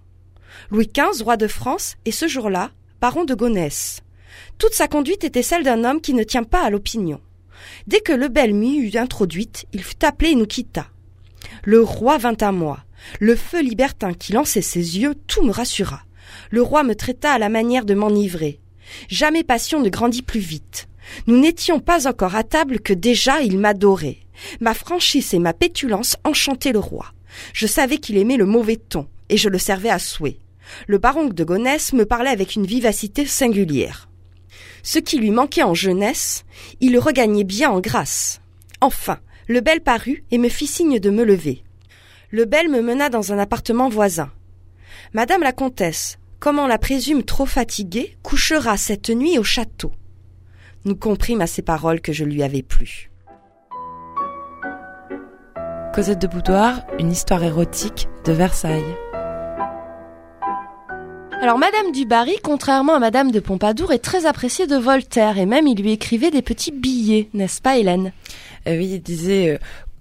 Louis 0.73 0.91
XV, 0.93 1.23
roi 1.23 1.37
de 1.37 1.47
France, 1.47 1.95
et 2.07 2.11
ce 2.11 2.27
jour-là, 2.27 2.73
baron 3.01 3.23
de 3.23 3.37
Gonesse. 3.37 4.01
Toute 4.59 4.75
sa 4.75 4.89
conduite 4.89 5.23
était 5.23 5.45
celle 5.45 5.63
d'un 5.63 5.85
homme 5.85 6.01
qui 6.01 6.13
ne 6.13 6.25
tient 6.25 6.43
pas 6.43 6.65
à 6.65 6.71
l'opinion. 6.71 7.21
Dès 7.87 8.01
que 8.01 8.13
le 8.13 8.27
bel 8.27 8.53
m'y 8.53 8.79
eut 8.79 8.99
introduite, 8.99 9.67
il 9.73 9.85
fut 9.85 10.05
appelé 10.05 10.31
et 10.31 10.35
nous 10.35 10.47
quitta. 10.47 10.89
Le 11.63 11.83
roi 11.83 12.19
vint 12.19 12.37
à 12.41 12.51
moi. 12.51 12.81
Le 13.21 13.37
feu 13.37 13.63
libertin 13.63 14.13
qui 14.13 14.33
lançait 14.33 14.61
ses 14.61 14.99
yeux, 14.99 15.15
tout 15.29 15.45
me 15.45 15.53
rassura. 15.53 16.03
Le 16.51 16.63
roi 16.63 16.83
me 16.83 16.97
traita 16.97 17.33
à 17.33 17.39
la 17.39 17.49
manière 17.49 17.85
de 17.85 17.95
m'enivrer. 17.95 18.59
Jamais 19.09 19.45
passion 19.45 19.81
ne 19.81 19.89
grandit 19.89 20.23
plus 20.23 20.41
vite. 20.41 20.89
Nous 21.27 21.39
n'étions 21.39 21.81
pas 21.81 22.07
encore 22.07 22.37
à 22.37 22.45
table 22.45 22.81
que 22.81 22.93
déjà 22.93 23.41
il 23.43 23.59
m'adorait. 23.59 24.19
Ma 24.61 24.75
franchise 24.75 25.35
et 25.35 25.39
ma 25.39 25.53
pétulance 25.53 26.17
enchantaient 26.25 26.73
le 26.73 26.79
roi. 26.79 27.13
Je 27.53 27.67
savais 27.67 27.99
qu'il 27.99 28.17
aimait 28.17 28.37
le 28.37 28.47
mauvais 28.47 28.77
ton, 28.77 29.07
et 29.29 29.37
je 29.37 29.49
le 29.49 29.59
servais 29.59 29.91
à 29.91 29.99
souhait. 29.99 30.39
Le 30.87 30.99
baron 30.99 31.27
de 31.27 31.45
Gonesse 31.45 31.93
me 31.93 32.05
parlait 32.05 32.31
avec 32.31 32.55
une 32.55 32.67
vivacité 32.67 33.27
singulière. 33.27 34.09
Ce 34.83 34.99
qui 34.99 35.19
lui 35.19 35.31
manquait 35.31 35.63
en 35.63 35.75
jeunesse, 35.75 36.45
il 36.81 36.93
le 36.93 36.99
regagnait 36.99 37.45
bien 37.45 37.71
en 37.71 37.81
grâce. 37.81 38.41
Enfin, 38.81 39.19
le 39.47 39.61
bel 39.61 39.81
parut 39.81 40.25
et 40.31 40.39
me 40.39 40.49
fit 40.49 40.67
signe 40.67 40.99
de 40.99 41.11
me 41.11 41.25
lever. 41.25 41.65
Le 42.31 42.45
bel 42.45 42.69
me 42.69 42.81
mena 42.81 43.09
dans 43.09 43.33
un 43.33 43.39
appartement 43.39 43.89
voisin. 43.89 44.31
Madame 45.13 45.43
la 45.43 45.53
comtesse, 45.53 46.19
comme 46.41 46.59
on 46.59 46.67
la 46.67 46.79
présume 46.79 47.23
trop 47.23 47.47
fatiguée, 47.47 48.17
couchera 48.23 48.77
cette 48.79 49.11
nuit 49.11 49.39
au 49.39 49.45
château. 49.45 49.93
Nous 50.87 50.97
comprîmes 50.97 51.43
à 51.43 51.47
ces 51.47 51.61
paroles 51.63 52.01
que 52.01 52.13
je 52.13 52.25
lui 52.25 52.43
avais 52.43 52.63
plu. 52.63 53.11
Cosette 55.95 56.21
de 56.21 56.27
Boudoir, 56.27 56.83
une 56.99 57.13
histoire 57.13 57.45
érotique 57.45 58.09
de 58.25 58.33
Versailles. 58.33 58.97
Alors 61.43 61.59
Madame 61.59 61.93
du 61.93 62.07
Barry, 62.07 62.37
contrairement 62.43 62.95
à 62.95 62.99
Madame 62.99 63.31
de 63.31 63.41
Pompadour, 63.41 63.93
est 63.93 63.99
très 63.99 64.25
appréciée 64.25 64.67
de 64.67 64.77
Voltaire 64.77 65.39
et 65.39 65.47
même 65.47 65.67
il 65.67 65.81
lui 65.83 65.93
écrivait 65.93 66.31
des 66.31 66.43
petits 66.43 66.73
billets, 66.73 67.29
n'est-ce 67.35 67.61
pas 67.61 67.77
Hélène? 67.77 68.13
Euh, 68.67 68.77
Oui, 68.77 68.91
il 68.95 69.01
disait 69.01 69.55
euh, 69.55 69.59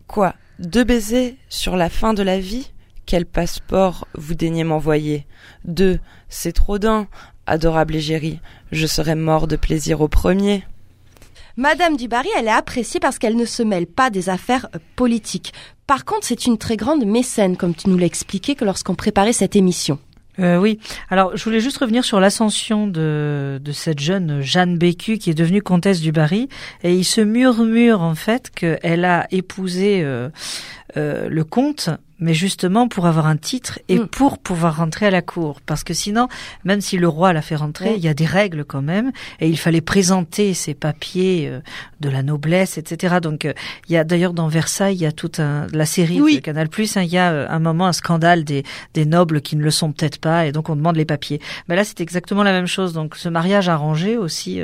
quoi? 0.07 0.35
Deux 0.59 0.83
baisers 0.83 1.35
sur 1.49 1.75
la 1.75 1.89
fin 1.89 2.13
de 2.13 2.23
la 2.23 2.39
vie? 2.39 2.71
Quel 3.09 3.25
passeport 3.25 4.07
vous 4.13 4.35
daignez 4.35 4.63
m'envoyer 4.63 5.25
Deux, 5.65 5.97
c'est 6.27 6.51
trop 6.51 6.77
d'un, 6.77 7.07
adorable 7.47 7.95
égérie, 7.95 8.39
je 8.71 8.85
serais 8.85 9.15
mort 9.15 9.47
de 9.47 9.55
plaisir 9.55 10.01
au 10.01 10.07
premier. 10.07 10.63
Madame 11.57 11.97
du 11.97 12.07
Barry, 12.07 12.29
elle 12.37 12.45
est 12.45 12.51
appréciée 12.51 12.99
parce 12.99 13.17
qu'elle 13.17 13.35
ne 13.35 13.45
se 13.45 13.63
mêle 13.63 13.87
pas 13.87 14.11
des 14.11 14.29
affaires 14.29 14.67
euh, 14.75 14.79
politiques. 14.95 15.53
Par 15.87 16.05
contre, 16.05 16.27
c'est 16.27 16.45
une 16.45 16.59
très 16.59 16.77
grande 16.77 17.03
mécène, 17.03 17.57
comme 17.57 17.73
tu 17.73 17.89
nous 17.89 17.97
l'as 17.97 18.05
expliqué 18.05 18.53
que 18.53 18.63
lorsqu'on 18.63 18.93
préparait 18.93 19.33
cette 19.33 19.55
émission. 19.55 19.97
Euh, 20.39 20.57
oui. 20.57 20.79
Alors, 21.09 21.35
je 21.35 21.43
voulais 21.43 21.59
juste 21.61 21.79
revenir 21.79 22.05
sur 22.05 22.19
l'ascension 22.19 22.85
de, 22.85 23.59
de 23.59 23.71
cette 23.71 23.99
jeune 23.99 24.39
Jeanne 24.41 24.77
Bécu 24.77 25.17
qui 25.17 25.31
est 25.31 25.33
devenue 25.33 25.63
comtesse 25.63 25.99
du 25.99 26.11
Barry. 26.11 26.47
Et 26.83 26.93
il 26.93 27.05
se 27.05 27.21
murmure 27.21 28.01
en 28.01 28.13
fait 28.13 28.51
qu'elle 28.51 29.03
a 29.03 29.25
épousé 29.31 30.01
euh, 30.03 30.29
euh, 30.95 31.27
le 31.27 31.43
comte 31.43 31.89
mais 32.19 32.33
justement 32.33 32.87
pour 32.87 33.07
avoir 33.07 33.27
un 33.27 33.37
titre 33.37 33.79
et 33.87 33.99
mm. 33.99 34.07
pour 34.07 34.37
pouvoir 34.37 34.77
rentrer 34.77 35.07
à 35.07 35.11
la 35.11 35.21
cour. 35.21 35.61
Parce 35.65 35.83
que 35.83 35.93
sinon, 35.93 36.27
même 36.63 36.81
si 36.81 36.97
le 36.97 37.07
roi 37.07 37.33
l'a 37.33 37.41
fait 37.41 37.55
rentrer, 37.55 37.95
il 37.95 38.03
y 38.03 38.07
a 38.07 38.13
des 38.13 38.25
règles 38.25 38.65
quand 38.65 38.81
même, 38.81 39.11
et 39.39 39.47
il 39.47 39.57
fallait 39.57 39.81
présenter 39.81 40.53
ses 40.53 40.73
papiers 40.73 41.47
euh, 41.47 41.59
de 41.99 42.09
la 42.09 42.23
noblesse, 42.23 42.77
etc. 42.77 43.17
Donc, 43.21 43.45
euh, 43.45 43.53
il 43.87 43.93
y 43.93 43.97
a 43.97 44.03
d'ailleurs 44.03 44.33
dans 44.33 44.47
Versailles, 44.47 44.95
il 44.95 45.01
y 45.01 45.05
a 45.05 45.11
toute 45.11 45.39
un, 45.39 45.67
la 45.73 45.85
série 45.85 46.19
de 46.19 46.39
Canal+, 46.39 46.67
hein, 46.67 47.01
il 47.01 47.09
y 47.09 47.17
a 47.17 47.31
euh, 47.31 47.47
un 47.49 47.59
moment 47.59 47.87
un 47.87 47.93
scandale 47.93 48.43
des, 48.43 48.63
des 48.93 49.05
nobles 49.05 49.41
qui 49.41 49.55
ne 49.55 49.63
le 49.63 49.71
sont 49.71 49.91
peut-être 49.91 50.19
pas, 50.19 50.45
et 50.45 50.51
donc 50.51 50.69
on 50.69 50.75
demande 50.75 50.95
les 50.95 51.05
papiers. 51.05 51.39
Mais 51.67 51.75
là, 51.75 51.83
c'est 51.83 52.01
exactement 52.01 52.43
la 52.43 52.51
même 52.51 52.67
chose. 52.67 52.93
Donc, 52.93 53.15
ce 53.15 53.29
mariage 53.29 53.69
arrangé 53.69 54.17
aussi. 54.17 54.61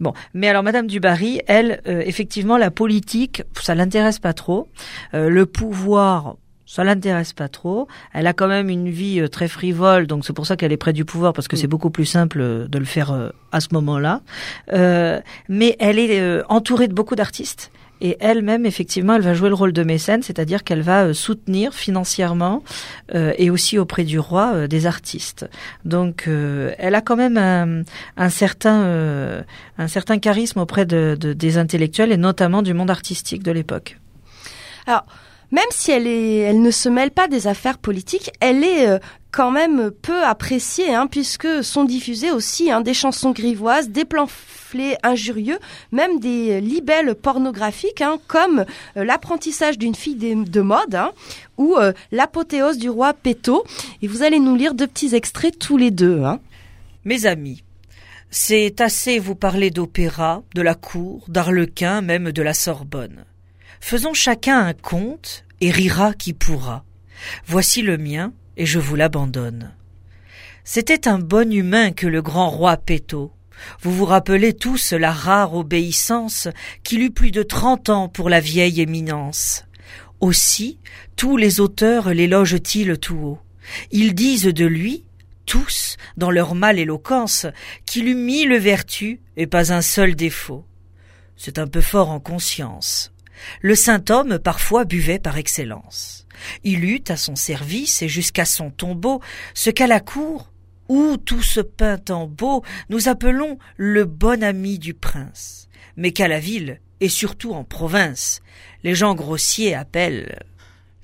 bon, 0.00 0.12
mais 0.34 0.48
alors, 0.48 0.62
Madame 0.62 0.86
du 0.86 1.00
Barry, 1.00 1.40
elle, 1.46 1.80
effectivement, 1.86 2.56
la 2.56 2.70
politique, 2.70 3.42
ça 3.60 3.74
l'intéresse 3.74 4.18
pas 4.18 4.32
trop. 4.32 4.68
le 5.12 5.44
pouvoir 5.46 6.36
ça 6.66 6.82
l'intéresse 6.82 7.32
pas 7.32 7.48
trop. 7.48 7.86
Elle 8.12 8.26
a 8.26 8.32
quand 8.32 8.48
même 8.48 8.68
une 8.68 8.90
vie 8.90 9.20
euh, 9.20 9.28
très 9.28 9.48
frivole, 9.48 10.06
donc 10.06 10.26
c'est 10.26 10.32
pour 10.32 10.46
ça 10.46 10.56
qu'elle 10.56 10.72
est 10.72 10.76
près 10.76 10.92
du 10.92 11.04
pouvoir 11.04 11.32
parce 11.32 11.48
que 11.48 11.56
mm. 11.56 11.58
c'est 11.60 11.66
beaucoup 11.68 11.90
plus 11.90 12.04
simple 12.04 12.40
euh, 12.40 12.66
de 12.66 12.78
le 12.78 12.84
faire 12.84 13.12
euh, 13.12 13.30
à 13.52 13.60
ce 13.60 13.68
moment-là. 13.72 14.20
Euh, 14.72 15.20
mais 15.48 15.76
elle 15.78 15.98
est 15.98 16.42
entourée 16.48 16.88
de 16.88 16.94
beaucoup 16.94 17.14
d'artistes. 17.14 17.70
Et 18.02 18.18
elle-même, 18.20 18.66
effectivement, 18.66 19.14
elle 19.14 19.22
va 19.22 19.32
jouer 19.32 19.48
le 19.48 19.54
rôle 19.54 19.72
de 19.72 19.82
mécène, 19.82 20.22
c'est-à-dire 20.22 20.64
qu'elle 20.64 20.82
va 20.82 21.14
soutenir 21.14 21.72
financièrement 21.72 22.62
euh, 23.14 23.32
et 23.38 23.48
aussi 23.48 23.78
auprès 23.78 24.04
du 24.04 24.18
roi 24.18 24.68
des 24.68 24.84
artistes. 24.84 25.48
Donc, 25.86 26.28
elle 26.28 26.94
a 26.94 27.00
quand 27.00 27.16
même 27.16 27.38
un, 27.38 27.84
un 28.18 28.28
certain, 28.28 29.44
un 29.78 29.88
certain 29.88 30.18
charisme 30.18 30.60
auprès 30.60 30.84
de, 30.84 31.16
de, 31.18 31.32
des 31.32 31.56
intellectuels 31.56 32.12
et 32.12 32.18
notamment 32.18 32.60
du 32.60 32.74
monde 32.74 32.90
artistique 32.90 33.42
de 33.42 33.52
l'époque. 33.52 33.98
Alors, 34.86 35.06
même 35.50 35.64
si 35.70 35.90
elle, 35.90 36.06
est, 36.06 36.38
elle 36.38 36.60
ne 36.60 36.70
se 36.70 36.88
mêle 36.88 37.10
pas 37.10 37.28
des 37.28 37.46
affaires 37.46 37.78
politiques, 37.78 38.30
elle 38.40 38.64
est 38.64 38.88
euh, 38.88 38.98
quand 39.30 39.50
même 39.50 39.90
peu 39.90 40.22
appréciée, 40.24 40.94
hein, 40.94 41.06
puisque 41.06 41.62
sont 41.62 41.84
diffusées 41.84 42.30
aussi 42.30 42.70
hein, 42.70 42.80
des 42.80 42.94
chansons 42.94 43.32
grivoises, 43.32 43.90
des 43.90 44.04
pamphlets 44.04 44.96
injurieux, 45.02 45.58
même 45.92 46.20
des 46.20 46.60
libelles 46.60 47.14
pornographiques, 47.14 48.00
hein, 48.00 48.18
comme 48.26 48.64
euh, 48.96 49.04
l'apprentissage 49.04 49.78
d'une 49.78 49.94
fille 49.94 50.16
de, 50.16 50.60
mode, 50.60 50.98
ou 51.58 51.76
euh, 51.76 51.92
l'apothéose 52.12 52.78
du 52.78 52.90
roi 52.90 53.12
Péto. 53.12 53.64
Et 54.02 54.08
vous 54.08 54.22
allez 54.22 54.40
nous 54.40 54.56
lire 54.56 54.74
deux 54.74 54.86
petits 54.86 55.14
extraits 55.14 55.58
tous 55.58 55.76
les 55.76 55.90
deux. 55.90 56.22
Mes 57.04 57.26
amis, 57.26 57.62
c'est 58.30 58.80
assez 58.80 59.18
vous 59.18 59.36
parler 59.36 59.70
d'opéra, 59.70 60.42
de 60.54 60.62
la 60.62 60.74
cour, 60.74 61.24
d'Arlequin, 61.28 62.00
même 62.00 62.32
de 62.32 62.42
la 62.42 62.54
Sorbonne. 62.54 63.24
Faisons 63.80 64.14
chacun 64.14 64.58
un 64.66 64.72
conte, 64.72 65.44
et 65.60 65.70
rira 65.70 66.12
qui 66.12 66.32
pourra. 66.32 66.84
Voici 67.46 67.82
le 67.82 67.98
mien, 67.98 68.32
et 68.56 68.66
je 68.66 68.78
vous 68.78 68.96
l'abandonne. 68.96 69.72
C'était 70.64 71.08
un 71.08 71.18
bon 71.18 71.52
humain 71.52 71.92
que 71.92 72.06
le 72.06 72.22
grand 72.22 72.50
roi 72.50 72.76
Péto. 72.76 73.32
Vous 73.80 73.92
vous 73.92 74.04
rappelez 74.04 74.52
tous 74.52 74.92
la 74.92 75.12
rare 75.12 75.54
obéissance 75.54 76.48
qu'il 76.82 77.02
eut 77.02 77.10
plus 77.10 77.30
de 77.30 77.42
trente 77.42 77.88
ans 77.88 78.08
pour 78.08 78.28
la 78.28 78.40
vieille 78.40 78.80
éminence. 78.80 79.64
Aussi, 80.20 80.78
tous 81.14 81.36
les 81.36 81.60
auteurs 81.60 82.12
l'élogent-ils 82.12 82.98
tout 82.98 83.16
haut. 83.16 83.38
Ils 83.90 84.14
disent 84.14 84.44
de 84.44 84.66
lui, 84.66 85.04
tous, 85.46 85.96
dans 86.16 86.30
leur 86.30 86.54
mal 86.54 86.78
éloquence, 86.78 87.46
qu'il 87.84 88.08
eut 88.08 88.14
mille 88.14 88.56
vertus 88.56 89.18
et 89.36 89.46
pas 89.46 89.72
un 89.72 89.82
seul 89.82 90.14
défaut. 90.14 90.64
C'est 91.36 91.58
un 91.58 91.66
peu 91.66 91.80
fort 91.80 92.10
en 92.10 92.20
conscience. 92.20 93.12
Le 93.60 93.74
saint 93.74 94.02
homme 94.10 94.38
parfois 94.38 94.84
buvait 94.84 95.18
par 95.18 95.36
excellence. 95.36 96.26
Il 96.64 96.84
eut 96.84 97.04
à 97.08 97.16
son 97.16 97.36
service 97.36 98.02
et 98.02 98.08
jusqu'à 98.08 98.44
son 98.44 98.70
tombeau 98.70 99.20
ce 99.54 99.70
qu'à 99.70 99.86
la 99.86 100.00
cour, 100.00 100.52
où 100.88 101.16
tout 101.16 101.42
se 101.42 101.60
peint 101.60 102.02
en 102.10 102.26
beau, 102.26 102.62
nous 102.90 103.08
appelons 103.08 103.58
le 103.76 104.04
bon 104.04 104.42
ami 104.42 104.78
du 104.78 104.94
prince, 104.94 105.68
mais 105.96 106.12
qu'à 106.12 106.28
la 106.28 106.38
ville, 106.38 106.80
et 107.00 107.08
surtout 107.08 107.52
en 107.52 107.64
province, 107.64 108.40
les 108.84 108.94
gens 108.94 109.14
grossiers 109.14 109.74
appellent 109.74 110.38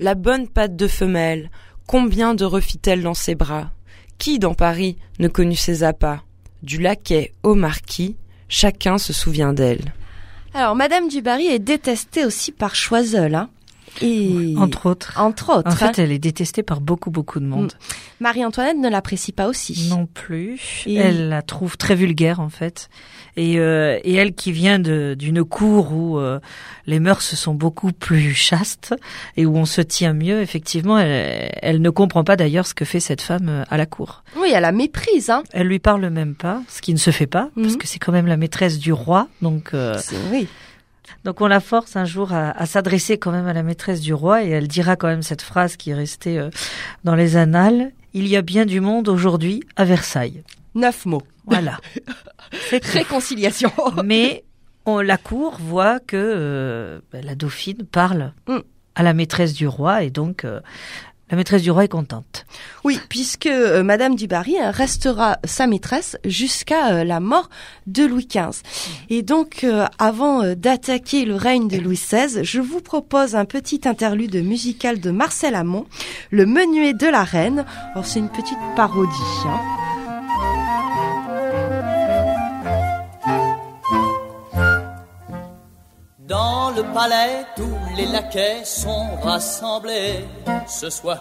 la 0.03 0.15
bonne 0.15 0.49
patte 0.49 0.77
de 0.77 0.89
femelle. 0.89 1.51
Combien 1.87 2.35
de 2.35 2.45
refit-elle 2.45 3.03
dans 3.03 3.15
ses 3.15 3.35
bras? 3.35 3.71
Qui 4.19 4.39
dans 4.39 4.55
Paris 4.55 4.97
ne 5.19 5.29
connut 5.29 5.57
ses 5.57 5.85
appâts? 5.85 6.23
Du 6.63 6.79
laquais 6.79 7.33
au 7.43 7.55
marquis, 7.55 8.17
chacun 8.49 8.99
se 8.99 9.13
souvient 9.13 9.53
d'elle. 9.53 9.93
Alors, 10.55 10.77
Madame 10.77 11.09
du 11.09 11.23
Barry 11.23 11.47
est 11.47 11.59
détestée 11.59 12.27
aussi 12.27 12.53
par 12.53 12.75
Choiseul. 12.75 13.35
Hein. 13.35 13.49
Et 14.01 14.55
entre 14.57 14.87
autres. 14.87 15.13
Entre 15.19 15.51
autres. 15.59 15.69
En 15.71 15.77
fait, 15.77 15.99
elle 15.99 16.13
est 16.13 16.19
détestée 16.19 16.63
par 16.63 16.81
beaucoup, 16.81 17.11
beaucoup 17.11 17.41
de 17.41 17.45
monde. 17.45 17.73
Marie-Antoinette 18.21 18.79
ne 18.79 18.89
l'apprécie 18.89 19.33
pas 19.33 19.49
aussi. 19.49 19.89
Non 19.91 20.07
plus. 20.07 20.83
Et- 20.87 20.95
Elle 20.95 21.29
la 21.29 21.43
trouve 21.43 21.77
très 21.77 21.95
vulgaire, 21.95 22.41
en 22.41 22.49
fait. 22.49 22.89
Et, 23.37 23.59
euh, 23.59 23.99
et 24.05 24.15
elle 24.15 24.35
qui 24.35 24.53
vient 24.53 24.79
d'une 24.79 25.45
cour 25.45 25.93
où 25.93 26.19
euh, 26.19 26.39
les 26.87 27.01
mœurs 27.01 27.23
sont 27.35 27.55
beaucoup 27.55 27.93
plus 27.93 28.35
chastes 28.35 28.95
et 29.37 29.47
où 29.47 29.57
on 29.57 29.65
se 29.65 29.81
tient 29.81 30.13
mieux, 30.13 30.41
effectivement, 30.41 30.99
elle, 30.99 31.51
elle 31.63 31.81
ne 31.83 31.91
comprend 31.91 32.25
pas 32.25 32.37
d'ailleurs 32.37 32.67
ce 32.67 32.75
que 32.75 32.85
fait 32.85 33.01
cette 33.01 33.23
femme 33.23 33.49
euh, 33.49 33.65
à 33.71 33.77
la 33.77 33.87
cour. 33.87 34.23
Oui, 34.37 34.51
elle 34.55 34.63
la 34.63 34.73
méprise, 34.73 35.31
hein. 35.31 35.43
Elle 35.53 35.67
lui 35.67 35.79
parle 35.79 36.09
même 36.11 36.35
pas, 36.35 36.63
ce 36.69 36.81
qui 36.83 36.93
ne 36.93 36.99
se 36.99 37.11
fait 37.11 37.27
pas, 37.27 37.49
parce 37.57 37.73
Mhm. 37.73 37.79
que 37.79 37.87
c'est 37.89 37.99
quand 37.99 38.13
même 38.13 38.27
la 38.27 38.37
maîtresse 38.37 38.79
du 38.79 38.93
roi, 38.93 39.29
donc... 39.41 39.71
euh, 39.75 39.99
Oui. 40.31 40.47
Donc 41.25 41.41
on 41.41 41.47
la 41.47 41.61
force 41.61 41.97
un 41.97 42.05
jour 42.05 42.33
à, 42.33 42.51
à 42.51 42.67
s'adresser 42.67 43.19
quand 43.19 43.33
même 43.33 43.47
à 43.47 43.53
la 43.53 43.63
maîtresse 43.63 44.01
du 44.01 44.15
roi 44.15 44.43
et 44.45 44.51
elle 44.51 44.69
dira 44.69 44.97
quand 44.97 45.09
même 45.09 45.23
cette 45.23 45.43
phrase 45.43 45.77
qui 45.77 45.91
est 45.91 45.95
restée 45.95 46.39
euh, 46.39 46.51
dans 47.05 47.15
les 47.15 47.37
annales. 47.37 47.93
Il 48.15 48.29
y 48.29 48.37
a 48.37 48.43
bien 48.43 48.67
du 48.67 48.81
monde 48.81 49.09
aujourd'hui 49.09 49.63
à 49.77 49.85
Versailles. 49.85 50.43
Neuf 50.75 51.07
mots. 51.07 51.23
Voilà. 51.47 51.79
C'est. 52.71 52.85
Réconciliation. 52.85 53.73
Mais 54.05 54.45
on, 54.85 55.01
la 55.01 55.17
cour 55.17 55.57
voit 55.61 56.01
que 56.01 56.17
euh, 56.17 57.01
ben, 57.13 57.25
la 57.25 57.35
dauphine 57.35 57.85
parle 57.91 58.33
Mm. 58.49 58.59
à 58.95 59.03
la 59.03 59.15
maîtresse 59.15 59.55
du 59.55 59.67
roi 59.67 60.03
et 60.03 60.11
donc 60.11 60.45
euh, 60.45 60.61
la 61.33 61.39
maîtresse 61.39 61.63
du 61.63 61.71
roi 61.71 61.85
est 61.85 61.89
contente. 61.89 62.45
Oui, 62.85 63.01
puisque 63.09 63.47
euh, 63.47 63.83
Madame 63.83 64.17
du 64.17 64.27
Barry 64.27 64.59
hein, 64.59 64.71
restera 64.71 65.39
sa 65.45 65.67
maîtresse 65.67 66.19
jusqu'à 66.27 66.93
euh, 66.93 67.05
la 67.05 67.21
mort 67.21 67.49
de 67.87 68.05
Louis 68.05 68.29
XV. 68.29 68.63
Et 69.09 69.23
donc, 69.23 69.65
euh, 69.65 69.87
avant 69.99 70.55
d'attaquer 70.55 71.25
le 71.25 71.35
règne 71.35 71.69
de 71.69 71.79
Louis 71.79 71.97
XVI, 71.97 72.45
je 72.45 72.61
vous 72.61 72.83
propose 72.83 73.35
un 73.35 73.47
petit 73.47 73.81
interlude 73.87 74.37
musical 74.45 75.01
de 75.01 75.11
Marcel 75.11 75.55
Amont, 75.55 75.87
Le 76.31 76.45
Menuet 76.45 76.93
de 76.93 77.07
la 77.07 77.25
Reine. 77.25 77.65
Alors, 77.93 78.05
c'est 78.05 78.19
une 78.19 78.29
petite 78.29 78.59
parodie. 78.77 79.09
Hein. 79.47 79.82
Dans 86.33 86.71
le 86.71 86.83
palais, 86.95 87.45
tous 87.55 87.79
les 87.95 88.07
laquais 88.07 88.65
sont 88.65 89.07
rassemblés. 89.23 90.25
Ce 90.67 90.89
soir, 90.89 91.19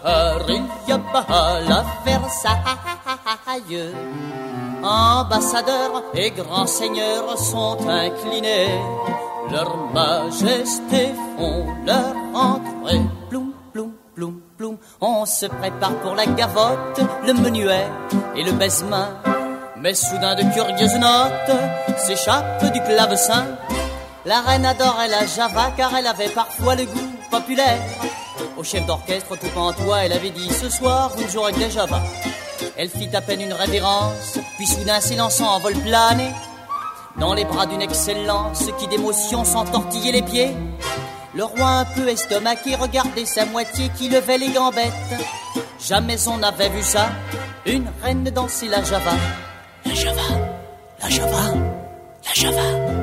il 0.48 0.64
y 0.88 0.92
a 0.92 0.96
bal 0.96 1.70
à 1.70 1.84
Versailles. 2.02 3.92
Ambassadeurs 4.82 6.02
et 6.14 6.30
grands 6.30 6.66
seigneurs 6.66 7.36
sont 7.36 7.76
inclinés. 7.86 8.80
Leur 9.50 9.76
majesté 9.92 11.12
font 11.36 11.66
leur 11.84 12.14
entrée. 12.32 13.02
Ploum, 13.28 13.52
ploum, 13.70 13.92
ploum, 14.14 14.40
ploum. 14.56 14.78
On 15.02 15.26
se 15.26 15.44
prépare 15.44 15.96
pour 15.96 16.14
la 16.14 16.24
gavotte, 16.24 17.02
le 17.26 17.34
menuet 17.34 17.86
et 18.34 18.44
le 18.44 18.52
baise-main. 18.52 19.10
Mais 19.76 19.92
soudain 19.92 20.36
de 20.36 20.44
curieuses 20.54 20.98
notes 20.98 21.98
s'échappent 21.98 22.72
du 22.72 22.80
clavecin. 22.80 23.44
La 24.24 24.40
reine 24.40 24.64
adorait 24.64 25.08
la 25.08 25.26
java 25.26 25.72
car 25.76 25.94
elle 25.96 26.06
avait 26.06 26.28
parfois 26.28 26.76
le 26.76 26.84
goût 26.84 27.12
populaire. 27.30 27.80
Au 28.56 28.62
chef 28.62 28.86
d'orchestre 28.86 29.36
tout 29.36 29.48
pantois, 29.48 30.04
elle 30.04 30.12
avait 30.12 30.30
dit 30.30 30.48
ce 30.48 30.68
soir 30.68 31.10
vous 31.16 31.28
jouerez 31.28 31.52
que 31.52 31.58
des 31.58 31.70
java. 31.70 32.00
Elle 32.76 32.88
fit 32.88 33.14
à 33.14 33.20
peine 33.20 33.40
une 33.40 33.52
révérence, 33.52 34.38
puis 34.56 34.66
soudain 34.66 35.00
s'élançant 35.00 35.56
en 35.56 35.58
vol 35.58 35.74
plané, 35.74 36.30
dans 37.18 37.34
les 37.34 37.44
bras 37.44 37.66
d'une 37.66 37.82
excellence 37.82 38.64
qui 38.78 38.86
d'émotion 38.86 39.44
s'entortillait 39.44 40.12
les 40.12 40.22
pieds. 40.22 40.56
Le 41.34 41.44
roi 41.44 41.66
un 41.66 41.84
peu 41.84 42.08
estomaqué 42.08 42.76
regardait 42.76 43.24
sa 43.24 43.44
moitié 43.46 43.90
qui 43.96 44.08
levait 44.08 44.38
les 44.38 44.50
gambettes. 44.50 44.92
Jamais 45.80 46.28
on 46.28 46.38
n'avait 46.38 46.68
vu 46.68 46.82
ça, 46.82 47.08
une 47.66 47.90
reine 48.02 48.22
danser 48.24 48.68
la 48.68 48.84
java. 48.84 49.12
La 49.84 49.94
java, 49.94 50.22
la 51.02 51.08
java, 51.08 51.54
la 52.24 52.34
java. 52.34 53.01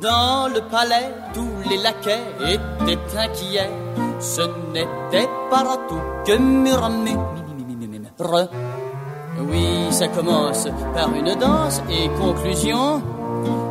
Dans 0.00 0.48
le 0.52 0.60
palais, 0.70 1.10
tous 1.32 1.68
les 1.70 1.78
laquais 1.78 2.24
étaient 2.40 3.18
inquiets. 3.18 3.70
Ce 4.20 4.42
n'était 4.72 5.28
pas 5.50 5.64
tout 5.88 6.00
que 6.26 6.36
murmure. 6.38 7.36
Oui, 9.48 9.66
ça 9.90 10.08
commence 10.08 10.68
par 10.94 11.14
une 11.14 11.34
danse 11.34 11.82
et 11.90 12.08
conclusion, 12.18 13.02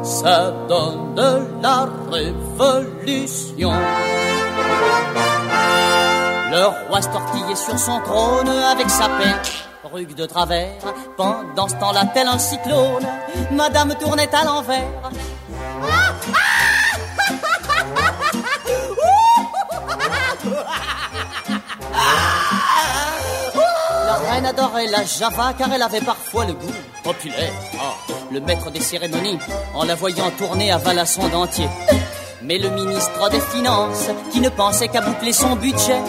ça 0.03 0.51
donne 0.67 1.15
la 1.61 1.88
révolution. 2.11 3.71
Le 6.56 6.68
roi 6.88 7.01
se 7.01 7.10
tortillait 7.10 7.56
sur 7.56 7.78
son 7.78 7.99
trône 7.99 8.47
avec 8.47 8.89
sa 8.89 9.10
perruque 9.10 10.16
de 10.16 10.26
travers. 10.26 10.72
Pendant 11.18 11.68
ce 11.68 11.76
temps-là, 11.76 12.06
tel 12.14 12.28
un 12.30 12.39
cyclone, 12.39 13.06
Madame 13.51 13.93
tournait 13.95 14.34
à 14.34 14.45
l'envers. 14.45 15.12
La 24.06 24.32
reine 24.32 24.45
adorait 24.45 24.88
la 24.88 25.03
java 25.03 25.53
car 25.58 25.74
elle 25.74 25.82
avait 25.82 25.99
parfois 25.99 26.45
le 26.45 26.53
goût 26.53 26.72
populaire. 27.03 27.51
Ah, 27.78 28.14
le 28.32 28.39
maître 28.39 28.72
des 28.72 28.80
cérémonies, 28.80 29.39
en 29.74 29.84
la 29.84 29.95
voyant 29.95 30.32
tourner, 30.38 30.72
avala 30.72 31.06
son 31.06 31.28
dentier. 31.28 31.68
Mais 32.45 32.59
le 32.59 32.69
ministre 32.69 33.29
des 33.31 33.39
Finances, 33.39 34.09
qui 34.31 34.39
ne 34.39 34.49
pensait 34.49 34.87
qu'à 34.87 35.01
boucler 35.01 35.33
son 35.33 35.55
budget, 35.55 35.99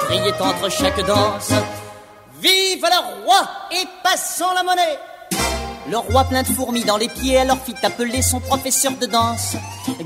criait 0.00 0.40
entre 0.40 0.68
chaque 0.70 1.06
danse 1.06 1.52
Vive 2.40 2.82
le 2.82 3.24
roi 3.24 3.48
et 3.70 3.84
passons 4.02 4.52
la 4.54 4.62
monnaie 4.62 4.98
le 5.90 5.96
roi 5.96 6.24
plein 6.24 6.42
de 6.42 6.48
fourmis 6.48 6.84
dans 6.84 6.98
les 6.98 7.08
pieds 7.08 7.38
alors 7.38 7.56
fit 7.64 7.74
appeler 7.82 8.20
son 8.20 8.40
professeur 8.40 8.92
de 9.00 9.06
danse. 9.06 9.56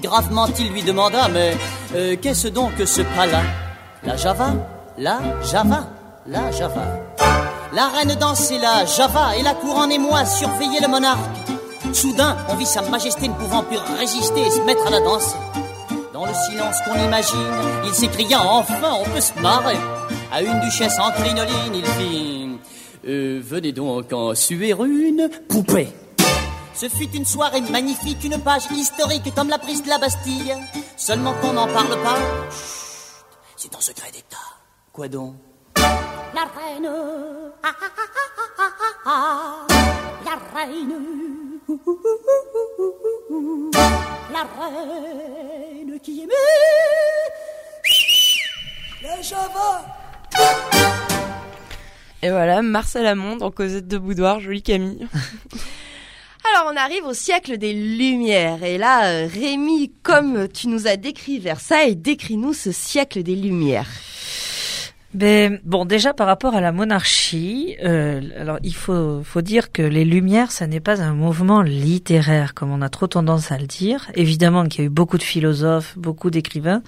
Gravement 0.01 0.47
il 0.61 0.71
lui 0.71 0.85
demanda 0.85 1.27
Mais 1.27 1.57
euh, 1.97 2.15
qu'est-ce 2.23 2.47
donc 2.47 2.77
que 2.77 2.87
ce 2.87 3.03
pas-là 3.03 3.43
La 4.05 4.17
Java 4.17 4.53
La 4.97 5.19
Java 5.43 5.89
La 6.25 6.53
Java 6.53 6.85
La 7.73 7.89
reine 7.89 8.15
dansait 8.15 8.59
la 8.59 8.85
Java 8.85 9.37
et 9.37 9.43
la 9.43 9.55
cour 9.55 9.77
en 9.77 9.91
émoi 9.91 10.25
surveillait 10.25 10.81
le 10.81 10.87
monarque. 10.87 11.19
Soudain, 11.93 12.37
on 12.49 12.55
vit 12.55 12.67
sa 12.67 12.83
majesté 12.83 13.27
ne 13.27 13.35
pouvant 13.35 13.65
plus 13.65 13.79
résister 13.99 14.41
et 14.41 14.51
se 14.53 14.61
mettre 14.61 14.87
à 14.87 14.91
la 14.91 15.01
danse. 15.01 15.35
Le 16.27 16.35
silence 16.35 16.77
qu'on 16.85 16.95
imagine, 16.95 17.39
il 17.85 17.95
s'écria 17.95 18.41
Enfin, 18.43 18.93
on 19.01 19.05
peut 19.05 19.21
se 19.21 19.39
marrer. 19.41 19.77
À 20.33 20.41
une 20.43 20.61
duchesse 20.61 20.99
en 20.99 21.11
crinoline, 21.11 21.75
il 21.75 21.85
fit 21.85 22.43
euh, 23.05 23.41
venez 23.43 23.73
donc 23.73 24.13
en 24.13 24.35
suer 24.35 24.71
une 24.71 25.29
poupée. 25.49 25.89
Ce 26.75 26.89
fut 26.89 27.11
une 27.15 27.25
soirée 27.27 27.61
magnifique, 27.63 28.25
une 28.25 28.39
page 28.39 28.71
historique 28.71 29.35
comme 29.35 29.49
la 29.49 29.59
prise 29.59 29.83
de 29.83 29.89
la 29.89 29.99
Bastille. 29.99 30.55
Seulement 30.97 31.35
qu'on 31.41 31.53
n'en 31.53 31.67
parle 31.67 32.01
pas. 32.03 32.19
C'est 33.57 33.75
un 33.75 33.81
secret 33.81 34.11
d'État. 34.13 34.37
Quoi 34.93 35.09
donc? 35.09 35.35
La 35.77 36.43
reine, 36.43 36.89
ah, 37.63 37.71
ah, 37.71 37.77
ah, 37.83 38.13
ah, 38.59 38.63
ah, 39.07 39.67
ah, 39.67 39.67
la 40.25 40.61
reine, 40.61 40.95
la 44.33 44.43
reine 44.43 46.01
qui 46.03 46.23
aimait 46.23 46.33
la 49.03 49.23
Java. 49.23 49.87
Et 52.23 52.31
voilà, 52.31 52.63
Marcel 52.63 53.07
Amande 53.07 53.43
en 53.43 53.51
Cosette 53.51 53.89
de 53.89 53.99
Boudoir, 53.99 54.41
jolie 54.41 54.63
Camille. 54.63 55.09
Alors 56.45 56.73
on 56.73 56.77
arrive 56.77 57.05
au 57.05 57.15
siècle 57.15 57.57
des 57.57 57.73
Lumières 57.73 58.63
et 58.65 58.77
là 58.77 59.07
euh, 59.07 59.29
Rémi, 59.33 59.93
comme 60.03 60.49
tu 60.49 60.69
nous 60.69 60.87
as 60.87 60.97
décrit 60.97 61.39
Versailles, 61.39 61.97
décris-nous 61.97 62.53
ce 62.53 62.73
siècle 62.73 63.23
des 63.23 63.37
Lumières. 63.37 63.89
Ben, 65.15 65.61
bon, 65.65 65.85
déjà 65.85 66.15
par 66.15 66.27
rapport 66.27 66.55
à 66.55 66.63
la 66.63 66.73
monarchie, 66.73 67.77
euh, 67.85 68.23
alors 68.39 68.59
il 68.63 68.75
faut, 68.75 69.23
faut 69.23 69.43
dire 69.43 69.71
que 69.71 69.83
les 69.83 70.07
Lumières, 70.07 70.51
ça 70.51 70.67
n'est 70.67 70.81
pas 70.81 71.03
un 71.03 71.13
mouvement 71.13 71.61
littéraire 71.61 72.55
comme 72.55 72.71
on 72.71 72.81
a 72.81 72.89
trop 72.89 73.07
tendance 73.07 73.53
à 73.53 73.59
le 73.59 73.67
dire. 73.67 74.11
Évidemment 74.15 74.65
qu'il 74.67 74.81
y 74.81 74.83
a 74.85 74.87
eu 74.87 74.91
beaucoup 74.91 75.19
de 75.19 75.23
philosophes, 75.23 75.99
beaucoup 75.99 76.31
d'écrivains, 76.31 76.83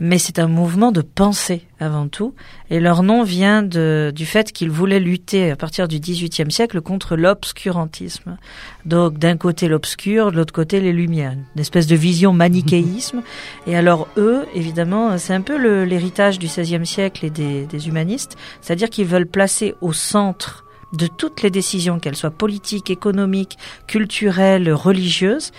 mais 0.00 0.16
c'est 0.16 0.38
un 0.38 0.48
mouvement 0.48 0.90
de 0.90 1.02
pensée 1.02 1.66
avant 1.80 2.08
tout. 2.08 2.34
Et 2.70 2.80
leur 2.80 3.02
nom 3.02 3.22
vient 3.22 3.62
de, 3.62 4.12
du 4.14 4.26
fait 4.26 4.52
qu'ils 4.52 4.70
voulaient 4.70 5.00
lutter 5.00 5.50
à 5.50 5.56
partir 5.56 5.88
du 5.88 5.98
XVIIIe 5.98 6.50
siècle 6.50 6.80
contre 6.80 7.16
l'obscurantisme. 7.16 8.36
Donc 8.84 9.18
d'un 9.18 9.36
côté 9.36 9.68
l'obscur, 9.68 10.32
de 10.32 10.36
l'autre 10.36 10.52
côté 10.52 10.80
les 10.80 10.92
Lumières, 10.92 11.32
une 11.54 11.60
espèce 11.60 11.86
de 11.86 11.96
vision 11.96 12.32
manichéisme. 12.32 13.22
Et 13.66 13.76
alors 13.76 14.08
eux, 14.16 14.46
évidemment, 14.54 15.18
c'est 15.18 15.34
un 15.34 15.42
peu 15.42 15.56
l'héritage 15.84 16.38
du 16.38 16.46
XVIe 16.46 16.86
siècle 16.86 17.24
et 17.24 17.30
des, 17.30 17.66
des 17.66 17.88
humanistes, 17.88 18.36
c'est-à-dire 18.60 18.90
qu'ils 18.90 19.06
veulent 19.06 19.26
placer 19.26 19.74
au 19.80 19.92
centre 19.92 20.64
de 20.92 21.06
toutes 21.06 21.42
les 21.42 21.50
décisions, 21.50 21.98
qu'elles 21.98 22.16
soient 22.16 22.30
politiques, 22.30 22.90
économiques, 22.90 23.58
culturelles, 23.86 24.72
religieuses, 24.72 25.52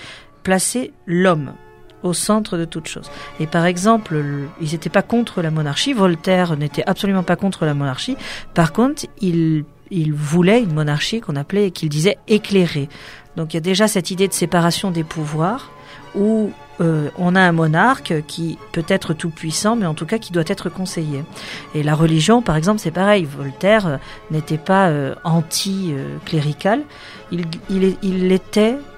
placer 0.43 0.93
l'homme 1.05 1.53
au 2.03 2.13
centre 2.13 2.57
de 2.57 2.65
toute 2.65 2.87
chose. 2.87 3.09
Et 3.39 3.47
par 3.47 3.65
exemple, 3.65 4.21
ils 4.61 4.71
n'étaient 4.71 4.89
pas 4.89 5.01
contre 5.01 5.41
la 5.41 5.51
monarchie. 5.51 5.93
Voltaire 5.93 6.57
n'était 6.57 6.83
absolument 6.85 7.23
pas 7.23 7.35
contre 7.35 7.65
la 7.65 7.73
monarchie. 7.73 8.17
Par 8.53 8.71
contre, 8.73 9.05
il, 9.21 9.65
il 9.91 10.13
voulait 10.13 10.61
une 10.61 10.73
monarchie 10.73 11.21
qu'on 11.21 11.35
appelait, 11.35 11.71
qu'il 11.71 11.89
disait 11.89 12.17
éclairée. 12.27 12.89
Donc 13.35 13.53
il 13.53 13.57
y 13.57 13.59
a 13.59 13.61
déjà 13.61 13.87
cette 13.87 14.11
idée 14.11 14.27
de 14.27 14.33
séparation 14.33 14.91
des 14.91 15.03
pouvoirs 15.03 15.71
où 16.15 16.51
euh, 16.79 17.09
on 17.17 17.35
a 17.35 17.41
un 17.41 17.51
monarque 17.51 18.13
qui 18.27 18.57
peut 18.71 18.85
être 18.87 19.13
tout 19.13 19.29
puissant, 19.29 19.75
mais 19.75 19.85
en 19.85 19.93
tout 19.93 20.05
cas 20.05 20.17
qui 20.17 20.31
doit 20.31 20.43
être 20.47 20.69
conseillé. 20.69 21.23
Et 21.73 21.83
la 21.83 21.95
religion, 21.95 22.41
par 22.41 22.55
exemple, 22.55 22.79
c'est 22.79 22.91
pareil. 22.91 23.25
Voltaire 23.25 23.87
euh, 23.87 23.97
n'était 24.31 24.57
pas 24.57 24.89
euh, 24.89 25.15
anti-clérical. 25.23 26.81
Il, 27.31 27.45
il, 27.69 27.97
il 28.01 28.27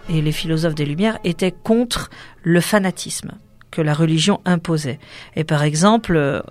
et 0.10 0.22
les 0.22 0.32
philosophes 0.32 0.76
des 0.76 0.86
Lumières 0.86 1.20
étaient 1.24 1.52
contre 1.52 2.10
le 2.44 2.62
fanatisme 2.62 3.32
que 3.72 3.82
la 3.82 3.94
religion 3.94 4.42
imposait. 4.46 5.00
Et 5.36 5.44
par 5.44 5.64
exemple, 5.64 6.44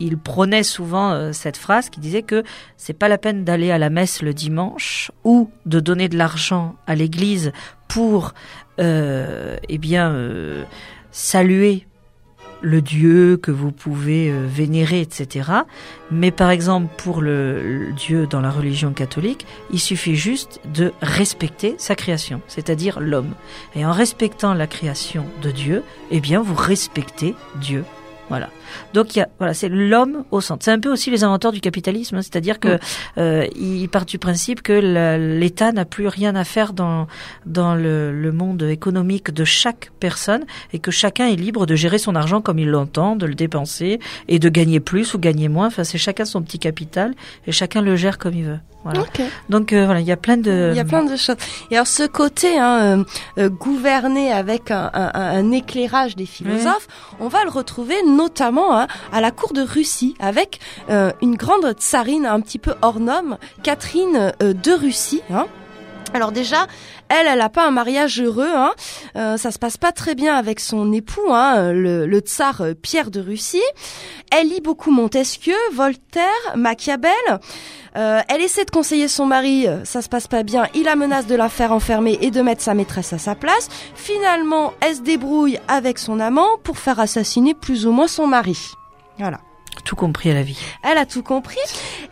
il 0.00 0.16
prônait 0.18 0.62
souvent 0.62 1.32
cette 1.32 1.56
phrase 1.56 1.90
qui 1.90 2.00
disait 2.00 2.22
que 2.22 2.42
c'est 2.76 2.94
pas 2.94 3.08
la 3.08 3.18
peine 3.18 3.44
d'aller 3.44 3.70
à 3.70 3.78
la 3.78 3.90
messe 3.90 4.22
le 4.22 4.32
dimanche 4.32 5.10
ou 5.22 5.50
de 5.66 5.80
donner 5.80 6.08
de 6.08 6.16
l'argent 6.16 6.76
à 6.86 6.94
l'église 6.94 7.52
pour 7.88 8.32
euh, 8.78 9.56
eh 9.68 9.78
bien, 9.78 10.10
euh, 10.12 10.64
saluer 11.10 11.86
le 12.62 12.82
Dieu 12.82 13.36
que 13.36 13.50
vous 13.50 13.72
pouvez 13.72 14.30
euh, 14.30 14.46
vénérer, 14.48 15.00
etc. 15.00 15.50
Mais 16.10 16.30
par 16.30 16.50
exemple, 16.50 16.88
pour 16.96 17.20
le, 17.20 17.62
le, 17.62 17.92
Dieu 17.92 18.26
dans 18.26 18.40
la 18.40 18.50
religion 18.50 18.92
catholique, 18.92 19.46
il 19.70 19.80
suffit 19.80 20.16
juste 20.16 20.60
de 20.74 20.92
respecter 21.02 21.74
sa 21.78 21.94
création, 21.94 22.40
c'est-à-dire 22.48 23.00
l'homme. 23.00 23.34
Et 23.74 23.84
en 23.84 23.92
respectant 23.92 24.54
la 24.54 24.66
création 24.66 25.26
de 25.42 25.50
Dieu, 25.50 25.82
eh 26.10 26.20
bien, 26.20 26.40
vous 26.40 26.54
respectez 26.54 27.34
Dieu. 27.60 27.84
Voilà. 28.28 28.50
Donc 28.94 29.14
il 29.14 29.20
y 29.20 29.22
a, 29.22 29.28
voilà, 29.38 29.54
c'est 29.54 29.68
l'homme 29.68 30.24
au 30.30 30.40
centre. 30.40 30.64
C'est 30.64 30.72
un 30.72 30.78
peu 30.78 30.90
aussi 30.90 31.10
les 31.10 31.24
inventeurs 31.24 31.52
du 31.52 31.60
capitalisme, 31.60 32.16
hein, 32.16 32.22
c'est-à-dire 32.22 32.60
que 32.60 32.78
euh, 33.18 33.46
ils 33.56 33.88
partent 33.88 34.08
du 34.08 34.18
principe 34.18 34.62
que 34.62 34.72
l'État 35.38 35.72
n'a 35.72 35.84
plus 35.84 36.08
rien 36.08 36.34
à 36.34 36.44
faire 36.44 36.72
dans 36.72 37.06
dans 37.44 37.74
le, 37.74 38.12
le, 38.12 38.32
monde 38.32 38.62
économique 38.62 39.30
de 39.30 39.44
chaque 39.44 39.90
personne 40.00 40.44
et 40.72 40.78
que 40.78 40.90
chacun 40.90 41.26
est 41.26 41.36
libre 41.36 41.66
de 41.66 41.74
gérer 41.74 41.98
son 41.98 42.14
argent 42.14 42.40
comme 42.40 42.58
il 42.58 42.68
l'entend, 42.68 43.16
de 43.16 43.26
le 43.26 43.34
dépenser 43.34 43.98
et 44.28 44.38
de 44.38 44.48
gagner 44.48 44.80
plus 44.80 45.14
ou 45.14 45.18
gagner 45.18 45.48
moins. 45.48 45.66
Enfin, 45.68 45.84
c'est 45.84 45.98
chacun 45.98 46.24
son 46.24 46.42
petit 46.42 46.58
capital 46.58 47.14
et 47.46 47.52
chacun 47.52 47.82
le 47.82 47.96
gère 47.96 48.18
comme 48.18 48.34
il 48.34 48.44
veut. 48.44 48.58
Voilà. 48.86 49.00
Okay. 49.00 49.24
Donc 49.48 49.72
euh, 49.72 49.84
voilà, 49.84 49.98
il 49.98 50.06
y 50.06 50.12
a 50.12 50.16
plein 50.16 50.36
de 50.36 50.70
il 50.72 50.76
y 50.76 50.80
a 50.80 50.84
plein 50.84 51.02
de 51.02 51.16
choses. 51.16 51.34
Et 51.72 51.74
alors 51.74 51.88
ce 51.88 52.04
côté 52.04 52.56
hein, 52.56 53.04
euh, 53.36 53.48
gouverner 53.48 54.30
avec 54.30 54.70
un, 54.70 54.90
un, 54.94 55.10
un, 55.12 55.50
éclairage 55.50 56.14
des 56.14 56.24
philosophes, 56.24 56.86
oui. 56.88 57.16
on 57.18 57.28
va 57.28 57.42
le 57.42 57.50
retrouver 57.50 57.96
notamment 58.06 58.55
hein, 58.62 58.86
à 59.12 59.20
la 59.20 59.30
cour 59.30 59.52
de 59.52 59.62
Russie 59.62 60.14
avec 60.18 60.60
euh, 60.90 61.12
une 61.22 61.36
grande 61.36 61.74
tsarine 61.78 62.26
un 62.26 62.40
petit 62.40 62.58
peu 62.58 62.74
hors 62.82 63.00
norme, 63.00 63.38
Catherine 63.62 64.32
euh, 64.42 64.52
de 64.52 64.72
Russie. 64.72 65.22
Hein. 65.30 65.46
Alors 66.14 66.32
déjà, 66.32 66.66
elle, 67.08 67.26
elle 67.26 67.38
n'a 67.38 67.48
pas 67.48 67.66
un 67.66 67.70
mariage 67.70 68.20
heureux. 68.20 68.52
Hein. 68.54 68.72
Euh, 69.16 69.36
ça 69.36 69.50
se 69.50 69.58
passe 69.58 69.76
pas 69.76 69.92
très 69.92 70.14
bien 70.14 70.34
avec 70.34 70.60
son 70.60 70.92
époux, 70.92 71.32
hein, 71.32 71.72
le, 71.72 72.06
le, 72.06 72.18
tsar 72.20 72.62
Pierre 72.80 73.10
de 73.10 73.20
Russie. 73.20 73.62
Elle 74.30 74.48
lit 74.48 74.60
beaucoup 74.60 74.90
Montesquieu, 74.90 75.56
Voltaire, 75.72 76.24
Machiavel. 76.54 77.12
Euh, 77.96 78.20
elle 78.28 78.40
essaie 78.40 78.64
de 78.64 78.70
conseiller 78.70 79.08
son 79.08 79.26
mari, 79.26 79.66
ça 79.84 80.02
se 80.02 80.08
passe 80.08 80.26
pas 80.28 80.42
bien. 80.42 80.66
Il 80.74 80.84
la 80.84 80.96
menace 80.96 81.26
de 81.26 81.34
la 81.34 81.48
faire 81.48 81.72
enfermer 81.72 82.18
et 82.20 82.30
de 82.30 82.40
mettre 82.42 82.62
sa 82.62 82.74
maîtresse 82.74 83.12
à 83.12 83.18
sa 83.18 83.34
place. 83.34 83.68
Finalement, 83.94 84.74
elle 84.80 84.96
se 84.96 85.00
débrouille 85.00 85.58
avec 85.66 85.98
son 85.98 86.20
amant 86.20 86.58
pour 86.62 86.78
faire 86.78 87.00
assassiner 87.00 87.54
plus 87.54 87.86
ou 87.86 87.92
moins 87.92 88.08
son 88.08 88.26
mari. 88.26 88.72
Voilà. 89.18 89.40
Tout 89.84 89.96
compris 89.96 90.30
à 90.30 90.34
la 90.34 90.42
vie. 90.42 90.58
Elle 90.82 90.98
a 90.98 91.06
tout 91.06 91.22
compris. 91.22 91.60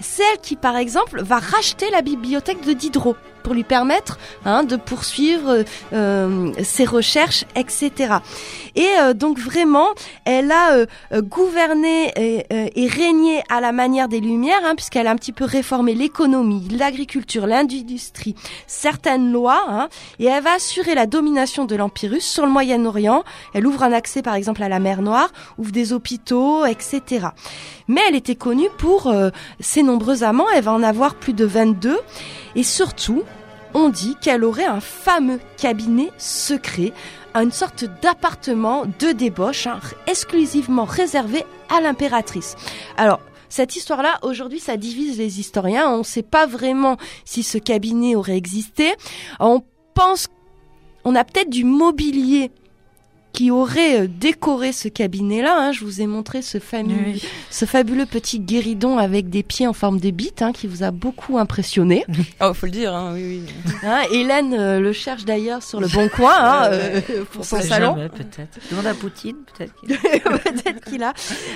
C'est 0.00 0.22
elle 0.32 0.40
qui, 0.40 0.56
par 0.56 0.76
exemple, 0.76 1.22
va 1.22 1.38
racheter 1.38 1.90
la 1.90 2.02
bibliothèque 2.02 2.64
de 2.64 2.72
Diderot 2.72 3.16
pour 3.44 3.54
lui 3.54 3.62
permettre 3.62 4.18
hein, 4.44 4.64
de 4.64 4.74
poursuivre 4.74 5.64
euh, 5.92 6.52
ses 6.62 6.84
recherches, 6.84 7.44
etc. 7.54 8.14
Et 8.74 8.88
euh, 9.00 9.14
donc 9.14 9.38
vraiment, 9.38 9.88
elle 10.24 10.50
a 10.50 10.72
euh, 10.72 10.86
gouverné 11.22 12.10
et, 12.16 12.46
et, 12.50 12.88
régné 12.88 13.42
à 13.50 13.60
la 13.60 13.70
manière 13.70 14.08
des 14.08 14.20
Lumières, 14.20 14.62
hein, 14.64 14.74
puisqu'elle 14.74 15.06
a 15.06 15.10
un 15.10 15.16
petit 15.16 15.32
peu 15.32 15.44
réformé 15.44 15.94
l'économie, 15.94 16.68
l'agriculture, 16.70 17.46
l'industrie, 17.46 18.34
certaines 18.66 19.30
lois, 19.30 19.62
hein, 19.68 19.88
et 20.18 20.24
elle 20.24 20.42
va 20.42 20.54
assurer 20.54 20.94
la 20.94 21.06
domination 21.06 21.66
de 21.66 21.76
l'Empire 21.76 22.12
russe 22.12 22.26
sur 22.26 22.46
le 22.46 22.52
Moyen-Orient. 22.52 23.24
Elle 23.52 23.66
ouvre 23.66 23.82
un 23.82 23.92
accès, 23.92 24.22
par 24.22 24.34
exemple, 24.34 24.62
à 24.62 24.68
la 24.68 24.80
mer 24.80 25.02
Noire, 25.02 25.30
ouvre 25.58 25.70
des 25.70 25.92
hôpitaux, 25.92 26.64
etc. 26.64 27.28
Mais 27.88 28.00
elle 28.08 28.16
était 28.16 28.34
connue 28.34 28.68
pour 28.78 29.12
ses 29.60 29.82
nombreux 29.82 30.22
amants. 30.22 30.46
Elle 30.54 30.64
va 30.64 30.72
en 30.72 30.82
avoir 30.82 31.14
plus 31.14 31.34
de 31.34 31.44
22. 31.44 31.98
Et 32.56 32.62
surtout, 32.62 33.22
on 33.74 33.88
dit 33.88 34.16
qu'elle 34.20 34.44
aurait 34.44 34.64
un 34.64 34.80
fameux 34.80 35.40
cabinet 35.56 36.10
secret, 36.16 36.92
une 37.34 37.52
sorte 37.52 37.84
d'appartement 38.00 38.84
de 39.00 39.12
débauche, 39.12 39.66
hein, 39.66 39.80
exclusivement 40.06 40.84
réservé 40.84 41.44
à 41.68 41.80
l'impératrice. 41.80 42.54
Alors, 42.96 43.20
cette 43.48 43.76
histoire-là, 43.76 44.18
aujourd'hui, 44.22 44.60
ça 44.60 44.76
divise 44.76 45.18
les 45.18 45.40
historiens. 45.40 45.88
On 45.88 45.98
ne 45.98 46.02
sait 46.04 46.22
pas 46.22 46.46
vraiment 46.46 46.96
si 47.24 47.42
ce 47.42 47.58
cabinet 47.58 48.14
aurait 48.14 48.36
existé. 48.36 48.94
On 49.40 49.62
pense, 49.94 50.28
on 51.04 51.14
a 51.14 51.24
peut-être 51.24 51.50
du 51.50 51.64
mobilier 51.64 52.50
qui 53.34 53.50
aurait 53.50 54.08
décoré 54.08 54.72
ce 54.72 54.88
cabinet-là. 54.88 55.54
Hein. 55.58 55.72
Je 55.72 55.84
vous 55.84 56.00
ai 56.00 56.06
montré 56.06 56.40
ce, 56.40 56.56
oui. 56.56 57.22
ce 57.50 57.64
fabuleux 57.66 58.06
petit 58.06 58.40
guéridon 58.40 58.96
avec 58.96 59.28
des 59.28 59.42
pieds 59.42 59.66
en 59.66 59.72
forme 59.72 59.98
de 59.98 60.10
bite 60.10 60.40
hein, 60.40 60.52
qui 60.52 60.66
vous 60.66 60.82
a 60.82 60.90
beaucoup 60.90 61.38
impressionné. 61.38 62.06
Oh, 62.40 62.52
faut 62.52 62.66
le 62.66 62.72
dire, 62.72 62.94
hein, 62.94 63.12
oui, 63.14 63.42
oui. 63.46 63.74
Hein, 63.84 64.02
Hélène 64.10 64.54
euh, 64.54 64.80
le 64.80 64.92
cherche 64.92 65.24
d'ailleurs 65.24 65.62
sur 65.62 65.80
le 65.80 65.86
bon 65.88 66.08
coin 66.08 66.34
hein, 66.36 66.62
euh, 66.72 67.00
pour 67.30 67.44
son 67.44 67.60
salon. 67.60 67.94
Peut-être. 67.94 68.58
Demande 68.70 68.86
à 68.86 68.94
Poutine, 68.94 69.36
peut-être 69.56 69.72
qu'il 69.74 69.96
peut 70.20 70.90
qu'il 70.90 71.02
a. 71.02 71.12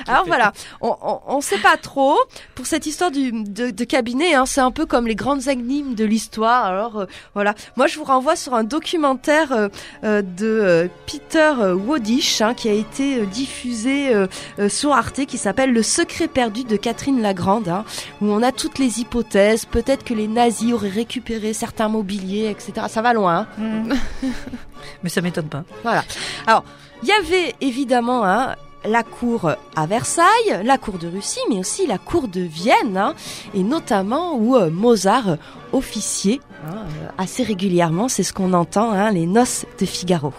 Alors 0.07 0.25
voilà, 0.27 0.53
on 0.81 1.37
ne 1.37 1.43
sait 1.43 1.59
pas 1.59 1.77
trop. 1.77 2.17
Pour 2.55 2.67
cette 2.67 2.87
histoire 2.87 3.11
du, 3.11 3.33
de, 3.33 3.71
de 3.71 3.85
cabinet, 3.85 4.35
hein, 4.35 4.47
c'est 4.47 4.61
un 4.61 4.71
peu 4.71 4.87
comme 4.87 5.07
les 5.07 5.15
grandes 5.15 5.49
énigmes 5.49 5.95
de 5.95 6.05
l'histoire. 6.05 6.65
Alors 6.65 6.99
euh, 6.99 7.07
voilà, 7.35 7.55
moi 7.77 7.87
je 7.87 7.99
vous 7.99 8.05
renvoie 8.05 8.37
sur 8.37 8.55
un 8.55 8.65
documentaire 8.65 9.69
euh, 10.05 10.23
de 10.23 10.89
Peter 11.07 11.53
Wodish 11.75 12.41
hein, 12.41 12.55
qui 12.55 12.69
a 12.69 12.73
été 12.73 13.27
diffusé 13.27 14.15
euh, 14.15 14.27
euh, 14.59 14.69
sur 14.69 14.93
Arte 14.93 15.27
qui 15.27 15.39
s'appelle 15.39 15.73
Le 15.73 15.83
secret 15.83 16.29
perdu 16.29 16.65
de 16.65 16.77
Catherine 16.77 17.21
Lagrande 17.21 17.69
hein, 17.69 17.85
où 18.21 18.27
on 18.27 18.43
a 18.43 18.53
toutes 18.53 18.79
les 18.79 19.01
hypothèses. 19.01 19.65
Peut-être 19.65 20.05
que 20.05 20.15
les 20.15 20.29
nazis 20.29 20.73
auraient 20.73 20.89
récupéré 20.89 21.53
certains 21.53 21.89
mobiliers 21.89 22.49
etc 22.51 22.87
ça 22.89 23.03
va 23.03 23.13
loin 23.13 23.47
hein. 23.59 23.63
Mmh. 23.63 23.95
mais 25.03 25.11
ça 25.11 25.21
m'étonne 25.21 25.49
pas. 25.49 25.65
Voilà. 25.83 26.05
Alors 26.47 26.65
il 27.03 27.09
y 27.09 27.13
avait 27.13 27.55
évidemment 27.61 28.25
hein, 28.25 28.57
la 28.85 29.03
cour 29.03 29.51
à 29.77 29.87
Versailles, 29.87 30.63
la 30.65 30.79
cour 30.79 30.99
de 30.99 31.09
Russie, 31.09 31.41
mais 31.49 31.59
aussi 31.59 31.87
la 31.87 31.99
cour 31.99 32.29
de 32.29 32.41
Vienne, 32.41 32.97
hein, 32.97 33.15
et 33.55 33.63
notamment 33.63 34.37
où 34.37 34.57
euh, 34.57 34.71
Mozart 34.71 35.37
officiait 35.73 36.41
hein, 36.67 36.85
assez 37.19 37.43
régulièrement, 37.43 38.09
c'est 38.09 38.23
ce 38.23 38.33
qu'on 38.33 38.53
entend, 38.53 39.11
les 39.11 39.27
noces 39.27 39.67
de 39.79 39.87
Figaro. 39.87 40.33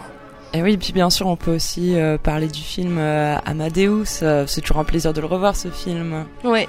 Et 0.52 0.62
oui, 0.62 0.76
puis 0.76 0.92
bien 0.92 1.10
sûr, 1.10 1.28
on 1.28 1.36
peut 1.36 1.54
aussi 1.54 1.94
euh, 1.94 2.18
parler 2.18 2.48
du 2.48 2.60
film 2.60 2.98
euh, 2.98 3.36
Amadeus. 3.46 4.22
Euh, 4.22 4.46
c'est 4.46 4.60
toujours 4.60 4.78
un 4.78 4.84
plaisir 4.84 5.12
de 5.12 5.20
le 5.20 5.26
revoir, 5.26 5.54
ce 5.54 5.68
film. 5.68 6.26
Oui. 6.44 6.66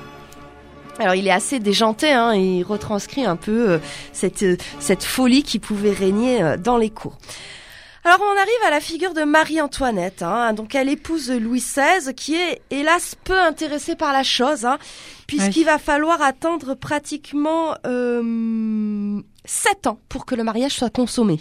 Alors 0.99 1.15
il 1.15 1.25
est 1.25 1.31
assez 1.31 1.59
déjanté, 1.59 2.11
hein, 2.11 2.35
il 2.35 2.63
retranscrit 2.63 3.25
un 3.25 3.35
peu 3.35 3.79
cette, 4.13 4.45
cette 4.79 5.03
folie 5.03 5.41
qui 5.41 5.57
pouvait 5.57 5.93
régner 5.93 6.57
dans 6.59 6.77
les 6.77 6.91
cours. 6.91 7.17
Alors 8.03 8.19
on 8.21 8.37
arrive 8.37 8.67
à 8.67 8.71
la 8.71 8.79
figure 8.79 9.13
de 9.13 9.23
Marie-Antoinette, 9.23 10.21
hein, 10.21 10.53
donc 10.53 10.75
elle 10.75 10.89
épouse 10.89 11.31
Louis 11.31 11.59
XVI, 11.59 12.13
qui 12.13 12.35
est 12.35 12.61
hélas 12.69 13.15
peu 13.23 13.39
intéressé 13.39 13.95
par 13.95 14.11
la 14.11 14.21
chose, 14.21 14.65
hein, 14.65 14.77
puisqu'il 15.27 15.59
oui. 15.59 15.65
va 15.65 15.77
falloir 15.77 16.21
attendre 16.21 16.75
pratiquement 16.75 17.75
euh, 17.87 19.21
7 19.45 19.87
ans 19.87 19.99
pour 20.09 20.25
que 20.25 20.35
le 20.35 20.43
mariage 20.43 20.73
soit 20.73 20.89
consommé. 20.89 21.39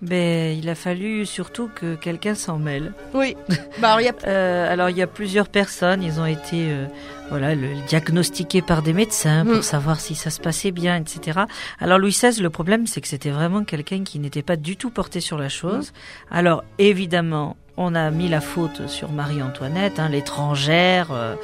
Ben, 0.00 0.56
il 0.56 0.68
a 0.68 0.74
fallu 0.74 1.26
surtout 1.26 1.68
que 1.74 1.96
quelqu'un 1.96 2.34
s'en 2.34 2.58
mêle. 2.58 2.92
Oui. 3.14 3.36
Bah, 3.80 3.94
alors, 3.94 4.00
il 4.00 4.04
y 4.04 4.08
a... 4.08 4.14
Euh, 4.28 4.72
alors, 4.72 4.90
il 4.90 4.96
y 4.96 5.02
a 5.02 5.06
plusieurs 5.06 5.48
personnes. 5.48 6.02
Ils 6.02 6.20
ont 6.20 6.26
été 6.26 6.70
euh, 6.70 6.86
voilà, 7.30 7.54
le, 7.54 7.68
diagnostiqués 7.86 8.62
par 8.62 8.82
des 8.82 8.92
médecins 8.92 9.44
pour 9.44 9.58
mm. 9.58 9.62
savoir 9.62 10.00
si 10.00 10.14
ça 10.14 10.30
se 10.30 10.40
passait 10.40 10.70
bien, 10.70 10.96
etc. 10.96 11.40
Alors, 11.80 11.98
Louis 11.98 12.10
XVI, 12.10 12.40
le 12.42 12.50
problème, 12.50 12.86
c'est 12.86 13.00
que 13.00 13.08
c'était 13.08 13.30
vraiment 13.30 13.64
quelqu'un 13.64 14.04
qui 14.04 14.18
n'était 14.18 14.42
pas 14.42 14.56
du 14.56 14.76
tout 14.76 14.90
porté 14.90 15.20
sur 15.20 15.38
la 15.38 15.48
chose. 15.48 15.92
Mm. 15.92 16.34
Alors, 16.34 16.64
évidemment, 16.78 17.56
on 17.78 17.94
a 17.94 18.10
mis 18.10 18.28
la 18.28 18.40
faute 18.40 18.88
sur 18.88 19.12
Marie-Antoinette, 19.12 20.00
hein, 20.00 20.08
l'étrangère, 20.08 21.12
euh, 21.12 21.36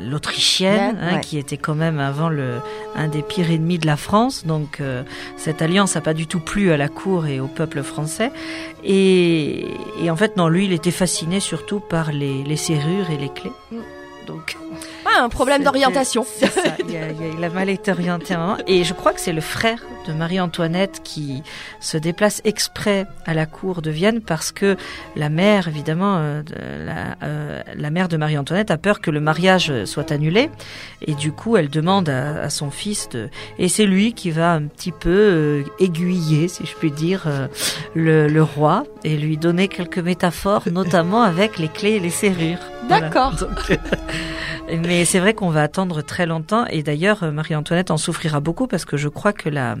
l'autrichienne, 0.00 0.96
Ouais, 0.96 1.02
hein, 1.10 1.14
ouais. 1.16 1.20
qui 1.20 1.38
était 1.38 1.56
quand 1.56 1.74
même 1.74 1.98
avant 2.00 2.28
le 2.28 2.54
un 2.96 3.08
des 3.08 3.22
pires 3.22 3.50
ennemis 3.50 3.78
de 3.78 3.86
la 3.86 3.96
France. 3.96 4.44
Donc 4.46 4.80
euh, 4.80 5.02
cette 5.36 5.62
alliance 5.62 5.94
n'a 5.94 6.00
pas 6.00 6.14
du 6.14 6.26
tout 6.26 6.40
plu 6.40 6.72
à 6.72 6.76
la 6.76 6.88
cour 6.88 7.26
et 7.26 7.40
au 7.40 7.46
peuple 7.46 7.82
français. 7.82 8.30
Et, 8.84 9.66
et 10.02 10.10
en 10.10 10.16
fait, 10.16 10.36
non, 10.36 10.48
lui, 10.48 10.64
il 10.66 10.72
était 10.72 10.90
fasciné 10.90 11.40
surtout 11.40 11.80
par 11.80 12.12
les, 12.12 12.42
les 12.44 12.56
serrures 12.56 13.10
et 13.10 13.16
les 13.16 13.28
clés. 13.28 13.52
Donc 14.26 14.56
Ah, 15.06 15.22
un 15.22 15.28
problème 15.28 15.62
d'orientation. 15.64 16.26
il, 16.42 16.44
a, 16.46 16.50
il 16.88 16.96
a- 16.96 17.28
il 17.38 17.44
a 17.44 17.48
mal 17.48 17.68
été 17.70 17.90
orienté 17.92 18.34
à 18.34 18.38
un 18.38 18.46
moment. 18.46 18.58
Et 18.66 18.84
je 18.84 18.92
crois 18.94 19.12
que 19.12 19.20
c'est 19.20 19.32
le 19.32 19.40
frère 19.40 19.82
de 20.08 20.12
Marie-Antoinette 20.14 21.02
qui 21.04 21.42
se 21.80 21.96
déplace 21.96 22.40
exprès 22.44 23.06
à 23.26 23.34
la 23.34 23.46
cour 23.46 23.82
de 23.82 23.90
Vienne 23.90 24.20
parce 24.20 24.52
que 24.52 24.76
la 25.14 25.28
mère, 25.28 25.68
évidemment, 25.68 26.16
euh, 26.18 26.42
la, 26.84 27.16
euh, 27.22 27.62
la 27.76 27.90
mère 27.90 28.08
de 28.08 28.16
Marie-Antoinette 28.16 28.70
a 28.70 28.78
peur 28.78 29.00
que 29.00 29.10
le 29.10 29.20
mariage 29.20 29.84
soit 29.84 30.10
annulé. 30.10 30.50
Et 31.02 31.14
du 31.14 31.32
coup, 31.32 31.56
elle 31.56 31.68
demande 31.68 32.08
à, 32.08 32.42
à 32.42 32.50
son 32.50 32.70
fils 32.70 33.08
de... 33.10 33.28
Et 33.58 33.68
c'est 33.68 33.86
lui 33.86 34.14
qui 34.14 34.30
va 34.30 34.52
un 34.52 34.62
petit 34.62 34.92
peu 34.92 35.10
euh, 35.10 35.62
aiguiller, 35.78 36.48
si 36.48 36.64
je 36.64 36.74
puis 36.74 36.90
dire, 36.90 37.28
le, 37.94 38.26
le 38.26 38.42
roi 38.42 38.84
et 39.04 39.16
lui 39.16 39.36
donner 39.36 39.68
quelques 39.68 39.98
métaphores, 39.98 40.64
notamment 40.70 41.22
avec 41.34 41.58
les 41.58 41.68
clés 41.68 41.92
et 41.92 42.00
les 42.00 42.10
serrures. 42.10 42.58
D'accord. 42.88 43.34
Mais 44.84 45.04
c'est 45.04 45.18
vrai 45.18 45.34
qu'on 45.34 45.50
va 45.50 45.62
attendre 45.62 46.02
très 46.02 46.26
longtemps 46.26 46.66
et 46.66 46.82
d'ailleurs 46.82 47.32
Marie-Antoinette 47.32 47.90
en 47.90 47.96
souffrira 47.96 48.40
beaucoup 48.40 48.66
parce 48.66 48.84
que 48.84 48.96
je 48.96 49.08
crois 49.08 49.32
que 49.32 49.48
la 49.48 49.76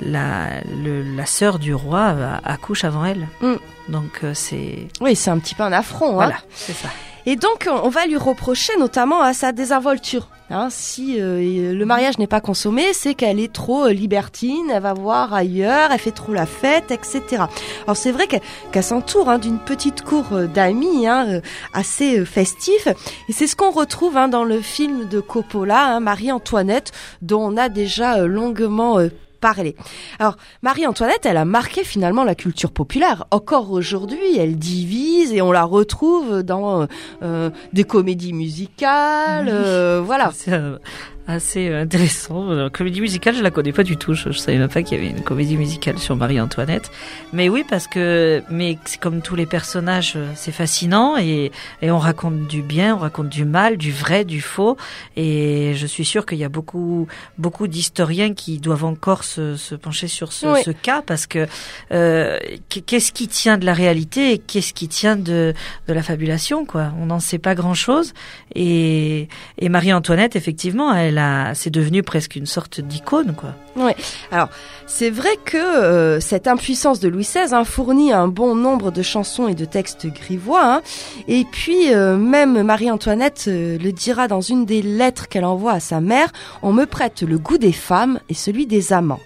la 0.00 0.60
le- 0.82 1.02
la 1.02 1.26
sœur 1.26 1.58
du 1.58 1.74
roi 1.74 2.14
accouche 2.44 2.84
avant 2.84 3.04
elle. 3.04 3.28
Mm. 3.40 3.54
Donc 3.88 4.20
euh, 4.24 4.32
c'est 4.34 4.88
Oui, 5.00 5.16
c'est 5.16 5.30
un 5.30 5.38
petit 5.38 5.54
peu 5.54 5.62
un 5.62 5.72
affront. 5.72 6.10
hein. 6.10 6.14
voilà, 6.14 6.36
c'est 6.54 6.72
ça. 6.74 6.88
Et 7.26 7.34
donc, 7.34 7.68
on 7.68 7.88
va 7.88 8.06
lui 8.06 8.16
reprocher 8.16 8.72
notamment 8.78 9.20
à 9.20 9.34
sa 9.34 9.50
désinvolture. 9.52 10.28
Hein, 10.48 10.68
si 10.70 11.20
euh, 11.20 11.72
le 11.72 11.84
mariage 11.84 12.18
n'est 12.18 12.28
pas 12.28 12.40
consommé, 12.40 12.92
c'est 12.92 13.14
qu'elle 13.14 13.40
est 13.40 13.52
trop 13.52 13.86
euh, 13.86 13.92
libertine, 13.92 14.70
elle 14.72 14.80
va 14.80 14.94
voir 14.94 15.34
ailleurs, 15.34 15.90
elle 15.90 15.98
fait 15.98 16.12
trop 16.12 16.32
la 16.32 16.46
fête, 16.46 16.92
etc. 16.92 17.42
Alors 17.82 17.96
c'est 17.96 18.12
vrai 18.12 18.28
qu'elle 18.28 18.84
s'entoure 18.84 19.28
hein, 19.28 19.38
d'une 19.38 19.58
petite 19.58 20.02
cour 20.02 20.26
euh, 20.30 20.46
d'amis 20.46 21.08
hein, 21.08 21.26
euh, 21.28 21.40
assez 21.72 22.24
festif, 22.24 22.86
et 23.28 23.32
c'est 23.32 23.48
ce 23.48 23.56
qu'on 23.56 23.72
retrouve 23.72 24.16
hein, 24.16 24.28
dans 24.28 24.44
le 24.44 24.60
film 24.60 25.08
de 25.08 25.18
Coppola, 25.18 25.96
hein, 25.96 25.98
Marie-Antoinette, 25.98 26.92
dont 27.22 27.52
on 27.52 27.56
a 27.56 27.68
déjà 27.68 28.18
longuement 28.18 29.00
parlé. 29.40 29.76
Alors, 30.18 30.36
Marie-Antoinette, 30.62 31.26
elle 31.26 31.36
a 31.36 31.44
marqué 31.44 31.84
finalement 31.84 32.24
la 32.24 32.34
culture 32.34 32.70
populaire. 32.70 33.26
Encore 33.30 33.70
aujourd'hui, 33.70 34.38
elle 34.38 34.56
divise 34.56 35.32
et 35.32 35.42
on 35.42 35.52
la 35.52 35.64
retrouve 35.64 36.42
dans 36.42 36.86
euh, 37.22 37.50
des 37.72 37.84
comédies 37.84 38.32
musicales, 38.32 39.48
euh, 39.48 40.02
voilà. 40.04 40.32
Euh, 41.28 41.36
assez 41.36 41.68
euh, 41.68 41.82
intéressant. 41.82 42.46
La 42.52 42.70
comédie 42.70 43.00
musicale, 43.00 43.34
je 43.34 43.42
la 43.42 43.50
connais 43.50 43.72
pas 43.72 43.82
du 43.82 43.96
tout. 43.96 44.14
Je, 44.14 44.30
je 44.30 44.38
savais 44.38 44.58
même 44.58 44.68
pas 44.68 44.82
qu'il 44.82 44.96
y 44.98 45.00
avait 45.00 45.10
une 45.10 45.22
comédie 45.22 45.56
musicale 45.56 45.98
sur 45.98 46.16
Marie-Antoinette. 46.16 46.90
Mais 47.32 47.48
oui, 47.48 47.64
parce 47.68 47.86
que, 47.86 48.42
mais 48.50 48.78
c'est 48.84 48.98
comme 49.00 49.20
tous 49.22 49.34
les 49.36 49.46
personnages, 49.46 50.14
euh, 50.16 50.30
c'est 50.34 50.52
fascinant 50.52 51.16
et, 51.18 51.50
et 51.82 51.90
on 51.90 51.98
raconte 51.98 52.46
du 52.46 52.62
bien, 52.62 52.94
on 52.96 52.98
raconte 52.98 53.28
du 53.28 53.44
mal, 53.44 53.76
du 53.76 53.92
vrai, 53.92 54.24
du 54.24 54.40
faux. 54.40 54.76
Et 55.16 55.72
je 55.76 55.86
suis 55.86 56.04
sûre 56.04 56.26
qu'il 56.26 56.38
y 56.38 56.44
a 56.44 56.48
beaucoup, 56.48 57.06
beaucoup 57.38 57.66
d'historiens 57.68 58.32
qui 58.34 58.58
doivent 58.58 58.84
encore 58.84 59.24
se, 59.24 59.56
se 59.56 59.74
pencher 59.74 60.08
sur 60.08 60.32
ce, 60.32 60.46
Oui. 60.46 60.62
ce 60.64 60.70
cas 60.70 61.02
parce 61.02 61.26
que 61.26 61.46
euh, 61.92 62.38
qu'est-ce 62.68 63.12
qui 63.12 63.28
tient 63.28 63.58
de 63.58 63.66
la 63.66 63.74
réalité 63.74 64.32
et 64.32 64.38
qu'est-ce 64.38 64.72
qui 64.72 64.88
tient 64.88 65.16
de, 65.16 65.54
de 65.88 65.92
la 65.92 66.02
fabulation, 66.02 66.64
quoi. 66.64 66.92
On 67.00 67.06
n'en 67.06 67.20
sait 67.20 67.38
pas 67.38 67.54
grand-chose. 67.54 68.14
Et, 68.54 69.28
et 69.58 69.68
Marie-Antoinette, 69.68 70.36
effectivement, 70.36 70.94
elle 70.94 71.15
c'est 71.54 71.70
devenu 71.70 72.02
presque 72.02 72.36
une 72.36 72.46
sorte 72.46 72.80
d'icône, 72.80 73.34
quoi. 73.34 73.54
Oui. 73.76 73.92
Alors, 74.30 74.48
c'est 74.86 75.10
vrai 75.10 75.30
que 75.44 75.56
euh, 75.56 76.20
cette 76.20 76.46
impuissance 76.46 77.00
de 77.00 77.08
Louis 77.08 77.24
XVI 77.24 77.54
hein, 77.54 77.64
fournit 77.64 78.12
un 78.12 78.28
bon 78.28 78.54
nombre 78.54 78.90
de 78.90 79.02
chansons 79.02 79.48
et 79.48 79.54
de 79.54 79.64
textes 79.64 80.06
grivois. 80.06 80.76
hein. 80.76 80.82
Et 81.28 81.44
puis, 81.44 81.92
euh, 81.92 82.16
même 82.16 82.62
Marie-Antoinette 82.62 83.44
euh, 83.48 83.78
le 83.78 83.92
dira 83.92 84.28
dans 84.28 84.40
une 84.40 84.64
des 84.64 84.82
lettres 84.82 85.28
qu'elle 85.28 85.44
envoie 85.44 85.72
à 85.72 85.80
sa 85.80 86.00
mère, 86.00 86.32
on 86.62 86.72
me 86.72 86.86
prête 86.86 87.22
le 87.22 87.38
goût 87.38 87.58
des 87.58 87.72
femmes 87.72 88.20
et 88.28 88.34
celui 88.34 88.66
des 88.66 88.92
amants. 88.92 89.20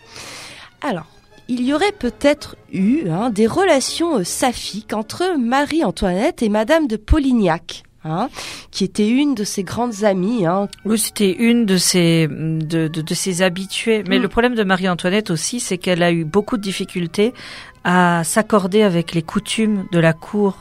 Alors, 0.82 1.06
il 1.48 1.62
y 1.64 1.74
aurait 1.74 1.92
peut-être 1.92 2.56
eu 2.72 3.08
hein, 3.08 3.30
des 3.30 3.46
relations 3.46 4.22
saphiques 4.24 4.92
entre 4.92 5.36
Marie-Antoinette 5.38 6.42
et 6.42 6.48
Madame 6.48 6.86
de 6.86 6.96
Polignac. 6.96 7.82
Hein, 8.02 8.30
qui 8.70 8.84
était 8.84 9.06
une 9.08 9.34
de 9.34 9.44
ses 9.44 9.62
grandes 9.62 10.04
amies. 10.04 10.46
Hein. 10.46 10.68
Oui, 10.86 10.98
c'était 10.98 11.32
une 11.32 11.66
de 11.66 11.76
ses 11.76 12.28
de, 12.28 12.88
de, 12.88 13.02
de 13.02 13.14
ses 13.14 13.42
habitués. 13.42 14.02
Mais 14.08 14.18
Mm. 14.18 14.22
le 14.22 14.28
problème 14.28 14.54
de 14.54 14.64
Marie-Antoinette 14.64 15.30
aussi, 15.30 15.60
c'est 15.60 15.76
qu'elle 15.76 16.02
a 16.02 16.10
eu 16.10 16.24
beaucoup 16.24 16.56
de 16.56 16.62
difficultés 16.62 17.34
à 17.84 18.22
s'accorder 18.24 18.82
avec 18.82 19.12
les 19.12 19.20
coutumes 19.22 19.84
de 19.92 19.98
la 19.98 20.14
cour 20.14 20.56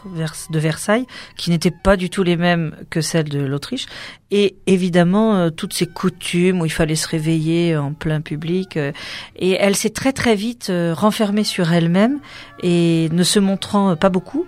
de 0.49 0.59
Versailles, 0.59 1.05
qui 1.37 1.49
n'étaient 1.49 1.71
pas 1.71 1.95
du 1.95 2.09
tout 2.09 2.23
les 2.23 2.35
mêmes 2.37 2.75
que 2.89 2.99
celles 2.99 3.29
de 3.29 3.39
l'Autriche. 3.39 3.85
Et 4.31 4.55
évidemment, 4.67 5.35
euh, 5.35 5.49
toutes 5.49 5.73
ces 5.73 5.85
coutumes 5.85 6.59
où 6.61 6.65
il 6.65 6.71
fallait 6.71 6.95
se 6.95 7.07
réveiller 7.07 7.77
en 7.77 7.93
plein 7.93 8.19
public. 8.19 8.75
euh, 8.75 8.91
et 9.37 9.51
elle 9.51 9.75
s'est 9.77 9.89
très 9.91 10.11
très 10.11 10.35
vite 10.35 10.69
euh, 10.69 10.93
renfermée 10.93 11.43
sur 11.45 11.71
elle-même 11.71 12.19
et 12.63 13.07
ne 13.13 13.23
se 13.23 13.39
montrant 13.39 13.95
pas 13.95 14.09
beaucoup 14.09 14.45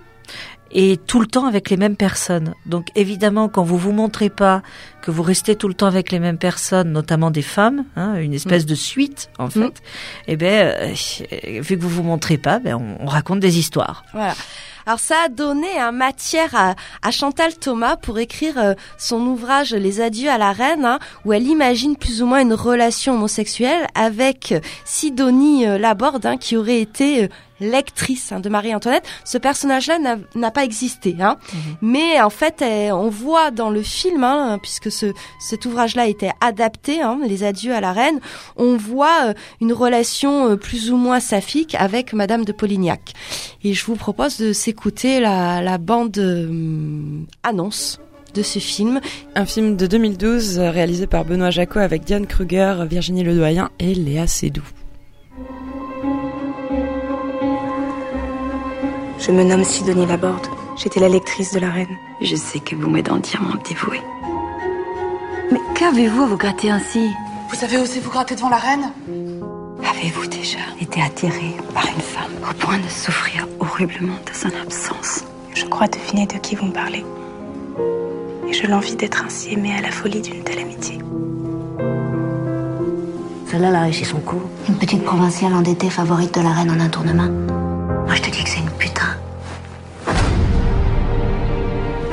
et 0.72 0.96
tout 0.96 1.20
le 1.20 1.26
temps 1.26 1.46
avec 1.46 1.70
les 1.70 1.76
mêmes 1.76 1.96
personnes. 1.96 2.54
Donc 2.66 2.88
évidemment, 2.94 3.48
quand 3.48 3.62
vous 3.62 3.76
vous 3.78 3.92
montrez 3.92 4.30
pas, 4.30 4.62
que 5.02 5.10
vous 5.10 5.22
restez 5.22 5.56
tout 5.56 5.68
le 5.68 5.74
temps 5.74 5.86
avec 5.86 6.12
les 6.12 6.18
mêmes 6.20 6.38
personnes, 6.38 6.92
notamment 6.92 7.30
des 7.30 7.42
femmes, 7.42 7.84
hein, 7.96 8.14
une 8.16 8.34
espèce 8.34 8.66
de 8.66 8.74
suite 8.74 9.30
en 9.38 9.48
fait, 9.50 9.60
Mm. 9.60 9.72
eh 10.28 10.36
ben 10.36 10.74
euh, 10.76 11.60
vu 11.60 11.76
que 11.76 11.82
vous 11.82 11.88
vous 11.88 12.02
montrez 12.02 12.38
pas, 12.38 12.58
ben 12.58 12.74
on, 12.76 13.04
on 13.04 13.06
raconte 13.06 13.40
des 13.40 13.58
histoires. 13.58 14.04
Voilà. 14.12 14.34
Alors 14.84 14.98
ça 14.98 15.14
a 15.26 15.28
donné 15.28 15.78
un 15.78 15.92
matière 15.92 16.54
à, 16.56 16.74
à 17.02 17.10
Chantal 17.12 17.54
Thomas 17.56 17.94
pour 17.96 18.18
écrire 18.18 18.58
euh, 18.58 18.74
son 18.98 19.20
ouvrage 19.20 19.72
Les 19.74 20.00
adieux 20.00 20.28
à 20.28 20.38
la 20.38 20.50
reine, 20.52 20.84
hein, 20.84 20.98
où 21.24 21.32
elle 21.32 21.46
imagine 21.46 21.96
plus 21.96 22.20
ou 22.20 22.26
moins 22.26 22.40
une 22.42 22.54
relation 22.54 23.14
homosexuelle 23.14 23.86
avec 23.94 24.50
euh, 24.52 24.60
Sidonie 24.84 25.66
euh, 25.66 25.78
Laborde, 25.78 26.26
hein, 26.26 26.36
qui 26.36 26.56
aurait 26.56 26.80
été 26.80 27.24
euh, 27.24 27.28
lectrice 27.62 28.32
hein, 28.32 28.40
de 28.40 28.48
Marie-Antoinette. 28.48 29.04
Ce 29.24 29.38
personnage-là 29.38 29.98
n'a- 30.34 30.50
pas 30.50 30.64
existé, 30.64 31.16
hein. 31.20 31.38
mais 31.80 32.20
en 32.20 32.28
fait, 32.28 32.62
on 32.92 33.08
voit 33.08 33.50
dans 33.50 33.70
le 33.70 33.82
film, 33.82 34.22
hein, 34.24 34.58
puisque 34.60 34.90
ce, 34.92 35.12
cet 35.40 35.64
ouvrage-là 35.64 36.06
était 36.08 36.32
adapté, 36.40 37.00
Les 37.26 37.42
adieux 37.44 37.72
à 37.74 37.80
la 37.80 37.92
reine, 37.92 38.20
on 38.56 38.76
voit 38.76 39.28
euh, 39.28 39.34
une 39.60 39.72
relation 39.72 40.50
euh, 40.50 40.56
plus 40.56 40.90
ou 40.90 40.96
moins 40.96 41.20
saphique 41.20 41.74
avec 41.78 42.12
Madame 42.12 42.44
de 42.44 42.52
Polignac. 42.52 43.12
Et 43.64 43.72
je 43.72 43.84
vous 43.86 43.96
propose 43.96 44.36
de 44.38 44.52
s'écouter 44.52 45.20
la, 45.20 45.62
la 45.62 45.78
bande 45.78 46.18
euh, 46.18 47.22
annonce 47.42 47.98
de 48.34 48.42
ce 48.42 48.58
film. 48.58 49.00
Un 49.34 49.44
film 49.46 49.76
de 49.76 49.86
2012 49.86 50.58
euh, 50.58 50.70
réalisé 50.70 51.06
par 51.06 51.24
Benoît 51.24 51.50
Jacot 51.50 51.78
avec 51.80 52.04
Diane 52.04 52.26
Kruger, 52.26 52.74
Virginie 52.88 53.24
Ledoyen 53.24 53.70
et 53.78 53.94
Léa 53.94 54.26
Seydoux. 54.26 54.62
Je 59.24 59.30
me 59.30 59.44
nomme 59.44 59.62
Sidonie 59.62 60.04
Laborde. 60.04 60.48
J'étais 60.76 60.98
la 60.98 61.08
lectrice 61.08 61.52
de 61.52 61.60
la 61.60 61.70
reine. 61.70 61.96
Je 62.20 62.34
sais 62.34 62.58
que 62.58 62.74
vous 62.74 62.90
m'êtes 62.90 63.08
entièrement 63.08 63.54
dévouée. 63.68 64.02
Mais 65.52 65.60
qu'avez-vous 65.76 66.22
à 66.22 66.26
vous 66.26 66.36
gratter 66.36 66.70
ainsi 66.70 67.08
Vous 67.48 67.54
savez 67.54 67.78
aussi 67.78 68.00
vous 68.00 68.10
gratter 68.10 68.34
devant 68.34 68.48
la 68.48 68.56
reine? 68.56 68.90
Avez-vous 69.88 70.26
déjà 70.26 70.58
été 70.80 71.00
attirée 71.00 71.54
par 71.72 71.86
une 71.86 72.00
femme 72.00 72.32
au 72.50 72.52
point 72.54 72.78
de 72.78 72.88
souffrir 72.88 73.46
horriblement 73.60 74.18
de 74.26 74.34
son 74.34 74.50
absence? 74.60 75.24
Je 75.54 75.66
crois 75.66 75.86
deviner 75.86 76.26
de 76.26 76.38
qui 76.38 76.56
vous 76.56 76.66
me 76.66 76.72
parlez. 76.72 77.04
Et 78.48 78.52
je 78.52 78.66
l'envie 78.66 78.96
d'être 78.96 79.24
ainsi 79.24 79.52
aimée 79.52 79.76
à 79.78 79.82
la 79.82 79.92
folie 79.92 80.20
d'une 80.20 80.42
telle 80.42 80.58
amitié. 80.58 80.98
Celle-là, 83.46 83.68
elle 83.68 83.76
a 83.76 83.82
réussi 83.82 84.04
son 84.04 84.18
coup. 84.18 84.42
Une 84.68 84.74
petite 84.74 85.04
provinciale 85.04 85.54
endettée 85.54 85.90
favorite 85.90 86.34
de 86.34 86.40
la 86.40 86.50
reine 86.50 86.72
en 86.72 86.80
un 86.80 86.88
tournement. 86.88 87.28
Moi, 88.06 88.16
je 88.16 88.22
te 88.22 88.30
dis 88.30 88.42
que 88.42 88.50
c'est 88.50 88.58
une 88.58 88.70
putain. 88.70 88.91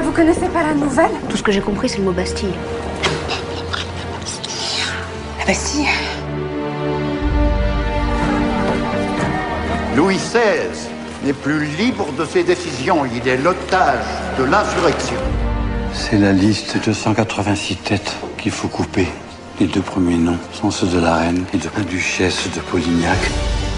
Vous 0.10 0.16
connaissez 0.16 0.50
pas 0.50 0.64
la 0.64 0.74
nouvelle? 0.74 1.12
Tout 1.30 1.38
ce 1.38 1.44
que 1.44 1.52
j'ai 1.52 1.62
compris, 1.62 1.88
c'est 1.88 2.00
le 2.00 2.06
mot 2.06 2.12
Bastille. 2.12 2.56
La 5.38 5.46
Bastille 5.46 5.86
Louis 9.96 10.16
XVI 10.16 10.90
n'est 11.24 11.34
plus 11.34 11.64
libre 11.64 12.08
de 12.18 12.26
ses 12.26 12.44
décisions. 12.44 13.06
Il 13.06 13.28
est 13.28 13.38
l'otage 13.38 14.04
de 14.40 14.46
l'insurrection. 14.46 15.18
C'est 15.94 16.18
la 16.18 16.34
liste 16.34 16.84
de 16.84 16.92
186 16.92 17.76
têtes 17.76 18.16
qu'il 18.40 18.52
faut 18.52 18.68
couper. 18.68 19.08
Les 19.60 19.68
deux 19.68 19.82
premiers 19.82 20.18
noms 20.18 20.40
sont 20.54 20.72
ceux 20.72 20.88
de 20.88 21.00
la 21.00 21.18
reine 21.18 21.46
et 21.54 21.58
de 21.58 21.70
la 21.78 21.84
duchesse 21.84 22.50
de 22.56 22.62
Polignac. 22.62 23.20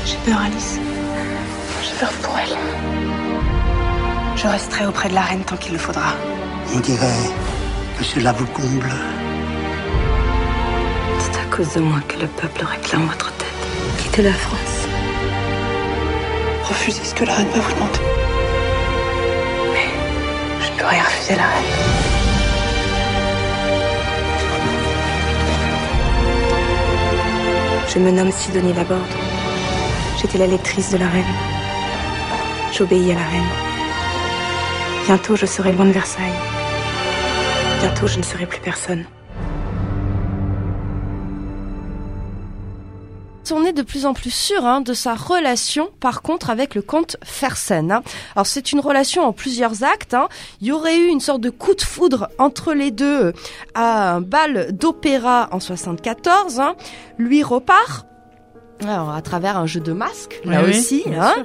J'ai 0.06 0.16
peur, 0.26 0.40
Alice. 0.46 0.80
J'ai 1.84 2.00
peur 2.00 2.14
pour 2.24 2.40
elle. 2.40 3.01
Je 4.36 4.48
resterai 4.48 4.86
auprès 4.86 5.10
de 5.10 5.14
la 5.14 5.22
reine 5.22 5.44
tant 5.44 5.58
qu'il 5.58 5.74
le 5.74 5.78
faudra. 5.80 6.14
On 6.74 6.80
dirait 6.80 7.30
que 7.98 8.04
cela 8.04 8.32
vous 8.32 8.46
comble. 8.48 8.92
C'est 11.20 11.38
à 11.40 11.56
cause 11.56 11.74
de 11.74 11.82
moi 11.82 12.00
que 12.08 12.20
le 12.20 12.28
peuple 12.28 12.66
réclame 12.66 13.06
votre 13.06 13.32
tête. 13.34 13.48
Quittez 13.98 14.24
la 14.24 14.34
France. 14.34 14.88
Refusez 16.64 17.04
ce 17.04 17.14
que 17.14 17.26
la 17.26 17.36
reine 17.36 17.50
va 17.54 17.60
vous 17.60 17.74
demander. 17.74 18.00
Mais 19.74 19.90
je 20.66 20.72
ne 20.72 20.78
peux 20.78 20.86
rien 20.86 21.04
refuser 21.04 21.36
la 21.36 21.44
reine. 21.44 22.12
Je 27.94 28.00
me 28.00 28.12
nomme 28.12 28.32
Sidonie 28.32 28.74
Laborde. 28.74 29.02
J'étais 30.20 30.38
la 30.38 30.48
lectrice 30.48 30.92
de 30.92 30.98
la 30.98 31.10
reine. 31.10 31.24
J'obéis 32.72 33.12
à 33.12 33.16
la 33.16 33.28
reine. 33.28 33.71
Bientôt, 35.06 35.36
je 35.36 35.46
serai 35.46 35.74
loin 35.74 35.86
de 35.86 35.92
Versailles. 35.92 36.40
Bientôt, 37.80 38.08
je 38.08 38.18
ne 38.18 38.24
serai 38.24 38.46
plus 38.46 38.62
personne. 38.62 39.06
on 43.54 43.66
est 43.66 43.74
de 43.74 43.82
plus 43.82 44.06
en 44.06 44.14
plus 44.14 44.32
sûr 44.32 44.66
hein, 44.66 44.82
de 44.82 44.94
sa 44.94 45.16
relation, 45.16 45.90
par 46.00 46.22
contre, 46.22 46.50
avec 46.50 46.76
le 46.76 46.82
comte 46.82 47.18
Fersen. 47.24 47.92
Hein. 47.92 48.04
Alors 48.36 48.46
c'est 48.46 48.72
une 48.72 48.80
relation 48.80 49.24
en 49.24 49.34
plusieurs 49.34 49.84
actes. 49.84 50.14
Hein. 50.14 50.30
Il 50.62 50.68
y 50.68 50.72
aurait 50.72 50.98
eu 50.98 51.08
une 51.08 51.20
sorte 51.20 51.42
de 51.42 51.50
coup 51.50 51.76
de 51.76 51.82
foudre 51.82 52.30
entre 52.38 52.74
les 52.74 52.92
deux 52.92 53.34
à 53.74 54.16
un 54.16 54.22
bal 54.22 54.72
d'opéra 54.72 55.50
en 55.52 55.60
74. 55.60 56.60
Hein. 56.60 56.76
Lui 57.18 57.44
repart 57.44 58.06
alors, 58.88 59.12
à 59.12 59.22
travers 59.22 59.58
un 59.58 59.68
jeu 59.68 59.80
de 59.80 59.94
masques, 59.94 60.42
là 60.44 60.64
Oui, 60.64 60.72
aussi. 60.72 61.04
Hein. 61.16 61.36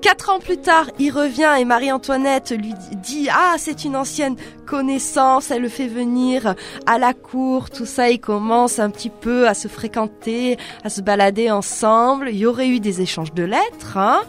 Quatre 0.00 0.30
ans 0.30 0.40
plus 0.40 0.56
tard, 0.56 0.86
il 0.98 1.10
revient 1.10 1.50
et 1.58 1.64
Marie-Antoinette 1.64 2.50
lui 2.50 2.74
dit 2.96 3.28
ah 3.30 3.54
c'est 3.56 3.84
une 3.84 3.94
ancienne 3.94 4.36
connaissance, 4.66 5.50
elle 5.50 5.62
le 5.62 5.68
fait 5.68 5.86
venir 5.86 6.54
à 6.86 6.98
la 6.98 7.12
cour, 7.14 7.70
tout 7.70 7.86
ça, 7.86 8.10
ils 8.10 8.18
commencent 8.18 8.80
un 8.80 8.90
petit 8.90 9.10
peu 9.10 9.46
à 9.46 9.54
se 9.54 9.68
fréquenter, 9.68 10.56
à 10.82 10.88
se 10.88 11.02
balader 11.02 11.50
ensemble. 11.50 12.30
Il 12.30 12.36
y 12.36 12.46
aurait 12.46 12.68
eu 12.68 12.80
des 12.80 13.00
échanges 13.00 13.32
de 13.32 13.44
lettres. 13.44 13.96
Hein. 13.96 14.22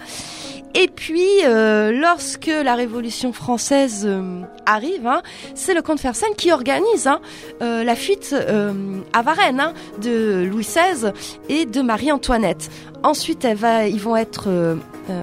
Et 0.76 0.88
puis, 0.88 1.28
euh, 1.44 1.92
lorsque 1.92 2.48
la 2.48 2.74
Révolution 2.74 3.32
française 3.32 4.06
euh, 4.08 4.42
arrive, 4.66 5.06
hein, 5.06 5.22
c'est 5.54 5.76
le 5.76 5.84
comte 5.84 6.00
Fersen 6.00 6.30
qui 6.36 6.52
organise 6.52 7.06
hein, 7.06 7.22
euh, 7.62 7.84
la 7.84 7.96
fuite 7.96 8.36
à 9.14 9.22
Varennes 9.22 9.60
hein, 9.60 9.74
de 10.02 10.48
Louis 10.50 10.64
XVI 10.64 11.12
et 11.48 11.66
de 11.66 11.82
Marie-Antoinette. 11.82 12.72
Ensuite, 13.04 13.46
elle 13.46 13.58
va, 13.58 13.88
ils 13.88 14.00
vont 14.00 14.16
être 14.16 14.78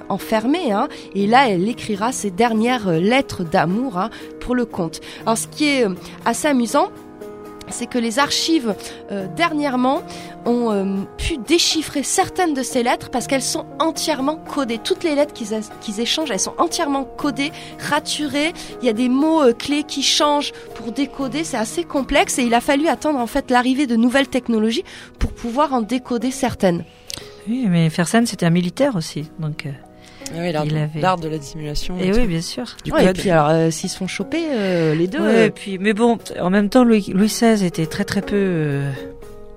enfermés, 0.09 0.71
hein, 0.71 0.89
et 1.15 1.27
là, 1.27 1.49
elle 1.49 1.67
écrira 1.69 2.13
ses 2.13 2.31
dernières 2.31 2.91
lettres 2.91 3.43
d'amour 3.43 3.99
hein, 3.99 4.11
pour 4.39 4.55
le 4.55 4.67
comte. 4.67 5.01
Alors, 5.23 5.39
ce 5.39 5.49
qui 5.49 5.67
est 5.67 5.87
assez 6.27 6.47
amusant, 6.47 6.91
c'est 7.73 7.87
que 7.87 7.99
les 7.99 8.19
archives 8.19 8.75
euh, 9.11 9.27
dernièrement 9.37 10.03
ont 10.45 10.71
euh, 10.71 10.85
pu 11.17 11.39
déchiffrer 11.39 12.03
certaines 12.03 12.55
de 12.55 12.63
ces 12.63 12.83
lettres 12.83 13.11
parce 13.11 13.27
qu'elles 13.27 13.43
sont 13.43 13.67
entièrement 13.79 14.37
codées. 14.37 14.79
Toutes 14.79 15.05
les 15.05 15.15
lettres 15.15 15.33
qu'ils 15.33 16.01
échangent, 16.01 16.31
elles 16.31 16.41
sont 16.41 16.55
entièrement 16.59 17.05
codées, 17.05 17.53
raturées. 17.79 18.53
Il 18.83 18.87
y 18.87 18.89
a 18.89 18.93
des 18.93 19.09
mots 19.09 19.43
euh, 19.43 19.53
clés 19.53 19.85
qui 19.85 20.03
changent 20.03 20.53
pour 20.75 20.93
décoder. 20.93 21.45
C'est 21.45 21.57
assez 21.57 21.85
complexe 21.85 22.39
et 22.39 22.43
il 22.43 22.55
a 22.55 22.61
fallu 22.61 22.89
attendre 22.89 23.19
en 23.19 23.27
fait 23.27 23.51
l'arrivée 23.51 23.87
de 23.87 23.97
nouvelles 23.97 24.29
technologies 24.29 24.85
pour 25.19 25.33
pouvoir 25.33 25.73
en 25.73 25.83
décoder 25.83 26.31
certaines. 26.31 26.85
Oui, 27.49 27.67
mais 27.69 27.91
Fersen, 27.91 28.27
c'était 28.27 28.47
un 28.47 28.51
militaire 28.51 28.97
aussi. 28.97 29.31
Donc, 29.39 29.67
oui, 30.35 30.52
l'art 30.52 30.65
il 30.65 30.73
de- 30.73 30.77
avait... 30.78 31.01
l'art 31.01 31.16
de 31.19 31.28
la 31.28 31.39
dissimulation. 31.39 31.97
Et 32.01 32.09
et 32.09 32.12
oui, 32.12 32.27
bien 32.27 32.40
sûr. 32.40 32.65
Du 32.85 32.93
Ouais, 32.93 33.05
et 33.07 33.12
puis 33.12 33.31
alors, 33.31 33.48
euh, 33.48 33.70
s'ils 33.70 33.90
se 33.90 33.97
font 33.97 34.07
choper, 34.07 34.43
euh, 34.52 34.94
les 34.94 35.07
deux. 35.07 35.19
Ouais, 35.20 35.27
euh, 35.35 35.47
et 35.47 35.51
puis, 35.51 35.78
mais 35.78 35.93
bon, 35.93 36.19
en 36.40 36.51
même 36.51 36.69
temps, 36.69 36.85
Louis, 36.85 37.11
Louis 37.15 37.27
XVI 37.28 37.65
était 37.65 37.86
très 37.86 38.05
très 38.05 38.23
peu 38.23 38.36
euh, 38.36 38.90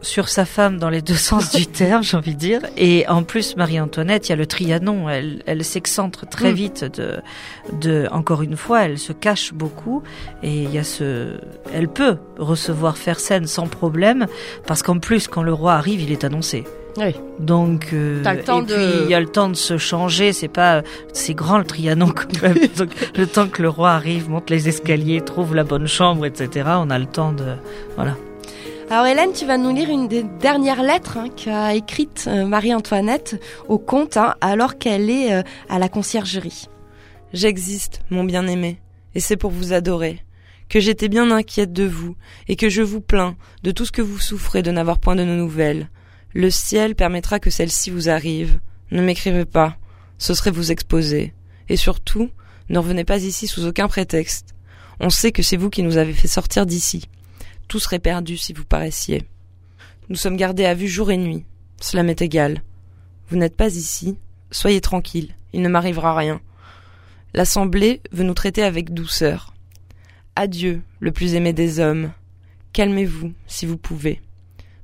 sur 0.01 0.27
sa 0.27 0.43
femme 0.45 0.79
dans 0.79 0.89
les 0.89 1.01
deux 1.01 1.13
sens 1.31 1.51
du 1.55 1.65
terme, 1.65 2.03
j'ai 2.03 2.17
envie 2.17 2.33
de 2.33 2.39
dire. 2.39 2.59
Et 2.75 3.07
en 3.07 3.23
plus, 3.23 3.55
Marie-Antoinette, 3.55 4.27
il 4.27 4.31
y 4.31 4.33
a 4.33 4.35
le 4.35 4.45
Trianon. 4.45 5.07
Elle, 5.09 5.43
elle 5.45 5.63
s'excentre 5.63 6.27
très 6.27 6.51
Mm. 6.51 6.55
vite 6.55 6.83
de, 6.99 7.21
de, 7.79 8.07
encore 8.11 8.41
une 8.41 8.57
fois, 8.57 8.83
elle 8.83 8.97
se 8.97 9.13
cache 9.13 9.53
beaucoup. 9.53 10.03
Et 10.43 10.63
il 10.63 10.73
y 10.73 10.77
a 10.77 10.83
ce, 10.83 11.37
elle 11.73 11.87
peut 11.87 12.17
recevoir 12.37 12.97
Fersen 12.97 13.47
sans 13.47 13.67
problème, 13.67 14.27
parce 14.67 14.83
qu'en 14.83 14.99
plus, 14.99 15.27
quand 15.29 15.43
le 15.43 15.53
roi 15.53 15.73
arrive, 15.73 16.01
il 16.01 16.11
est 16.11 16.23
annoncé. 16.25 16.65
Oui. 16.97 17.15
Donc, 17.39 17.89
euh, 17.93 18.21
T'as 18.23 18.33
le 18.35 18.43
temps 18.43 18.61
et 18.61 18.65
de- 18.65 18.73
puis 18.75 19.03
il 19.05 19.09
y 19.09 19.13
a 19.15 19.19
le 19.19 19.25
temps 19.27 19.49
de 19.49 19.55
se 19.55 19.77
changer. 19.77 20.31
C'est 20.33 20.47
pas, 20.47 20.83
c'est 21.11 21.33
grand 21.33 21.57
le 21.57 21.63
Trianon 21.65 22.09
quand 22.09 22.41
même. 22.41 22.57
Donc, 22.77 22.89
le 23.15 23.25
temps 23.27 23.47
que 23.47 23.61
le 23.61 23.69
roi 23.69 23.91
arrive, 23.91 24.29
monte 24.29 24.49
les 24.49 24.69
escaliers, 24.69 25.21
trouve 25.21 25.55
la 25.55 25.63
bonne 25.63 25.87
chambre, 25.87 26.25
etc. 26.25 26.69
On 26.77 26.89
a 26.89 26.99
le 26.99 27.05
temps 27.07 27.31
de, 27.31 27.55
voilà. 27.95 28.15
Alors 28.91 29.07
Hélène, 29.07 29.31
tu 29.33 29.45
vas 29.45 29.57
nous 29.57 29.73
lire 29.73 29.89
une 29.89 30.07
des 30.07 30.23
dernières 30.39 30.83
lettres 30.83 31.17
hein, 31.17 31.29
qu'a 31.35 31.73
écrite 31.73 32.25
euh, 32.27 32.45
Marie-Antoinette 32.45 33.41
au 33.67 33.79
comte 33.79 34.17
hein, 34.17 34.35
alors 34.41 34.77
qu'elle 34.77 35.09
est 35.09 35.33
euh, 35.33 35.41
à 35.69 35.79
la 35.79 35.89
conciergerie. 35.89 36.67
J'existe, 37.31 38.01
mon 38.11 38.23
bien-aimé, 38.23 38.79
et 39.15 39.19
c'est 39.19 39.37
pour 39.37 39.49
vous 39.49 39.73
adorer, 39.73 40.19
que 40.69 40.79
j'étais 40.79 41.07
bien 41.07 41.31
inquiète 41.31 41.73
de 41.73 41.85
vous, 41.85 42.15
et 42.47 42.55
que 42.55 42.69
je 42.69 42.83
vous 42.83 43.01
plains 43.01 43.35
de 43.63 43.71
tout 43.71 43.85
ce 43.85 43.91
que 43.91 44.01
vous 44.03 44.19
souffrez 44.19 44.61
de 44.61 44.69
n'avoir 44.69 44.99
point 44.99 45.15
de 45.15 45.23
nos 45.23 45.35
nouvelles. 45.37 45.89
Le 46.33 46.49
ciel 46.49 46.95
permettra 46.95 47.39
que 47.39 47.51
celle-ci 47.51 47.91
vous 47.91 48.09
arrive. 48.09 48.59
Ne 48.91 49.03
m'écrivez 49.03 49.45
pas, 49.45 49.77
ce 50.17 50.33
serait 50.33 50.51
vous 50.51 50.71
exposer. 50.71 51.33
Et 51.69 51.77
surtout, 51.77 52.29
ne 52.69 52.79
revenez 52.79 53.03
pas 53.03 53.23
ici 53.23 53.47
sous 53.47 53.67
aucun 53.67 53.87
prétexte. 53.87 54.55
On 54.99 55.09
sait 55.09 55.31
que 55.31 55.43
c'est 55.43 55.57
vous 55.57 55.69
qui 55.69 55.83
nous 55.83 55.97
avez 55.97 56.13
fait 56.13 56.27
sortir 56.27 56.65
d'ici. 56.65 57.07
Tout 57.67 57.79
serait 57.79 57.99
perdu 57.99 58.37
si 58.37 58.51
vous 58.53 58.65
paraissiez. 58.65 59.27
Nous 60.09 60.15
sommes 60.15 60.37
gardés 60.37 60.65
à 60.65 60.73
vue 60.73 60.87
jour 60.87 61.11
et 61.11 61.17
nuit. 61.17 61.45
Cela 61.79 62.03
m'est 62.03 62.21
égal. 62.21 62.63
Vous 63.29 63.37
n'êtes 63.37 63.55
pas 63.55 63.75
ici. 63.75 64.17
Soyez 64.49 64.81
tranquille. 64.81 65.35
Il 65.53 65.61
ne 65.61 65.69
m'arrivera 65.69 66.15
rien. 66.15 66.41
L'Assemblée 67.33 68.01
veut 68.11 68.23
nous 68.23 68.33
traiter 68.33 68.63
avec 68.63 68.93
douceur. 68.93 69.53
Adieu, 70.35 70.81
le 70.99 71.11
plus 71.11 71.35
aimé 71.35 71.53
des 71.53 71.79
hommes. 71.79 72.11
Calmez-vous, 72.73 73.33
si 73.45 73.65
vous 73.65 73.77
pouvez. 73.77 74.21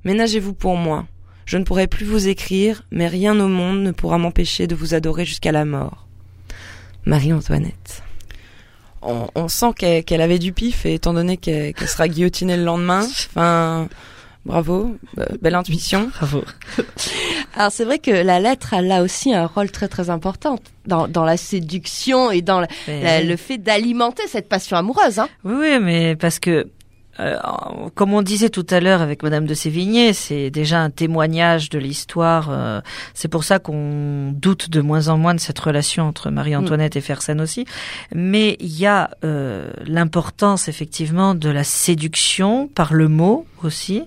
Ménagez-vous 0.03 0.53
pour 0.53 0.75
moi. 0.75 1.07
Je 1.49 1.57
ne 1.57 1.63
pourrai 1.63 1.87
plus 1.87 2.05
vous 2.05 2.27
écrire, 2.27 2.83
mais 2.91 3.07
rien 3.07 3.39
au 3.39 3.47
monde 3.47 3.79
ne 3.81 3.89
pourra 3.89 4.19
m'empêcher 4.19 4.67
de 4.67 4.75
vous 4.75 4.93
adorer 4.93 5.25
jusqu'à 5.25 5.51
la 5.51 5.65
mort. 5.65 6.05
Marie-Antoinette. 7.07 8.03
On, 9.01 9.27
on 9.33 9.47
sent 9.47 9.73
qu'elle 10.05 10.21
avait 10.21 10.37
du 10.37 10.53
pif, 10.53 10.85
et 10.85 10.93
étant 10.93 11.11
donné 11.11 11.37
qu'elle 11.37 11.73
sera 11.87 12.07
guillotinée 12.07 12.55
le 12.55 12.65
lendemain, 12.65 12.99
enfin, 13.29 13.87
bravo, 14.45 14.95
euh, 15.17 15.25
belle 15.41 15.55
intuition. 15.55 16.11
Bravo. 16.19 16.43
Alors 17.55 17.71
c'est 17.71 17.83
vrai 17.85 17.97
que 17.97 18.11
la 18.11 18.39
lettre, 18.39 18.75
elle 18.75 18.91
a 18.91 19.01
aussi 19.01 19.33
un 19.33 19.47
rôle 19.47 19.71
très 19.71 19.87
très 19.87 20.11
important 20.11 20.59
dans, 20.85 21.07
dans 21.07 21.23
la 21.25 21.35
séduction 21.35 22.29
et 22.29 22.43
dans 22.43 22.59
la- 22.59 22.67
Mais 22.87 23.01
la- 23.03 23.19
oui. 23.21 23.27
le 23.27 23.35
fait 23.37 23.57
d'alimenter 23.57 24.21
cette 24.27 24.49
passion 24.49 24.77
amoureuse. 24.77 25.17
Hein. 25.17 25.29
Oui, 25.43 25.55
oui, 25.59 25.79
mais 25.81 26.15
parce 26.15 26.37
que, 26.37 26.67
euh, 27.19 27.37
comme 27.95 28.13
on 28.13 28.21
disait 28.21 28.49
tout 28.49 28.65
à 28.69 28.79
l'heure 28.79 29.01
avec 29.01 29.23
Madame 29.23 29.45
de 29.45 29.53
Sévigné, 29.53 30.13
c'est 30.13 30.49
déjà 30.49 30.81
un 30.81 30.89
témoignage 30.89 31.69
de 31.69 31.77
l'histoire. 31.77 32.49
euh, 32.49 32.81
c'est 33.13 33.27
pour 33.27 33.43
ça 33.43 33.59
qu'on 33.59 34.31
doute 34.33 34.69
de 34.69 34.81
moins 34.81 35.09
en 35.09 35.17
moins 35.17 35.35
de 35.35 35.39
cette 35.39 35.59
relation 35.59 36.07
entre 36.07 36.29
Marie-Antoinette 36.29 36.95
et 36.95 37.01
Fersen 37.01 37.41
aussi. 37.41 37.65
Mais 38.13 38.55
il 38.59 38.77
y 38.77 38.85
a 38.85 39.11
euh, 39.23 39.71
l'importance 39.85 40.67
effectivement 40.67 41.35
de 41.35 41.49
la 41.49 41.63
séduction 41.63 42.67
par 42.67 42.93
le 42.93 43.07
mot 43.07 43.45
aussi. 43.65 44.03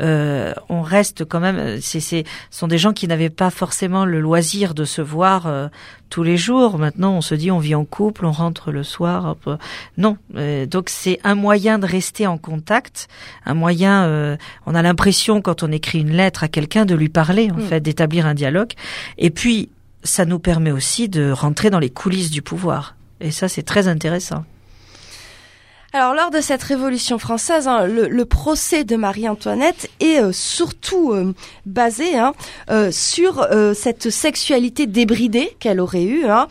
Euh, 0.00 0.52
on 0.68 0.82
reste 0.82 1.24
quand 1.24 1.40
même. 1.40 1.80
C'est, 1.80 2.00
c'est, 2.00 2.24
ce 2.50 2.58
sont 2.58 2.68
des 2.68 2.78
gens 2.78 2.92
qui 2.92 3.06
n'avaient 3.08 3.30
pas 3.30 3.50
forcément 3.50 4.04
le 4.04 4.20
loisir 4.20 4.74
de 4.74 4.84
se 4.84 5.02
voir 5.02 5.46
euh, 5.46 5.68
tous 6.10 6.22
les 6.22 6.36
jours. 6.36 6.78
Maintenant, 6.78 7.12
on 7.14 7.20
se 7.20 7.34
dit 7.34 7.50
on 7.50 7.58
vit 7.58 7.74
en 7.74 7.84
couple, 7.84 8.24
on 8.26 8.32
rentre 8.32 8.70
le 8.72 8.82
soir. 8.82 9.24
hop, 9.26 9.58
non, 9.98 10.16
Euh, 10.36 10.66
donc 10.66 10.88
c'est 10.88 11.18
un 11.24 11.34
moyen 11.34 11.78
de 11.78 11.86
rester 11.86 12.26
en 12.26 12.38
contact, 12.38 13.08
un 13.44 13.54
moyen. 13.54 14.36
on 14.66 14.74
a 14.74 14.82
l'impression 14.82 15.40
quand 15.42 15.62
on 15.62 15.72
écrit 15.72 16.00
une 16.00 16.12
lettre 16.12 16.44
à 16.44 16.48
quelqu'un 16.48 16.84
de 16.84 16.94
lui 16.94 17.08
parler, 17.08 17.50
en 17.50 17.56
Mm. 17.56 17.60
fait, 17.68 17.80
d'établir 17.80 18.26
un 18.26 18.34
dialogue. 18.34 18.72
Et 19.18 19.30
puis, 19.30 19.70
ça 20.02 20.24
nous 20.24 20.38
permet 20.38 20.70
aussi 20.70 21.08
de 21.08 21.30
rentrer 21.30 21.70
dans 21.70 21.78
les 21.80 21.90
coulisses 21.90 22.30
du 22.30 22.42
pouvoir. 22.42 22.94
Et 23.20 23.30
ça, 23.30 23.48
c'est 23.48 23.62
très 23.62 23.88
intéressant. 23.88 24.44
Alors 25.96 26.12
lors 26.12 26.30
de 26.30 26.42
cette 26.42 26.62
Révolution 26.62 27.18
française, 27.18 27.66
hein, 27.68 27.86
le, 27.86 28.24
procès 28.26 28.84
de 28.84 28.96
Marie-Antoinette 28.96 29.88
est 29.98 30.20
euh, 30.20 30.30
surtout 30.30 31.12
euh, 31.12 31.32
basé 31.64 32.18
hein, 32.18 32.34
euh, 32.68 32.90
sur 32.90 33.48
cette 33.74 34.10
sexualité 34.10 34.86
débridée 34.86 35.56
qu'elle 35.58 35.80
aurait 35.80 36.04
eue, 36.04 36.26
hein, 36.26 36.48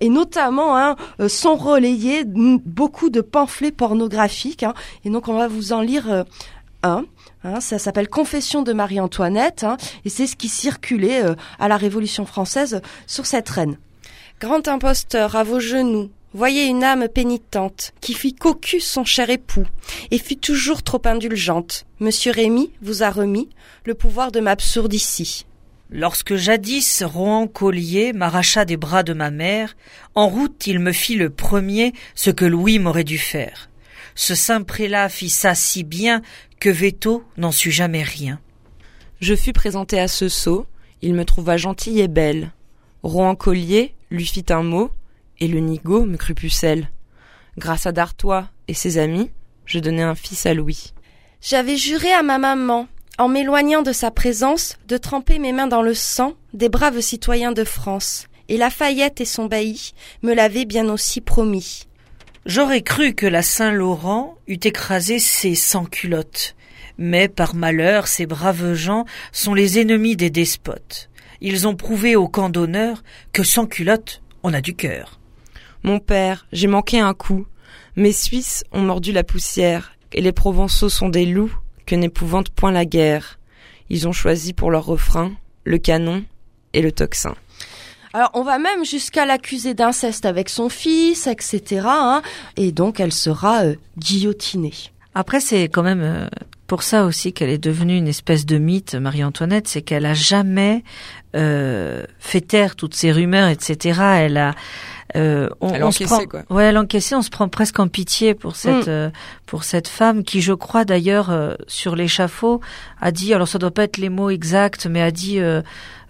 et 0.00 0.08
notamment 0.08 0.94
sont 1.26 1.56
relayés 1.56 2.22
beaucoup 2.26 3.10
de 3.10 3.20
pamphlets 3.20 3.72
pornographiques. 3.72 4.64
et 5.04 5.10
donc 5.10 5.26
on 5.26 5.34
va 5.34 5.48
vous 5.48 5.72
en 5.72 5.80
lire 5.80 6.24
un. 6.84 7.04
ça 7.58 7.80
s'appelle 7.80 8.08
Confession 8.08 8.62
de 8.62 8.72
Marie-Antoinette, 8.72 9.66
et 10.04 10.10
c'est 10.10 10.28
ce 10.28 10.36
qui 10.36 10.48
circulait 10.48 11.22
à 11.58 11.66
la 11.66 11.76
Révolution 11.76 12.24
française 12.24 12.80
sur 13.08 13.26
cette 13.26 13.48
reine. 13.48 13.78
Grand 14.40 14.68
imposteur, 14.68 15.34
à 15.34 15.42
vos 15.42 15.60
genoux, 15.60 16.10
voyez 16.36 16.66
une 16.66 16.84
âme 16.84 17.08
pénitente, 17.08 17.92
qui 18.00 18.12
fit 18.12 18.34
cocu 18.34 18.78
son 18.78 19.04
cher 19.04 19.30
époux, 19.30 19.66
et 20.10 20.18
fut 20.18 20.36
toujours 20.36 20.82
trop 20.82 21.00
indulgente. 21.06 21.86
Monsieur 21.98 22.30
Rémy 22.30 22.70
vous 22.82 23.02
a 23.02 23.10
remis 23.10 23.48
le 23.84 23.94
pouvoir 23.94 24.32
de 24.32 24.40
m'absourde 24.40 24.92
ici. 24.92 25.46
Lorsque 25.90 26.34
jadis 26.34 27.02
Rohan 27.02 27.46
Collier 27.46 28.12
m'arracha 28.12 28.64
des 28.64 28.76
bras 28.76 29.02
de 29.02 29.14
ma 29.14 29.30
mère, 29.30 29.76
en 30.14 30.28
route 30.28 30.66
il 30.66 30.78
me 30.78 30.92
fit 30.92 31.14
le 31.14 31.30
premier 31.30 31.92
ce 32.14 32.30
que 32.30 32.44
Louis 32.44 32.78
m'aurait 32.78 33.04
dû 33.04 33.18
faire. 33.18 33.70
Ce 34.14 34.34
saint 34.34 34.62
prélat 34.62 35.08
fit 35.08 35.30
ça 35.30 35.54
si 35.54 35.84
bien 35.84 36.22
que 36.60 36.68
Veto 36.68 37.24
n'en 37.36 37.52
sut 37.52 37.70
jamais 37.70 38.02
rien. 38.02 38.40
Je 39.20 39.34
fus 39.34 39.52
présenté 39.52 39.98
à 39.98 40.08
ce 40.08 40.28
sot, 40.28 40.66
il 41.00 41.14
me 41.14 41.24
trouva 41.24 41.56
gentille 41.56 42.00
et 42.00 42.08
belle. 42.08 42.52
Rohan 43.02 43.36
Collier 43.36 43.94
lui 44.10 44.26
fit 44.26 44.44
un 44.50 44.62
mot, 44.62 44.90
et 45.40 45.48
le 45.48 45.60
nigaud 45.60 46.04
me 46.04 46.16
crut 46.16 46.36
pucelle. 46.36 46.90
Grâce 47.58 47.86
à 47.86 47.92
Dartois 47.92 48.48
et 48.68 48.74
ses 48.74 48.98
amis, 48.98 49.30
je 49.64 49.78
donnai 49.78 50.02
un 50.02 50.14
fils 50.14 50.46
à 50.46 50.54
Louis. 50.54 50.92
J'avais 51.40 51.76
juré 51.76 52.12
à 52.12 52.22
ma 52.22 52.38
maman, 52.38 52.88
en 53.18 53.28
m'éloignant 53.28 53.82
de 53.82 53.92
sa 53.92 54.10
présence, 54.10 54.76
de 54.88 54.96
tremper 54.96 55.38
mes 55.38 55.52
mains 55.52 55.66
dans 55.66 55.82
le 55.82 55.94
sang 55.94 56.34
des 56.52 56.68
braves 56.68 57.00
citoyens 57.00 57.52
de 57.52 57.64
France, 57.64 58.26
et 58.48 58.56
Lafayette 58.56 59.20
et 59.20 59.24
son 59.24 59.46
bailli 59.46 59.92
me 60.22 60.34
l'avaient 60.34 60.64
bien 60.64 60.88
aussi 60.88 61.20
promis. 61.20 61.86
J'aurais 62.46 62.82
cru 62.82 63.14
que 63.14 63.26
la 63.26 63.42
Saint-Laurent 63.42 64.36
eût 64.46 64.60
écrasé 64.62 65.18
ses 65.18 65.54
sans-culottes, 65.54 66.54
mais 66.98 67.28
par 67.28 67.54
malheur 67.54 68.06
ces 68.06 68.26
braves 68.26 68.74
gens 68.74 69.04
sont 69.32 69.54
les 69.54 69.80
ennemis 69.80 70.16
des 70.16 70.30
despotes. 70.30 71.10
Ils 71.40 71.66
ont 71.66 71.74
prouvé 71.74 72.16
au 72.16 72.28
camp 72.28 72.48
d'honneur 72.48 73.02
que 73.32 73.42
sans 73.42 73.66
culotte, 73.66 74.22
on 74.42 74.54
a 74.54 74.60
du 74.60 74.74
cœur. 74.74 75.20
Mon 75.82 75.98
père, 75.98 76.46
j'ai 76.52 76.66
manqué 76.66 76.98
un 76.98 77.14
coup. 77.14 77.46
Mes 77.96 78.12
Suisses 78.12 78.64
ont 78.72 78.82
mordu 78.82 79.12
la 79.12 79.24
poussière, 79.24 79.92
et 80.12 80.20
les 80.20 80.32
Provençaux 80.32 80.88
sont 80.88 81.08
des 81.08 81.26
loups 81.26 81.54
que 81.86 81.94
n'épouvante 81.94 82.50
point 82.50 82.72
la 82.72 82.84
guerre. 82.84 83.38
Ils 83.88 84.08
ont 84.08 84.12
choisi 84.12 84.52
pour 84.52 84.70
leur 84.70 84.84
refrain 84.84 85.32
le 85.64 85.78
canon 85.78 86.24
et 86.72 86.82
le 86.82 86.92
tocsin. 86.92 87.34
Alors 88.12 88.30
on 88.34 88.42
va 88.42 88.58
même 88.58 88.84
jusqu'à 88.84 89.26
l'accuser 89.26 89.74
d'inceste 89.74 90.24
avec 90.24 90.48
son 90.48 90.68
fils, 90.68 91.26
etc. 91.26 91.82
Hein, 91.86 92.22
et 92.56 92.72
donc 92.72 92.98
elle 92.98 93.12
sera 93.12 93.64
euh, 93.64 93.74
guillotinée. 93.98 94.72
Après 95.14 95.40
c'est 95.40 95.64
quand 95.64 95.82
même 95.82 96.00
euh, 96.02 96.26
pour 96.66 96.82
ça 96.82 97.04
aussi 97.04 97.32
qu'elle 97.32 97.50
est 97.50 97.62
devenue 97.62 97.96
une 97.96 98.08
espèce 98.08 98.46
de 98.46 98.58
mythe, 98.58 98.94
Marie-Antoinette, 98.94 99.68
c'est 99.68 99.82
qu'elle 99.82 100.06
a 100.06 100.14
jamais 100.14 100.82
euh, 101.34 102.04
fait 102.18 102.40
taire 102.40 102.74
toutes 102.74 102.94
ces 102.94 103.12
rumeurs, 103.12 103.48
etc. 103.48 104.00
Elle 104.16 104.38
a 104.38 104.54
euh, 105.16 105.48
on, 105.60 105.90
se 105.90 106.04
prend, 106.04 106.24
quoi. 106.26 106.42
Ouais. 106.50 106.72
On 107.14 107.22
se 107.22 107.30
prend 107.30 107.48
presque 107.48 107.78
en 107.78 107.88
pitié 107.88 108.34
pour 108.34 108.54
cette 108.56 108.86
Mm. 108.86 108.90
euh, 108.90 109.10
pour 109.46 109.64
cette 109.64 109.88
femme 109.88 110.24
qui, 110.24 110.40
je 110.42 110.52
crois 110.52 110.84
d'ailleurs, 110.84 111.30
euh, 111.30 111.54
sur 111.66 111.96
l'échafaud, 111.96 112.60
a 113.00 113.10
dit. 113.12 113.32
Alors 113.34 113.48
ça 113.48 113.58
doit 113.58 113.70
pas 113.70 113.84
être 113.84 113.96
les 113.98 114.08
mots 114.08 114.30
exacts, 114.30 114.86
mais 114.86 115.00
a 115.02 115.10
dit 115.10 115.38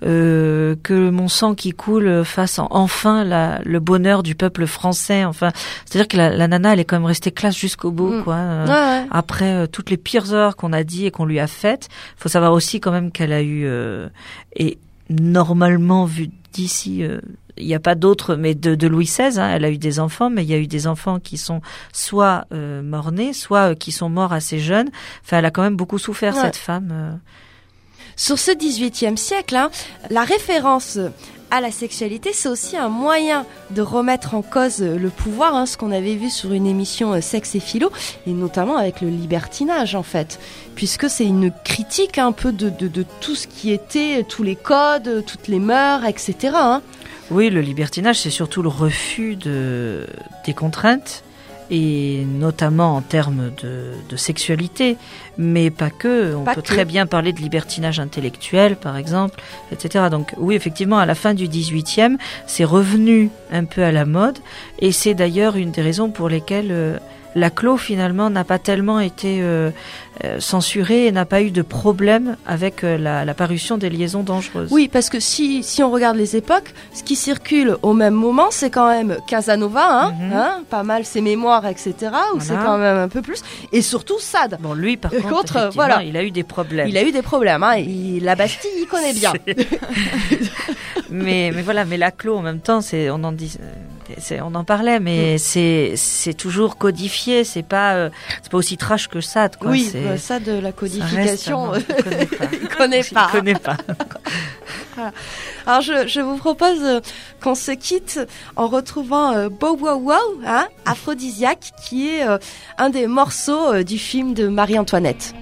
que 0.02 1.08
mon 1.10 1.28
sang 1.28 1.54
qui 1.54 1.70
coule 1.72 2.24
fasse 2.24 2.58
en- 2.58 2.68
enfin 2.70 3.24
la, 3.24 3.60
le 3.64 3.80
bonheur 3.80 4.22
du 4.22 4.34
peuple 4.34 4.66
français. 4.66 5.24
Enfin, 5.24 5.50
c'est-à-dire 5.84 6.08
que 6.08 6.16
la, 6.16 6.30
la 6.30 6.48
nana, 6.48 6.72
elle 6.74 6.80
est 6.80 6.84
quand 6.84 6.96
même 6.96 7.06
restée 7.06 7.30
classe 7.32 7.56
jusqu'au 7.56 7.90
bout, 7.90 8.12
Mm. 8.20 8.22
quoi. 8.24 8.36
Ouais, 8.36 8.70
ouais. 8.70 9.06
Après 9.10 9.66
toutes 9.68 9.90
les 9.90 9.96
pires 9.96 10.32
heures 10.34 10.56
qu'on 10.56 10.72
a 10.72 10.84
dit 10.84 11.06
et 11.06 11.10
qu'on 11.10 11.24
lui 11.24 11.40
a 11.40 11.46
faites, 11.46 11.88
faut 12.16 12.28
savoir 12.28 12.52
aussi 12.52 12.80
quand 12.80 12.92
même 12.92 13.10
qu'elle 13.12 13.32
a 13.32 13.42
eu 13.42 13.66
et 14.54 14.78
normalement 15.10 16.04
vu 16.04 16.28
d'ici. 16.52 17.02
Il 17.58 17.66
n'y 17.66 17.74
a 17.74 17.80
pas 17.80 17.94
d'autres, 17.94 18.34
mais 18.36 18.54
de, 18.54 18.74
de 18.74 18.86
Louis 18.86 19.06
XVI, 19.06 19.38
hein, 19.40 19.50
elle 19.54 19.64
a 19.64 19.70
eu 19.70 19.78
des 19.78 19.98
enfants, 20.00 20.30
mais 20.30 20.42
il 20.44 20.50
y 20.50 20.54
a 20.54 20.58
eu 20.58 20.66
des 20.66 20.86
enfants 20.86 21.18
qui 21.20 21.36
sont 21.38 21.60
soit 21.92 22.44
euh, 22.52 22.82
morts-nés, 22.82 23.32
soit 23.32 23.70
euh, 23.70 23.74
qui 23.74 23.92
sont 23.92 24.08
morts 24.08 24.32
assez 24.32 24.58
jeunes. 24.58 24.88
Enfin, 25.24 25.38
elle 25.38 25.44
a 25.46 25.50
quand 25.50 25.62
même 25.62 25.76
beaucoup 25.76 25.98
souffert, 25.98 26.34
Ouais. 26.36 26.42
cette 26.42 26.56
femme. 26.56 26.88
euh. 26.92 27.12
Sur 28.16 28.38
ce 28.38 28.50
XVIIIe 28.52 29.18
siècle, 29.18 29.56
hein, 29.56 29.70
la 30.10 30.24
référence 30.24 30.98
à 31.50 31.60
la 31.60 31.70
sexualité, 31.70 32.30
c'est 32.32 32.48
aussi 32.48 32.76
un 32.76 32.88
moyen 32.88 33.44
de 33.70 33.80
remettre 33.82 34.34
en 34.34 34.42
cause 34.42 34.80
le 34.82 35.10
pouvoir, 35.10 35.54
hein, 35.54 35.64
ce 35.66 35.76
qu'on 35.76 35.92
avait 35.92 36.16
vu 36.16 36.28
sur 36.30 36.52
une 36.52 36.66
émission 36.66 37.12
euh, 37.12 37.20
Sexe 37.20 37.54
et 37.54 37.60
Philo, 37.60 37.90
et 38.26 38.32
notamment 38.32 38.76
avec 38.78 39.00
le 39.00 39.08
libertinage 39.10 39.94
en 39.94 40.02
fait, 40.02 40.40
puisque 40.74 41.08
c'est 41.08 41.26
une 41.26 41.52
critique 41.64 42.18
un 42.18 42.32
peu 42.32 42.52
de, 42.52 42.68
de, 42.70 42.88
de 42.88 43.04
tout 43.20 43.34
ce 43.36 43.46
qui 43.46 43.70
était, 43.70 44.24
tous 44.28 44.42
les 44.42 44.56
codes, 44.56 45.24
toutes 45.26 45.46
les 45.48 45.60
mœurs, 45.60 46.04
etc. 46.04 46.34
hein. 46.54 46.82
Oui, 47.30 47.50
le 47.50 47.60
libertinage, 47.60 48.20
c'est 48.20 48.30
surtout 48.30 48.62
le 48.62 48.68
refus 48.68 49.36
de, 49.36 50.06
des 50.44 50.54
contraintes, 50.54 51.24
et 51.70 52.24
notamment 52.24 52.94
en 52.94 53.00
termes 53.00 53.50
de, 53.60 53.90
de 54.08 54.16
sexualité, 54.16 54.96
mais 55.36 55.70
pas 55.70 55.90
que. 55.90 56.34
On 56.36 56.44
Pas 56.44 56.54
peut 56.54 56.62
que. 56.62 56.66
très 56.66 56.84
bien 56.84 57.06
parler 57.06 57.32
de 57.32 57.40
libertinage 57.40 57.98
intellectuel, 57.98 58.76
par 58.76 58.96
exemple, 58.96 59.40
etc. 59.72 60.04
Donc 60.10 60.32
oui, 60.36 60.54
effectivement, 60.54 60.98
à 60.98 61.06
la 61.06 61.16
fin 61.16 61.34
du 61.34 61.48
18e, 61.48 62.16
c'est 62.46 62.64
revenu 62.64 63.30
un 63.50 63.64
peu 63.64 63.82
à 63.82 63.90
la 63.90 64.04
mode, 64.04 64.38
et 64.78 64.92
c'est 64.92 65.14
d'ailleurs 65.14 65.56
une 65.56 65.72
des 65.72 65.82
raisons 65.82 66.10
pour 66.10 66.28
lesquelles 66.28 66.70
euh, 66.70 66.98
la 67.36 67.50
clos, 67.50 67.76
finalement, 67.76 68.30
n'a 68.30 68.44
pas 68.44 68.58
tellement 68.58 68.98
été 68.98 69.40
euh, 69.42 69.70
euh, 70.24 70.40
censurée 70.40 71.06
et 71.06 71.12
n'a 71.12 71.26
pas 71.26 71.42
eu 71.42 71.50
de 71.50 71.60
problème 71.60 72.36
avec 72.46 72.82
euh, 72.82 72.96
la, 72.96 73.26
la 73.26 73.34
parution 73.34 73.76
des 73.76 73.90
liaisons 73.90 74.22
dangereuses. 74.22 74.70
Oui, 74.72 74.88
parce 74.90 75.10
que 75.10 75.20
si, 75.20 75.62
si 75.62 75.82
on 75.82 75.90
regarde 75.90 76.16
les 76.16 76.34
époques, 76.34 76.72
ce 76.94 77.02
qui 77.02 77.14
circule 77.14 77.76
au 77.82 77.92
même 77.92 78.14
moment, 78.14 78.46
c'est 78.50 78.70
quand 78.70 78.88
même 78.88 79.18
Casanova, 79.28 80.06
hein, 80.06 80.14
hein, 80.32 80.58
pas 80.70 80.82
mal 80.82 81.04
ses 81.04 81.20
mémoires, 81.20 81.66
etc., 81.66 81.94
où 82.34 82.40
c'est 82.40 82.54
Voilà. 82.54 82.64
quand 82.64 82.78
même 82.78 82.96
un 82.96 83.08
peu 83.08 83.20
plus, 83.20 83.42
et 83.70 83.82
surtout 83.82 84.18
Sade. 84.18 84.56
Bon, 84.60 84.72
lui, 84.72 84.96
par 84.96 85.12
contre, 85.12 85.70
voilà. 85.74 86.02
il 86.02 86.16
a 86.16 86.24
eu 86.24 86.30
des 86.30 86.42
problèmes. 86.42 86.88
Il 86.88 86.96
a 86.96 87.02
eu 87.02 87.12
des 87.12 87.22
problèmes, 87.22 87.62
hein, 87.62 87.76
la 88.22 88.34
Bastille, 88.34 88.70
il 88.80 88.86
connaît 88.86 89.12
bien. 89.12 89.34
mais 91.10 91.50
mais 91.54 91.62
voilà, 91.62 91.84
mais 91.84 91.96
la 91.96 92.10
clos 92.10 92.36
en 92.36 92.42
même 92.42 92.60
temps, 92.60 92.80
c'est 92.80 93.10
on 93.10 93.22
en 93.24 93.32
dit, 93.32 93.56
c'est- 94.18 94.40
on 94.40 94.54
en 94.54 94.64
parlait, 94.64 95.00
mais 95.00 95.38
c'est 95.38 95.92
c'est 95.96 96.34
toujours 96.34 96.76
codifié, 96.78 97.44
c'est 97.44 97.62
pas 97.62 97.94
euh, 97.94 98.10
c'est 98.42 98.50
pas 98.50 98.58
aussi 98.58 98.76
trash 98.76 99.08
que 99.08 99.20
ça, 99.20 99.48
quoi. 99.48 99.70
oui, 99.70 99.88
c'est- 99.90 100.00
bah, 100.02 100.18
ça 100.18 100.38
de 100.40 100.52
la 100.52 100.60
reste 100.60 100.76
codification, 100.78 101.72
un- 101.74 101.78
on 101.78 102.66
connaît 102.76 103.02
pas. 103.04 103.30
Il 103.44 103.58
pas. 103.58 103.76
Voilà. 104.96 105.12
Alors 105.66 105.82
je, 105.82 106.06
je 106.06 106.20
vous 106.20 106.36
propose 106.38 106.78
euh, 106.82 107.00
qu'on 107.42 107.54
se 107.54 107.70
quitte 107.72 108.18
en 108.56 108.66
retrouvant 108.66 109.32
euh, 109.34 109.48
Bow 109.50 109.76
Wow 109.78 109.96
Wow, 109.98 110.14
hein, 110.46 110.66
Aphrodisiaque, 110.86 111.70
qui 111.84 112.08
est 112.08 112.26
euh, 112.26 112.38
un 112.78 112.88
des 112.88 113.06
morceaux 113.06 113.74
euh, 113.74 113.82
du 113.82 113.98
film 113.98 114.32
de 114.32 114.48
Marie-Antoinette. 114.48 115.34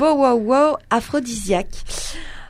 Bow 0.00 0.14
Wow 0.14 0.38
Wow 0.38 0.76
aphrodisiaque. 0.88 1.84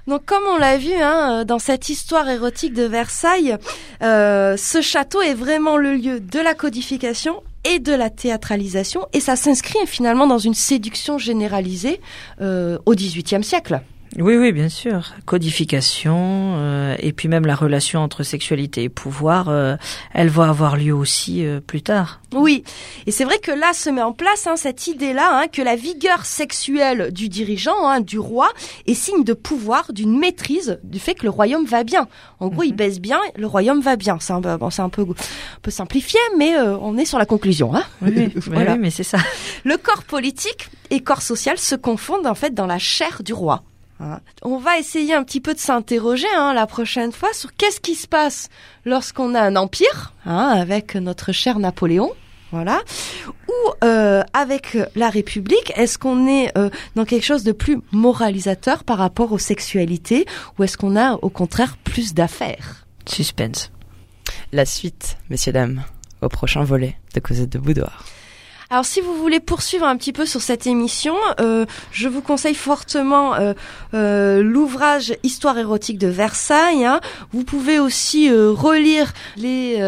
Donc 0.07 0.25
comme 0.25 0.45
on 0.49 0.57
l'a 0.57 0.79
vu 0.79 0.95
hein, 0.95 1.45
dans 1.45 1.59
cette 1.59 1.89
histoire 1.89 2.29
érotique 2.29 2.75
de 2.75 2.85
Versailles, 2.85 3.57
euh, 4.05 4.57
ce 4.57 4.81
château 4.81 5.21
est 5.21 5.35
vraiment 5.35 5.77
le 5.77 5.97
lieu 5.97 6.21
de 6.21 6.39
la 6.39 6.55
codification 6.55 7.43
et 7.65 7.81
de 7.81 7.93
la 7.93 8.09
théâtralisation, 8.09 9.09
et 9.13 9.19
ça 9.19 9.35
s'inscrit 9.35 9.85
finalement 9.87 10.29
dans 10.29 10.39
une 10.39 10.55
séduction 10.55 11.19
généralisée 11.19 12.01
euh, 12.41 12.79
au 12.87 12.95
XVIIIe 12.95 13.43
siècle. 13.43 13.81
Oui, 14.19 14.37
oui, 14.37 14.51
bien 14.53 14.69
sûr. 14.69 15.13
Codification 15.25 16.55
euh, 16.57 16.97
et 16.99 17.13
puis 17.13 17.29
même 17.29 17.47
la 17.47 17.55
relation 17.55 18.01
entre 18.01 18.23
sexualité 18.25 18.83
et 18.85 18.89
pouvoir, 18.89 19.49
euh, 19.49 19.77
elle 20.13 20.29
va 20.29 20.49
avoir 20.49 20.77
lieu 20.77 20.93
aussi 20.95 21.45
euh, 21.47 21.61
plus 21.61 21.83
tard. 21.83 22.21
Oui, 22.35 22.65
et 23.07 23.13
c'est 23.13 23.25
vrai 23.25 23.39
que 23.39 23.53
là 23.53 23.73
se 23.73 23.89
met 23.89 24.03
en 24.03 24.13
place 24.13 24.47
hein, 24.47 24.57
cette 24.57 24.87
idée-là 24.89 25.41
hein, 25.43 25.47
que 25.47 25.63
la 25.63 25.77
vigueur 25.77 26.25
sexuelle 26.25 27.13
du 27.13 27.29
dirigeant, 27.29 27.87
hein, 27.89 28.01
du 28.01 28.19
roi, 28.19 28.51
est 28.87 28.95
signe 28.95 29.23
de 29.23 29.33
pouvoir, 29.33 29.93
d'une 29.93 30.19
maîtrise, 30.19 30.81
du 30.83 30.99
fait 30.99 31.15
que 31.15 31.23
le 31.25 31.31
royaume 31.31 31.65
va 31.65 31.85
bien. 31.85 32.09
En 32.41 32.49
gros, 32.49 32.65
il 32.65 32.73
baisse 32.75 33.01
bien, 33.01 33.21
le 33.37 33.47
royaume 33.47 33.81
va 33.81 33.95
bien. 33.97 34.19
C'est 34.21 34.33
un, 34.33 34.41
peu- 34.41 34.57
bon, 34.57 34.69
un 34.77 34.89
peu, 34.89 35.03
un 35.03 35.61
peu 35.63 35.71
simplifié, 35.71 36.19
mais 36.37 36.57
euh, 36.57 36.77
on 36.79 36.97
est 36.99 37.05
sur 37.05 37.19
la 37.19 37.27
conclusion. 37.27 37.75
Hein 37.77 37.85
Oui, 38.03 38.13
oui, 38.17 38.33
Voilà. 38.47 38.73
oui, 38.73 38.79
mais 38.81 38.91
c'est 38.91 39.05
ça. 39.05 39.19
Le 39.65 39.77
corps 39.77 40.03
politique 40.03 40.69
et 40.91 41.01
corps 41.01 41.23
social 41.23 41.59
se 41.59 41.77
confondent 41.77 42.27
en 42.27 42.35
fait 42.35 42.55
dans 42.55 42.67
la 42.67 42.79
chair 42.79 43.23
du 43.25 43.33
roi. 43.33 43.63
On 44.43 44.59
va 44.59 44.79
essayer 44.79 45.15
un 45.15 45.25
petit 45.25 45.41
peu 45.41 45.55
de 45.55 45.59
s'interroger 45.59 46.27
hein, 46.37 46.55
la 46.55 46.67
prochaine 46.67 47.13
fois 47.13 47.33
sur 47.33 47.55
qu'est-ce 47.55 47.81
qui 47.81 47.95
se 47.95 48.07
passe 48.09 48.49
lorsqu'on 48.85 49.35
a 49.35 49.41
un 49.41 49.57
empire, 49.57 50.15
hein, 50.25 50.49
avec 50.55 50.95
notre 50.95 51.33
cher 51.33 51.59
Napoléon. 51.59 52.13
Voilà. 52.53 52.81
Ou 53.49 53.85
euh, 53.85 54.25
avec 54.33 54.77
la 54.97 55.09
République, 55.09 55.73
est-ce 55.77 55.99
qu'on 55.99 56.27
est 56.27 56.57
euh, 56.59 56.69
dans 56.97 57.05
quelque 57.05 57.25
chose 57.25 57.45
de 57.45 57.53
plus 57.53 57.79
moralisateur 57.93 58.83
par 58.83 58.99
rapport 58.99 59.33
aux 59.33 59.39
sexualités 59.39 60.27
ou 60.59 60.65
est-ce 60.65 60.77
qu'on 60.77 60.97
a 60.97 61.15
au 61.15 61.31
contraire 61.31 61.77
plus 61.77 62.13
d'affaires? 62.13 62.87
Suspense. 63.07 63.71
La 64.53 64.65
suite, 64.65 65.17
messieurs, 65.29 65.53
dames, 65.53 65.85
au 66.23 66.29
prochain 66.29 66.65
volet 66.65 66.97
de 67.15 67.21
Cosette 67.21 67.51
de 67.51 67.59
Boudoir. 67.59 68.05
Alors 68.73 68.85
si 68.85 69.01
vous 69.01 69.17
voulez 69.17 69.41
poursuivre 69.41 69.85
un 69.85 69.97
petit 69.97 70.13
peu 70.13 70.27
sur 70.27 70.41
cette 70.41 70.65
émission, 70.65 71.17
euh, 71.41 71.67
je 71.91 72.07
vous 72.07 72.21
conseille 72.23 72.55
fortement 72.55 73.35
euh, 73.35 73.53
euh, 73.95 74.45
l'ouvrage 74.45 75.13
Histoire 75.25 75.59
érotique 75.59 75.99
de 75.99 76.07
Versailles. 76.07 76.85
hein. 76.85 77.01
Vous 77.33 77.43
pouvez 77.43 77.81
aussi 77.81 78.31
euh, 78.31 78.53
relire 78.53 79.13
les 79.37 79.81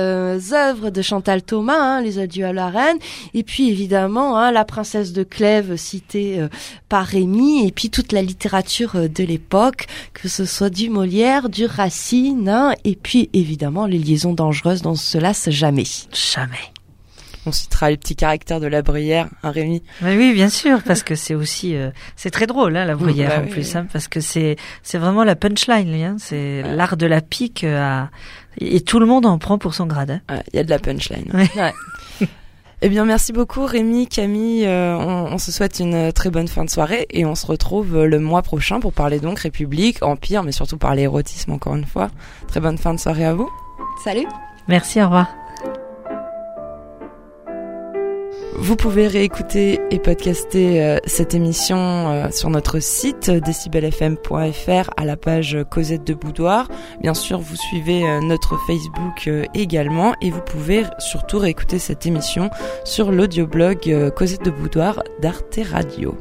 œuvres 0.52 0.90
de 0.90 1.00
Chantal 1.00 1.44
Thomas, 1.44 1.78
hein, 1.78 2.00
Les 2.00 2.18
Adieux 2.18 2.44
à 2.44 2.52
la 2.52 2.70
Reine, 2.70 2.98
et 3.34 3.44
puis 3.44 3.68
évidemment 3.70 4.36
hein, 4.36 4.50
La 4.50 4.64
Princesse 4.64 5.12
de 5.12 5.22
Clèves 5.22 5.76
citée 5.76 6.44
par 6.88 7.06
Rémy, 7.06 7.64
et 7.64 7.70
puis 7.70 7.88
toute 7.88 8.10
la 8.10 8.22
littérature 8.22 9.09
de 9.09 9.22
l'époque, 9.22 9.86
que 10.12 10.26
ce 10.26 10.44
soit 10.44 10.70
du 10.70 10.90
Molière, 10.90 11.48
du 11.48 11.66
Racine, 11.66 12.48
hein, 12.48 12.74
et 12.82 12.96
puis 12.96 13.30
évidemment 13.32 13.86
les 13.86 13.98
liaisons 13.98 14.32
dangereuses 14.32 14.82
dont 14.82 14.90
on 14.90 14.96
se 14.96 15.18
lasse 15.18 15.50
jamais. 15.50 15.84
Jamais. 16.12 16.72
On 17.44 17.51
citera 17.52 17.90
les 17.90 17.97
petits 17.97 18.14
caractères 18.16 18.60
de 18.60 18.69
la 18.69 18.82
Bruyère, 18.82 19.28
hein, 19.43 19.51
Rémi 19.51 19.82
Oui, 20.02 20.16
oui, 20.16 20.32
bien 20.32 20.48
sûr, 20.48 20.81
parce 20.85 21.02
que 21.02 21.14
c'est 21.16 21.35
aussi, 21.35 21.74
euh, 21.77 21.90
c'est 22.14 22.31
très 22.31 22.47
drôle, 22.47 22.77
hein, 22.77 22.85
la 22.85 22.94
bruyère 22.94 23.31
bah 23.31 23.39
en 23.40 23.43
oui, 23.44 23.51
plus, 23.51 23.73
oui. 23.73 23.78
hein, 23.78 23.86
parce 23.93 24.06
que 24.06 24.20
c'est, 24.20 24.56
c'est 24.85 24.98
vraiment 24.98 25.24
la 25.24 25.35
punchline, 25.35 25.93
hein, 25.94 26.16
c'est 26.19 26.62
l'art 26.62 26.97
de 26.97 27.06
la 27.06 27.20
pique, 27.20 27.64
euh, 27.64 27.81
à- 27.82 28.10
et 28.60 28.81
tout 28.82 29.01
le 29.01 29.06
monde 29.06 29.27
en 29.27 29.39
prend 29.39 29.59
pour 29.59 29.74
son 29.74 29.86
grade. 29.86 30.20
hein. 30.28 30.40
Il 30.52 30.56
y 30.56 30.60
a 30.60 30.64
de 30.64 30.70
la 30.70 30.78
punchline. 30.78 31.31
Ouais. 31.35 31.73
Eh 32.85 32.89
bien, 32.89 33.05
merci 33.05 33.32
beaucoup 33.32 33.64
Rémi, 33.64 34.09
Camille. 34.09 34.66
euh, 34.66 34.97
on, 34.97 35.32
on 35.35 35.39
se 35.39 35.52
souhaite 35.52 35.78
une 35.78 36.12
très 36.12 36.31
bonne 36.31 36.48
fin 36.48 36.64
de 36.64 36.70
soirée 36.70 37.06
et 37.10 37.24
on 37.24 37.36
se 37.36 37.47
retrouve 37.47 38.05
le 38.05 38.19
mois 38.19 38.43
prochain 38.43 38.81
pour 38.81 38.93
parler 38.93 39.20
donc 39.20 39.39
République, 39.39 40.02
Empire, 40.02 40.43
mais 40.43 40.51
surtout 40.52 40.78
parler 40.78 41.02
érotisme 41.02 41.52
encore 41.52 41.77
une 41.77 41.86
fois. 41.86 42.10
Très 42.48 42.59
bonne 42.60 42.78
fin 42.78 42.93
de 42.93 42.98
soirée 42.98 43.24
à 43.24 43.35
vous. 43.35 43.48
Salut 44.05 44.27
Merci, 44.69 45.01
au 45.01 45.05
revoir. 45.05 45.41
Vous 48.62 48.76
pouvez 48.76 49.09
réécouter 49.09 49.80
et 49.90 49.98
podcaster 49.98 50.80
euh, 50.80 50.98
cette 51.05 51.34
émission 51.34 51.78
euh, 51.78 52.30
sur 52.30 52.48
notre 52.48 52.78
site 52.78 53.28
euh, 53.28 53.40
decibelfm.fr 53.40 54.90
à 54.97 55.05
la 55.05 55.16
page 55.16 55.59
Cosette 55.68 56.06
de 56.06 56.14
Boudoir. 56.14 56.68
Bien 57.01 57.12
sûr, 57.12 57.40
vous 57.40 57.56
suivez 57.56 58.05
notre 58.20 58.56
Facebook 58.68 59.28
également 59.52 60.14
et 60.20 60.30
vous 60.30 60.40
pouvez 60.40 60.84
surtout 61.01 61.40
réécouter 61.40 61.80
cette 61.80 62.06
émission 62.06 62.51
sur 62.84 63.10
l'audioblog 63.10 64.12
Cosette 64.14 64.44
de 64.44 64.51
Boudoir 64.52 65.02
d'Arte 65.20 65.59
Radio. 65.68 66.14